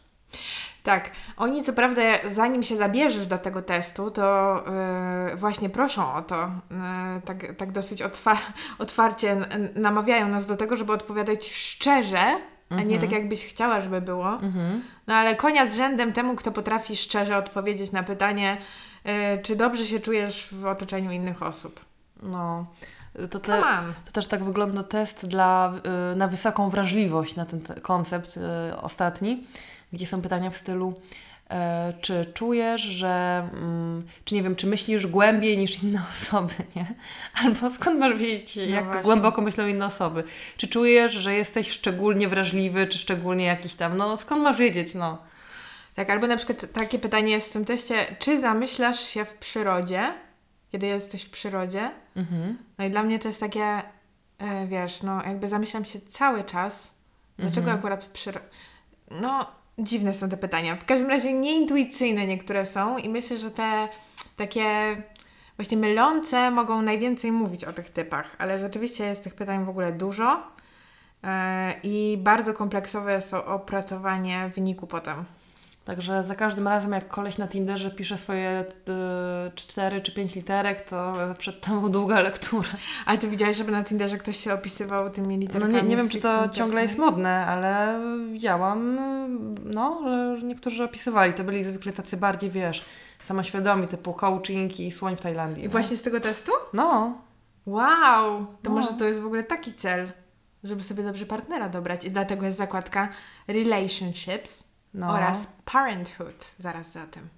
Tak, 0.84 1.12
oni 1.38 1.64
co 1.64 1.74
prawda, 1.74 2.02
zanim 2.32 2.64
się 2.64 2.76
zabierzesz 2.76 3.28
do 3.28 3.38
tego 3.38 3.62
testu, 3.62 4.12
to 4.12 4.56
yy, 5.30 5.36
właśnie 5.36 5.70
proszą 5.70 6.14
o 6.14 6.22
to, 6.22 6.36
yy, 6.72 6.78
tak, 7.26 7.56
tak 7.58 7.72
dosyć 7.72 8.02
otwa- 8.02 8.38
otwarcie 8.80 9.38
namawiają 9.76 10.28
nas 10.28 10.46
do 10.46 10.58
tego, 10.58 10.76
żeby 10.76 10.94
odpowiadać 10.94 11.52
szczerze, 11.52 12.22
a 12.70 12.76
nie 12.84 13.00
tak 13.00 13.12
jakbyś 13.12 13.46
chciała, 13.46 13.82
żeby 13.82 14.02
było. 14.02 14.38
No 15.08 15.16
ale 15.16 15.36
konia 15.36 15.66
z 15.68 15.76
rzędem 15.76 16.14
temu, 16.14 16.36
kto 16.36 16.52
potrafi 16.52 16.96
szczerze 16.98 17.38
odpowiedzieć 17.38 17.92
na 17.92 18.04
pytanie, 18.04 18.58
yy, 19.06 19.12
czy 19.44 19.56
dobrze 19.56 19.86
się 19.86 20.00
czujesz 20.00 20.48
w 20.52 20.66
otoczeniu 20.66 21.12
innych 21.12 21.44
osób. 21.44 21.80
No, 22.24 22.66
to, 23.32 23.40
te, 23.40 23.62
to 24.06 24.12
też 24.12 24.28
tak 24.28 24.44
wygląda 24.44 24.84
test 24.84 25.26
dla, 25.26 25.74
y, 26.14 26.16
na 26.16 26.28
wysoką 26.28 26.70
wrażliwość 26.70 27.36
na 27.36 27.46
ten 27.46 27.62
te- 27.62 27.82
koncept 27.82 28.38
y, 28.38 28.42
ostatni, 28.82 29.44
gdzie 29.94 30.08
są 30.08 30.22
pytania 30.22 30.50
w 30.50 30.58
stylu 30.58 31.02
e, 31.50 31.94
czy 32.02 32.26
czujesz, 32.34 32.82
że, 32.82 33.48
mm, 33.54 34.04
czy 34.26 34.36
nie 34.36 34.44
wiem, 34.44 34.56
czy 34.56 34.68
myślisz 34.68 35.08
głębiej 35.08 35.58
niż 35.58 35.84
inne 35.84 36.02
osoby, 36.12 36.54
nie? 36.76 36.86
Albo 37.44 37.70
skąd 37.70 38.00
masz 38.00 38.14
wiedzieć, 38.14 38.56
jak 38.56 38.86
właśnie. 38.86 39.04
głęboko 39.04 39.42
myślą 39.42 39.68
inne 39.68 39.86
osoby? 39.86 40.24
Czy 40.58 40.68
czujesz, 40.68 41.12
że 41.12 41.34
jesteś 41.34 41.72
szczególnie 41.72 42.28
wrażliwy, 42.28 42.88
czy 42.88 42.98
szczególnie 42.98 43.46
jakiś 43.46 43.74
tam, 43.74 43.98
no 43.98 44.18
skąd 44.18 44.44
masz 44.44 44.58
wiedzieć, 44.58 44.96
no? 44.96 45.18
Tak, 45.96 46.10
albo 46.10 46.28
na 46.28 46.38
przykład 46.38 46.72
takie 46.74 47.00
pytanie 47.00 47.32
jest 47.32 47.50
w 47.50 47.54
tym 47.54 47.66
teście, 47.66 47.96
czy 48.20 48.42
zamyślasz 48.42 49.00
się 49.00 49.26
w 49.26 49.34
przyrodzie, 49.34 50.14
kiedy 50.72 50.88
jesteś 50.88 51.24
w 51.24 51.30
przyrodzie? 51.30 51.92
Mhm. 52.16 52.58
No 52.78 52.86
i 52.86 52.90
dla 52.90 53.04
mnie 53.04 53.20
to 53.20 53.28
jest 53.28 53.40
takie, 53.40 53.82
e, 54.38 54.68
wiesz, 54.68 55.04
no 55.04 55.24
jakby 55.24 55.48
zamyślam 55.48 55.86
się 55.86 56.02
cały 56.02 56.44
czas, 56.44 56.94
dlaczego 57.38 57.72
akurat 57.72 58.04
w 58.04 58.10
przyrodzie... 58.10 58.46
No, 59.22 59.46
dziwne 59.80 60.14
są 60.14 60.30
te 60.30 60.38
pytania. 60.38 60.76
W 60.76 60.86
każdym 60.86 61.10
razie 61.10 61.34
nieintuicyjne 61.34 62.28
niektóre 62.28 62.66
są 62.66 62.98
i 62.98 63.10
myślę, 63.10 63.38
że 63.38 63.52
te 63.52 63.88
takie 64.38 64.98
właśnie 65.58 65.78
mylące 65.78 66.52
mogą 66.52 66.82
najwięcej 66.82 67.32
mówić 67.32 67.64
o 67.66 67.74
tych 67.74 67.90
typach, 67.90 68.36
ale 68.38 68.60
rzeczywiście 68.60 69.06
jest 69.06 69.24
tych 69.24 69.36
pytań 69.36 69.66
w 69.66 69.70
ogóle 69.70 69.92
dużo 69.92 70.44
e, 71.24 71.74
i 71.84 72.18
bardzo 72.22 72.54
kompleksowe 72.54 73.14
jest 73.14 73.34
opracowanie 73.34 74.52
wyniku 74.56 74.88
potem. 74.88 75.26
Także 75.90 76.24
za 76.24 76.36
każdym 76.36 76.68
razem, 76.68 76.92
jak 76.92 77.08
koleś 77.08 77.38
na 77.38 77.48
Tinderze 77.48 77.92
pisze 77.92 78.18
swoje 78.18 78.66
y, 79.48 79.52
4 79.56 80.02
czy 80.02 80.12
5 80.12 80.36
literek, 80.36 80.82
to 80.90 81.14
przed 81.38 81.62
tobą 81.62 81.92
długa 81.92 82.20
lektura. 82.20 82.70
Ale 83.06 83.18
ty 83.18 83.28
widziałeś, 83.28 83.58
żeby 83.58 83.72
na 83.72 83.84
Tinderze 83.84 84.18
ktoś 84.18 84.38
się 84.38 84.54
opisywał 84.54 85.10
tymi 85.10 85.36
No 85.38 85.42
literkami? 85.42 85.74
nie, 85.74 85.82
nie 85.84 85.96
z 85.98 86.00
wiem, 86.00 86.10
czy 86.10 86.22
to 86.22 86.50
ciągle 86.50 86.84
jest 86.84 86.98
modne, 86.98 87.46
ale 87.46 88.00
widziałam, 88.32 89.00
no, 89.66 90.02
że 90.38 90.46
niektórzy 90.46 90.84
opisywali. 90.84 91.34
To 91.34 91.44
byli 91.44 91.64
zwykle 91.64 91.92
tacy 91.94 92.18
bardziej, 92.18 92.50
wiesz, 92.50 92.86
samoświadomi, 93.20 93.88
typu 93.88 94.14
coaching 94.14 94.80
i 94.80 94.92
słoń 94.92 95.16
w 95.16 95.22
Tajlandii. 95.22 95.60
I 95.64 95.64
nie? 95.66 95.70
właśnie 95.70 95.98
z 95.98 96.02
tego 96.02 96.20
testu? 96.20 96.52
No, 96.74 97.14
Wow! 97.66 98.46
To 98.46 98.46
No. 98.64 98.70
może 98.72 98.88
to 98.94 99.06
jest 99.06 99.20
w 99.22 99.26
ogóle 99.26 99.44
taki 99.44 99.74
cel, 99.74 100.12
żeby 100.64 100.84
sobie 100.84 101.04
dobrze 101.04 101.26
partnera 101.26 101.70
dobrać. 101.70 102.06
I 102.06 102.12
dlatego 102.12 102.46
jest 102.46 102.58
zakładka 102.58 103.10
relationships 103.48 104.69
no. 104.94 105.10
oraz 105.10 105.48
parenthood 105.66 106.52
zaraz 106.60 106.92
za 106.92 107.08
tym. 107.08 107.30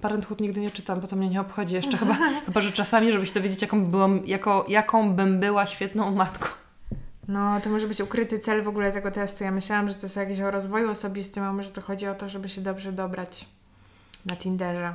Parenthood 0.00 0.40
nigdy 0.40 0.60
nie 0.60 0.70
czytam, 0.70 1.00
bo 1.00 1.06
to 1.06 1.16
mnie 1.16 1.28
nie 1.28 1.40
obchodzi 1.40 1.74
jeszcze 1.74 1.96
chyba. 2.02 2.14
Chyba, 2.44 2.60
że 2.60 2.72
czasami, 2.72 3.12
żeby 3.12 3.26
się 3.26 3.34
dowiedzieć, 3.34 3.62
jaką, 3.62 3.84
byłam, 3.84 4.26
jako, 4.26 4.64
jaką 4.68 5.12
bym 5.12 5.40
była 5.40 5.66
świetną 5.66 6.10
matką. 6.14 6.48
No, 7.28 7.60
to 7.60 7.70
może 7.70 7.86
być 7.88 8.00
ukryty 8.00 8.38
cel 8.38 8.62
w 8.62 8.68
ogóle 8.68 8.92
tego 8.92 9.10
testu. 9.10 9.44
Ja 9.44 9.50
myślałam, 9.50 9.88
że 9.88 9.94
to 9.94 10.02
jest 10.02 10.16
jakieś 10.16 10.40
o 10.40 10.50
rozwoju 10.50 10.90
osobistym, 10.90 11.44
a 11.44 11.52
może 11.52 11.70
to 11.70 11.80
chodzi 11.80 12.06
o 12.08 12.14
to, 12.14 12.28
żeby 12.28 12.48
się 12.48 12.60
dobrze 12.60 12.92
dobrać 12.92 13.46
na 14.26 14.36
Tinderze. 14.36 14.94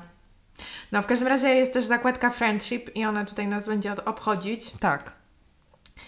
No, 0.91 1.01
w 1.01 1.07
każdym 1.07 1.27
razie 1.27 1.47
jest 1.47 1.73
też 1.73 1.85
zakładka 1.85 2.29
friendship 2.29 2.95
i 2.95 3.05
ona 3.05 3.25
tutaj 3.25 3.47
nas 3.47 3.67
będzie 3.67 3.91
od- 3.93 3.99
obchodzić. 3.99 4.71
Tak. 4.71 5.11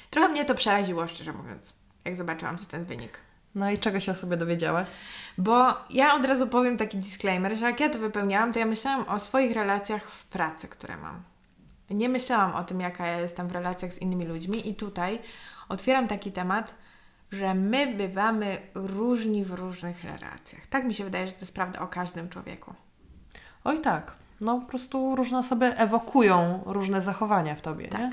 Trochę 0.09 0.29
mnie 0.29 0.45
to 0.45 0.55
przeraziło, 0.55 1.07
szczerze 1.07 1.33
mówiąc, 1.33 1.73
jak 2.05 2.15
zobaczyłam 2.15 2.57
ten 2.57 2.85
wynik. 2.85 3.17
No 3.55 3.71
i 3.71 3.77
czego 3.77 3.99
się 3.99 4.11
o 4.11 4.15
sobie 4.15 4.37
dowiedziałaś? 4.37 4.87
Bo 5.37 5.67
ja 5.89 6.15
od 6.15 6.25
razu 6.25 6.47
powiem 6.47 6.77
taki 6.77 6.97
disclaimer, 6.97 7.57
że 7.57 7.65
jak 7.65 7.79
ja 7.79 7.89
to 7.89 7.99
wypełniałam, 7.99 8.53
to 8.53 8.59
ja 8.59 8.65
myślałam 8.65 9.05
o 9.07 9.19
swoich 9.19 9.55
relacjach 9.55 10.03
w 10.03 10.25
pracy, 10.25 10.67
które 10.67 10.97
mam. 10.97 11.23
Nie 11.89 12.09
myślałam 12.09 12.55
o 12.55 12.63
tym, 12.63 12.81
jaka 12.81 13.07
ja 13.07 13.19
jestem 13.19 13.47
w 13.47 13.51
relacjach 13.51 13.93
z 13.93 13.97
innymi 13.97 14.25
ludźmi 14.25 14.69
i 14.69 14.75
tutaj 14.75 15.19
otwieram 15.69 16.07
taki 16.07 16.31
temat, 16.31 16.75
że 17.31 17.53
my 17.53 17.93
bywamy 17.95 18.57
różni 18.73 19.45
w 19.45 19.51
różnych 19.51 20.03
relacjach. 20.03 20.67
Tak 20.69 20.83
mi 20.83 20.93
się 20.93 21.03
wydaje, 21.03 21.27
że 21.27 21.33
to 21.33 21.39
jest 21.39 21.53
prawda 21.53 21.79
o 21.79 21.87
każdym 21.87 22.29
człowieku. 22.29 22.73
Oj 23.63 23.81
tak. 23.81 24.15
No 24.41 24.59
po 24.59 24.67
prostu 24.67 25.15
różne 25.15 25.39
osoby 25.39 25.65
ewokują 25.65 26.63
różne 26.65 27.01
zachowania 27.01 27.55
w 27.55 27.61
tobie, 27.61 27.89
nie? 27.91 28.11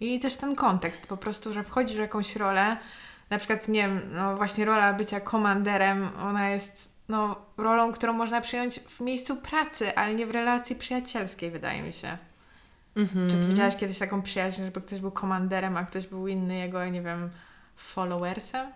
I 0.00 0.20
też 0.20 0.36
ten 0.36 0.54
kontekst, 0.54 1.06
po 1.06 1.16
prostu, 1.16 1.52
że 1.52 1.62
wchodzisz 1.62 1.96
w 1.96 2.00
jakąś 2.00 2.36
rolę, 2.36 2.76
na 3.30 3.38
przykład, 3.38 3.68
nie 3.68 3.82
wiem, 3.82 4.00
no 4.14 4.36
właśnie 4.36 4.64
rola 4.64 4.92
bycia 4.92 5.20
komanderem, 5.20 6.08
ona 6.22 6.50
jest 6.50 6.98
no, 7.08 7.36
rolą, 7.56 7.92
którą 7.92 8.12
można 8.12 8.40
przyjąć 8.40 8.80
w 8.80 9.00
miejscu 9.00 9.36
pracy, 9.36 9.96
ale 9.96 10.14
nie 10.14 10.26
w 10.26 10.30
relacji 10.30 10.76
przyjacielskiej, 10.76 11.50
wydaje 11.50 11.82
mi 11.82 11.92
się. 11.92 12.18
Mhm. 12.96 13.30
Czy 13.30 13.36
ty 13.36 13.48
widziałaś 13.48 13.76
kiedyś 13.76 13.98
taką 13.98 14.22
przyjaźń, 14.22 14.62
żeby 14.62 14.80
ktoś 14.80 15.00
był 15.00 15.10
komanderem, 15.10 15.76
a 15.76 15.84
ktoś 15.84 16.06
był 16.06 16.28
inny 16.28 16.58
jego, 16.58 16.88
nie 16.88 17.02
wiem, 17.02 17.30
followersem? 17.76 18.72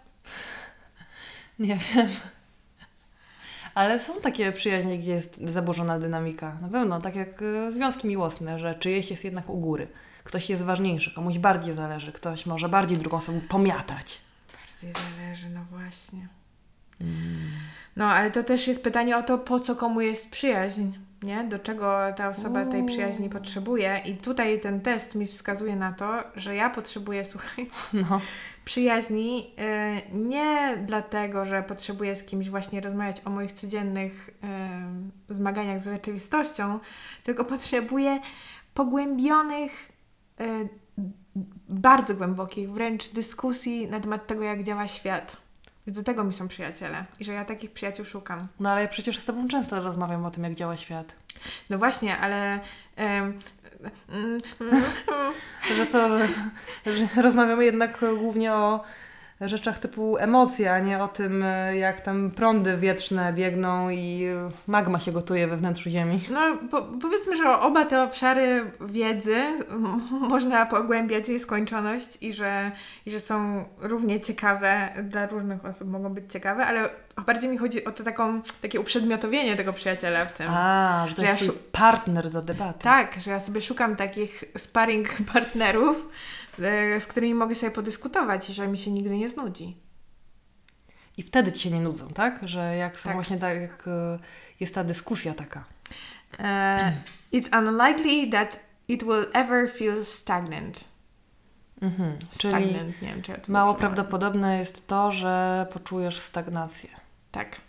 Nie 1.58 1.76
wiem. 1.76 2.08
Ale 3.74 4.00
są 4.00 4.20
takie 4.20 4.52
przyjaźnie, 4.52 4.98
gdzie 4.98 5.12
jest 5.12 5.40
zaburzona 5.44 5.98
dynamika. 5.98 6.56
Na 6.62 6.68
pewno, 6.68 7.00
tak 7.00 7.16
jak 7.16 7.42
e, 7.42 7.72
związki 7.72 8.08
miłosne, 8.08 8.58
że 8.58 8.74
czyjeś 8.74 9.10
jest 9.10 9.24
jednak 9.24 9.50
u 9.50 9.58
góry. 9.58 9.88
Ktoś 10.24 10.50
jest 10.50 10.62
ważniejszy, 10.62 11.14
komuś 11.14 11.38
bardziej 11.38 11.74
zależy, 11.74 12.12
ktoś 12.12 12.46
może 12.46 12.68
bardziej 12.68 12.98
drugą 12.98 13.16
osobą 13.16 13.40
pomiatać. 13.48 14.20
Bardziej 14.82 15.02
zależy, 15.16 15.50
no 15.50 15.60
właśnie. 15.70 16.28
No, 17.96 18.04
ale 18.04 18.30
to 18.30 18.42
też 18.42 18.68
jest 18.68 18.84
pytanie 18.84 19.16
o 19.16 19.22
to, 19.22 19.38
po 19.38 19.60
co 19.60 19.76
komu 19.76 20.00
jest 20.00 20.30
przyjaźń, 20.30 20.82
nie? 21.22 21.44
Do 21.44 21.58
czego 21.58 21.98
ta 22.16 22.28
osoba 22.28 22.66
tej 22.66 22.84
przyjaźni 22.86 23.30
potrzebuje. 23.30 24.00
I 24.04 24.16
tutaj 24.16 24.60
ten 24.60 24.80
test 24.80 25.14
mi 25.14 25.26
wskazuje 25.26 25.76
na 25.76 25.92
to, 25.92 26.24
że 26.36 26.54
ja 26.54 26.70
potrzebuję, 26.70 27.24
słuchaj, 27.32 27.70
No. 27.92 28.20
przyjaźni 28.64 29.54
y, 30.12 30.16
nie 30.18 30.76
dlatego, 30.86 31.44
że 31.44 31.62
potrzebuję 31.62 32.16
z 32.16 32.24
kimś 32.24 32.48
właśnie 32.50 32.80
rozmawiać 32.80 33.22
o 33.24 33.30
moich 33.30 33.52
codziennych 33.52 34.30
y, 35.30 35.34
zmaganiach 35.34 35.80
z 35.80 35.84
rzeczywistością, 35.86 36.78
tylko 37.24 37.44
potrzebuję 37.44 38.20
pogłębionych, 38.74 39.92
y, 40.40 40.68
bardzo 41.68 42.14
głębokich 42.14 42.70
wręcz 42.70 43.08
dyskusji 43.08 43.86
na 43.86 44.00
temat 44.00 44.26
tego, 44.26 44.42
jak 44.42 44.62
działa 44.62 44.88
świat. 44.88 45.36
Do 45.86 46.02
tego 46.02 46.24
mi 46.24 46.34
są 46.34 46.48
przyjaciele 46.48 47.04
i 47.20 47.24
że 47.24 47.32
ja 47.32 47.44
takich 47.44 47.70
przyjaciół 47.72 48.04
szukam. 48.04 48.46
no 48.60 48.70
ale 48.70 48.82
ja 48.82 48.88
przecież 48.88 49.18
z 49.18 49.24
Tobą 49.24 49.48
często 49.48 49.80
rozmawiam 49.80 50.24
o 50.24 50.30
tym, 50.30 50.44
jak 50.44 50.54
działa 50.54 50.76
świat. 50.76 51.16
No 51.70 51.78
właśnie, 51.78 52.18
ale 52.18 52.60
em, 52.96 53.38
mm, 54.08 54.40
Że 55.76 55.86
to, 55.86 56.18
że, 56.18 56.28
że 56.86 57.22
rozmawiamy 57.22 57.64
jednak 57.64 58.00
głównie 58.18 58.52
o 58.52 58.84
rzeczach 59.48 59.78
typu 59.78 60.16
emocje, 60.18 60.72
a 60.72 60.78
nie 60.78 61.02
o 61.02 61.08
tym, 61.08 61.42
e, 61.42 61.76
jak 61.76 62.00
tam 62.00 62.30
prądy 62.30 62.76
wietrzne 62.76 63.32
biegną 63.32 63.90
i 63.90 64.26
magma 64.66 65.00
się 65.00 65.12
gotuje 65.12 65.46
we 65.46 65.56
wnętrzu 65.56 65.90
Ziemi. 65.90 66.20
No, 66.30 66.40
po, 66.70 66.82
powiedzmy, 66.82 67.36
że 67.36 67.58
oba 67.58 67.84
te 67.84 68.02
obszary 68.02 68.70
wiedzy 68.80 69.36
można 70.28 70.66
pogłębiać 70.66 71.24
w 71.24 71.28
nieskończoność 71.28 72.18
i 72.20 72.32
że, 72.32 72.70
i 73.06 73.10
że 73.10 73.20
są 73.20 73.64
równie 73.80 74.20
ciekawe 74.20 74.88
dla 75.02 75.26
różnych 75.26 75.64
osób, 75.64 75.88
mogą 75.88 76.14
być 76.14 76.32
ciekawe, 76.32 76.66
ale 76.66 76.88
bardziej 77.26 77.50
mi 77.50 77.58
chodzi 77.58 77.84
o 77.84 77.92
to 77.92 78.04
taką, 78.04 78.42
takie 78.62 78.80
uprzedmiotowienie 78.80 79.56
tego 79.56 79.72
przyjaciela 79.72 80.24
w 80.24 80.32
tym. 80.32 80.46
A, 80.50 81.04
że 81.08 81.14
to 81.14 81.22
Że 81.22 81.28
jest 81.28 81.46
ja 81.46 81.52
partner 81.72 82.30
do 82.30 82.42
debaty. 82.42 82.78
Tak, 82.84 83.20
że 83.20 83.30
ja 83.30 83.40
sobie 83.40 83.60
szukam 83.60 83.96
takich 83.96 84.44
sparring 84.56 85.08
partnerów, 85.32 85.96
z 86.98 87.06
którymi 87.06 87.34
mogę 87.34 87.54
sobie 87.54 87.72
podyskutować 87.72 88.46
że 88.46 88.68
mi 88.68 88.78
się 88.78 88.90
nigdy 88.90 89.18
nie 89.18 89.28
znudzi. 89.28 89.76
I 91.16 91.22
wtedy 91.22 91.52
ci 91.52 91.60
się 91.60 91.70
nie 91.70 91.80
nudzą, 91.80 92.08
tak? 92.08 92.48
Że 92.48 92.76
jak 92.76 93.00
są 93.00 93.04
Tak. 93.04 93.14
właśnie 93.14 93.38
tak, 93.38 93.60
jak 93.60 93.88
e, 93.88 94.18
jest 94.60 94.74
ta 94.74 94.84
dyskusja 94.84 95.34
taka. 95.34 95.64
E, 96.38 96.92
it's 97.32 97.58
unlikely 97.58 98.30
that 98.30 98.60
it 98.88 99.04
will 99.04 99.26
ever 99.32 99.70
feel 99.70 100.04
stagnant. 100.04 100.84
Mhm. 101.82 102.18
Czyli 102.38 102.68
Stagnant, 102.68 103.02
nie 103.02 103.08
wiem, 103.08 103.22
czy 103.22 103.32
ja 103.32 103.38
to 103.38 103.52
mało 103.52 103.74
prawdopodobne 103.74 104.58
jest 104.58 104.86
to, 104.86 105.12
że 105.12 105.66
poczujesz 105.72 106.20
stagnację. 106.20 106.90
Tak, 107.30 107.60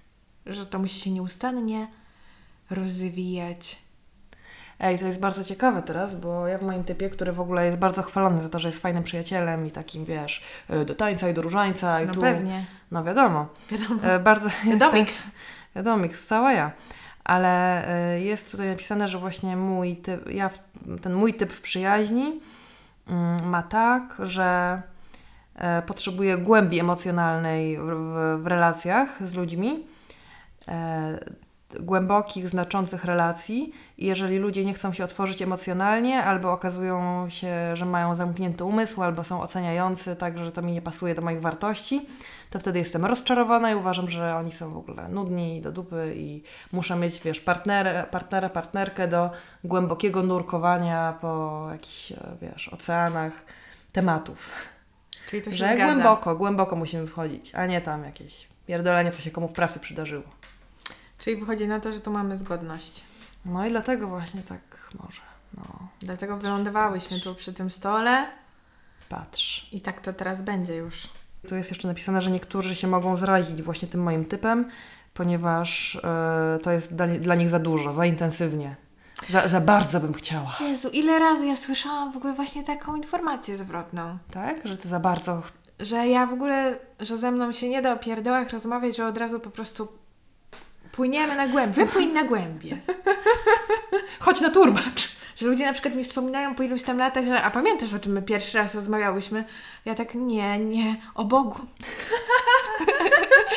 że 0.45 0.65
to 0.65 0.79
musi 0.79 0.99
się 0.99 1.11
nieustannie 1.11 1.87
rozwijać. 2.69 3.77
Ej, 4.83 4.99
to 4.99 5.07
jest 5.07 5.19
bardzo 5.19 5.43
ciekawe 5.43 5.81
teraz, 5.81 6.15
bo 6.15 6.47
ja 6.47 6.57
w 6.57 6.61
moim 6.61 6.83
typie, 6.83 7.09
który 7.09 7.31
w 7.31 7.39
ogóle 7.39 7.65
jest 7.65 7.77
bardzo 7.77 8.01
chwalony 8.01 8.41
za 8.43 8.49
to, 8.49 8.59
że 8.59 8.67
jest 8.69 8.79
fajnym 8.81 9.03
przyjacielem 9.03 9.65
i 9.67 9.71
takim, 9.71 10.05
wiesz, 10.05 10.43
y, 10.69 10.85
do 10.85 10.95
tańca 10.95 11.29
i 11.29 11.33
do 11.33 11.41
różańca 11.41 12.01
i 12.01 12.05
No 12.07 12.13
tu... 12.13 12.21
pewnie. 12.21 12.65
No 12.91 13.03
wiadomo. 13.03 13.47
Wiadomo. 13.71 14.03
E, 14.03 14.19
Bardzo 14.19 14.49
Wiadomix. 14.71 15.27
Wiadomix, 15.75 16.27
cała 16.27 16.53
ja. 16.53 16.71
Ale 17.23 17.87
e, 18.13 18.21
jest 18.21 18.51
tutaj 18.51 18.67
napisane, 18.67 19.07
że 19.07 19.17
właśnie 19.17 19.57
mój 19.57 19.95
typ, 19.97 20.29
ja, 20.29 20.49
w- 20.49 20.59
ten 21.01 21.13
mój 21.13 21.33
typ 21.33 21.53
w 21.53 21.61
przyjaźni 21.61 22.41
mm, 23.07 23.49
ma 23.49 23.63
tak, 23.63 24.15
że 24.19 24.81
e, 25.55 25.81
potrzebuje 25.81 26.37
głębi 26.37 26.79
emocjonalnej 26.79 27.77
w, 27.77 27.81
w, 27.81 28.41
w 28.43 28.47
relacjach 28.47 29.27
z 29.27 29.33
ludźmi, 29.33 29.85
e, 30.67 31.19
głębokich, 31.79 32.49
znaczących 32.49 33.05
relacji. 33.05 33.73
I 33.97 34.05
jeżeli 34.05 34.37
ludzie 34.37 34.65
nie 34.65 34.73
chcą 34.73 34.93
się 34.93 35.03
otworzyć 35.03 35.41
emocjonalnie, 35.41 36.23
albo 36.23 36.51
okazują 36.51 37.25
się, 37.29 37.75
że 37.75 37.85
mają 37.85 38.15
zamknięty 38.15 38.63
umysł, 38.63 39.03
albo 39.03 39.23
są 39.23 39.41
oceniający, 39.41 40.15
tak, 40.15 40.37
że 40.37 40.51
to 40.51 40.61
mi 40.61 40.71
nie 40.71 40.81
pasuje 40.81 41.15
do 41.15 41.21
moich 41.21 41.41
wartości, 41.41 42.07
to 42.49 42.59
wtedy 42.59 42.79
jestem 42.79 43.05
rozczarowana 43.05 43.71
i 43.71 43.75
uważam, 43.75 44.09
że 44.09 44.35
oni 44.35 44.51
są 44.51 44.71
w 44.71 44.77
ogóle 44.77 45.09
nudni 45.09 45.61
do 45.61 45.71
dupy 45.71 46.13
i 46.15 46.43
muszę 46.71 46.95
mieć, 46.95 47.19
wiesz, 47.19 47.39
partnera, 47.39 48.03
partnera 48.03 48.49
partnerkę 48.49 49.07
do 49.07 49.29
głębokiego 49.63 50.23
nurkowania 50.23 51.17
po 51.21 51.67
jakichś, 51.71 52.11
e, 52.11 52.17
wiesz, 52.41 52.69
oceanach 52.69 53.33
tematów. 53.91 54.49
Czyli 55.29 55.41
to 55.41 55.51
się 55.51 55.57
Że 55.57 55.67
zgadza. 55.67 55.93
głęboko, 55.93 56.35
głęboko 56.35 56.75
musimy 56.75 57.07
wchodzić, 57.07 57.55
a 57.55 57.65
nie 57.65 57.81
tam 57.81 58.03
jakieś 58.03 58.47
pierdolenie, 58.67 59.11
co 59.11 59.21
się 59.21 59.31
komu 59.31 59.47
w 59.47 59.53
pracy 59.53 59.79
przydarzyło. 59.79 60.42
Czyli 61.23 61.35
wychodzi 61.35 61.67
na 61.67 61.79
to, 61.79 61.93
że 61.93 61.99
tu 61.99 62.11
mamy 62.11 62.37
zgodność. 62.37 63.03
No 63.45 63.65
i 63.65 63.69
dlatego 63.69 64.07
właśnie 64.07 64.41
tak 64.41 64.59
może, 65.03 65.21
no, 65.57 65.63
Dlatego 66.01 66.37
wylądowałyśmy 66.37 67.19
tu 67.19 67.35
przy 67.35 67.53
tym 67.53 67.69
stole 67.69 68.25
patrz. 69.09 69.67
i 69.71 69.81
tak 69.81 70.01
to 70.01 70.13
teraz 70.13 70.41
będzie 70.41 70.75
już. 70.75 71.09
Tu 71.49 71.55
jest 71.55 71.69
jeszcze 71.69 71.87
napisane, 71.87 72.21
że 72.21 72.31
niektórzy 72.31 72.75
się 72.75 72.87
mogą 72.87 73.17
zrazić 73.17 73.61
właśnie 73.61 73.87
tym 73.87 74.03
moim 74.03 74.25
typem, 74.25 74.69
ponieważ 75.13 75.95
e, 76.03 76.59
to 76.63 76.71
jest 76.71 76.95
dla, 76.95 77.07
dla 77.07 77.35
nich 77.35 77.49
za 77.49 77.59
dużo, 77.59 77.93
za 77.93 78.05
intensywnie. 78.05 78.75
Za, 79.29 79.49
za 79.49 79.61
bardzo 79.61 79.99
bym 79.99 80.13
chciała. 80.13 80.55
Jezu, 80.61 80.89
ile 80.89 81.19
razy 81.19 81.45
ja 81.45 81.55
słyszałam 81.55 82.11
w 82.11 82.17
ogóle 82.17 82.33
właśnie 82.33 82.63
taką 82.63 82.95
informację 82.95 83.57
zwrotną. 83.57 84.17
Tak? 84.31 84.67
Że 84.67 84.77
ty 84.77 84.87
za 84.87 84.99
bardzo. 84.99 85.41
Że 85.79 86.07
ja 86.07 86.25
w 86.25 86.33
ogóle, 86.33 86.79
że 86.99 87.17
ze 87.17 87.31
mną 87.31 87.51
się 87.51 87.69
nie 87.69 87.81
da 87.81 87.93
o 87.93 87.97
pierdołach 87.97 88.49
rozmawiać, 88.49 88.97
że 88.97 89.07
od 89.07 89.17
razu 89.17 89.39
po 89.39 89.49
prostu 89.49 90.02
płyniemy 90.93 91.35
na 91.35 91.47
głębię. 91.47 91.85
Wypłyń 91.85 92.13
na 92.13 92.23
głębie. 92.23 92.77
Chodź 94.19 94.41
na 94.41 94.49
turbacz! 94.49 95.13
Że 95.35 95.47
ludzie 95.47 95.65
na 95.65 95.73
przykład 95.73 95.95
mi 95.95 96.03
wspominają 96.03 96.55
po 96.55 96.63
iluś 96.63 96.83
tam 96.83 96.97
latach, 96.97 97.25
że 97.25 97.41
a 97.41 97.51
pamiętasz 97.51 97.93
o 97.93 97.99
czym 97.99 98.11
my 98.11 98.21
pierwszy 98.21 98.57
raz 98.57 98.75
rozmawiałyśmy? 98.75 99.43
Ja 99.85 99.95
tak, 99.95 100.15
nie, 100.15 100.59
nie, 100.59 100.95
o 101.15 101.25
Bogu. 101.25 101.59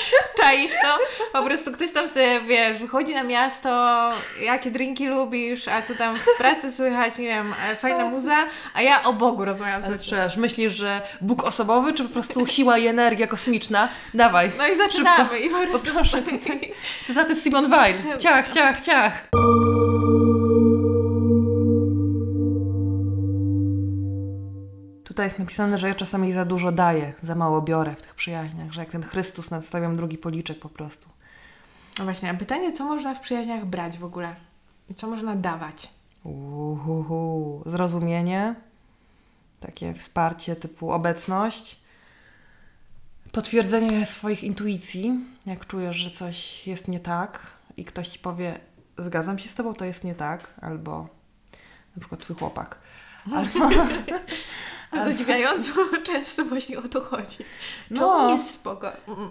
Czaisz 0.40 0.72
to? 0.72 0.98
Po 1.32 1.46
prostu 1.46 1.72
ktoś 1.72 1.92
tam 1.92 2.08
sobie, 2.08 2.40
wiesz, 2.40 2.78
wychodzi 2.78 3.14
na 3.14 3.22
miasto, 3.22 4.10
jakie 4.42 4.70
drinki 4.70 5.06
lubisz, 5.06 5.68
a 5.68 5.82
co 5.82 5.94
tam 5.94 6.18
w 6.18 6.38
pracy 6.38 6.72
słychać, 6.72 7.18
nie 7.18 7.26
wiem, 7.26 7.54
e, 7.70 7.76
fajna 7.76 8.04
muza, 8.04 8.36
a 8.74 8.82
ja 8.82 9.04
o 9.04 9.12
Bogu 9.12 9.44
rozmawiam 9.44 9.84
Ale 9.84 9.98
przecież 9.98 10.36
myślisz, 10.36 10.72
że 10.72 11.02
Bóg 11.20 11.44
osobowy, 11.44 11.92
czy 11.92 12.02
po 12.02 12.08
prostu 12.08 12.46
siła 12.46 12.78
i 12.78 12.86
energia 12.86 13.26
kosmiczna? 13.26 13.88
Dawaj. 14.14 14.50
No 14.58 14.68
i 14.68 14.76
zaczynamy 14.76 15.38
i 15.40 15.50
po 15.50 15.66
prostu... 15.66 15.86
Poproszę 15.86 16.22
tutaj. 16.30 16.72
Cytaty 17.06 17.34
z 17.34 17.42
Simon 17.42 17.70
Weil. 17.70 17.94
Ciach, 18.18 18.48
ciach, 18.48 18.80
ciach. 18.80 19.28
Tutaj 25.16 25.26
jest 25.26 25.38
napisane, 25.38 25.78
że 25.78 25.88
ja 25.88 25.94
czasami 25.94 26.32
za 26.32 26.44
dużo 26.44 26.72
daję, 26.72 27.12
za 27.22 27.34
mało 27.34 27.62
biorę 27.62 27.94
w 27.94 28.02
tych 28.02 28.14
przyjaźniach, 28.14 28.72
że 28.72 28.80
jak 28.80 28.90
ten 28.90 29.02
Chrystus 29.02 29.50
nadstawiam 29.50 29.96
drugi 29.96 30.18
policzek 30.18 30.58
po 30.58 30.68
prostu. 30.68 31.08
No 31.98 32.04
właśnie, 32.04 32.30
a 32.30 32.34
pytanie, 32.34 32.72
co 32.72 32.84
można 32.84 33.14
w 33.14 33.20
przyjaźniach 33.20 33.64
brać 33.64 33.98
w 33.98 34.04
ogóle? 34.04 34.36
I 34.90 34.94
co 34.94 35.06
można 35.06 35.36
dawać? 35.36 35.88
Uhuhu. 36.24 37.62
Zrozumienie, 37.66 38.54
takie 39.60 39.94
wsparcie 39.94 40.56
typu 40.56 40.92
obecność, 40.92 41.80
potwierdzenie 43.32 44.06
swoich 44.06 44.44
intuicji, 44.44 45.20
jak 45.46 45.66
czujesz, 45.66 45.96
że 45.96 46.10
coś 46.10 46.66
jest 46.66 46.88
nie 46.88 47.00
tak 47.00 47.46
i 47.76 47.84
ktoś 47.84 48.08
ci 48.08 48.18
powie, 48.18 48.60
zgadzam 48.98 49.38
się 49.38 49.48
z 49.48 49.54
tobą, 49.54 49.74
to 49.74 49.84
jest 49.84 50.04
nie 50.04 50.14
tak, 50.14 50.54
albo 50.60 51.08
na 51.96 52.00
przykład 52.00 52.20
twój 52.20 52.36
chłopak. 52.36 52.78
Albo, 53.34 53.68
zadziwiająco 55.04 55.72
często 56.12 56.44
właśnie 56.44 56.78
o 56.78 56.88
to 56.88 57.00
chodzi. 57.00 57.36
No. 57.90 58.00
To 58.00 58.14
on 58.14 58.32
jest 58.32 58.50
spoko. 58.50 58.92
Mm. 59.08 59.30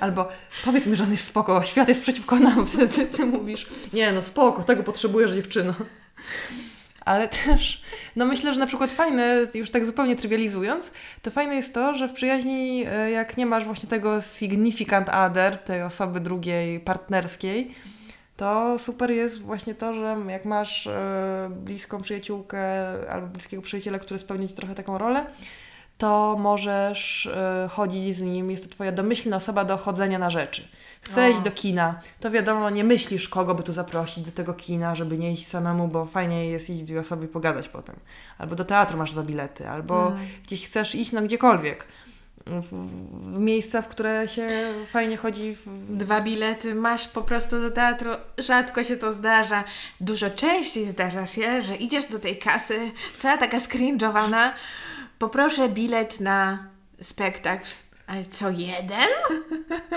albo 0.00 0.28
powiedz 0.64 0.86
mi, 0.86 0.96
że 0.96 1.04
on 1.04 1.10
jest 1.10 1.26
spoko, 1.26 1.64
świat 1.64 1.88
jest 1.88 2.02
przeciwko 2.02 2.36
nam, 2.36 2.66
wtedy 2.66 2.88
ty, 2.88 3.06
ty 3.06 3.24
mówisz, 3.24 3.66
nie 3.92 4.12
no 4.12 4.22
spoko, 4.22 4.64
tego 4.64 4.82
potrzebujesz 4.82 5.30
dziewczyno. 5.30 5.74
Ale 7.04 7.28
też, 7.28 7.82
no 8.16 8.24
myślę, 8.24 8.54
że 8.54 8.60
na 8.60 8.66
przykład 8.66 8.92
fajne, 8.92 9.46
już 9.54 9.70
tak 9.70 9.86
zupełnie 9.86 10.16
trywializując, 10.16 10.90
to 11.22 11.30
fajne 11.30 11.54
jest 11.54 11.74
to, 11.74 11.94
że 11.94 12.08
w 12.08 12.12
przyjaźni, 12.12 12.84
e, 12.86 13.10
jak 13.10 13.36
nie 13.36 13.46
masz 13.46 13.64
właśnie 13.64 13.88
tego 13.88 14.20
significant 14.20 15.08
other, 15.08 15.58
tej 15.58 15.82
osoby 15.82 16.20
drugiej, 16.20 16.80
partnerskiej, 16.80 17.74
to 18.36 18.78
super 18.78 19.10
jest 19.10 19.42
właśnie 19.42 19.74
to, 19.74 19.94
że 19.94 20.16
jak 20.28 20.44
masz 20.44 20.86
e, 20.86 21.48
bliską 21.50 22.02
przyjaciółkę 22.02 22.60
albo 23.10 23.26
bliskiego 23.26 23.62
przyjaciela, 23.62 23.98
który 23.98 24.20
spełni 24.20 24.48
ci 24.48 24.54
trochę 24.54 24.74
taką 24.74 24.98
rolę, 24.98 25.26
to 25.98 26.36
możesz 26.38 27.26
e, 27.26 27.68
chodzić 27.72 28.16
z 28.16 28.20
nim, 28.20 28.50
jest 28.50 28.62
to 28.64 28.70
twoja 28.70 28.92
domyślna 28.92 29.36
osoba 29.36 29.64
do 29.64 29.76
chodzenia 29.76 30.18
na 30.18 30.30
rzeczy. 30.30 30.68
Chcę 31.00 31.26
O. 31.26 31.28
iść 31.28 31.40
do 31.40 31.50
kina, 31.50 32.00
to 32.20 32.30
wiadomo, 32.30 32.70
nie 32.70 32.84
myślisz, 32.84 33.28
kogo 33.28 33.54
by 33.54 33.62
tu 33.62 33.72
zaprosić 33.72 34.24
do 34.24 34.32
tego 34.32 34.54
kina, 34.54 34.94
żeby 34.94 35.18
nie 35.18 35.32
iść 35.32 35.48
samemu, 35.48 35.88
bo 35.88 36.06
fajnie 36.06 36.50
jest 36.50 36.70
iść 36.70 36.82
dwie 36.82 37.00
osoby 37.00 37.24
i 37.24 37.28
pogadać 37.28 37.68
potem. 37.68 37.96
Albo 38.38 38.56
do 38.56 38.64
teatru 38.64 38.98
masz 38.98 39.12
dwa 39.12 39.22
bilety, 39.22 39.68
albo 39.68 40.06
Mm. 40.06 40.26
gdzieś 40.46 40.66
chcesz 40.66 40.94
iść, 40.94 41.12
no 41.12 41.22
gdziekolwiek. 41.22 41.84
W, 42.46 42.62
w 43.34 43.38
miejsca, 43.38 43.82
w 43.82 43.88
które 43.88 44.28
się 44.28 44.48
fajnie 44.86 45.16
chodzi. 45.16 45.54
W... 45.54 45.96
Dwa 45.96 46.20
bilety 46.20 46.74
masz 46.74 47.08
po 47.08 47.22
prostu 47.22 47.60
do 47.60 47.70
teatru. 47.70 48.10
Rzadko 48.38 48.84
się 48.84 48.96
to 48.96 49.12
zdarza. 49.12 49.64
Dużo 50.00 50.30
częściej 50.30 50.86
zdarza 50.86 51.26
się, 51.26 51.62
że 51.62 51.76
idziesz 51.76 52.06
do 52.06 52.18
tej 52.18 52.38
kasy, 52.38 52.90
cała 53.18 53.38
taka 53.38 53.60
skringowana. 53.60 54.54
Poproszę 55.18 55.68
bilet 55.68 56.20
na 56.20 56.68
spektakl. 57.02 57.66
Ale 58.06 58.24
co, 58.24 58.50
jeden? 58.50 59.08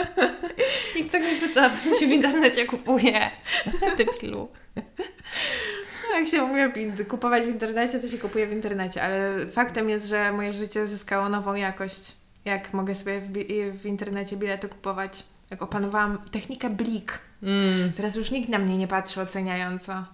Nikt 0.95 1.11
tak 1.11 1.21
nie 1.21 1.35
pyta, 1.35 1.69
się 1.99 2.07
w 2.07 2.11
internecie 2.11 2.65
kupuje. 2.65 3.31
Debilu. 3.97 4.49
No, 4.75 6.15
Jak 6.19 6.27
się 6.27 6.71
pin- 6.73 7.05
kupować 7.05 7.43
w 7.43 7.47
internecie, 7.47 7.99
to 7.99 8.07
się 8.07 8.17
kupuje 8.17 8.47
w 8.47 8.51
internecie, 8.51 9.03
ale 9.03 9.47
faktem 9.47 9.89
jest, 9.89 10.05
że 10.07 10.31
moje 10.31 10.53
życie 10.53 10.87
zyskało 10.87 11.29
nową 11.29 11.53
jakość. 11.55 12.18
Jak 12.49 12.73
mogę 12.73 12.95
sobie 12.95 13.21
w, 13.21 13.31
w 13.79 13.85
internecie 13.85 14.37
bilety 14.37 14.69
kupować. 14.69 15.23
Jak 15.49 15.61
opanowałam 15.61 16.17
technikę 16.31 16.69
blik. 16.69 17.19
Mm. 17.43 17.93
Teraz 17.93 18.15
już 18.15 18.31
nikt 18.31 18.49
na 18.49 18.57
mnie 18.57 18.77
nie 18.77 18.87
patrzy 18.87 19.21
oceniająco. 19.21 20.05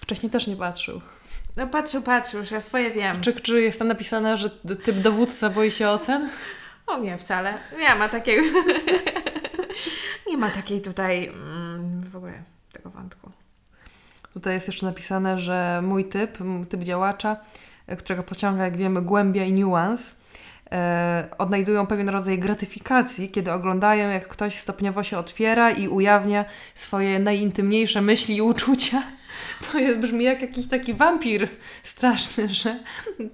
Wcześniej 0.00 0.32
też 0.32 0.46
nie 0.46 0.56
patrzył. 0.56 1.00
No 1.56 1.66
patrzył, 1.66 2.02
patrzył, 2.02 2.40
już 2.40 2.50
ja 2.50 2.60
swoje 2.60 2.90
wiem. 2.90 3.20
Czy, 3.20 3.32
czy 3.32 3.62
jest 3.62 3.78
tam 3.78 3.88
napisane, 3.88 4.36
że 4.36 4.50
typ 4.84 4.96
dowódca 4.96 5.50
boi 5.50 5.70
się 5.70 5.88
ocen? 5.88 6.30
O 6.86 6.98
nie, 6.98 7.18
wcale. 7.18 7.54
Nie 7.78 7.94
ma 7.94 8.08
takiej. 8.08 8.38
nie 10.28 10.36
ma 10.36 10.50
takiej 10.50 10.80
tutaj 10.80 11.28
mm, 11.28 12.02
w 12.02 12.16
ogóle 12.16 12.42
tego 12.72 12.90
wątku. 12.90 13.30
Tutaj 14.32 14.54
jest 14.54 14.66
jeszcze 14.66 14.86
napisane, 14.86 15.38
że 15.38 15.80
mój 15.82 16.04
typ, 16.04 16.38
typ 16.68 16.82
działacza, 16.82 17.36
e, 17.86 17.96
którego 17.96 18.22
pociąga, 18.22 18.64
jak 18.64 18.76
wiemy, 18.76 19.02
głębia 19.02 19.44
i 19.44 19.52
niuans, 19.52 20.00
odnajdują 21.38 21.86
pewien 21.86 22.08
rodzaj 22.08 22.38
gratyfikacji, 22.38 23.28
kiedy 23.28 23.52
oglądają, 23.52 24.10
jak 24.10 24.28
ktoś 24.28 24.58
stopniowo 24.58 25.02
się 25.02 25.18
otwiera 25.18 25.70
i 25.70 25.88
ujawnia 25.88 26.44
swoje 26.74 27.18
najintymniejsze 27.18 28.00
myśli 28.02 28.36
i 28.36 28.42
uczucia. 28.42 29.02
To 29.72 29.78
jest, 29.78 29.98
brzmi 29.98 30.24
jak 30.24 30.42
jakiś 30.42 30.68
taki 30.68 30.94
wampir 30.94 31.48
straszny, 31.82 32.48
że 32.54 32.76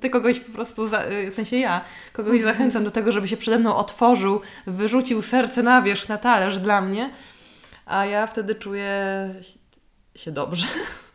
ty 0.00 0.10
kogoś 0.10 0.40
po 0.40 0.52
prostu, 0.52 0.88
za, 0.88 0.98
e, 0.98 1.30
w 1.30 1.34
sensie 1.34 1.56
ja, 1.56 1.80
kogoś 2.12 2.42
zachęcam 2.42 2.84
do 2.84 2.90
tego, 2.90 3.12
żeby 3.12 3.28
się 3.28 3.36
przede 3.36 3.58
mną 3.58 3.76
otworzył, 3.76 4.40
wyrzucił 4.66 5.22
serce 5.22 5.62
na 5.62 5.82
wierzch, 5.82 6.08
na 6.08 6.18
talerz 6.18 6.58
dla 6.58 6.80
mnie, 6.80 7.10
a 7.86 8.06
ja 8.06 8.26
wtedy 8.26 8.54
czuję 8.54 8.90
się 10.16 10.32
dobrze. 10.32 10.66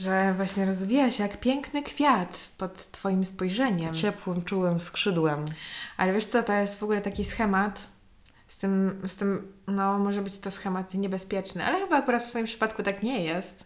Że 0.00 0.34
właśnie 0.34 0.66
rozwija 0.66 1.10
się 1.10 1.22
jak 1.22 1.40
piękny 1.40 1.82
kwiat 1.82 2.48
pod 2.58 2.90
Twoim 2.90 3.24
spojrzeniem. 3.24 3.92
Ciepłym, 3.92 4.44
czułym 4.44 4.80
skrzydłem. 4.80 5.44
Ale 5.96 6.12
wiesz 6.12 6.26
co, 6.26 6.42
to 6.42 6.52
jest 6.52 6.78
w 6.78 6.82
ogóle 6.82 7.00
taki 7.00 7.24
schemat. 7.24 7.88
Z 8.48 8.58
tym, 8.58 9.00
z 9.06 9.16
tym, 9.16 9.52
no 9.66 9.98
może 9.98 10.22
być 10.22 10.38
to 10.38 10.50
schemat 10.50 10.94
niebezpieczny, 10.94 11.64
ale 11.64 11.80
chyba 11.80 11.96
akurat 11.96 12.22
w 12.22 12.26
swoim 12.26 12.46
przypadku 12.46 12.82
tak 12.82 13.02
nie 13.02 13.24
jest. 13.24 13.64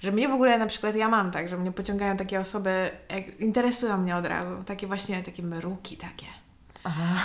Że 0.00 0.12
mnie 0.12 0.28
w 0.28 0.32
ogóle 0.32 0.58
na 0.58 0.66
przykład, 0.66 0.94
ja 0.94 1.08
mam 1.08 1.30
tak, 1.30 1.48
że 1.48 1.56
mnie 1.56 1.72
pociągają 1.72 2.16
takie 2.16 2.40
osoby, 2.40 2.90
jak, 3.08 3.40
interesują 3.40 3.98
mnie 3.98 4.16
od 4.16 4.26
razu. 4.26 4.64
Takie 4.64 4.86
właśnie, 4.86 5.22
takie 5.22 5.42
mruki 5.42 5.96
takie. 5.96 6.26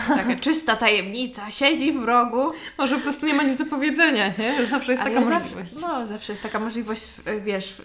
Taka 0.07 0.35
czysta 0.35 0.75
tajemnica, 0.75 1.51
siedzi 1.51 1.93
w 1.93 2.03
rogu. 2.03 2.51
Może 2.77 2.95
po 2.95 3.01
prostu 3.01 3.25
nie 3.25 3.33
ma 3.33 3.43
nic 3.43 3.57
do 3.57 3.65
powiedzenia, 3.65 4.27
nie? 4.27 4.67
Zawsze 4.69 4.91
jest 4.91 5.03
taka 5.03 5.19
ja 5.19 5.21
możliwość. 5.29 5.71
Zawsze, 5.71 5.87
no, 5.87 6.07
zawsze 6.07 6.33
jest 6.33 6.43
taka 6.43 6.59
możliwość, 6.59 7.07
wiesz, 7.41 7.81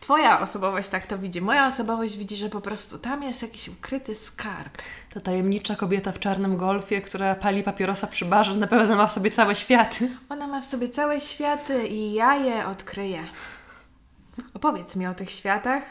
twoja 0.00 0.40
osobowość 0.40 0.88
tak 0.88 1.06
to 1.06 1.18
widzi. 1.18 1.40
Moja 1.40 1.66
osobowość 1.66 2.16
widzi, 2.16 2.36
że 2.36 2.48
po 2.48 2.60
prostu 2.60 2.98
tam 2.98 3.22
jest 3.22 3.42
jakiś 3.42 3.68
ukryty 3.68 4.14
skarb. 4.14 4.78
Ta 5.14 5.20
tajemnicza 5.20 5.76
kobieta 5.76 6.12
w 6.12 6.18
czarnym 6.18 6.56
golfie, 6.56 7.00
która 7.00 7.34
pali 7.34 7.62
papierosa 7.62 8.06
przy 8.06 8.24
barze, 8.24 8.54
na 8.54 8.66
pewno 8.66 8.96
ma 8.96 9.06
w 9.06 9.12
sobie 9.12 9.30
całe 9.30 9.54
światy. 9.54 10.10
Ona 10.28 10.46
ma 10.46 10.60
w 10.60 10.64
sobie 10.64 10.88
całe 10.88 11.20
światy 11.20 11.88
i 11.88 12.12
ja 12.12 12.34
je 12.34 12.66
odkryję. 12.66 13.24
Opowiedz 14.54 14.96
mi 14.96 15.06
o 15.06 15.14
tych 15.14 15.30
światach. 15.30 15.82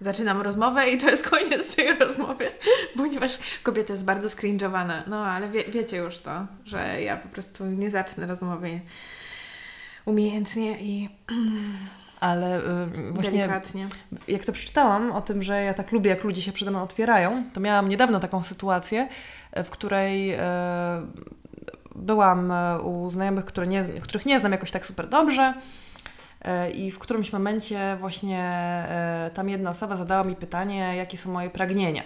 Zaczynam 0.00 0.42
rozmowę 0.42 0.90
i 0.90 0.98
to 0.98 1.10
jest 1.10 1.30
koniec 1.30 1.76
tej 1.76 1.98
rozmowy, 1.98 2.48
ponieważ 2.96 3.38
kobieta 3.62 3.92
jest 3.92 4.04
bardzo 4.04 4.30
skringowana. 4.30 5.02
No, 5.06 5.26
ale 5.26 5.48
wie, 5.48 5.64
wiecie 5.64 5.96
już 5.96 6.18
to, 6.18 6.46
że 6.64 7.02
ja 7.02 7.16
po 7.16 7.28
prostu 7.28 7.66
nie 7.66 7.90
zacznę 7.90 8.26
rozmowy 8.26 8.80
umiejętnie 10.04 10.80
i 10.80 11.08
Ale 12.20 12.58
y, 12.58 13.12
właśnie 13.12 13.38
delikatnie. 13.38 13.88
jak 14.28 14.44
to 14.44 14.52
przeczytałam 14.52 15.12
o 15.12 15.20
tym, 15.20 15.42
że 15.42 15.62
ja 15.62 15.74
tak 15.74 15.92
lubię, 15.92 16.10
jak 16.10 16.24
ludzie 16.24 16.42
się 16.42 16.52
przede 16.52 16.70
mną 16.70 16.82
otwierają, 16.82 17.44
to 17.54 17.60
miałam 17.60 17.88
niedawno 17.88 18.20
taką 18.20 18.42
sytuację, 18.42 19.08
e, 19.52 19.64
w 19.64 19.70
której 19.70 20.32
e, 20.32 20.38
byłam 21.94 22.50
e, 22.50 22.80
u 22.80 23.10
znajomych, 23.10 23.44
które 23.44 23.66
nie, 23.66 23.84
których 23.84 24.26
nie 24.26 24.40
znam 24.40 24.52
jakoś 24.52 24.70
tak 24.70 24.86
super 24.86 25.08
dobrze. 25.08 25.54
E, 26.42 26.70
I 26.70 26.90
w 26.90 26.98
którymś 26.98 27.32
momencie 27.32 27.96
właśnie 28.00 28.40
e, 28.40 29.30
tam 29.34 29.48
jedna 29.48 29.70
osoba 29.70 29.96
zadała 29.96 30.24
mi 30.24 30.36
pytanie, 30.36 30.96
jakie 30.96 31.18
są 31.18 31.32
moje 31.32 31.50
pragnienia. 31.50 32.02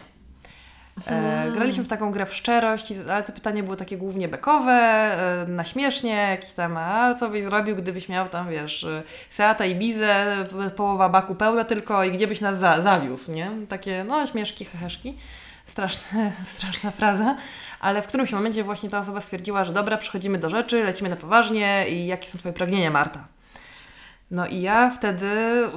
E, 1.07 1.51
graliśmy 1.53 1.85
w 1.85 1.89
taką 1.89 2.11
grę 2.11 2.27
w 2.27 2.35
szczerość, 2.35 2.93
ale 3.11 3.23
te 3.23 3.33
pytania 3.33 3.63
były 3.63 3.77
takie 3.77 3.97
głównie 3.97 4.29
bekowe, 4.29 5.11
na 5.49 5.65
śmiesznie, 5.65 6.11
jakieś 6.11 6.53
tam, 6.53 6.77
a 6.77 7.15
co 7.15 7.29
byś 7.29 7.45
zrobił, 7.45 7.77
gdybyś 7.77 8.09
miał 8.09 8.29
tam, 8.29 8.51
wiesz, 8.51 8.87
Seata 9.31 9.67
i 9.67 9.75
Bizę, 9.75 10.37
połowa 10.77 11.09
baku 11.09 11.35
pełna 11.35 11.65
tylko 11.65 12.05
i 12.05 12.13
gdzie 12.13 12.27
byś 12.27 12.41
nas 12.41 12.59
za, 12.59 12.83
zawiózł, 12.83 13.33
nie? 13.33 13.51
Takie, 13.69 14.05
no, 14.09 14.27
śmieszki, 14.27 14.65
heheszki. 14.65 15.19
Straszne, 15.67 16.33
straszna 16.55 16.91
fraza, 16.91 17.37
ale 17.81 18.03
w 18.03 18.07
którymś 18.07 18.33
momencie 18.33 18.65
właśnie 18.65 18.91
ta 18.91 18.99
osoba 18.99 19.21
stwierdziła, 19.21 19.65
że 19.65 19.73
dobra, 19.73 19.97
przechodzimy 19.97 20.39
do 20.39 20.51
rzeczy, 20.51 20.85
lecimy 20.85 21.11
na 21.11 21.17
poważnie 21.17 21.87
i 21.89 22.07
jakie 22.07 22.29
są 22.31 22.39
Twoje 22.39 22.53
pragnienia, 22.53 22.91
Marta? 22.91 23.25
No 24.31 24.47
i 24.47 24.61
ja 24.61 24.91
wtedy 24.91 25.29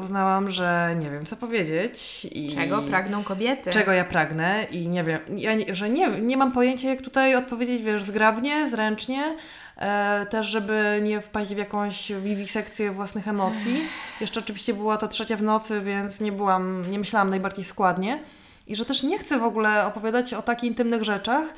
uznałam, 0.02 0.50
że 0.52 0.96
nie 1.00 1.10
wiem, 1.12 1.26
co 1.26 1.36
powiedzieć. 1.36 2.26
I... 2.32 2.56
Czego 2.56 2.82
pragną 2.82 3.24
kobiety? 3.24 3.72
Czego 3.72 3.92
ja 3.92 4.06
pragnę 4.06 4.68
i 4.72 4.88
nie 4.88 5.04
wiem, 5.04 5.20
ja, 5.38 5.54
nie- 5.54 5.76
że 5.76 5.90
nie, 5.90 6.08
nie 6.10 6.38
mam 6.38 6.52
pojęcia, 6.52 6.90
jak 6.90 7.02
tutaj 7.02 7.36
odpowiedzieć, 7.36 7.82
wiesz, 7.82 8.04
zgrabnie, 8.04 8.70
zręcznie. 8.70 9.36
E, 9.78 10.26
też, 10.30 10.46
żeby 10.48 11.00
nie 11.04 11.22
wpaść 11.22 11.54
w 11.54 11.58
jakąś 11.58 12.12
wiwisekcję 12.12 12.92
własnych 12.92 13.28
emocji. 13.28 13.82
Jeszcze 14.22 14.40
oczywiście 14.40 14.74
była 14.74 14.98
to 14.98 15.08
trzecia 15.08 15.38
w 15.38 15.42
nocy, 15.42 15.82
więc 15.82 16.20
nie 16.20 16.32
byłam, 16.32 16.92
nie 16.92 17.00
myślałam 17.00 17.30
najbardziej 17.30 17.66
składnie. 17.66 18.20
I 18.68 18.76
że 18.76 18.86
też 18.86 19.04
nie 19.04 19.18
chcę 19.20 19.40
w 19.40 19.44
ogóle 19.44 19.86
opowiadać 19.86 20.34
o 20.34 20.42
takich 20.42 20.70
intymnych 20.70 21.04
rzeczach 21.04 21.44
e, 21.46 21.54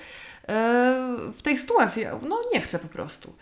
w 1.38 1.42
tej 1.44 1.58
sytuacji. 1.58 2.06
No 2.30 2.38
nie 2.54 2.62
chcę 2.62 2.80
po 2.80 2.88
prostu. 2.88 3.36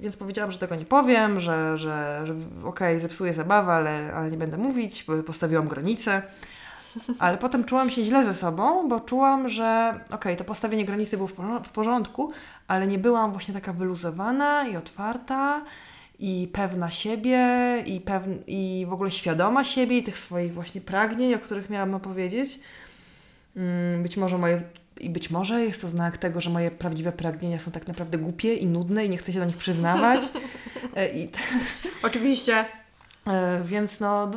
Więc 0.00 0.16
powiedziałam, 0.16 0.52
że 0.52 0.58
tego 0.58 0.74
nie 0.74 0.84
powiem, 0.84 1.40
że, 1.40 1.78
że, 1.78 2.22
że 2.26 2.34
okej, 2.64 3.00
zepsuję 3.00 3.32
zabawę, 3.32 3.72
ale, 3.72 4.12
ale 4.14 4.30
nie 4.30 4.36
będę 4.36 4.56
mówić, 4.56 5.04
bo 5.08 5.22
postawiłam 5.22 5.68
granicę. 5.68 6.22
Ale 7.18 7.38
potem 7.38 7.64
czułam 7.64 7.90
się 7.90 8.04
źle 8.04 8.24
ze 8.24 8.34
sobą, 8.34 8.88
bo 8.88 9.00
czułam, 9.00 9.48
że 9.48 10.00
okej, 10.10 10.36
to 10.36 10.44
postawienie 10.44 10.84
granicy 10.84 11.16
było 11.16 11.28
w 11.64 11.68
porządku, 11.72 12.32
ale 12.68 12.86
nie 12.86 12.98
byłam 12.98 13.30
właśnie 13.30 13.54
taka 13.54 13.72
wyluzowana 13.72 14.68
i 14.68 14.76
otwarta 14.76 15.62
i 16.18 16.48
pewna 16.52 16.90
siebie 16.90 17.38
i, 17.86 18.00
pewn- 18.00 18.38
i 18.46 18.86
w 18.88 18.92
ogóle 18.92 19.10
świadoma 19.10 19.64
siebie 19.64 19.98
i 19.98 20.02
tych 20.02 20.18
swoich 20.18 20.54
właśnie 20.54 20.80
pragnień, 20.80 21.34
o 21.34 21.38
których 21.38 21.70
miałam 21.70 21.94
opowiedzieć. 21.94 22.60
Mm, 23.56 24.02
Być 24.02 24.16
może 24.16 24.38
moje 24.38 24.62
i 25.00 25.10
być 25.10 25.30
może 25.30 25.64
jest 25.64 25.80
to 25.80 25.88
znak 25.88 26.18
tego, 26.18 26.40
że 26.40 26.50
moje 26.50 26.70
prawdziwe 26.70 27.12
pragnienia 27.12 27.58
są 27.58 27.70
tak 27.70 27.88
naprawdę 27.88 28.18
głupie 28.18 28.54
i 28.54 28.66
nudne 28.66 29.06
i 29.06 29.10
nie 29.10 29.18
chcę 29.18 29.32
się 29.32 29.38
do 29.38 29.44
nich 29.44 29.56
przyznawać. 29.56 30.20
E, 30.96 31.12
I 31.18 31.28
Oczywiście. 32.08 32.64
E, 33.26 33.62
Więc 33.64 34.00
no, 34.00 34.30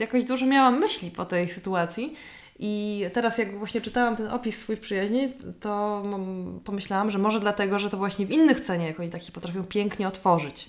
jakoś 0.00 0.24
dużo 0.24 0.46
miałam 0.46 0.78
myśli 0.80 1.10
po 1.10 1.24
tej 1.24 1.48
sytuacji. 1.50 2.14
I 2.58 3.04
teraz, 3.12 3.38
jak 3.38 3.58
właśnie 3.58 3.80
czytałam 3.80 4.16
ten 4.16 4.28
opis 4.28 4.58
swój 4.58 4.76
przyjaźni, 4.76 5.32
to 5.60 6.02
pomyślałam, 6.64 7.10
że 7.10 7.18
może 7.18 7.40
dlatego, 7.40 7.78
że 7.78 7.90
to 7.90 7.96
właśnie 7.96 8.26
w 8.26 8.30
innych 8.30 8.60
cenie 8.60 8.86
jakoś 8.86 9.10
tak 9.10 9.22
się 9.22 9.32
potrafią 9.32 9.64
pięknie 9.64 10.08
otworzyć. 10.08 10.66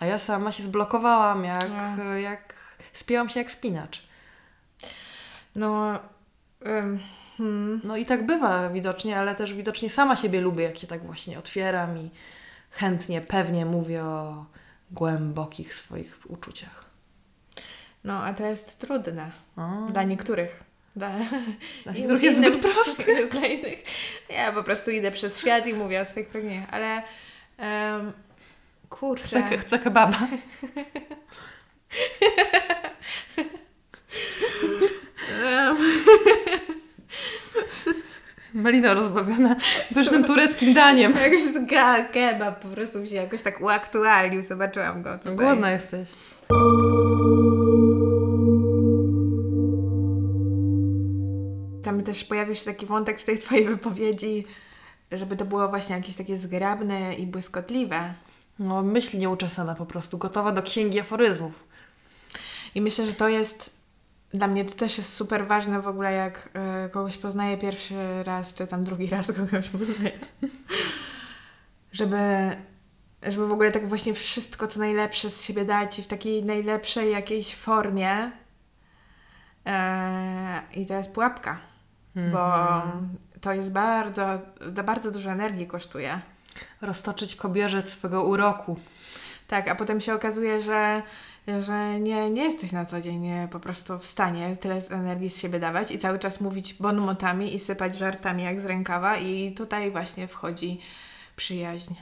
A 0.00 0.06
ja 0.06 0.18
sama 0.18 0.52
się 0.52 0.62
zblokowałam, 0.62 1.44
jak, 1.44 1.66
No. 1.98 2.04
jak 2.14 2.54
spięłam 2.92 3.28
się 3.28 3.40
jak 3.40 3.50
spinacz. 3.52 4.02
No. 5.56 5.98
ym, 6.66 7.00
hmm. 7.40 7.80
No 7.84 7.96
i 7.96 8.06
tak 8.06 8.26
bywa 8.26 8.68
widocznie, 8.68 9.18
ale 9.18 9.34
też 9.34 9.54
widocznie 9.54 9.90
sama 9.90 10.16
siebie 10.16 10.40
lubię, 10.40 10.64
jak 10.64 10.78
się 10.78 10.86
tak 10.86 11.06
właśnie 11.06 11.38
otwieram 11.38 11.98
i 11.98 12.10
chętnie, 12.70 13.20
pewnie 13.20 13.66
mówię 13.66 14.04
o 14.04 14.44
głębokich 14.90 15.74
swoich 15.74 16.18
uczuciach. 16.28 16.84
No, 18.04 18.24
a 18.24 18.34
to 18.34 18.46
jest 18.46 18.78
trudne. 18.78 19.30
O, 19.56 19.86
Dla 19.92 20.02
niektórych. 20.02 20.64
Dla, 20.96 21.10
dla 21.84 21.92
niektórych 21.96 22.22
jest 22.22 22.38
zbyt 22.38 22.58
proste. 22.58 23.12
Jest 23.12 23.32
dla 23.32 23.46
innych. 23.46 23.84
Ja 24.30 24.52
po 24.52 24.64
prostu 24.64 24.90
idę 24.90 25.10
przez 25.10 25.40
świat 25.40 25.66
i 25.66 25.74
mówię 25.74 26.00
o 26.00 26.04
swoich 26.04 26.28
pragnieniach, 26.28 26.68
ale 26.70 27.02
um, 27.58 28.12
kurczę. 28.88 29.42
Chcę, 29.42 29.58
chcę 29.58 29.78
kebaba. 29.78 30.18
Em, 35.44 35.76
Melina 38.54 38.94
rozbawiona 38.94 39.56
pysznym 39.94 40.24
tureckim 40.24 40.74
daniem. 40.74 41.12
jakoś 41.12 41.40
kebab 42.12 42.60
po 42.60 42.68
prostu 42.68 42.98
mi 42.98 43.08
się 43.08 43.14
jakoś 43.14 43.42
tak 43.42 43.60
uaktualnił, 43.60 44.42
zobaczyłam 44.42 45.02
go 45.02 45.18
tutaj. 45.18 45.36
Głodna 45.36 45.70
jesteś. 45.70 46.08
Tam 51.82 52.02
też 52.02 52.24
pojawił 52.24 52.54
się 52.54 52.64
taki 52.64 52.86
wątek 52.86 53.20
w 53.20 53.24
tej 53.24 53.38
twojej 53.38 53.64
wypowiedzi, 53.64 54.46
żeby 55.12 55.36
to 55.36 55.44
było 55.44 55.68
właśnie 55.68 55.96
jakieś 55.96 56.16
takie 56.16 56.36
zgrabne 56.36 57.14
i 57.14 57.26
błyskotliwe. 57.26 58.14
No, 58.58 58.82
myśl 58.82 59.18
nieuczesana 59.18 59.74
po 59.74 59.86
prostu, 59.86 60.18
gotowa 60.18 60.52
do 60.52 60.62
księgi 60.62 61.00
aforyzmów. 61.00 61.52
I 62.74 62.80
myślę, 62.80 63.06
że 63.06 63.12
to 63.12 63.28
jest 63.28 63.79
dla 64.34 64.46
mnie 64.46 64.64
to 64.64 64.74
też 64.74 64.98
jest 64.98 65.14
super 65.14 65.46
ważne 65.46 65.80
w 65.80 65.88
ogóle, 65.88 66.12
jak 66.12 66.48
e, 66.54 66.88
kogoś 66.88 67.16
poznaję 67.16 67.58
pierwszy 67.58 68.22
raz, 68.24 68.54
czy 68.54 68.66
tam 68.66 68.84
drugi 68.84 69.06
raz 69.06 69.32
kogoś 69.36 69.68
poznaję. 69.68 70.12
żeby, 71.92 72.16
żeby 73.22 73.46
w 73.48 73.52
ogóle 73.52 73.72
tak 73.72 73.88
właśnie 73.88 74.14
wszystko, 74.14 74.68
co 74.68 74.80
najlepsze 74.80 75.30
z 75.30 75.42
siebie 75.42 75.64
dać 75.64 75.98
i 75.98 76.02
w 76.02 76.06
takiej 76.06 76.44
najlepszej 76.44 77.12
jakiejś 77.12 77.54
formie. 77.54 78.32
E, 79.66 80.62
I 80.74 80.86
to 80.86 80.94
jest 80.94 81.12
pułapka, 81.12 81.58
bo 82.32 82.82
to 83.40 83.52
jest 83.52 83.72
bardzo, 83.72 84.40
bardzo 84.84 85.10
dużo 85.10 85.30
energii 85.30 85.66
kosztuje. 85.66 86.20
Roztoczyć 86.80 87.36
kobierzec 87.36 87.88
swego 87.88 88.24
uroku. 88.24 88.76
Tak, 89.48 89.68
a 89.68 89.74
potem 89.74 90.00
się 90.00 90.14
okazuje, 90.14 90.60
że, 90.60 91.02
że 91.60 92.00
nie, 92.00 92.30
nie 92.30 92.44
jesteś 92.44 92.72
na 92.72 92.84
co 92.84 93.00
dzień 93.00 93.20
nie, 93.20 93.48
po 93.50 93.60
prostu 93.60 93.98
w 93.98 94.06
stanie 94.06 94.56
tyle 94.56 94.80
z 94.80 94.92
energii 94.92 95.30
z 95.30 95.40
siebie 95.40 95.60
dawać 95.60 95.90
i 95.90 95.98
cały 95.98 96.18
czas 96.18 96.40
mówić 96.40 96.74
bonmotami 96.74 97.54
i 97.54 97.58
sypać 97.58 97.98
żartami 97.98 98.42
jak 98.42 98.60
z 98.60 98.64
rękawa 98.64 99.16
i 99.16 99.52
tutaj 99.52 99.90
właśnie 99.90 100.28
wchodzi 100.28 100.80
przyjaźń. 101.36 101.94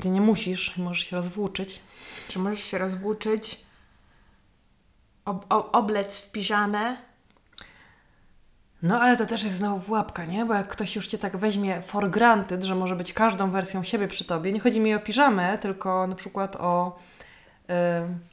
Ty 0.00 0.10
nie 0.10 0.20
musisz, 0.20 0.76
możesz 0.76 1.06
się 1.06 1.16
rozwłóczyć. 1.16 1.80
Czy 2.28 2.38
możesz 2.38 2.64
się 2.64 2.78
rozwłóczyć, 2.78 3.60
ob, 5.24 5.46
ob, 5.48 5.76
oblec 5.76 6.20
w 6.20 6.32
piżamę, 6.32 6.96
No 8.82 9.00
ale 9.00 9.16
to 9.16 9.26
też 9.26 9.44
jest 9.44 9.56
znowu 9.56 9.80
pułapka, 9.80 10.24
nie? 10.24 10.44
Bo 10.44 10.54
jak 10.54 10.68
ktoś 10.68 10.96
już 10.96 11.06
Cię 11.06 11.18
tak 11.18 11.36
weźmie 11.36 11.82
for 11.82 12.10
granted, 12.10 12.64
że 12.64 12.74
może 12.74 12.96
być 12.96 13.12
każdą 13.12 13.50
wersją 13.50 13.84
siebie 13.84 14.08
przy 14.08 14.24
Tobie, 14.24 14.52
nie 14.52 14.60
chodzi 14.60 14.80
mi 14.80 14.94
o 14.94 15.00
piżamę, 15.00 15.58
tylko 15.58 16.06
na 16.06 16.14
przykład 16.14 16.56
o... 16.56 16.98
y, 17.70 18.30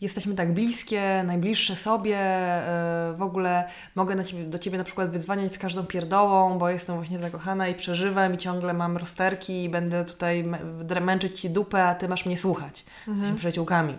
jesteśmy 0.00 0.34
tak 0.34 0.52
bliskie, 0.52 1.22
najbliższe 1.26 1.76
sobie, 1.76 2.18
e, 2.18 3.14
w 3.16 3.22
ogóle 3.22 3.68
mogę 3.94 4.24
ciebie, 4.24 4.44
do 4.44 4.58
Ciebie 4.58 4.78
na 4.78 4.84
przykład 4.84 5.10
wydzwaniać 5.10 5.54
z 5.54 5.58
każdą 5.58 5.84
pierdołą, 5.84 6.58
bo 6.58 6.68
jestem 6.68 6.96
właśnie 6.96 7.18
zakochana 7.18 7.68
i 7.68 7.74
przeżywam 7.74 8.34
i 8.34 8.38
ciągle 8.38 8.72
mam 8.72 8.96
rozterki 8.96 9.64
i 9.64 9.68
będę 9.68 10.04
tutaj 10.04 10.44
mę- 10.44 11.00
męczyć 11.00 11.40
Ci 11.40 11.50
dupę, 11.50 11.84
a 11.88 11.94
Ty 11.94 12.08
masz 12.08 12.26
mnie 12.26 12.38
słuchać. 12.38 12.84
Jesteśmy 13.06 13.36
przyjaciółkami. 13.36 13.98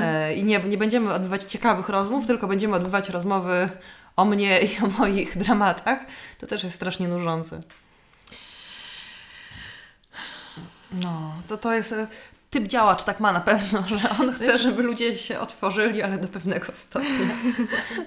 E, 0.00 0.34
I 0.34 0.44
nie, 0.44 0.58
nie 0.58 0.78
będziemy 0.78 1.14
odbywać 1.14 1.44
ciekawych 1.44 1.88
rozmów, 1.88 2.26
tylko 2.26 2.48
będziemy 2.48 2.76
odbywać 2.76 3.08
rozmowy 3.08 3.68
o 4.16 4.24
mnie 4.24 4.60
i 4.60 4.68
o 4.84 4.86
moich 4.98 5.38
dramatach. 5.38 5.98
To 6.40 6.46
też 6.46 6.64
jest 6.64 6.76
strasznie 6.76 7.08
nużące. 7.08 7.60
No, 10.92 11.32
to 11.48 11.56
to 11.58 11.74
jest 11.74 11.92
e, 11.92 12.06
typ 12.50 12.64
działacz, 12.66 13.04
tak 13.04 13.20
ma 13.20 13.32
na 13.32 13.40
pewno, 13.40 13.82
że 13.86 14.10
on 14.20 14.32
chce, 14.32 14.58
żeby 14.58 14.82
ludzie 14.82 15.18
się 15.18 15.38
otworzyli, 15.40 16.02
ale 16.02 16.18
do 16.18 16.28
pewnego 16.28 16.66
stopnia. 16.76 17.10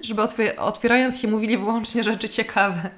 żeby 0.02 0.22
otwie- 0.22 0.56
otwierając 0.58 1.18
się 1.20 1.28
mówili 1.28 1.58
wyłącznie 1.58 2.04
rzeczy 2.04 2.30
ciekawe. 2.30 2.90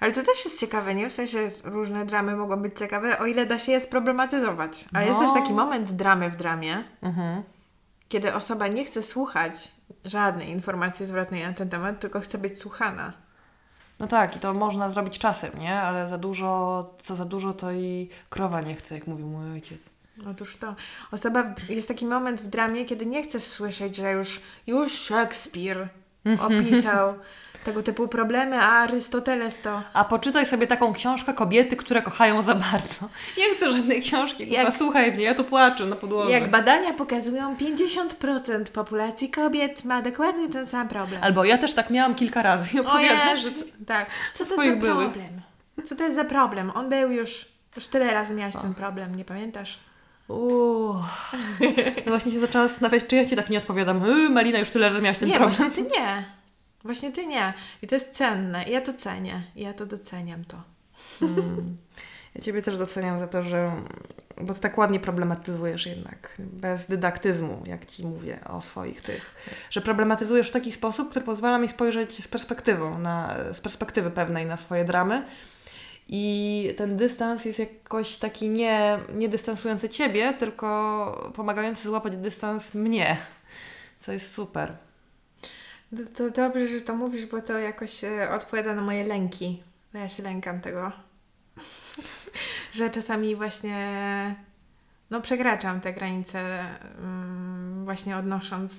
Ale 0.00 0.12
to 0.12 0.22
też 0.22 0.44
jest 0.44 0.60
ciekawe, 0.60 0.94
nie? 0.94 1.10
W 1.10 1.12
sensie 1.12 1.50
różne 1.64 2.06
dramy 2.06 2.36
mogą 2.36 2.56
być 2.56 2.78
ciekawe, 2.78 3.18
o 3.18 3.26
ile 3.26 3.46
da 3.46 3.58
się 3.58 3.72
je 3.72 3.80
sproblematyzować. 3.80 4.84
A 4.92 5.02
jest 5.02 5.20
No. 5.20 5.24
też 5.26 5.34
taki 5.42 5.52
moment 5.52 5.90
dramy 5.92 6.30
w 6.30 6.36
dramie, 6.36 6.84
Mhm. 7.02 7.42
kiedy 8.08 8.34
osoba 8.34 8.66
nie 8.68 8.84
chce 8.84 9.02
słuchać 9.02 9.70
żadnej 10.04 10.48
informacji 10.48 11.06
zwrotnej 11.06 11.42
na 11.46 11.52
ten 11.52 11.68
temat, 11.68 12.00
tylko 12.00 12.20
chce 12.20 12.38
być 12.38 12.60
słuchana. 12.60 13.12
No 13.98 14.06
tak, 14.06 14.36
i 14.36 14.40
to 14.40 14.54
można 14.54 14.90
zrobić 14.90 15.18
czasem, 15.18 15.50
nie? 15.60 15.74
Ale 15.80 16.08
za 16.08 16.18
dużo, 16.18 16.84
co 17.04 17.16
za 17.16 17.24
dużo, 17.24 17.52
to 17.52 17.72
i 17.72 18.08
krowa 18.30 18.60
nie 18.60 18.74
chce, 18.74 18.94
jak 18.94 19.06
mówił 19.06 19.26
mój 19.26 19.52
ojciec. 19.52 19.78
Otóż 20.30 20.56
to. 20.56 20.74
Osoba, 21.12 21.54
jest 21.68 21.88
taki 21.88 22.06
moment 22.06 22.40
w 22.40 22.46
dramie, 22.46 22.84
kiedy 22.84 23.06
nie 23.06 23.22
chcesz 23.22 23.42
słyszeć, 23.42 23.96
że 23.96 24.12
już, 24.12 24.40
już 24.66 24.92
Szekspir 24.92 25.88
opisał 26.40 27.14
tego 27.64 27.82
typu 27.82 28.08
problemy, 28.08 28.58
a 28.58 28.66
Arystoteles 28.68 29.60
to... 29.60 29.82
A 29.92 30.04
poczytaj 30.04 30.46
sobie 30.46 30.66
taką 30.66 30.92
książkę 30.92 31.34
Kobiety, 31.34 31.76
które 31.76 32.02
kochają 32.02 32.42
za 32.42 32.54
bardzo. 32.54 33.08
Nie 33.38 33.54
chcę 33.54 33.72
żadnej 33.72 34.02
książki, 34.02 34.50
Jak- 34.50 34.76
słuchaj 34.76 35.12
mnie, 35.12 35.24
ja 35.24 35.34
tu 35.34 35.44
płaczę 35.44 35.86
na 35.86 35.96
podłodze. 35.96 36.30
Jak 36.32 36.50
badania 36.50 36.92
pokazują, 36.92 37.56
50% 37.56 38.64
populacji 38.72 39.30
kobiet 39.30 39.84
ma 39.84 40.02
dokładnie 40.02 40.48
ten 40.48 40.66
sam 40.66 40.88
problem. 40.88 41.22
Albo 41.24 41.44
ja 41.44 41.58
też 41.58 41.74
tak 41.74 41.90
miałam 41.90 42.14
kilka 42.14 42.42
razy 42.42 42.68
i 42.74 42.80
O 42.80 42.82
opowiadasz. 42.82 43.44
Jezu, 43.44 43.64
tak. 43.86 44.06
Co 44.34 44.44
to 44.44 44.50
za 44.56 44.62
byłych. 44.62 44.78
problem? 45.12 45.40
Co 45.84 45.96
to 45.96 46.04
jest 46.04 46.16
za 46.16 46.24
problem? 46.24 46.70
On 46.74 46.88
był 46.88 47.10
już, 47.10 47.48
już 47.76 47.86
tyle 47.88 48.14
razy 48.14 48.34
miałaś 48.34 48.54
ten 48.62 48.74
problem, 48.74 49.14
nie 49.14 49.24
pamiętasz? 49.24 49.78
Uuu. 50.28 50.94
No 52.06 52.12
właśnie 52.12 52.32
się 52.32 52.40
zaczęłam 52.40 52.68
zastanawiać, 52.68 53.06
czy 53.06 53.16
ja 53.16 53.24
Ci 53.24 53.36
tak 53.36 53.50
nie 53.50 53.58
odpowiadam. 53.58 54.06
Yy, 54.06 54.30
Malina, 54.30 54.58
już 54.58 54.70
tyle 54.70 54.88
razy 54.88 55.02
miałaś 55.02 55.18
ten 55.18 55.28
nie, 55.28 55.34
problem. 55.34 55.54
właśnie 55.54 55.84
ty 55.84 55.90
nie. 55.90 56.24
Właśnie 56.84 57.12
ty 57.12 57.26
nie. 57.26 57.54
I 57.82 57.86
to 57.86 57.94
jest 57.94 58.14
cenne. 58.14 58.64
I 58.64 58.70
ja 58.70 58.80
to 58.80 58.92
cenię. 58.94 59.42
I 59.56 59.62
ja 59.62 59.72
to 59.72 59.86
doceniam 59.86 60.44
to. 60.44 60.62
Ja 62.34 62.42
Ciebie 62.42 62.62
też 62.62 62.78
doceniam 62.78 63.18
za 63.18 63.26
to, 63.26 63.42
że... 63.42 63.72
Bo 64.40 64.54
Ty 64.54 64.60
tak 64.60 64.78
ładnie 64.78 65.00
problematyzujesz 65.00 65.86
jednak. 65.86 66.36
Bez 66.38 66.86
dydaktyzmu, 66.86 67.62
jak 67.66 67.86
Ci 67.86 68.06
mówię 68.06 68.38
o 68.44 68.60
swoich 68.60 69.02
tych. 69.02 69.34
Że 69.70 69.80
problematyzujesz 69.80 70.48
w 70.48 70.52
taki 70.52 70.72
sposób, 70.72 71.10
który 71.10 71.24
pozwala 71.24 71.58
mi 71.58 71.68
spojrzeć 71.68 72.24
z 72.24 72.28
perspektywą, 72.28 72.98
na, 72.98 73.36
z 73.52 73.60
perspektywy 73.60 74.10
pewnej 74.10 74.46
na 74.46 74.56
swoje 74.56 74.84
dramy. 74.84 75.26
I 76.08 76.74
ten 76.76 76.96
dystans 76.96 77.44
jest 77.44 77.58
jakoś 77.58 78.16
taki 78.16 78.48
nie, 78.48 78.98
nie 79.14 79.28
dystansujący 79.28 79.88
Ciebie, 79.88 80.32
tylko 80.32 81.32
pomagający 81.34 81.82
złapać 81.82 82.16
dystans 82.16 82.74
mnie. 82.74 83.16
Co 83.98 84.12
jest 84.12 84.34
super. 84.34 84.76
To, 85.96 86.02
to 86.14 86.30
dobrze, 86.30 86.66
że 86.66 86.80
to 86.80 86.96
mówisz, 86.96 87.26
bo 87.26 87.42
to 87.42 87.58
jakoś 87.58 88.04
e, 88.04 88.30
odpowiada 88.30 88.74
na 88.74 88.82
moje 88.82 89.04
lęki. 89.04 89.62
No 89.94 90.00
ja 90.00 90.08
się 90.08 90.22
lękam 90.22 90.60
tego. 90.60 90.92
że 92.72 92.90
czasami 92.90 93.36
właśnie 93.36 94.36
no 95.10 95.20
przekraczam 95.20 95.80
te 95.80 95.92
granice 95.92 96.38
mm, 96.98 97.84
właśnie 97.84 98.16
odnosząc 98.16 98.72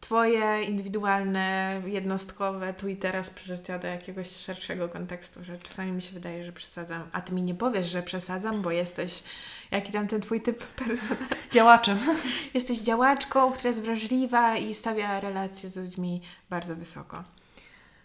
Twoje 0.00 0.62
indywidualne, 0.62 1.80
jednostkowe 1.86 2.74
tu 2.74 2.88
i 2.88 2.96
teraz 2.96 3.30
przeżycia 3.30 3.78
do 3.78 3.86
jakiegoś 3.86 4.30
szerszego 4.30 4.88
kontekstu, 4.88 5.44
że 5.44 5.58
czasami 5.58 5.92
mi 5.92 6.02
się 6.02 6.12
wydaje, 6.12 6.44
że 6.44 6.52
przesadzam, 6.52 7.02
a 7.12 7.20
Ty 7.20 7.34
mi 7.34 7.42
nie 7.42 7.54
powiesz, 7.54 7.86
że 7.86 8.02
przesadzam, 8.02 8.62
bo 8.62 8.70
jesteś, 8.70 9.22
jaki 9.70 9.92
tam 9.92 10.06
ten 10.06 10.20
Twój 10.20 10.40
typ 10.40 10.64
personalny, 10.64 11.36
Działaczem. 11.52 11.98
jesteś 12.54 12.78
działaczką, 12.78 13.52
która 13.52 13.68
jest 13.68 13.82
wrażliwa 13.82 14.56
i 14.56 14.74
stawia 14.74 15.20
relacje 15.20 15.70
z 15.70 15.76
ludźmi 15.76 16.22
bardzo 16.50 16.76
wysoko. 16.76 17.24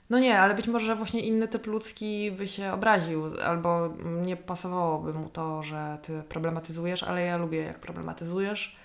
No 0.10 0.20
nie, 0.20 0.40
ale 0.40 0.56
być 0.56 0.68
może 0.68 0.96
właśnie 0.96 1.22
inny 1.22 1.48
typ 1.48 1.68
ludzki 1.68 2.32
by 2.32 2.48
się 2.48 2.74
obraził, 2.74 3.24
albo 3.46 3.90
nie 4.22 4.38
pasowałoby 4.38 5.14
mu 5.14 5.30
to, 5.30 5.64
że 5.64 5.98
ty 6.02 6.24
problematyzujesz, 6.30 7.04
ale 7.04 7.22
ja 7.22 7.38
lubię 7.38 7.58
jak 7.58 7.80
problematyzujesz, 7.80 8.83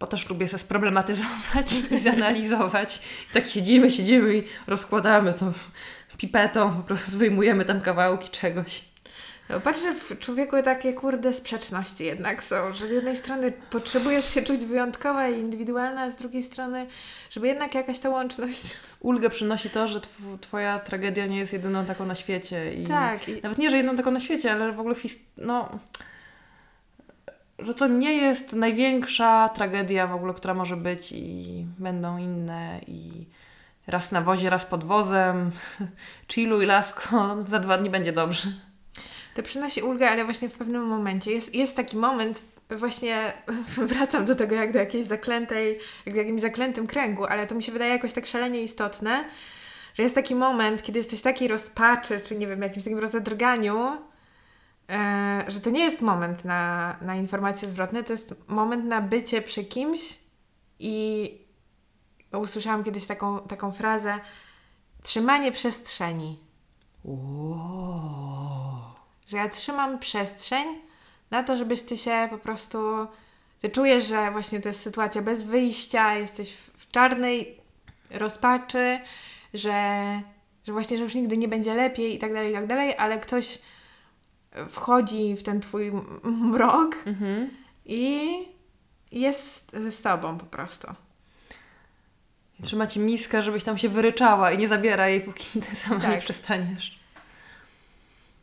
bo 0.00 0.06
też 0.06 0.28
lubię 0.30 0.48
się 0.48 0.58
sproblematyzować 0.58 1.72
i 1.96 2.00
zanalizować. 2.00 3.02
I 3.30 3.34
tak 3.34 3.48
siedzimy, 3.48 3.90
siedzimy 3.90 4.36
i 4.36 4.42
rozkładamy 4.66 5.34
to 5.34 5.52
pipetą, 6.18 6.74
po 6.74 6.82
prostu 6.82 7.10
wyjmujemy 7.18 7.64
tam 7.64 7.80
kawałki 7.80 8.30
czegoś. 8.30 8.84
No, 9.48 9.60
patrz, 9.60 9.82
że 9.82 9.94
w 9.94 10.18
człowieku 10.18 10.62
takie 10.62 10.92
kurde 10.92 11.32
sprzeczności 11.32 12.04
jednak 12.04 12.42
są, 12.44 12.72
że 12.72 12.86
z 12.88 12.90
jednej 12.90 13.16
strony 13.16 13.52
potrzebujesz 13.70 14.34
się 14.34 14.42
czuć 14.42 14.64
wyjątkowa 14.64 15.28
i 15.28 15.40
indywidualna, 15.40 16.02
a 16.02 16.10
z 16.10 16.16
drugiej 16.16 16.42
strony, 16.42 16.86
żeby 17.30 17.46
jednak 17.46 17.74
jakaś 17.74 17.98
ta 17.98 18.08
łączność... 18.10 18.62
Ulgę 19.00 19.30
przynosi 19.30 19.70
to, 19.70 19.88
że 19.88 20.00
tw- 20.00 20.38
twoja 20.40 20.78
tragedia 20.78 21.26
nie 21.26 21.38
jest 21.38 21.52
jedyną 21.52 21.84
taką 21.84 22.06
na 22.06 22.14
świecie. 22.14 22.74
I 22.74 22.86
Tak, 22.86 23.28
i 23.28 23.42
Nawet 23.42 23.58
nie, 23.58 23.70
że 23.70 23.76
jedną 23.76 23.96
taką 23.96 24.10
na 24.10 24.20
świecie, 24.20 24.52
ale 24.52 24.72
w 24.72 24.80
ogóle 24.80 24.94
his- 24.94 25.18
no, 25.36 25.78
że 27.58 27.74
to 27.74 27.86
nie 27.86 28.12
jest 28.12 28.52
największa 28.52 29.48
tragedia 29.48 30.06
w 30.06 30.14
ogóle, 30.14 30.34
która 30.34 30.54
może 30.54 30.76
być 30.76 31.12
i 31.12 31.66
będą 31.78 32.18
inne 32.18 32.80
i 32.86 33.26
raz 33.86 34.12
na 34.12 34.20
wozie, 34.20 34.50
raz 34.50 34.66
pod 34.66 34.84
wozem, 34.84 35.50
chilluj 36.32 36.66
lasko, 36.66 37.36
za 37.48 37.58
dwa 37.58 37.78
dni 37.78 37.90
będzie 37.90 38.12
dobrze. 38.12 38.48
To 39.34 39.42
przynosi 39.42 39.82
ulgę, 39.82 40.10
ale 40.10 40.24
właśnie 40.24 40.48
w 40.48 40.58
pewnym 40.58 40.82
momencie 40.82 41.32
jest, 41.32 41.54
jest 41.54 41.76
taki 41.76 41.96
moment, 41.96 42.42
właśnie 42.70 43.32
wracam 43.88 44.24
do 44.24 44.34
tego 44.34 44.54
jak 44.54 44.72
do 44.72 44.78
jakiejś 44.78 45.06
zaklętej, 45.06 45.78
jak 46.06 46.14
do 46.14 46.20
jakimś 46.20 46.40
zaklętym 46.40 46.86
kręgu, 46.86 47.24
ale 47.24 47.46
to 47.46 47.54
mi 47.54 47.62
się 47.62 47.72
wydaje 47.72 47.92
jakoś 47.92 48.12
tak 48.12 48.26
szalenie 48.26 48.62
istotne, 48.62 49.24
że 49.94 50.02
jest 50.02 50.14
taki 50.14 50.34
moment, 50.34 50.82
kiedy 50.82 50.98
jesteś 50.98 51.22
takiej 51.22 51.48
rozpaczy, 51.48 52.20
czy 52.24 52.36
nie 52.36 52.46
wiem, 52.46 52.62
jakimś 52.62 52.84
takim 52.84 52.98
rozedrganiu, 52.98 53.96
e, 54.90 55.44
że 55.48 55.60
to 55.60 55.70
nie 55.70 55.84
jest 55.84 56.00
moment 56.00 56.44
na, 56.44 56.96
na 57.00 57.14
informacje 57.16 57.68
zwrotne, 57.68 58.04
to 58.04 58.12
jest 58.12 58.34
moment 58.48 58.84
na 58.84 59.00
bycie 59.00 59.42
przy 59.42 59.64
kimś 59.64 60.18
i 60.78 61.38
usłyszałam 62.32 62.84
kiedyś 62.84 63.06
taką, 63.06 63.40
taką 63.40 63.72
frazę 63.72 64.20
trzymanie 65.02 65.52
przestrzeni. 65.52 66.38
Że 69.26 69.36
ja 69.36 69.48
trzymam 69.48 69.98
przestrzeń 69.98 70.66
na 71.30 71.42
to, 71.42 71.56
żebyś 71.56 71.82
ty 71.82 71.96
się 71.96 72.28
po 72.30 72.38
prostu. 72.38 73.06
Ty 73.60 73.70
czujesz, 73.70 74.06
że 74.06 74.30
właśnie 74.30 74.60
to 74.60 74.68
jest 74.68 74.82
sytuacja 74.82 75.22
bez 75.22 75.44
wyjścia, 75.44 76.14
jesteś 76.14 76.52
w, 76.52 76.70
w 76.80 76.90
czarnej 76.90 77.60
rozpaczy, 78.10 78.98
że, 79.54 80.02
że 80.66 80.72
właśnie, 80.72 80.98
że 80.98 81.04
już 81.04 81.14
nigdy 81.14 81.36
nie 81.36 81.48
będzie 81.48 81.74
lepiej 81.74 82.14
i 82.14 82.18
tak 82.18 82.32
dalej, 82.32 82.50
i 82.50 82.54
tak 82.54 82.66
dalej, 82.66 82.96
ale 82.98 83.18
ktoś 83.18 83.58
wchodzi 84.68 85.36
w 85.36 85.42
ten 85.42 85.60
twój 85.60 85.92
mrok 86.24 86.96
Mhm. 87.06 87.50
i 87.84 88.28
jest 89.12 89.76
z 89.90 90.02
tobą 90.02 90.38
po 90.38 90.46
prostu. 90.46 90.88
Trzyma 92.62 92.86
ci 92.86 93.00
miskę, 93.00 93.42
żebyś 93.42 93.64
tam 93.64 93.78
się 93.78 93.88
wyryczała 93.88 94.52
i 94.52 94.58
nie 94.58 94.68
zabiera 94.68 95.08
jej, 95.08 95.20
póki 95.20 95.60
ty 95.60 95.76
sama 95.76 95.96
nie 95.96 96.02
Tak. 96.02 96.20
przestaniesz. 96.20 96.98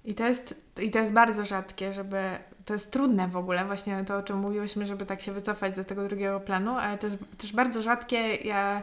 I 0.06 0.16
to 0.16 0.28
jest, 0.28 0.62
I 0.82 0.92
to 0.92 1.00
jest 1.00 1.12
bardzo 1.12 1.46
rzadkie, 1.46 1.94
żeby. 1.94 2.22
To 2.66 2.74
jest 2.74 2.92
trudne 2.92 3.28
w 3.28 3.38
ogóle, 3.38 3.66
właśnie 3.66 4.04
to, 4.06 4.18
o 4.18 4.24
czym 4.24 4.38
mówiłyśmy, 4.38 4.86
żeby 4.86 5.06
tak 5.06 5.22
się 5.22 5.32
wycofać 5.32 5.76
do 5.76 5.84
tego 5.84 6.08
drugiego 6.08 6.40
planu, 6.40 6.72
ale 6.78 6.98
to 6.98 7.08
jest 7.08 7.18
też 7.38 7.54
bardzo 7.54 7.82
rzadkie. 7.82 8.36
Ja 8.36 8.82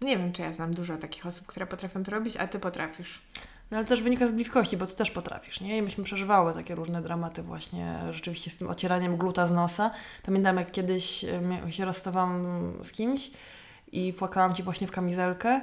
nie 0.00 0.18
wiem, 0.18 0.32
czy 0.32 0.42
ja 0.42 0.52
znam 0.52 0.74
dużo 0.74 0.96
takich 0.96 1.26
osób, 1.26 1.46
które 1.46 1.66
potrafią 1.66 2.02
to 2.04 2.10
robić, 2.10 2.36
a 2.36 2.46
ty 2.46 2.58
potrafisz. 2.58 3.22
No 3.70 3.76
ale 3.76 3.86
też 3.86 4.02
wynika 4.02 4.26
z 4.26 4.32
bliskości, 4.32 4.76
bo 4.76 4.86
ty 4.86 4.96
też 4.96 5.10
potrafisz, 5.10 5.60
nie? 5.60 5.78
I 5.78 5.82
myśmy 5.82 6.04
przeżywały 6.04 6.54
takie 6.54 6.74
różne 6.74 7.02
dramaty 7.02 7.42
właśnie 7.42 7.98
rzeczywiście 8.10 8.50
z 8.50 8.56
tym 8.56 8.68
ocieraniem 8.68 9.16
gluta 9.16 9.46
z 9.46 9.52
nosa. 9.52 9.90
Pamiętam 10.22 10.56
jak 10.56 10.70
kiedyś 10.70 11.24
się 11.70 11.84
rozstawałam 11.84 12.72
z 12.84 12.92
kimś 12.92 13.30
i 13.92 14.12
płakałam 14.12 14.54
Ci 14.54 14.62
właśnie 14.62 14.86
w 14.86 14.90
kamizelkę 14.90 15.60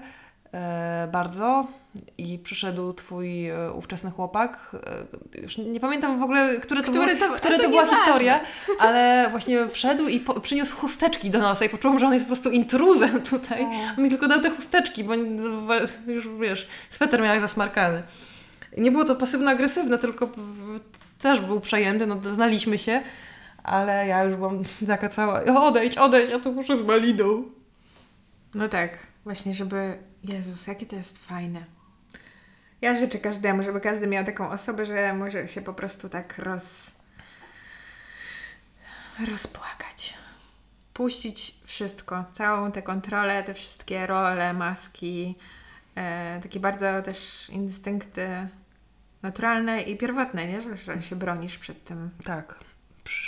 bardzo 1.12 1.68
i 2.18 2.40
przyszedł 2.40 2.94
twój 2.94 3.48
e, 3.50 3.72
ówczesny 3.72 4.12
chłopak. 4.12 4.76
E, 5.36 5.42
już 5.42 5.58
nie 5.58 5.80
pamiętam 5.80 6.20
w 6.20 6.24
ogóle, 6.24 6.58
które 6.58 6.82
to, 6.84 6.92
Który 6.92 7.16
to- 7.16 7.30
które 7.30 7.58
to 7.58 7.64
to 7.64 7.70
była 7.70 7.86
historia, 7.96 8.40
ale 8.80 9.28
właśnie 9.32 9.68
wszedł 9.68 10.08
i 10.08 10.20
po, 10.20 10.40
przyniósł 10.40 10.78
chusteczki 10.78 11.30
do 11.30 11.40
nosa 11.40 11.66
i 11.66 11.70
poczułam, 11.70 12.00
że 12.00 12.06
on 12.08 12.14
jest 12.14 12.26
po 12.26 12.34
prostu 12.34 12.50
intruzem 12.50 13.22
tutaj. 13.22 13.68
On 13.98 14.04
mi 14.04 14.10
tylko 14.10 14.28
dał 14.28 14.42
te 14.42 14.50
chusteczki, 14.50 15.04
bo 15.04 15.14
już 16.08 16.28
wiesz, 16.40 16.68
sweter 16.90 17.22
miałeś 17.22 17.42
zasmarkany. 17.42 18.04
Nie 18.78 18.92
było 18.92 19.06
to 19.06 19.16
pasywno-agresywne, 19.16 19.98
tylko 19.98 20.30
też 21.22 21.42
był 21.42 21.60
przejęty, 21.60 22.08
no 22.08 22.22
znaliśmy 22.34 22.78
się, 22.78 23.02
ale 23.64 24.08
ja 24.08 24.24
już 24.24 24.36
byłam 24.36 24.64
taka 24.88 25.10
cała, 25.10 25.44
odejdź, 25.44 25.98
odejdź, 25.98 26.32
ja 26.32 26.40
tu 26.40 26.52
muszę 26.52 26.78
z 26.78 26.84
Maliną. 26.84 27.44
No 28.56 28.68
tak, 28.70 29.07
właśnie, 29.28 29.54
żeby. 29.54 29.98
Jezus, 30.24 30.68
jakie 30.68 30.86
to 30.86 30.96
jest 30.96 31.26
fajne. 31.26 31.66
Ja 32.82 32.98
życzę 32.98 33.20
każdemu, 33.20 33.64
żeby 33.64 33.82
każdy 33.82 34.08
miał 34.08 34.26
taką 34.26 34.50
osobę, 34.50 34.86
że 34.86 35.14
może 35.14 35.48
się 35.48 35.62
po 35.62 35.74
prostu 35.74 36.10
tak 36.10 36.38
roz. 36.38 36.92
rozpłakać. 39.28 40.14
Puścić 40.94 41.56
wszystko, 41.64 42.26
całą 42.34 42.72
tę 42.72 42.82
kontrolę, 42.82 43.44
te 43.44 43.54
wszystkie 43.54 44.08
role, 44.08 44.54
maski, 44.54 45.36
e, 45.96 46.40
takie 46.44 46.60
bardzo 46.60 47.02
też 47.02 47.50
instynkty 47.50 48.48
naturalne 49.22 49.82
i 49.82 49.98
pierwotne, 49.98 50.48
nie? 50.48 50.62
Że, 50.62 50.78
że 50.78 51.02
się 51.02 51.16
bronisz 51.16 51.58
przed 51.58 51.84
tym. 51.84 52.10
Tak. 52.24 52.60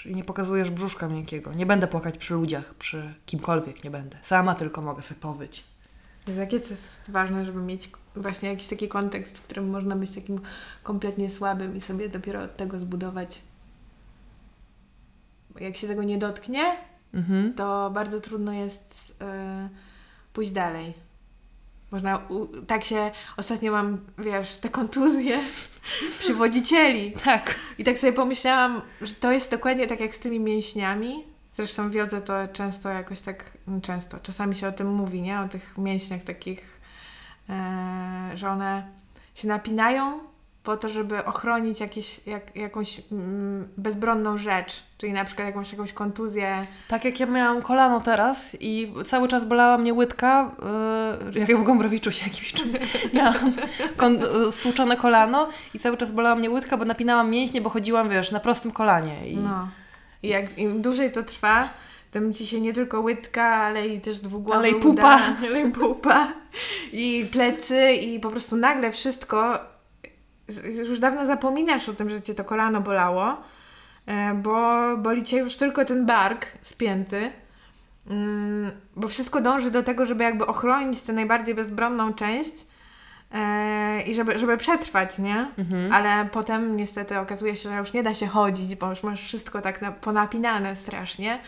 I 0.05 0.15
nie 0.15 0.23
pokazujesz 0.23 0.69
brzuszka 0.69 1.07
miękkiego. 1.07 1.53
Nie 1.53 1.65
będę 1.65 1.87
płakać 1.87 2.17
przy 2.17 2.33
ludziach, 2.33 2.73
przy 2.73 3.13
kimkolwiek 3.25 3.83
nie 3.83 3.91
będę. 3.91 4.17
Sama 4.21 4.55
tylko 4.55 4.81
mogę 4.81 5.01
sobie 5.01 5.21
powyć. 5.21 5.68
Jezu, 6.27 6.39
jakie 6.39 6.59
to 6.59 6.69
jest 6.69 7.11
ważne, 7.11 7.45
żeby 7.45 7.61
mieć 7.61 7.91
właśnie 8.15 8.49
jakiś 8.49 8.67
taki 8.67 8.87
kontekst, 8.87 9.37
w 9.37 9.41
którym 9.41 9.69
można 9.69 9.95
być 9.95 10.11
takim 10.15 10.39
kompletnie 10.83 11.29
słabym 11.29 11.75
i 11.75 11.81
sobie 11.81 12.09
dopiero 12.09 12.43
od 12.43 12.57
tego 12.57 12.79
zbudować. 12.79 13.41
Jak 15.59 15.77
się 15.77 15.87
tego 15.87 16.03
nie 16.03 16.17
dotknie, 16.17 16.63
Mhm. 17.13 17.53
to 17.53 17.89
bardzo 17.93 18.21
trudno 18.21 18.53
jest 18.53 19.15
e, 19.21 19.69
pójść 20.33 20.51
dalej. 20.51 20.93
Można, 21.91 22.17
u, 22.17 22.47
tak 22.47 22.83
się, 22.83 23.11
ostatnio 23.37 23.71
mam, 23.71 23.97
wiesz, 24.17 24.57
te 24.57 24.69
kontuzje 24.69 25.39
przywodzicieli. 26.19 27.11
Tak. 27.23 27.55
I 27.77 27.83
tak 27.83 27.99
sobie 27.99 28.13
pomyślałam, 28.13 28.81
że 29.01 29.13
to 29.13 29.31
jest 29.31 29.51
dokładnie 29.51 29.87
tak 29.87 29.99
jak 29.99 30.15
z 30.15 30.19
tymi 30.19 30.39
mięśniami. 30.39 31.23
Zresztą 31.59 31.89
w 31.89 31.93
jodze 31.93 32.21
to 32.21 32.33
często 32.53 32.89
jakoś 32.89 33.21
tak, 33.21 33.57
no 33.67 33.81
często, 33.81 34.17
czasami 34.23 34.55
się 34.55 34.67
o 34.67 34.71
tym 34.71 34.93
mówi, 34.93 35.21
nie? 35.21 35.39
O 35.39 35.47
tych 35.47 35.77
mięśniach 35.77 36.23
takich, 36.23 36.79
e, 37.49 38.31
że 38.33 38.49
one 38.49 38.87
się 39.35 39.47
napinają 39.47 40.19
po 40.63 40.77
to, 40.77 40.89
żeby 40.89 41.25
ochronić 41.25 41.79
jakieś, 41.79 42.27
jak, 42.27 42.55
jakąś 42.55 43.01
mm, 43.11 43.67
bezbronną 43.77 44.37
rzecz. 44.37 44.83
Czyli 44.97 45.13
na 45.13 45.25
przykład 45.25 45.47
jakąś, 45.47 45.71
jakąś 45.71 45.93
kontuzję. 45.93 46.61
Tak 46.87 47.05
jak 47.05 47.19
ja 47.19 47.25
miałam 47.25 47.61
kolano 47.61 47.99
teraz 47.99 48.57
i 48.59 48.93
cały 49.07 49.27
czas 49.27 49.45
bolała 49.45 49.77
mnie 49.77 49.93
łydka, 49.93 50.51
yy, 51.33 51.39
jak 51.39 51.57
w 51.57 51.63
Gombrowiczu 51.63 52.11
się 52.11 52.25
jakimś 52.25 52.53
czym. 52.53 52.73
Miałam 53.13 53.53
kon- 53.97 54.19
yy, 54.19 54.51
stłuczone 54.51 54.97
kolano 54.97 55.49
i 55.73 55.79
cały 55.79 55.97
czas 55.97 56.11
bolała 56.11 56.35
mnie 56.35 56.49
łydka, 56.49 56.77
bo 56.77 56.85
napinałam 56.85 57.29
mięśnie, 57.29 57.61
bo 57.61 57.69
chodziłam, 57.69 58.09
wiesz, 58.09 58.31
na 58.31 58.39
prostym 58.39 58.71
kolanie. 58.71 59.29
I... 59.29 59.37
No. 59.37 59.67
I 60.23 60.27
jak 60.27 60.57
im 60.57 60.81
dłużej 60.81 61.11
to 61.11 61.23
trwa, 61.23 61.69
tym 62.11 62.33
ci 62.33 62.47
się 62.47 62.61
nie 62.61 62.73
tylko 62.73 63.01
łydka, 63.01 63.43
ale 63.43 63.87
i 63.87 64.01
też 64.01 64.19
dwugłowy 64.19 64.59
Ale 64.59 64.69
i 64.69 64.75
uda, 64.75 64.83
pupa. 64.83 65.19
ale 65.47 65.61
i 65.61 65.71
pupa. 65.71 66.33
I 66.93 67.27
plecy 67.31 67.91
i 67.91 68.19
po 68.19 68.29
prostu 68.29 68.55
nagle 68.55 68.91
wszystko 68.91 69.59
już 70.63 70.99
dawno 70.99 71.25
zapominasz 71.25 71.89
o 71.89 71.93
tym, 71.93 72.09
że 72.09 72.21
cię 72.21 72.35
to 72.35 72.43
kolano 72.43 72.81
bolało, 72.81 73.37
e, 74.05 74.33
bo 74.33 74.79
boli 74.97 75.23
cię 75.23 75.37
już 75.37 75.57
tylko 75.57 75.85
ten 75.85 76.05
bark 76.05 76.45
spięty. 76.61 77.31
Mm, 78.09 78.71
Bo 78.95 79.07
wszystko 79.07 79.41
dąży 79.41 79.71
do 79.71 79.83
tego, 79.83 80.05
żeby 80.05 80.23
jakby 80.23 80.45
ochronić 80.45 81.01
tę 81.01 81.13
najbardziej 81.13 81.55
bezbronną 81.55 82.13
część 82.13 82.53
i 84.05 84.13
żeby, 84.13 84.37
żeby 84.37 84.57
przetrwać, 84.57 85.19
nie? 85.19 85.47
Mhm. 85.57 85.93
Ale 85.93 86.29
potem 86.31 86.77
niestety 86.77 87.19
okazuje 87.19 87.55
się, 87.55 87.69
że 87.69 87.75
już 87.75 87.93
nie 87.93 88.03
da 88.03 88.13
się 88.13 88.27
chodzić, 88.27 88.75
bo 88.75 88.89
już 88.89 89.03
masz 89.03 89.23
wszystko 89.23 89.61
tak 89.61 89.81
na, 89.81 89.91
ponapinane 89.91 90.75
strasznie. 90.75 91.39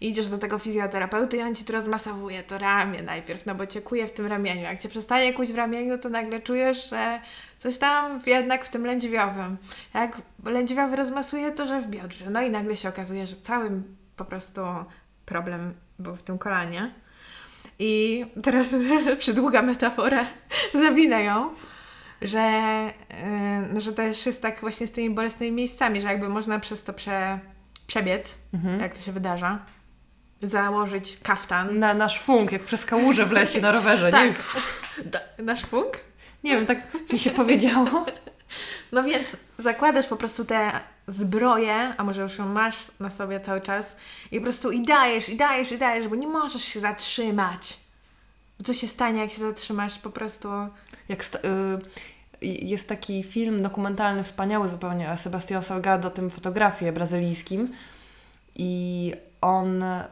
I 0.00 0.08
idziesz 0.08 0.28
do 0.28 0.38
tego 0.38 0.58
fizjoterapeuty 0.58 1.36
i 1.36 1.42
on 1.42 1.54
ci 1.54 1.64
tu 1.64 1.72
rozmasowuje 1.72 2.42
to 2.42 2.58
ramię 2.58 3.02
najpierw, 3.02 3.46
no 3.46 3.54
bo 3.54 3.66
cię 3.66 3.82
kuje 3.82 4.06
w 4.06 4.12
tym 4.12 4.26
ramieniu. 4.26 4.62
Jak 4.62 4.78
cię 4.78 4.88
przestanie 4.88 5.34
kuć 5.34 5.52
w 5.52 5.56
ramieniu, 5.56 5.98
to 5.98 6.08
nagle 6.08 6.40
czujesz, 6.40 6.90
że 6.90 7.20
coś 7.56 7.78
tam 7.78 8.20
jednak 8.26 8.64
w 8.64 8.68
tym 8.68 8.86
lędźwiowym. 8.86 9.56
Jak 9.94 10.16
lędźwiowy 10.44 10.96
rozmasuje, 10.96 11.50
to 11.50 11.66
że 11.66 11.80
w 11.80 11.88
biodrze. 11.88 12.30
No 12.30 12.42
i 12.42 12.50
nagle 12.50 12.76
się 12.76 12.88
okazuje, 12.88 13.26
że 13.26 13.36
cały 13.36 13.70
po 14.16 14.24
prostu 14.24 14.60
problem 15.26 15.74
był 15.98 16.16
w 16.16 16.22
tym 16.22 16.38
kolanie. 16.38 16.90
I 17.78 18.24
teraz 18.42 18.74
przydługa 19.18 19.62
metafora, 19.62 20.24
zawinę 20.74 21.22
ją, 21.24 21.50
że, 22.22 22.50
yy, 23.10 23.16
no, 23.74 23.80
że 23.80 23.92
też 23.92 24.26
jest 24.26 24.42
tak 24.42 24.60
właśnie 24.60 24.86
z 24.86 24.92
tymi 24.92 25.10
bolesnymi 25.10 25.52
miejscami, 25.52 26.00
że 26.00 26.08
jakby 26.08 26.28
można 26.28 26.58
przez 26.58 26.82
to 26.84 26.92
prze, 26.92 27.38
przebiec, 27.86 28.38
Mhm. 28.54 28.80
jak 28.80 28.94
to 28.98 29.02
się 29.02 29.12
wydarza, 29.12 29.58
założyć 30.42 31.18
kaftan. 31.22 31.78
Na 31.78 31.94
nasz 31.94 32.20
funk, 32.20 32.52
jak 32.52 32.62
przez 32.62 32.84
kałużę 32.84 33.26
w 33.26 33.32
lesie 33.32 33.60
na 33.60 33.72
rowerze. 33.72 34.10
Tak. 34.10 34.32
Nie, 35.38 35.44
Nasz 35.44 35.62
funk? 35.62 35.98
nie 36.44 36.56
wiem, 36.56 36.66
tak 36.66 36.78
mi 37.12 37.18
się 37.18 37.30
powiedziało. 37.30 38.06
No 38.92 39.02
więc 39.02 39.36
zakładasz 39.58 40.06
po 40.06 40.16
prostu 40.16 40.44
te 40.44 40.70
zbroje, 41.08 41.94
a 41.96 42.04
może 42.04 42.22
już 42.22 42.38
ją 42.38 42.48
masz 42.48 43.00
na 43.00 43.10
sobie 43.10 43.40
cały 43.40 43.60
czas 43.60 43.96
i 44.32 44.36
po 44.36 44.42
prostu 44.42 44.70
i 44.70 44.82
dajesz, 44.82 45.28
i 45.28 45.36
dajesz, 45.36 45.72
i 45.72 45.78
dajesz, 45.78 46.08
bo 46.08 46.16
nie 46.16 46.26
możesz 46.26 46.64
się 46.64 46.80
zatrzymać. 46.80 47.78
Co 48.64 48.74
się 48.74 48.88
stanie, 48.88 49.20
jak 49.20 49.30
się 49.30 49.40
zatrzymasz 49.40 49.98
po 49.98 50.10
prostu... 50.10 50.48
Jak 51.08 51.24
y, 51.24 51.28
jest 52.42 52.88
taki 52.88 53.22
film 53.22 53.62
dokumentalny, 53.62 54.24
wspaniały 54.24 54.68
zupełnie, 54.68 55.10
o 55.10 55.16
Sebastian 55.16 55.62
Salgado, 55.62 56.10
tym 56.10 56.30
fotografie 56.30 56.92
brazylijskim. 56.92 57.72
I 58.54 59.12
on 59.40 59.82
y, 59.82 60.04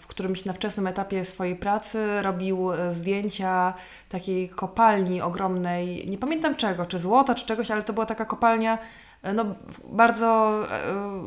w 0.00 0.06
którymś 0.06 0.44
na 0.44 0.52
wczesnym 0.52 0.86
etapie 0.86 1.24
swojej 1.24 1.56
pracy 1.56 2.22
robił 2.22 2.72
y, 2.72 2.94
zdjęcia 2.94 3.74
takiej 4.08 4.48
kopalni 4.48 5.22
ogromnej, 5.22 6.06
nie 6.08 6.18
pamiętam 6.18 6.56
czego, 6.56 6.86
czy 6.86 6.98
złota, 6.98 7.34
czy 7.34 7.46
czegoś, 7.46 7.70
ale 7.70 7.82
to 7.82 7.92
była 7.92 8.06
taka 8.06 8.24
kopalnia 8.24 8.78
no, 9.22 9.44
bardzo 9.84 10.62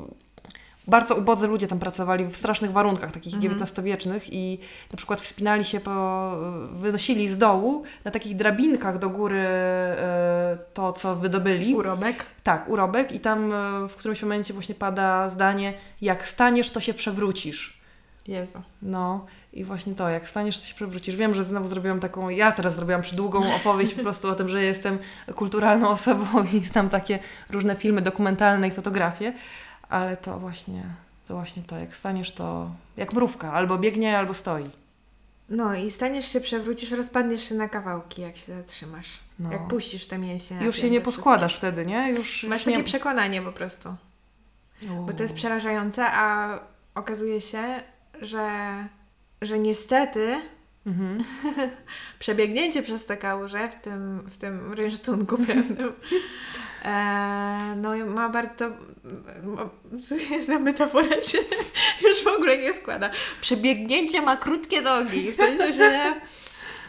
y, 0.09 0.23
bardzo 0.87 1.15
ubodzy 1.15 1.47
ludzie 1.47 1.67
tam 1.67 1.79
pracowali 1.79 2.25
w 2.25 2.37
strasznych 2.37 2.71
warunkach, 2.71 3.11
takich 3.11 3.33
Mhm. 3.33 3.53
XIX-wiecznych 3.53 4.33
i 4.33 4.59
na 4.91 4.97
przykład 4.97 5.21
wspinali 5.21 5.65
się 5.65 5.79
po, 5.79 6.31
wynosili 6.71 7.29
z 7.29 7.37
dołu 7.37 7.83
na 8.03 8.11
takich 8.11 8.35
drabinkach 8.35 8.99
do 8.99 9.09
góry 9.09 9.39
e, 9.39 10.57
to, 10.73 10.93
co 10.93 11.15
wydobyli. 11.15 11.75
Urobek. 11.75 12.25
Tak, 12.43 12.69
urobek 12.69 13.11
i 13.11 13.19
tam 13.19 13.51
e, 13.51 13.87
w 13.87 13.95
którymś 13.95 14.21
momencie 14.21 14.53
właśnie 14.53 14.75
pada 14.75 15.29
zdanie, 15.29 15.73
jak 16.01 16.27
staniesz, 16.27 16.71
to 16.71 16.79
się 16.79 16.93
przewrócisz. 16.93 17.83
Jezu. 18.27 18.61
No 18.81 19.25
i 19.53 19.63
właśnie 19.63 19.95
to, 19.95 20.09
jak 20.09 20.29
staniesz, 20.29 20.59
to 20.59 20.65
się 20.65 20.75
przewrócisz. 20.75 21.15
Wiem, 21.15 21.33
że 21.33 21.43
znowu 21.43 21.67
zrobiłam 21.67 21.99
taką, 21.99 22.29
ja 22.29 22.51
teraz 22.51 22.75
zrobiłam 22.75 23.01
przydługą 23.01 23.55
opowieść 23.55 23.93
po 23.93 24.01
prostu 24.01 24.27
o 24.29 24.35
tym, 24.35 24.49
że 24.49 24.63
jestem 24.63 24.99
kulturalną 25.35 25.89
osobą 25.89 26.25
i 26.53 26.65
znam 26.65 26.89
takie 26.89 27.19
różne 27.49 27.75
filmy 27.75 28.01
dokumentalne 28.01 28.67
i 28.67 28.71
fotografie, 28.71 29.33
ale 29.89 30.17
to 30.17 30.39
właśnie, 30.39 30.83
to 31.27 31.33
właśnie 31.33 31.63
to, 31.63 31.77
jak 31.77 31.95
staniesz, 31.95 32.31
to 32.31 32.71
jak 32.97 33.13
mrówka, 33.13 33.53
albo 33.53 33.77
biegnie, 33.77 34.17
albo 34.17 34.33
stoi. 34.33 34.69
No 35.49 35.75
i 35.75 35.91
staniesz 35.91 36.27
się, 36.33 36.41
przewrócisz, 36.41 36.91
rozpadniesz 36.91 37.49
się 37.49 37.55
na 37.55 37.69
kawałki, 37.69 38.21
jak 38.21 38.37
się 38.37 38.55
zatrzymasz. 38.55 39.19
No. 39.39 39.51
Jak 39.51 39.67
puścisz 39.67 40.07
te 40.07 40.17
mięśnie. 40.17 40.57
Już 40.61 40.75
się 40.75 40.89
nie 40.89 41.01
poskładasz 41.01 41.55
wtedy, 41.55 41.85
nie? 41.85 42.09
Już. 42.09 42.43
Masz 42.43 42.61
już 42.61 42.67
nie... 42.67 42.73
takie 42.73 42.85
przekonanie 42.85 43.41
po 43.41 43.51
prostu. 43.51 43.95
Bo 45.05 45.13
to 45.13 45.23
jest 45.23 45.35
przerażające, 45.35 46.05
a 46.11 46.59
okazuje 46.95 47.41
się, 47.41 47.83
że, 48.21 48.49
że 49.45 49.59
niestety 49.59 50.41
Mhm. 50.85 51.23
przebiegnięcie 52.19 52.83
przez 52.83 53.05
tę 53.05 53.17
kałużę 53.17 53.69
w 53.69 53.75
tym, 53.75 54.23
w 54.29 54.37
tym 54.37 54.73
rynsztunku 54.73 55.37
pewnym 55.37 55.93
e, 56.85 57.75
no 57.77 58.05
ma 58.05 58.29
bardzo 58.29 58.69
jest 60.29 60.47
za 60.47 60.59
metafora 60.59 61.21
się 61.21 61.37
już 62.01 62.23
w 62.23 62.27
ogóle 62.27 62.57
nie 62.57 62.73
składa. 62.73 63.09
Przebiegnięcie 63.41 64.21
ma 64.21 64.37
krótkie 64.37 64.81
nogi, 64.81 65.31
w 65.31 65.35
sensie, 65.35 65.73
że 65.73 66.13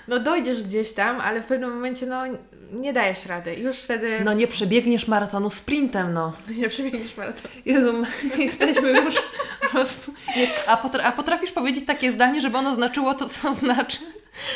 no 0.08 0.18
dojdziesz 0.18 0.62
gdzieś 0.62 0.92
tam, 0.92 1.20
ale 1.20 1.42
w 1.42 1.46
pewnym 1.46 1.70
momencie 1.70 2.06
no 2.06 2.22
nie 2.72 2.92
dajesz 2.92 3.26
rady. 3.26 3.54
Już 3.54 3.76
wtedy 3.76 4.20
No 4.24 4.32
nie 4.32 4.48
przebiegniesz 4.48 5.08
maratonu 5.08 5.50
sprintem, 5.50 6.12
no. 6.12 6.32
nie 6.58 6.68
przebiegniesz 6.68 7.16
maraton. 7.16 7.50
Jezu, 7.64 7.92
my 7.92 8.06
jesteśmy 8.44 8.90
już 8.90 9.14
po 9.60 9.68
prostu... 9.68 10.14
Nie. 10.36 10.48
A, 10.66 10.76
potra- 10.76 11.02
a 11.04 11.12
potrafisz 11.12 11.52
powiedzieć 11.52 11.86
takie 11.86 12.12
zdanie, 12.12 12.40
żeby 12.40 12.58
ono 12.58 12.74
znaczyło 12.74 13.14
to, 13.14 13.28
co 13.28 13.54
znaczy? 13.64 13.98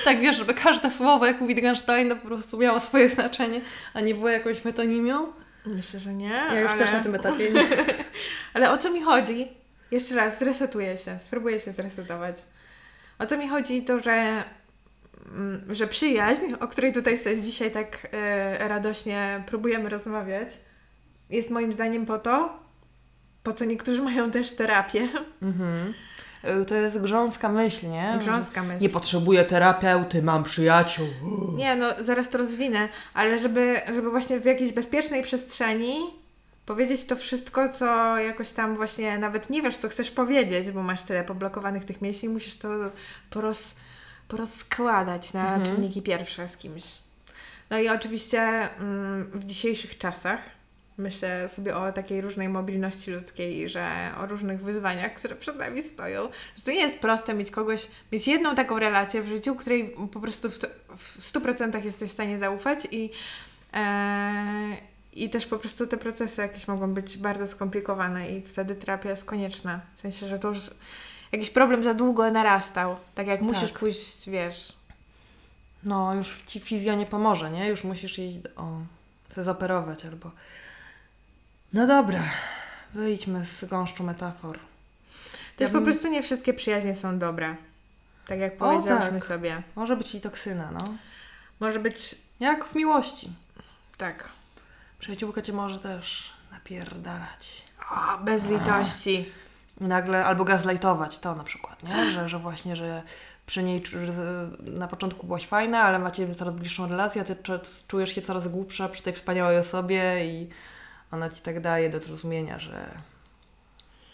Tak 0.05 0.21
wiesz, 0.21 0.37
żeby 0.37 0.55
każde 0.55 0.91
słowo, 0.91 1.27
jak 1.27 1.43
u 1.43 1.47
Wittgensteina, 1.47 2.17
po 2.17 2.27
prostu 2.27 2.59
miało 2.59 2.81
swoje 2.81 3.09
znaczenie, 3.09 3.61
a 3.95 4.01
nie 4.01 4.15
było 4.15 4.29
jakąś 4.29 4.65
metonimią. 4.65 5.33
Myślę, 5.67 6.01
że 6.01 6.15
nie. 6.15 6.29
Ja 6.29 6.61
już 6.61 6.71
ale... 6.71 6.85
też 6.85 6.93
na 6.93 7.01
tym 7.01 7.15
etapie 7.15 7.51
nie. 7.51 7.65
Ale 8.55 8.71
o 8.71 8.79
co 8.79 8.91
mi 8.91 9.03
chodzi? 9.03 9.49
Jeszcze 9.91 10.15
raz, 10.15 10.39
zresetuję 10.39 10.99
się, 10.99 11.19
spróbuję 11.19 11.61
się 11.61 11.73
zresetować. 11.73 12.37
O 13.19 13.27
co 13.27 13.39
mi 13.39 13.49
chodzi 13.49 13.83
to, 13.83 14.01
że, 14.01 14.45
że 15.71 15.87
przyjaźń, 15.87 16.43
o 16.61 16.69
której 16.69 16.93
tutaj 16.93 17.19
sobie 17.19 17.43
dzisiaj 17.43 17.71
tak 17.71 18.09
e, 18.13 18.69
radośnie 18.69 19.43
próbujemy 19.47 19.89
rozmawiać, 19.89 20.49
jest 21.31 21.51
moim 21.51 21.73
zdaniem 21.73 22.07
po 22.07 22.19
to, 22.19 22.59
po 23.43 23.53
co 23.53 23.65
niektórzy 23.65 24.03
mają 24.03 24.31
też 24.31 24.53
terapię. 24.53 25.09
Mhm. 25.43 25.95
Y, 26.63 26.65
To 26.65 26.75
jest 26.75 26.99
grząska 26.99 27.49
myśl, 27.49 27.89
nie? 27.89 28.17
Grząska 28.21 28.63
myśl. 28.63 28.83
Nie 28.83 28.89
potrzebuję 28.89 29.45
terapeuty, 29.45 30.23
mam 30.23 30.45
przyjaciół. 30.45 31.07
Nie, 31.57 31.77
no 31.77 31.87
zaraz 32.01 32.31
to 32.31 32.39
rozwinę, 32.39 32.89
ale 33.15 33.39
żeby, 33.39 33.81
żeby 33.95 34.11
właśnie 34.11 34.41
w 34.41 34.45
jakiejś 34.45 34.73
bezpiecznej 34.73 35.23
przestrzeni 35.23 36.01
powiedzieć 36.67 37.05
to 37.05 37.17
wszystko, 37.17 37.69
co 37.69 38.19
jakoś 38.19 38.53
tam 38.53 38.77
właśnie 38.77 39.19
nawet 39.19 39.51
nie 39.51 39.63
wiesz, 39.63 39.77
co 39.77 39.89
chcesz 39.89 40.11
powiedzieć, 40.11 40.71
bo 40.71 40.83
masz 40.83 41.03
tyle 41.03 41.25
poblokowanych 41.25 41.85
tych 41.85 42.03
miejsc 42.03 42.25
i 42.25 42.29
musisz 42.29 42.59
to 42.59 42.69
poroz, 43.31 43.75
porozkładać 44.29 45.33
na 45.33 45.55
Mhm. 45.55 45.77
czynniki 45.77 46.03
pierwsze 46.03 46.49
z 46.49 46.57
kimś. 46.57 46.85
No 47.71 47.79
i 47.79 47.89
oczywiście 47.89 48.41
mm, 48.41 49.31
w 49.35 49.45
dzisiejszych 49.45 49.99
czasach 49.99 50.41
myślę 50.99 51.49
sobie 51.49 51.77
o 51.77 51.93
takiej 51.93 52.21
różnej 52.21 52.49
mobilności 52.49 53.11
ludzkiej 53.11 53.69
że 53.69 54.11
o 54.21 54.27
różnych 54.27 54.63
wyzwaniach, 54.63 55.15
które 55.15 55.37
przed 55.37 55.57
nami 55.59 55.83
stoją, 55.83 56.29
że 56.57 56.65
to 56.65 56.71
nie 56.71 56.81
jest 56.81 56.99
proste 56.99 57.35
mieć 57.35 57.51
kogoś, 57.51 57.89
mieć 58.13 58.29
jedną 58.29 58.55
taką 58.55 58.79
relację 58.79 59.23
w 59.23 59.29
życiu, 59.29 59.55
której 59.55 59.97
po 60.13 60.21
prostu 60.21 60.51
w, 60.51 60.59
w 60.97 61.33
100% 61.33 61.85
jesteś 61.85 62.11
w 62.11 62.13
stanie 62.13 62.39
zaufać 62.39 62.89
i, 62.91 63.11
e, 63.75 64.77
i 65.13 65.31
też 65.31 65.47
po 65.47 65.59
prostu 65.59 65.87
te 65.87 65.97
procesy 65.97 66.43
jakieś 66.43 66.69
mogą 66.69 66.95
być 66.95 67.19
bardzo 67.19 67.47
skomplikowane 67.47 68.31
i 68.31 68.43
wtedy 68.43 68.75
terapia 68.75 69.11
jest 69.11 69.25
konieczna. 69.25 69.81
W 69.97 70.01
sensie, 70.01 70.27
że 70.27 70.39
to 70.39 70.49
już 70.49 70.59
jakiś 71.33 71.51
problem 71.51 71.83
za 71.85 71.95
długo 71.95 72.31
narastał. 72.31 72.97
Tak 73.15 73.27
jak 73.27 73.41
musisz 73.41 73.71
Tak. 73.71 73.79
pójść, 73.79 74.31
wiesz, 74.31 74.79
No, 75.85 76.15
już 76.15 76.43
ci 76.47 76.61
fizjo 76.61 76.95
nie 76.95 77.07
pomoże, 77.07 77.51
nie? 77.51 77.69
Już 77.69 77.85
musisz 77.85 78.19
iść, 78.19 78.37
o, 78.57 78.79
chcę 79.31 79.45
zoperować 79.45 80.05
albo... 80.05 80.31
No 81.73 81.87
dobra, 81.87 82.23
wyjdźmy 82.95 83.45
z 83.45 83.65
gąszczu 83.65 84.05
metafor. 84.05 84.59
Też 85.57 85.67
Ja 85.67 85.67
po 85.69 85.73
bym- 85.73 85.85
prostu 85.85 86.09
nie 86.09 86.23
wszystkie 86.23 86.55
przyjaźnie 86.55 86.95
są 86.95 87.19
dobre. 87.19 87.57
Tak 88.27 88.39
jak 88.39 88.55
O, 88.55 88.57
powiedziałyśmy 88.59 89.19
tak. 89.19 89.25
sobie. 89.29 89.63
Może 89.77 89.97
być 89.97 90.15
i 90.15 90.21
toksyna, 90.21 90.71
no. 90.73 90.95
Może 91.61 91.79
być 91.79 92.15
Jak 92.41 92.65
w 92.69 92.75
miłości. 92.75 93.31
tak. 93.97 94.29
Przyjaciółka 94.99 95.43
cię 95.43 95.53
może 95.53 95.79
też 95.79 96.33
napierdalać. 96.53 97.63
O, 97.91 98.19
bez 98.19 98.47
litości. 98.47 99.33
Nagle, 99.81 100.25
albo 100.25 100.45
gazlightować, 100.45 101.19
to 101.19 101.35
na 101.35 101.45
przykład, 101.45 101.83
nie? 101.83 102.11
Że, 102.11 102.29
że 102.29 102.39
właśnie, 102.39 102.77
że 102.77 103.03
przy 103.47 103.63
niej 103.63 103.83
na 104.61 104.89
początku 104.89 105.27
byłaś 105.27 105.47
fajna, 105.47 105.79
ale 105.83 105.99
macie 105.99 106.35
coraz 106.35 106.55
bliższą 106.55 106.89
relację, 106.89 107.23
a 107.23 107.25
ty 107.25 107.35
czu- 107.37 107.85
czujesz 107.89 108.15
się 108.15 108.23
coraz 108.23 108.49
głupsza 108.49 108.89
przy 108.89 109.03
tej 109.03 109.13
wspaniałej 109.13 109.59
osobie 109.59 110.25
i 110.27 110.49
ona 111.13 111.31
ci 111.31 111.43
tak 111.43 111.61
daje 111.61 111.91
do 111.91 112.01
zrozumienia, 112.01 112.59
że 112.59 112.89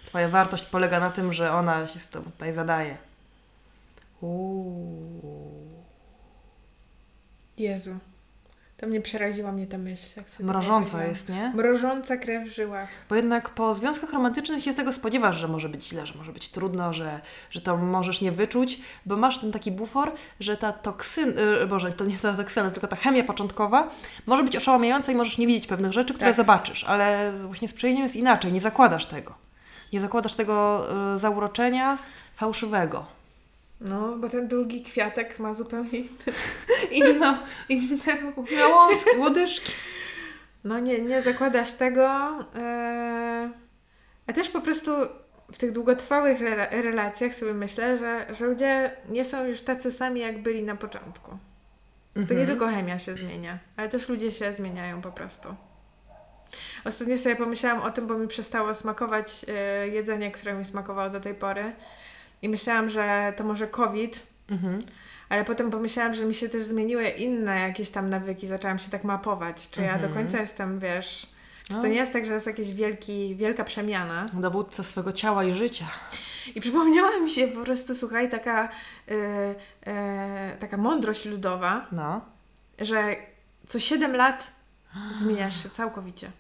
twoja 0.07 0.29
wartość 0.29 0.65
polega 0.65 1.01
na 1.01 1.11
tym, 1.11 1.33
że 1.33 1.53
ona 1.53 1.89
się 1.89 2.01
z 2.01 2.09
tobą 2.09 2.31
tutaj 2.31 2.53
zadaje. 2.53 2.97
Uuu. 4.21 5.85
Jezu. 7.59 7.99
To 8.85 8.89
mnie 8.89 9.01
przeraziła 9.01 9.53
mnie 9.53 9.67
ta 9.67 9.79
myśl. 9.79 10.07
Jak 10.17 10.31
sobie 10.31 10.49
Mrożąca 10.49 11.05
jest, 11.05 11.29
nie? 11.29 11.53
Mrożąca 11.55 12.17
krew 12.17 12.49
w 12.49 12.53
żyłach. 12.55 12.89
Bo 13.09 13.15
jednak 13.15 13.51
po 13.51 13.75
związkach 13.75 14.13
romantycznych 14.13 14.65
się 14.65 14.75
tego 14.75 14.93
spodziewasz, 14.93 15.37
że 15.37 15.49
może 15.49 15.69
być 15.69 15.89
źle, 15.89 16.07
że 16.07 16.15
może 16.19 16.33
być 16.33 16.49
trudno, 16.49 16.93
że, 16.93 17.21
że 17.51 17.61
to 17.61 17.77
możesz 17.77 18.21
nie 18.21 18.33
wyczuć, 18.33 18.81
bo 19.07 19.17
masz 19.17 19.39
ten 19.39 19.53
taki 19.53 19.73
bufor, 19.73 20.13
że 20.41 20.57
ta 20.57 20.73
toksyn, 20.73 21.33
yy, 21.61 21.67
Boże, 21.67 21.93
to 21.93 22.05
nie 22.05 22.19
ta 22.19 22.33
toksyna, 22.33 22.71
tylko 22.71 22.87
ta 22.87 22.97
chemia 22.97 23.25
początkowa 23.25 23.91
może 24.27 24.43
być 24.43 24.57
oszałamiająca 24.57 25.13
i 25.13 25.15
możesz 25.15 25.39
nie 25.39 25.47
widzieć 25.47 25.67
pewnych 25.67 25.93
rzeczy, 25.93 26.15
które 26.15 26.31
Tak. 26.31 26.37
zobaczysz, 26.37 26.85
ale 26.85 27.33
właśnie 27.47 27.69
z 27.69 27.73
przyjaźnią 27.73 28.03
jest 28.03 28.17
inaczej, 28.17 28.53
nie 28.53 28.61
zakładasz 28.61 29.07
tego. 29.07 29.35
Nie 29.93 30.01
zakładasz 30.01 30.35
tego 30.35 30.87
yy, 31.13 31.19
zauroczenia 31.19 31.99
fałszywego. 32.37 33.07
No, 33.81 34.17
bo 34.17 34.29
ten 34.29 34.49
długi 34.49 34.83
kwiatek 34.83 35.39
ma 35.39 35.55
zupełnie 35.55 35.99
inną, 36.91 37.37
inne 37.69 38.33
Gałązki, 38.59 39.17
łodyżki. 39.19 39.73
No 40.65 40.79
nie, 40.79 40.99
nie 41.01 41.23
zakładasz 41.23 41.73
tego. 41.73 42.09
e, 42.57 43.51
A 44.27 44.33
też 44.33 44.49
po 44.51 44.61
prostu 44.61 44.91
w 45.53 45.59
tych 45.59 45.73
długotrwałych 45.73 46.41
rela- 46.41 46.71
relacjach 46.83 47.35
sobie 47.35 47.55
myślę, 47.55 47.99
że, 47.99 48.27
że 48.35 48.47
ludzie 48.47 48.97
nie 49.09 49.25
są 49.25 49.45
już 49.47 49.63
tacy 49.63 49.93
sami, 49.93 50.21
jak 50.21 50.43
byli 50.43 50.63
na 50.63 50.77
początku. 50.77 51.31
To 52.15 52.19
nie 52.21 52.23
Mhm. 52.23 52.47
tylko 52.47 52.69
chemia 52.69 52.99
się 52.99 53.15
zmienia, 53.15 53.59
ale 53.77 53.89
też 53.89 54.09
ludzie 54.09 54.33
się 54.33 54.55
zmieniają 54.55 55.01
po 55.01 55.13
prostu. 55.13 55.55
Ostatnio 56.85 57.19
sobie 57.19 57.37
pomyślałam 57.37 57.83
o 57.83 57.91
tym, 57.91 58.07
bo 58.07 58.15
mi 58.15 58.29
przestało 58.29 58.75
smakować 58.75 59.47
e, 59.49 59.89
jedzenie, 59.89 60.31
które 60.31 60.55
mi 60.55 60.65
smakowało 60.65 61.11
do 61.11 61.21
tej 61.21 61.35
pory. 61.35 61.73
I 62.45 62.49
myślałam, 62.49 62.91
że 62.91 63.33
to 63.37 63.45
może 63.45 63.67
COVID, 63.67 64.27
Mhm. 64.51 64.79
ale 65.29 65.45
potem 65.45 65.71
pomyślałam, 65.71 66.15
że 66.15 66.25
mi 66.25 66.35
się 66.35 66.49
też 66.49 66.63
zmieniły 66.63 67.09
inne 67.09 67.61
jakieś 67.61 67.91
tam 67.91 68.11
nawyki, 68.11 68.47
zaczęłam 68.47 68.79
się 68.79 68.91
tak 68.91 69.05
mapować, 69.05 69.71
czy 69.71 69.81
ja 69.83 69.99
do 69.99 70.07
Mhm. 70.07 70.15
końca 70.15 70.41
jestem, 70.41 70.79
wiesz, 70.79 71.27
czy 71.63 71.69
to 71.75 71.83
No. 71.83 71.87
nie 71.89 71.95
jest 71.95 72.13
tak, 72.13 72.25
że 72.25 72.33
jest 72.33 72.47
jakaś 72.47 72.73
wielki, 72.73 73.37
wielka 73.37 73.65
przemiana. 73.65 74.27
Dowódca 74.33 74.83
swego 74.83 75.13
ciała 75.13 75.45
i 75.45 75.55
życia. 75.55 75.85
I 76.55 76.61
przypomniała 76.61 77.19
mi 77.19 77.31
się 77.31 77.49
po 77.49 77.65
prostu, 77.65 77.95
słuchaj, 77.95 78.31
taka, 78.31 78.69
y, 79.11 79.15
y, 79.15 80.59
taka 80.61 80.77
mądrość 80.77 81.25
ludowa, 81.25 81.87
No. 81.93 82.21
że 82.79 83.17
co 83.67 83.81
7 83.81 84.17
lat 84.17 84.53
zmieniasz 85.21 85.63
się 85.63 85.71
całkowicie. 85.71 86.31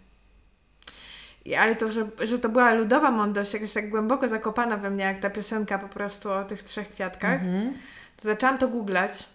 Ale 1.58 1.76
to, 1.76 1.92
że, 1.92 2.06
że 2.24 2.38
to 2.38 2.48
była 2.48 2.72
ludowa 2.74 3.10
mądrość, 3.10 3.54
jakaś 3.54 3.72
tak 3.72 3.90
głęboko 3.90 4.28
zakopana 4.28 4.76
we 4.76 4.90
mnie, 4.90 5.04
jak 5.04 5.20
ta 5.20 5.30
piosenka 5.30 5.78
po 5.78 5.88
prostu 5.88 6.32
o 6.32 6.44
tych 6.44 6.62
trzech 6.62 6.88
kwiatkach, 6.92 7.42
Mhm. 7.42 7.72
to 8.16 8.22
zaczęłam 8.22 8.58
to 8.58 8.68
googlać, 8.68 9.28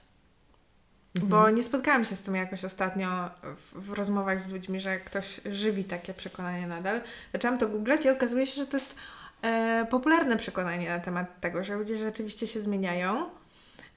Mhm. 1.16 1.30
bo 1.30 1.50
nie 1.50 1.64
spotkałam 1.64 2.06
się 2.06 2.16
z 2.16 2.22
tym 2.22 2.36
jakoś 2.36 2.66
ostatnio 2.66 3.30
w, 3.44 3.74
w 3.88 3.94
rozmowach 3.94 4.42
z 4.42 4.48
ludźmi, 4.48 4.80
że 4.80 5.00
ktoś 5.00 5.42
żywi 5.52 5.84
takie 5.84 6.14
przekonanie 6.14 6.68
nadal. 6.68 7.02
Zaczęłam 7.34 7.58
to 7.58 7.68
googlać 7.68 8.06
i 8.06 8.10
okazuje 8.10 8.48
się, 8.48 8.56
że 8.62 8.68
to 8.68 8.78
jest 8.78 8.96
e, 9.42 9.88
popularne 9.90 10.38
przekonanie 10.38 10.90
na 10.90 11.00
temat 11.00 11.40
tego, 11.42 11.64
że 11.64 11.76
ludzie 11.76 11.98
rzeczywiście 11.98 12.48
się 12.48 12.60
zmieniają. 12.62 13.26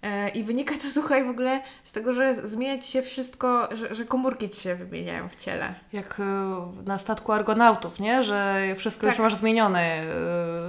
E, 0.03 0.29
I 0.29 0.45
wynika 0.45 0.75
to, 0.75 0.91
słuchaj, 1.01 1.25
w 1.25 1.31
ogóle 1.31 1.61
z 1.85 1.93
tego, 1.93 2.13
że 2.13 2.49
zmienia 2.49 2.79
ci 2.79 2.91
się 2.93 3.03
wszystko, 3.03 3.69
że, 3.77 3.95
że 3.95 4.05
komórki 4.05 4.51
ci 4.51 4.61
się 4.61 4.75
wymieniają 4.75 5.29
w 5.29 5.37
ciele. 5.37 5.75
Jak 5.93 6.21
y, 6.21 6.23
na 6.85 6.99
statku 6.99 7.33
argonautów, 7.33 8.01
nie? 8.01 8.23
Że 8.23 8.63
wszystko 8.79 9.07
już 9.07 9.17
Tak. 9.17 9.23
masz 9.25 9.35
zmienione. 9.35 10.03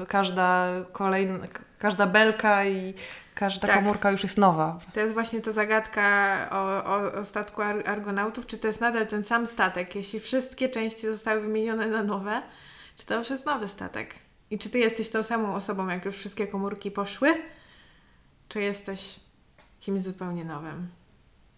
y, 0.03 0.05
Każda 0.07 0.67
kolejna, 0.91 1.37
każda 1.79 2.07
belka 2.07 2.65
i 2.65 2.93
każda 3.35 3.67
Tak. 3.67 3.75
komórka 3.77 4.11
już 4.11 4.23
jest 4.23 4.37
nowa. 4.37 4.79
To 4.93 4.99
jest 4.99 5.13
właśnie 5.13 5.41
ta 5.41 5.51
zagadka 5.51 6.37
o, 6.51 6.85
o, 6.85 7.19
o 7.19 7.25
statku 7.25 7.61
ar- 7.61 7.83
argonautów, 7.89 8.47
czy 8.47 8.57
to 8.57 8.67
jest 8.67 8.81
nadal 8.81 9.07
ten 9.07 9.23
sam 9.23 9.47
statek, 9.47 9.95
jeśli 9.95 10.19
wszystkie 10.19 10.69
części 10.69 11.07
zostały 11.07 11.41
wymienione 11.41 11.87
na 11.87 12.03
nowe, 12.03 12.41
czy 12.97 13.05
to 13.05 13.19
już 13.19 13.29
jest 13.29 13.45
nowy 13.45 13.67
statek? 13.67 14.15
I 14.51 14.59
czy 14.59 14.69
ty 14.69 14.79
jesteś 14.79 15.09
tą 15.09 15.23
samą 15.23 15.55
osobą, 15.55 15.87
jak 15.87 16.05
już 16.05 16.15
wszystkie 16.15 16.47
komórki 16.47 16.91
poszły, 16.91 17.33
czy 18.49 18.61
jesteś 18.61 19.19
kimś 19.83 20.01
zupełnie 20.01 20.45
nowym? 20.45 20.87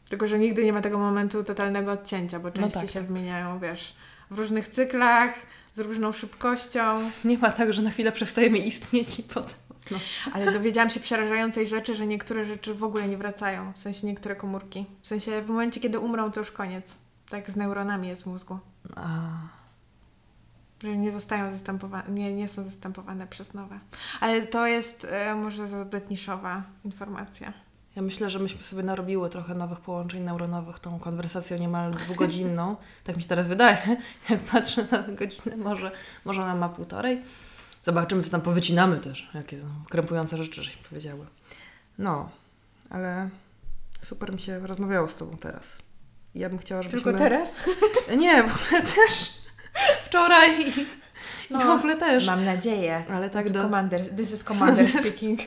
Tylko, 0.09 0.27
że 0.27 0.39
nigdy 0.39 0.65
nie 0.65 0.73
ma 0.73 0.81
tego 0.81 0.97
momentu 0.97 1.43
totalnego 1.43 1.91
odcięcia, 1.91 2.39
bo 2.39 2.51
części 2.51 2.79
tak, 2.79 2.89
się 2.89 2.99
tak. 2.99 3.07
wymieniają, 3.07 3.59
wiesz, 3.59 3.95
w 4.31 4.39
różnych 4.39 4.67
cyklach, 4.67 5.33
z 5.73 5.79
różną 5.79 6.11
szybkością. 6.11 6.81
Nie 7.25 7.37
ma 7.37 7.51
tak, 7.51 7.73
że 7.73 7.81
na 7.81 7.91
chwilę 7.91 8.11
przestajemy 8.11 8.57
istnieć 8.57 9.19
i 9.19 9.23
potem. 9.23 9.53
No. 9.91 9.97
Ale 10.33 10.51
dowiedziałam 10.51 10.89
się 10.89 10.99
przerażającej 10.99 11.67
rzeczy, 11.67 11.95
że 11.95 12.07
niektóre 12.07 12.45
rzeczy 12.45 12.75
w 12.75 12.83
ogóle 12.83 13.07
nie 13.07 13.17
wracają. 13.17 13.73
W 13.73 13.81
sensie 13.81 14.07
niektóre 14.07 14.35
komórki. 14.35 14.85
W 15.01 15.07
sensie 15.07 15.41
w 15.41 15.47
momencie, 15.47 15.79
kiedy 15.79 15.99
umrą, 15.99 16.31
to 16.31 16.39
już 16.39 16.51
koniec. 16.51 16.97
Tak 17.29 17.49
z 17.49 17.55
neuronami 17.55 18.07
jest 18.07 18.23
w 18.23 18.25
mózgu. 18.25 18.59
A, 18.95 19.29
Że 20.83 20.97
nie 20.97 21.11
zostają 21.11 21.51
zastępowane, 21.51 22.09
nie, 22.09 22.33
nie 22.33 22.47
są 22.47 22.63
zastępowane 22.63 23.27
przez 23.27 23.53
nowe. 23.53 23.79
Ale 24.19 24.41
to 24.41 24.67
jest 24.67 25.07
e, 25.09 25.35
może 25.35 25.67
zbyt 25.67 26.09
niszowa 26.09 26.63
informacja. 26.83 27.64
Ja 27.95 28.01
myślę, 28.01 28.29
że 28.29 28.39
myśmy 28.39 28.63
sobie 28.63 28.83
narobiły 28.83 29.29
trochę 29.29 29.53
nowych 29.53 29.79
połączeń 29.79 30.23
neuronowych 30.23 30.79
tą 30.79 30.99
konwersacją 30.99 31.57
niemal 31.57 31.91
dwugodzinną. 31.91 32.75
tak 33.03 33.15
mi 33.15 33.21
się 33.21 33.29
teraz 33.29 33.47
wydaje. 33.47 33.77
Jak 34.29 34.39
patrzę 34.39 34.87
na 34.91 34.99
godzinę, 34.99 35.57
może, 35.57 35.91
może 36.25 36.43
ona 36.43 36.55
ma 36.55 36.69
półtorej. 36.69 37.21
Zobaczymy, 37.85 38.23
co 38.23 38.29
tam 38.29 38.41
powycinamy 38.41 38.99
też. 38.99 39.29
Jakie 39.33 39.59
krępujące 39.89 40.37
rzeczy 40.37 40.63
żeśmy 40.63 40.83
powiedziały. 40.89 41.25
No, 41.97 42.29
ale 42.89 43.29
Super 44.05 44.33
mi 44.33 44.39
się 44.39 44.59
rozmawiało 44.59 45.07
z 45.07 45.15
Tobą 45.15 45.37
teraz. 45.37 45.77
Ja 46.35 46.49
bym 46.49 46.59
chciała, 46.59 46.81
żebyśmy... 46.81 47.03
Tylko 47.03 47.19
teraz? 47.19 47.63
Nie, 48.17 48.43
w 48.43 48.45
ogóle 48.45 48.81
też 48.81 49.41
wczoraj 50.05 50.61
i, 50.61 50.85
No, 51.49 51.61
i 51.61 51.65
w 51.65 51.69
ogóle 51.69 51.97
też. 51.97 52.27
Mam 52.27 52.45
nadzieję. 52.45 53.03
Ale 53.11 53.29
tak 53.29 53.49
do... 53.49 53.61
Commander, 53.61 54.15
this 54.15 54.31
is 54.31 54.43
commander 54.43 54.89
speaking. 54.89 55.39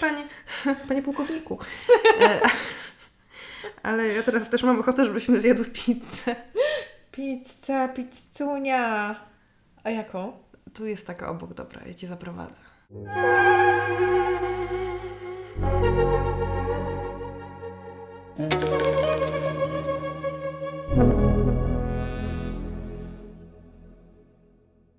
Panie, 0.00 0.24
panie 0.88 1.02
pułkowniku. 1.02 1.58
E, 2.20 2.40
ale 3.88 4.08
ja 4.08 4.22
teraz 4.22 4.50
też 4.50 4.62
mam 4.62 4.80
ochotę, 4.80 5.04
żebyśmy 5.04 5.40
zjadły 5.40 5.64
pizzę. 5.64 6.36
Pizza, 7.12 7.88
pizzunia. 7.88 9.16
A 9.84 9.90
jaką? 9.90 10.32
Tu 10.74 10.86
jest 10.86 11.06
taka 11.06 11.28
obok, 11.28 11.54
dobra, 11.54 11.80
ja 11.86 11.94
Cię 11.94 12.08
zaprowadzę. 12.08 12.54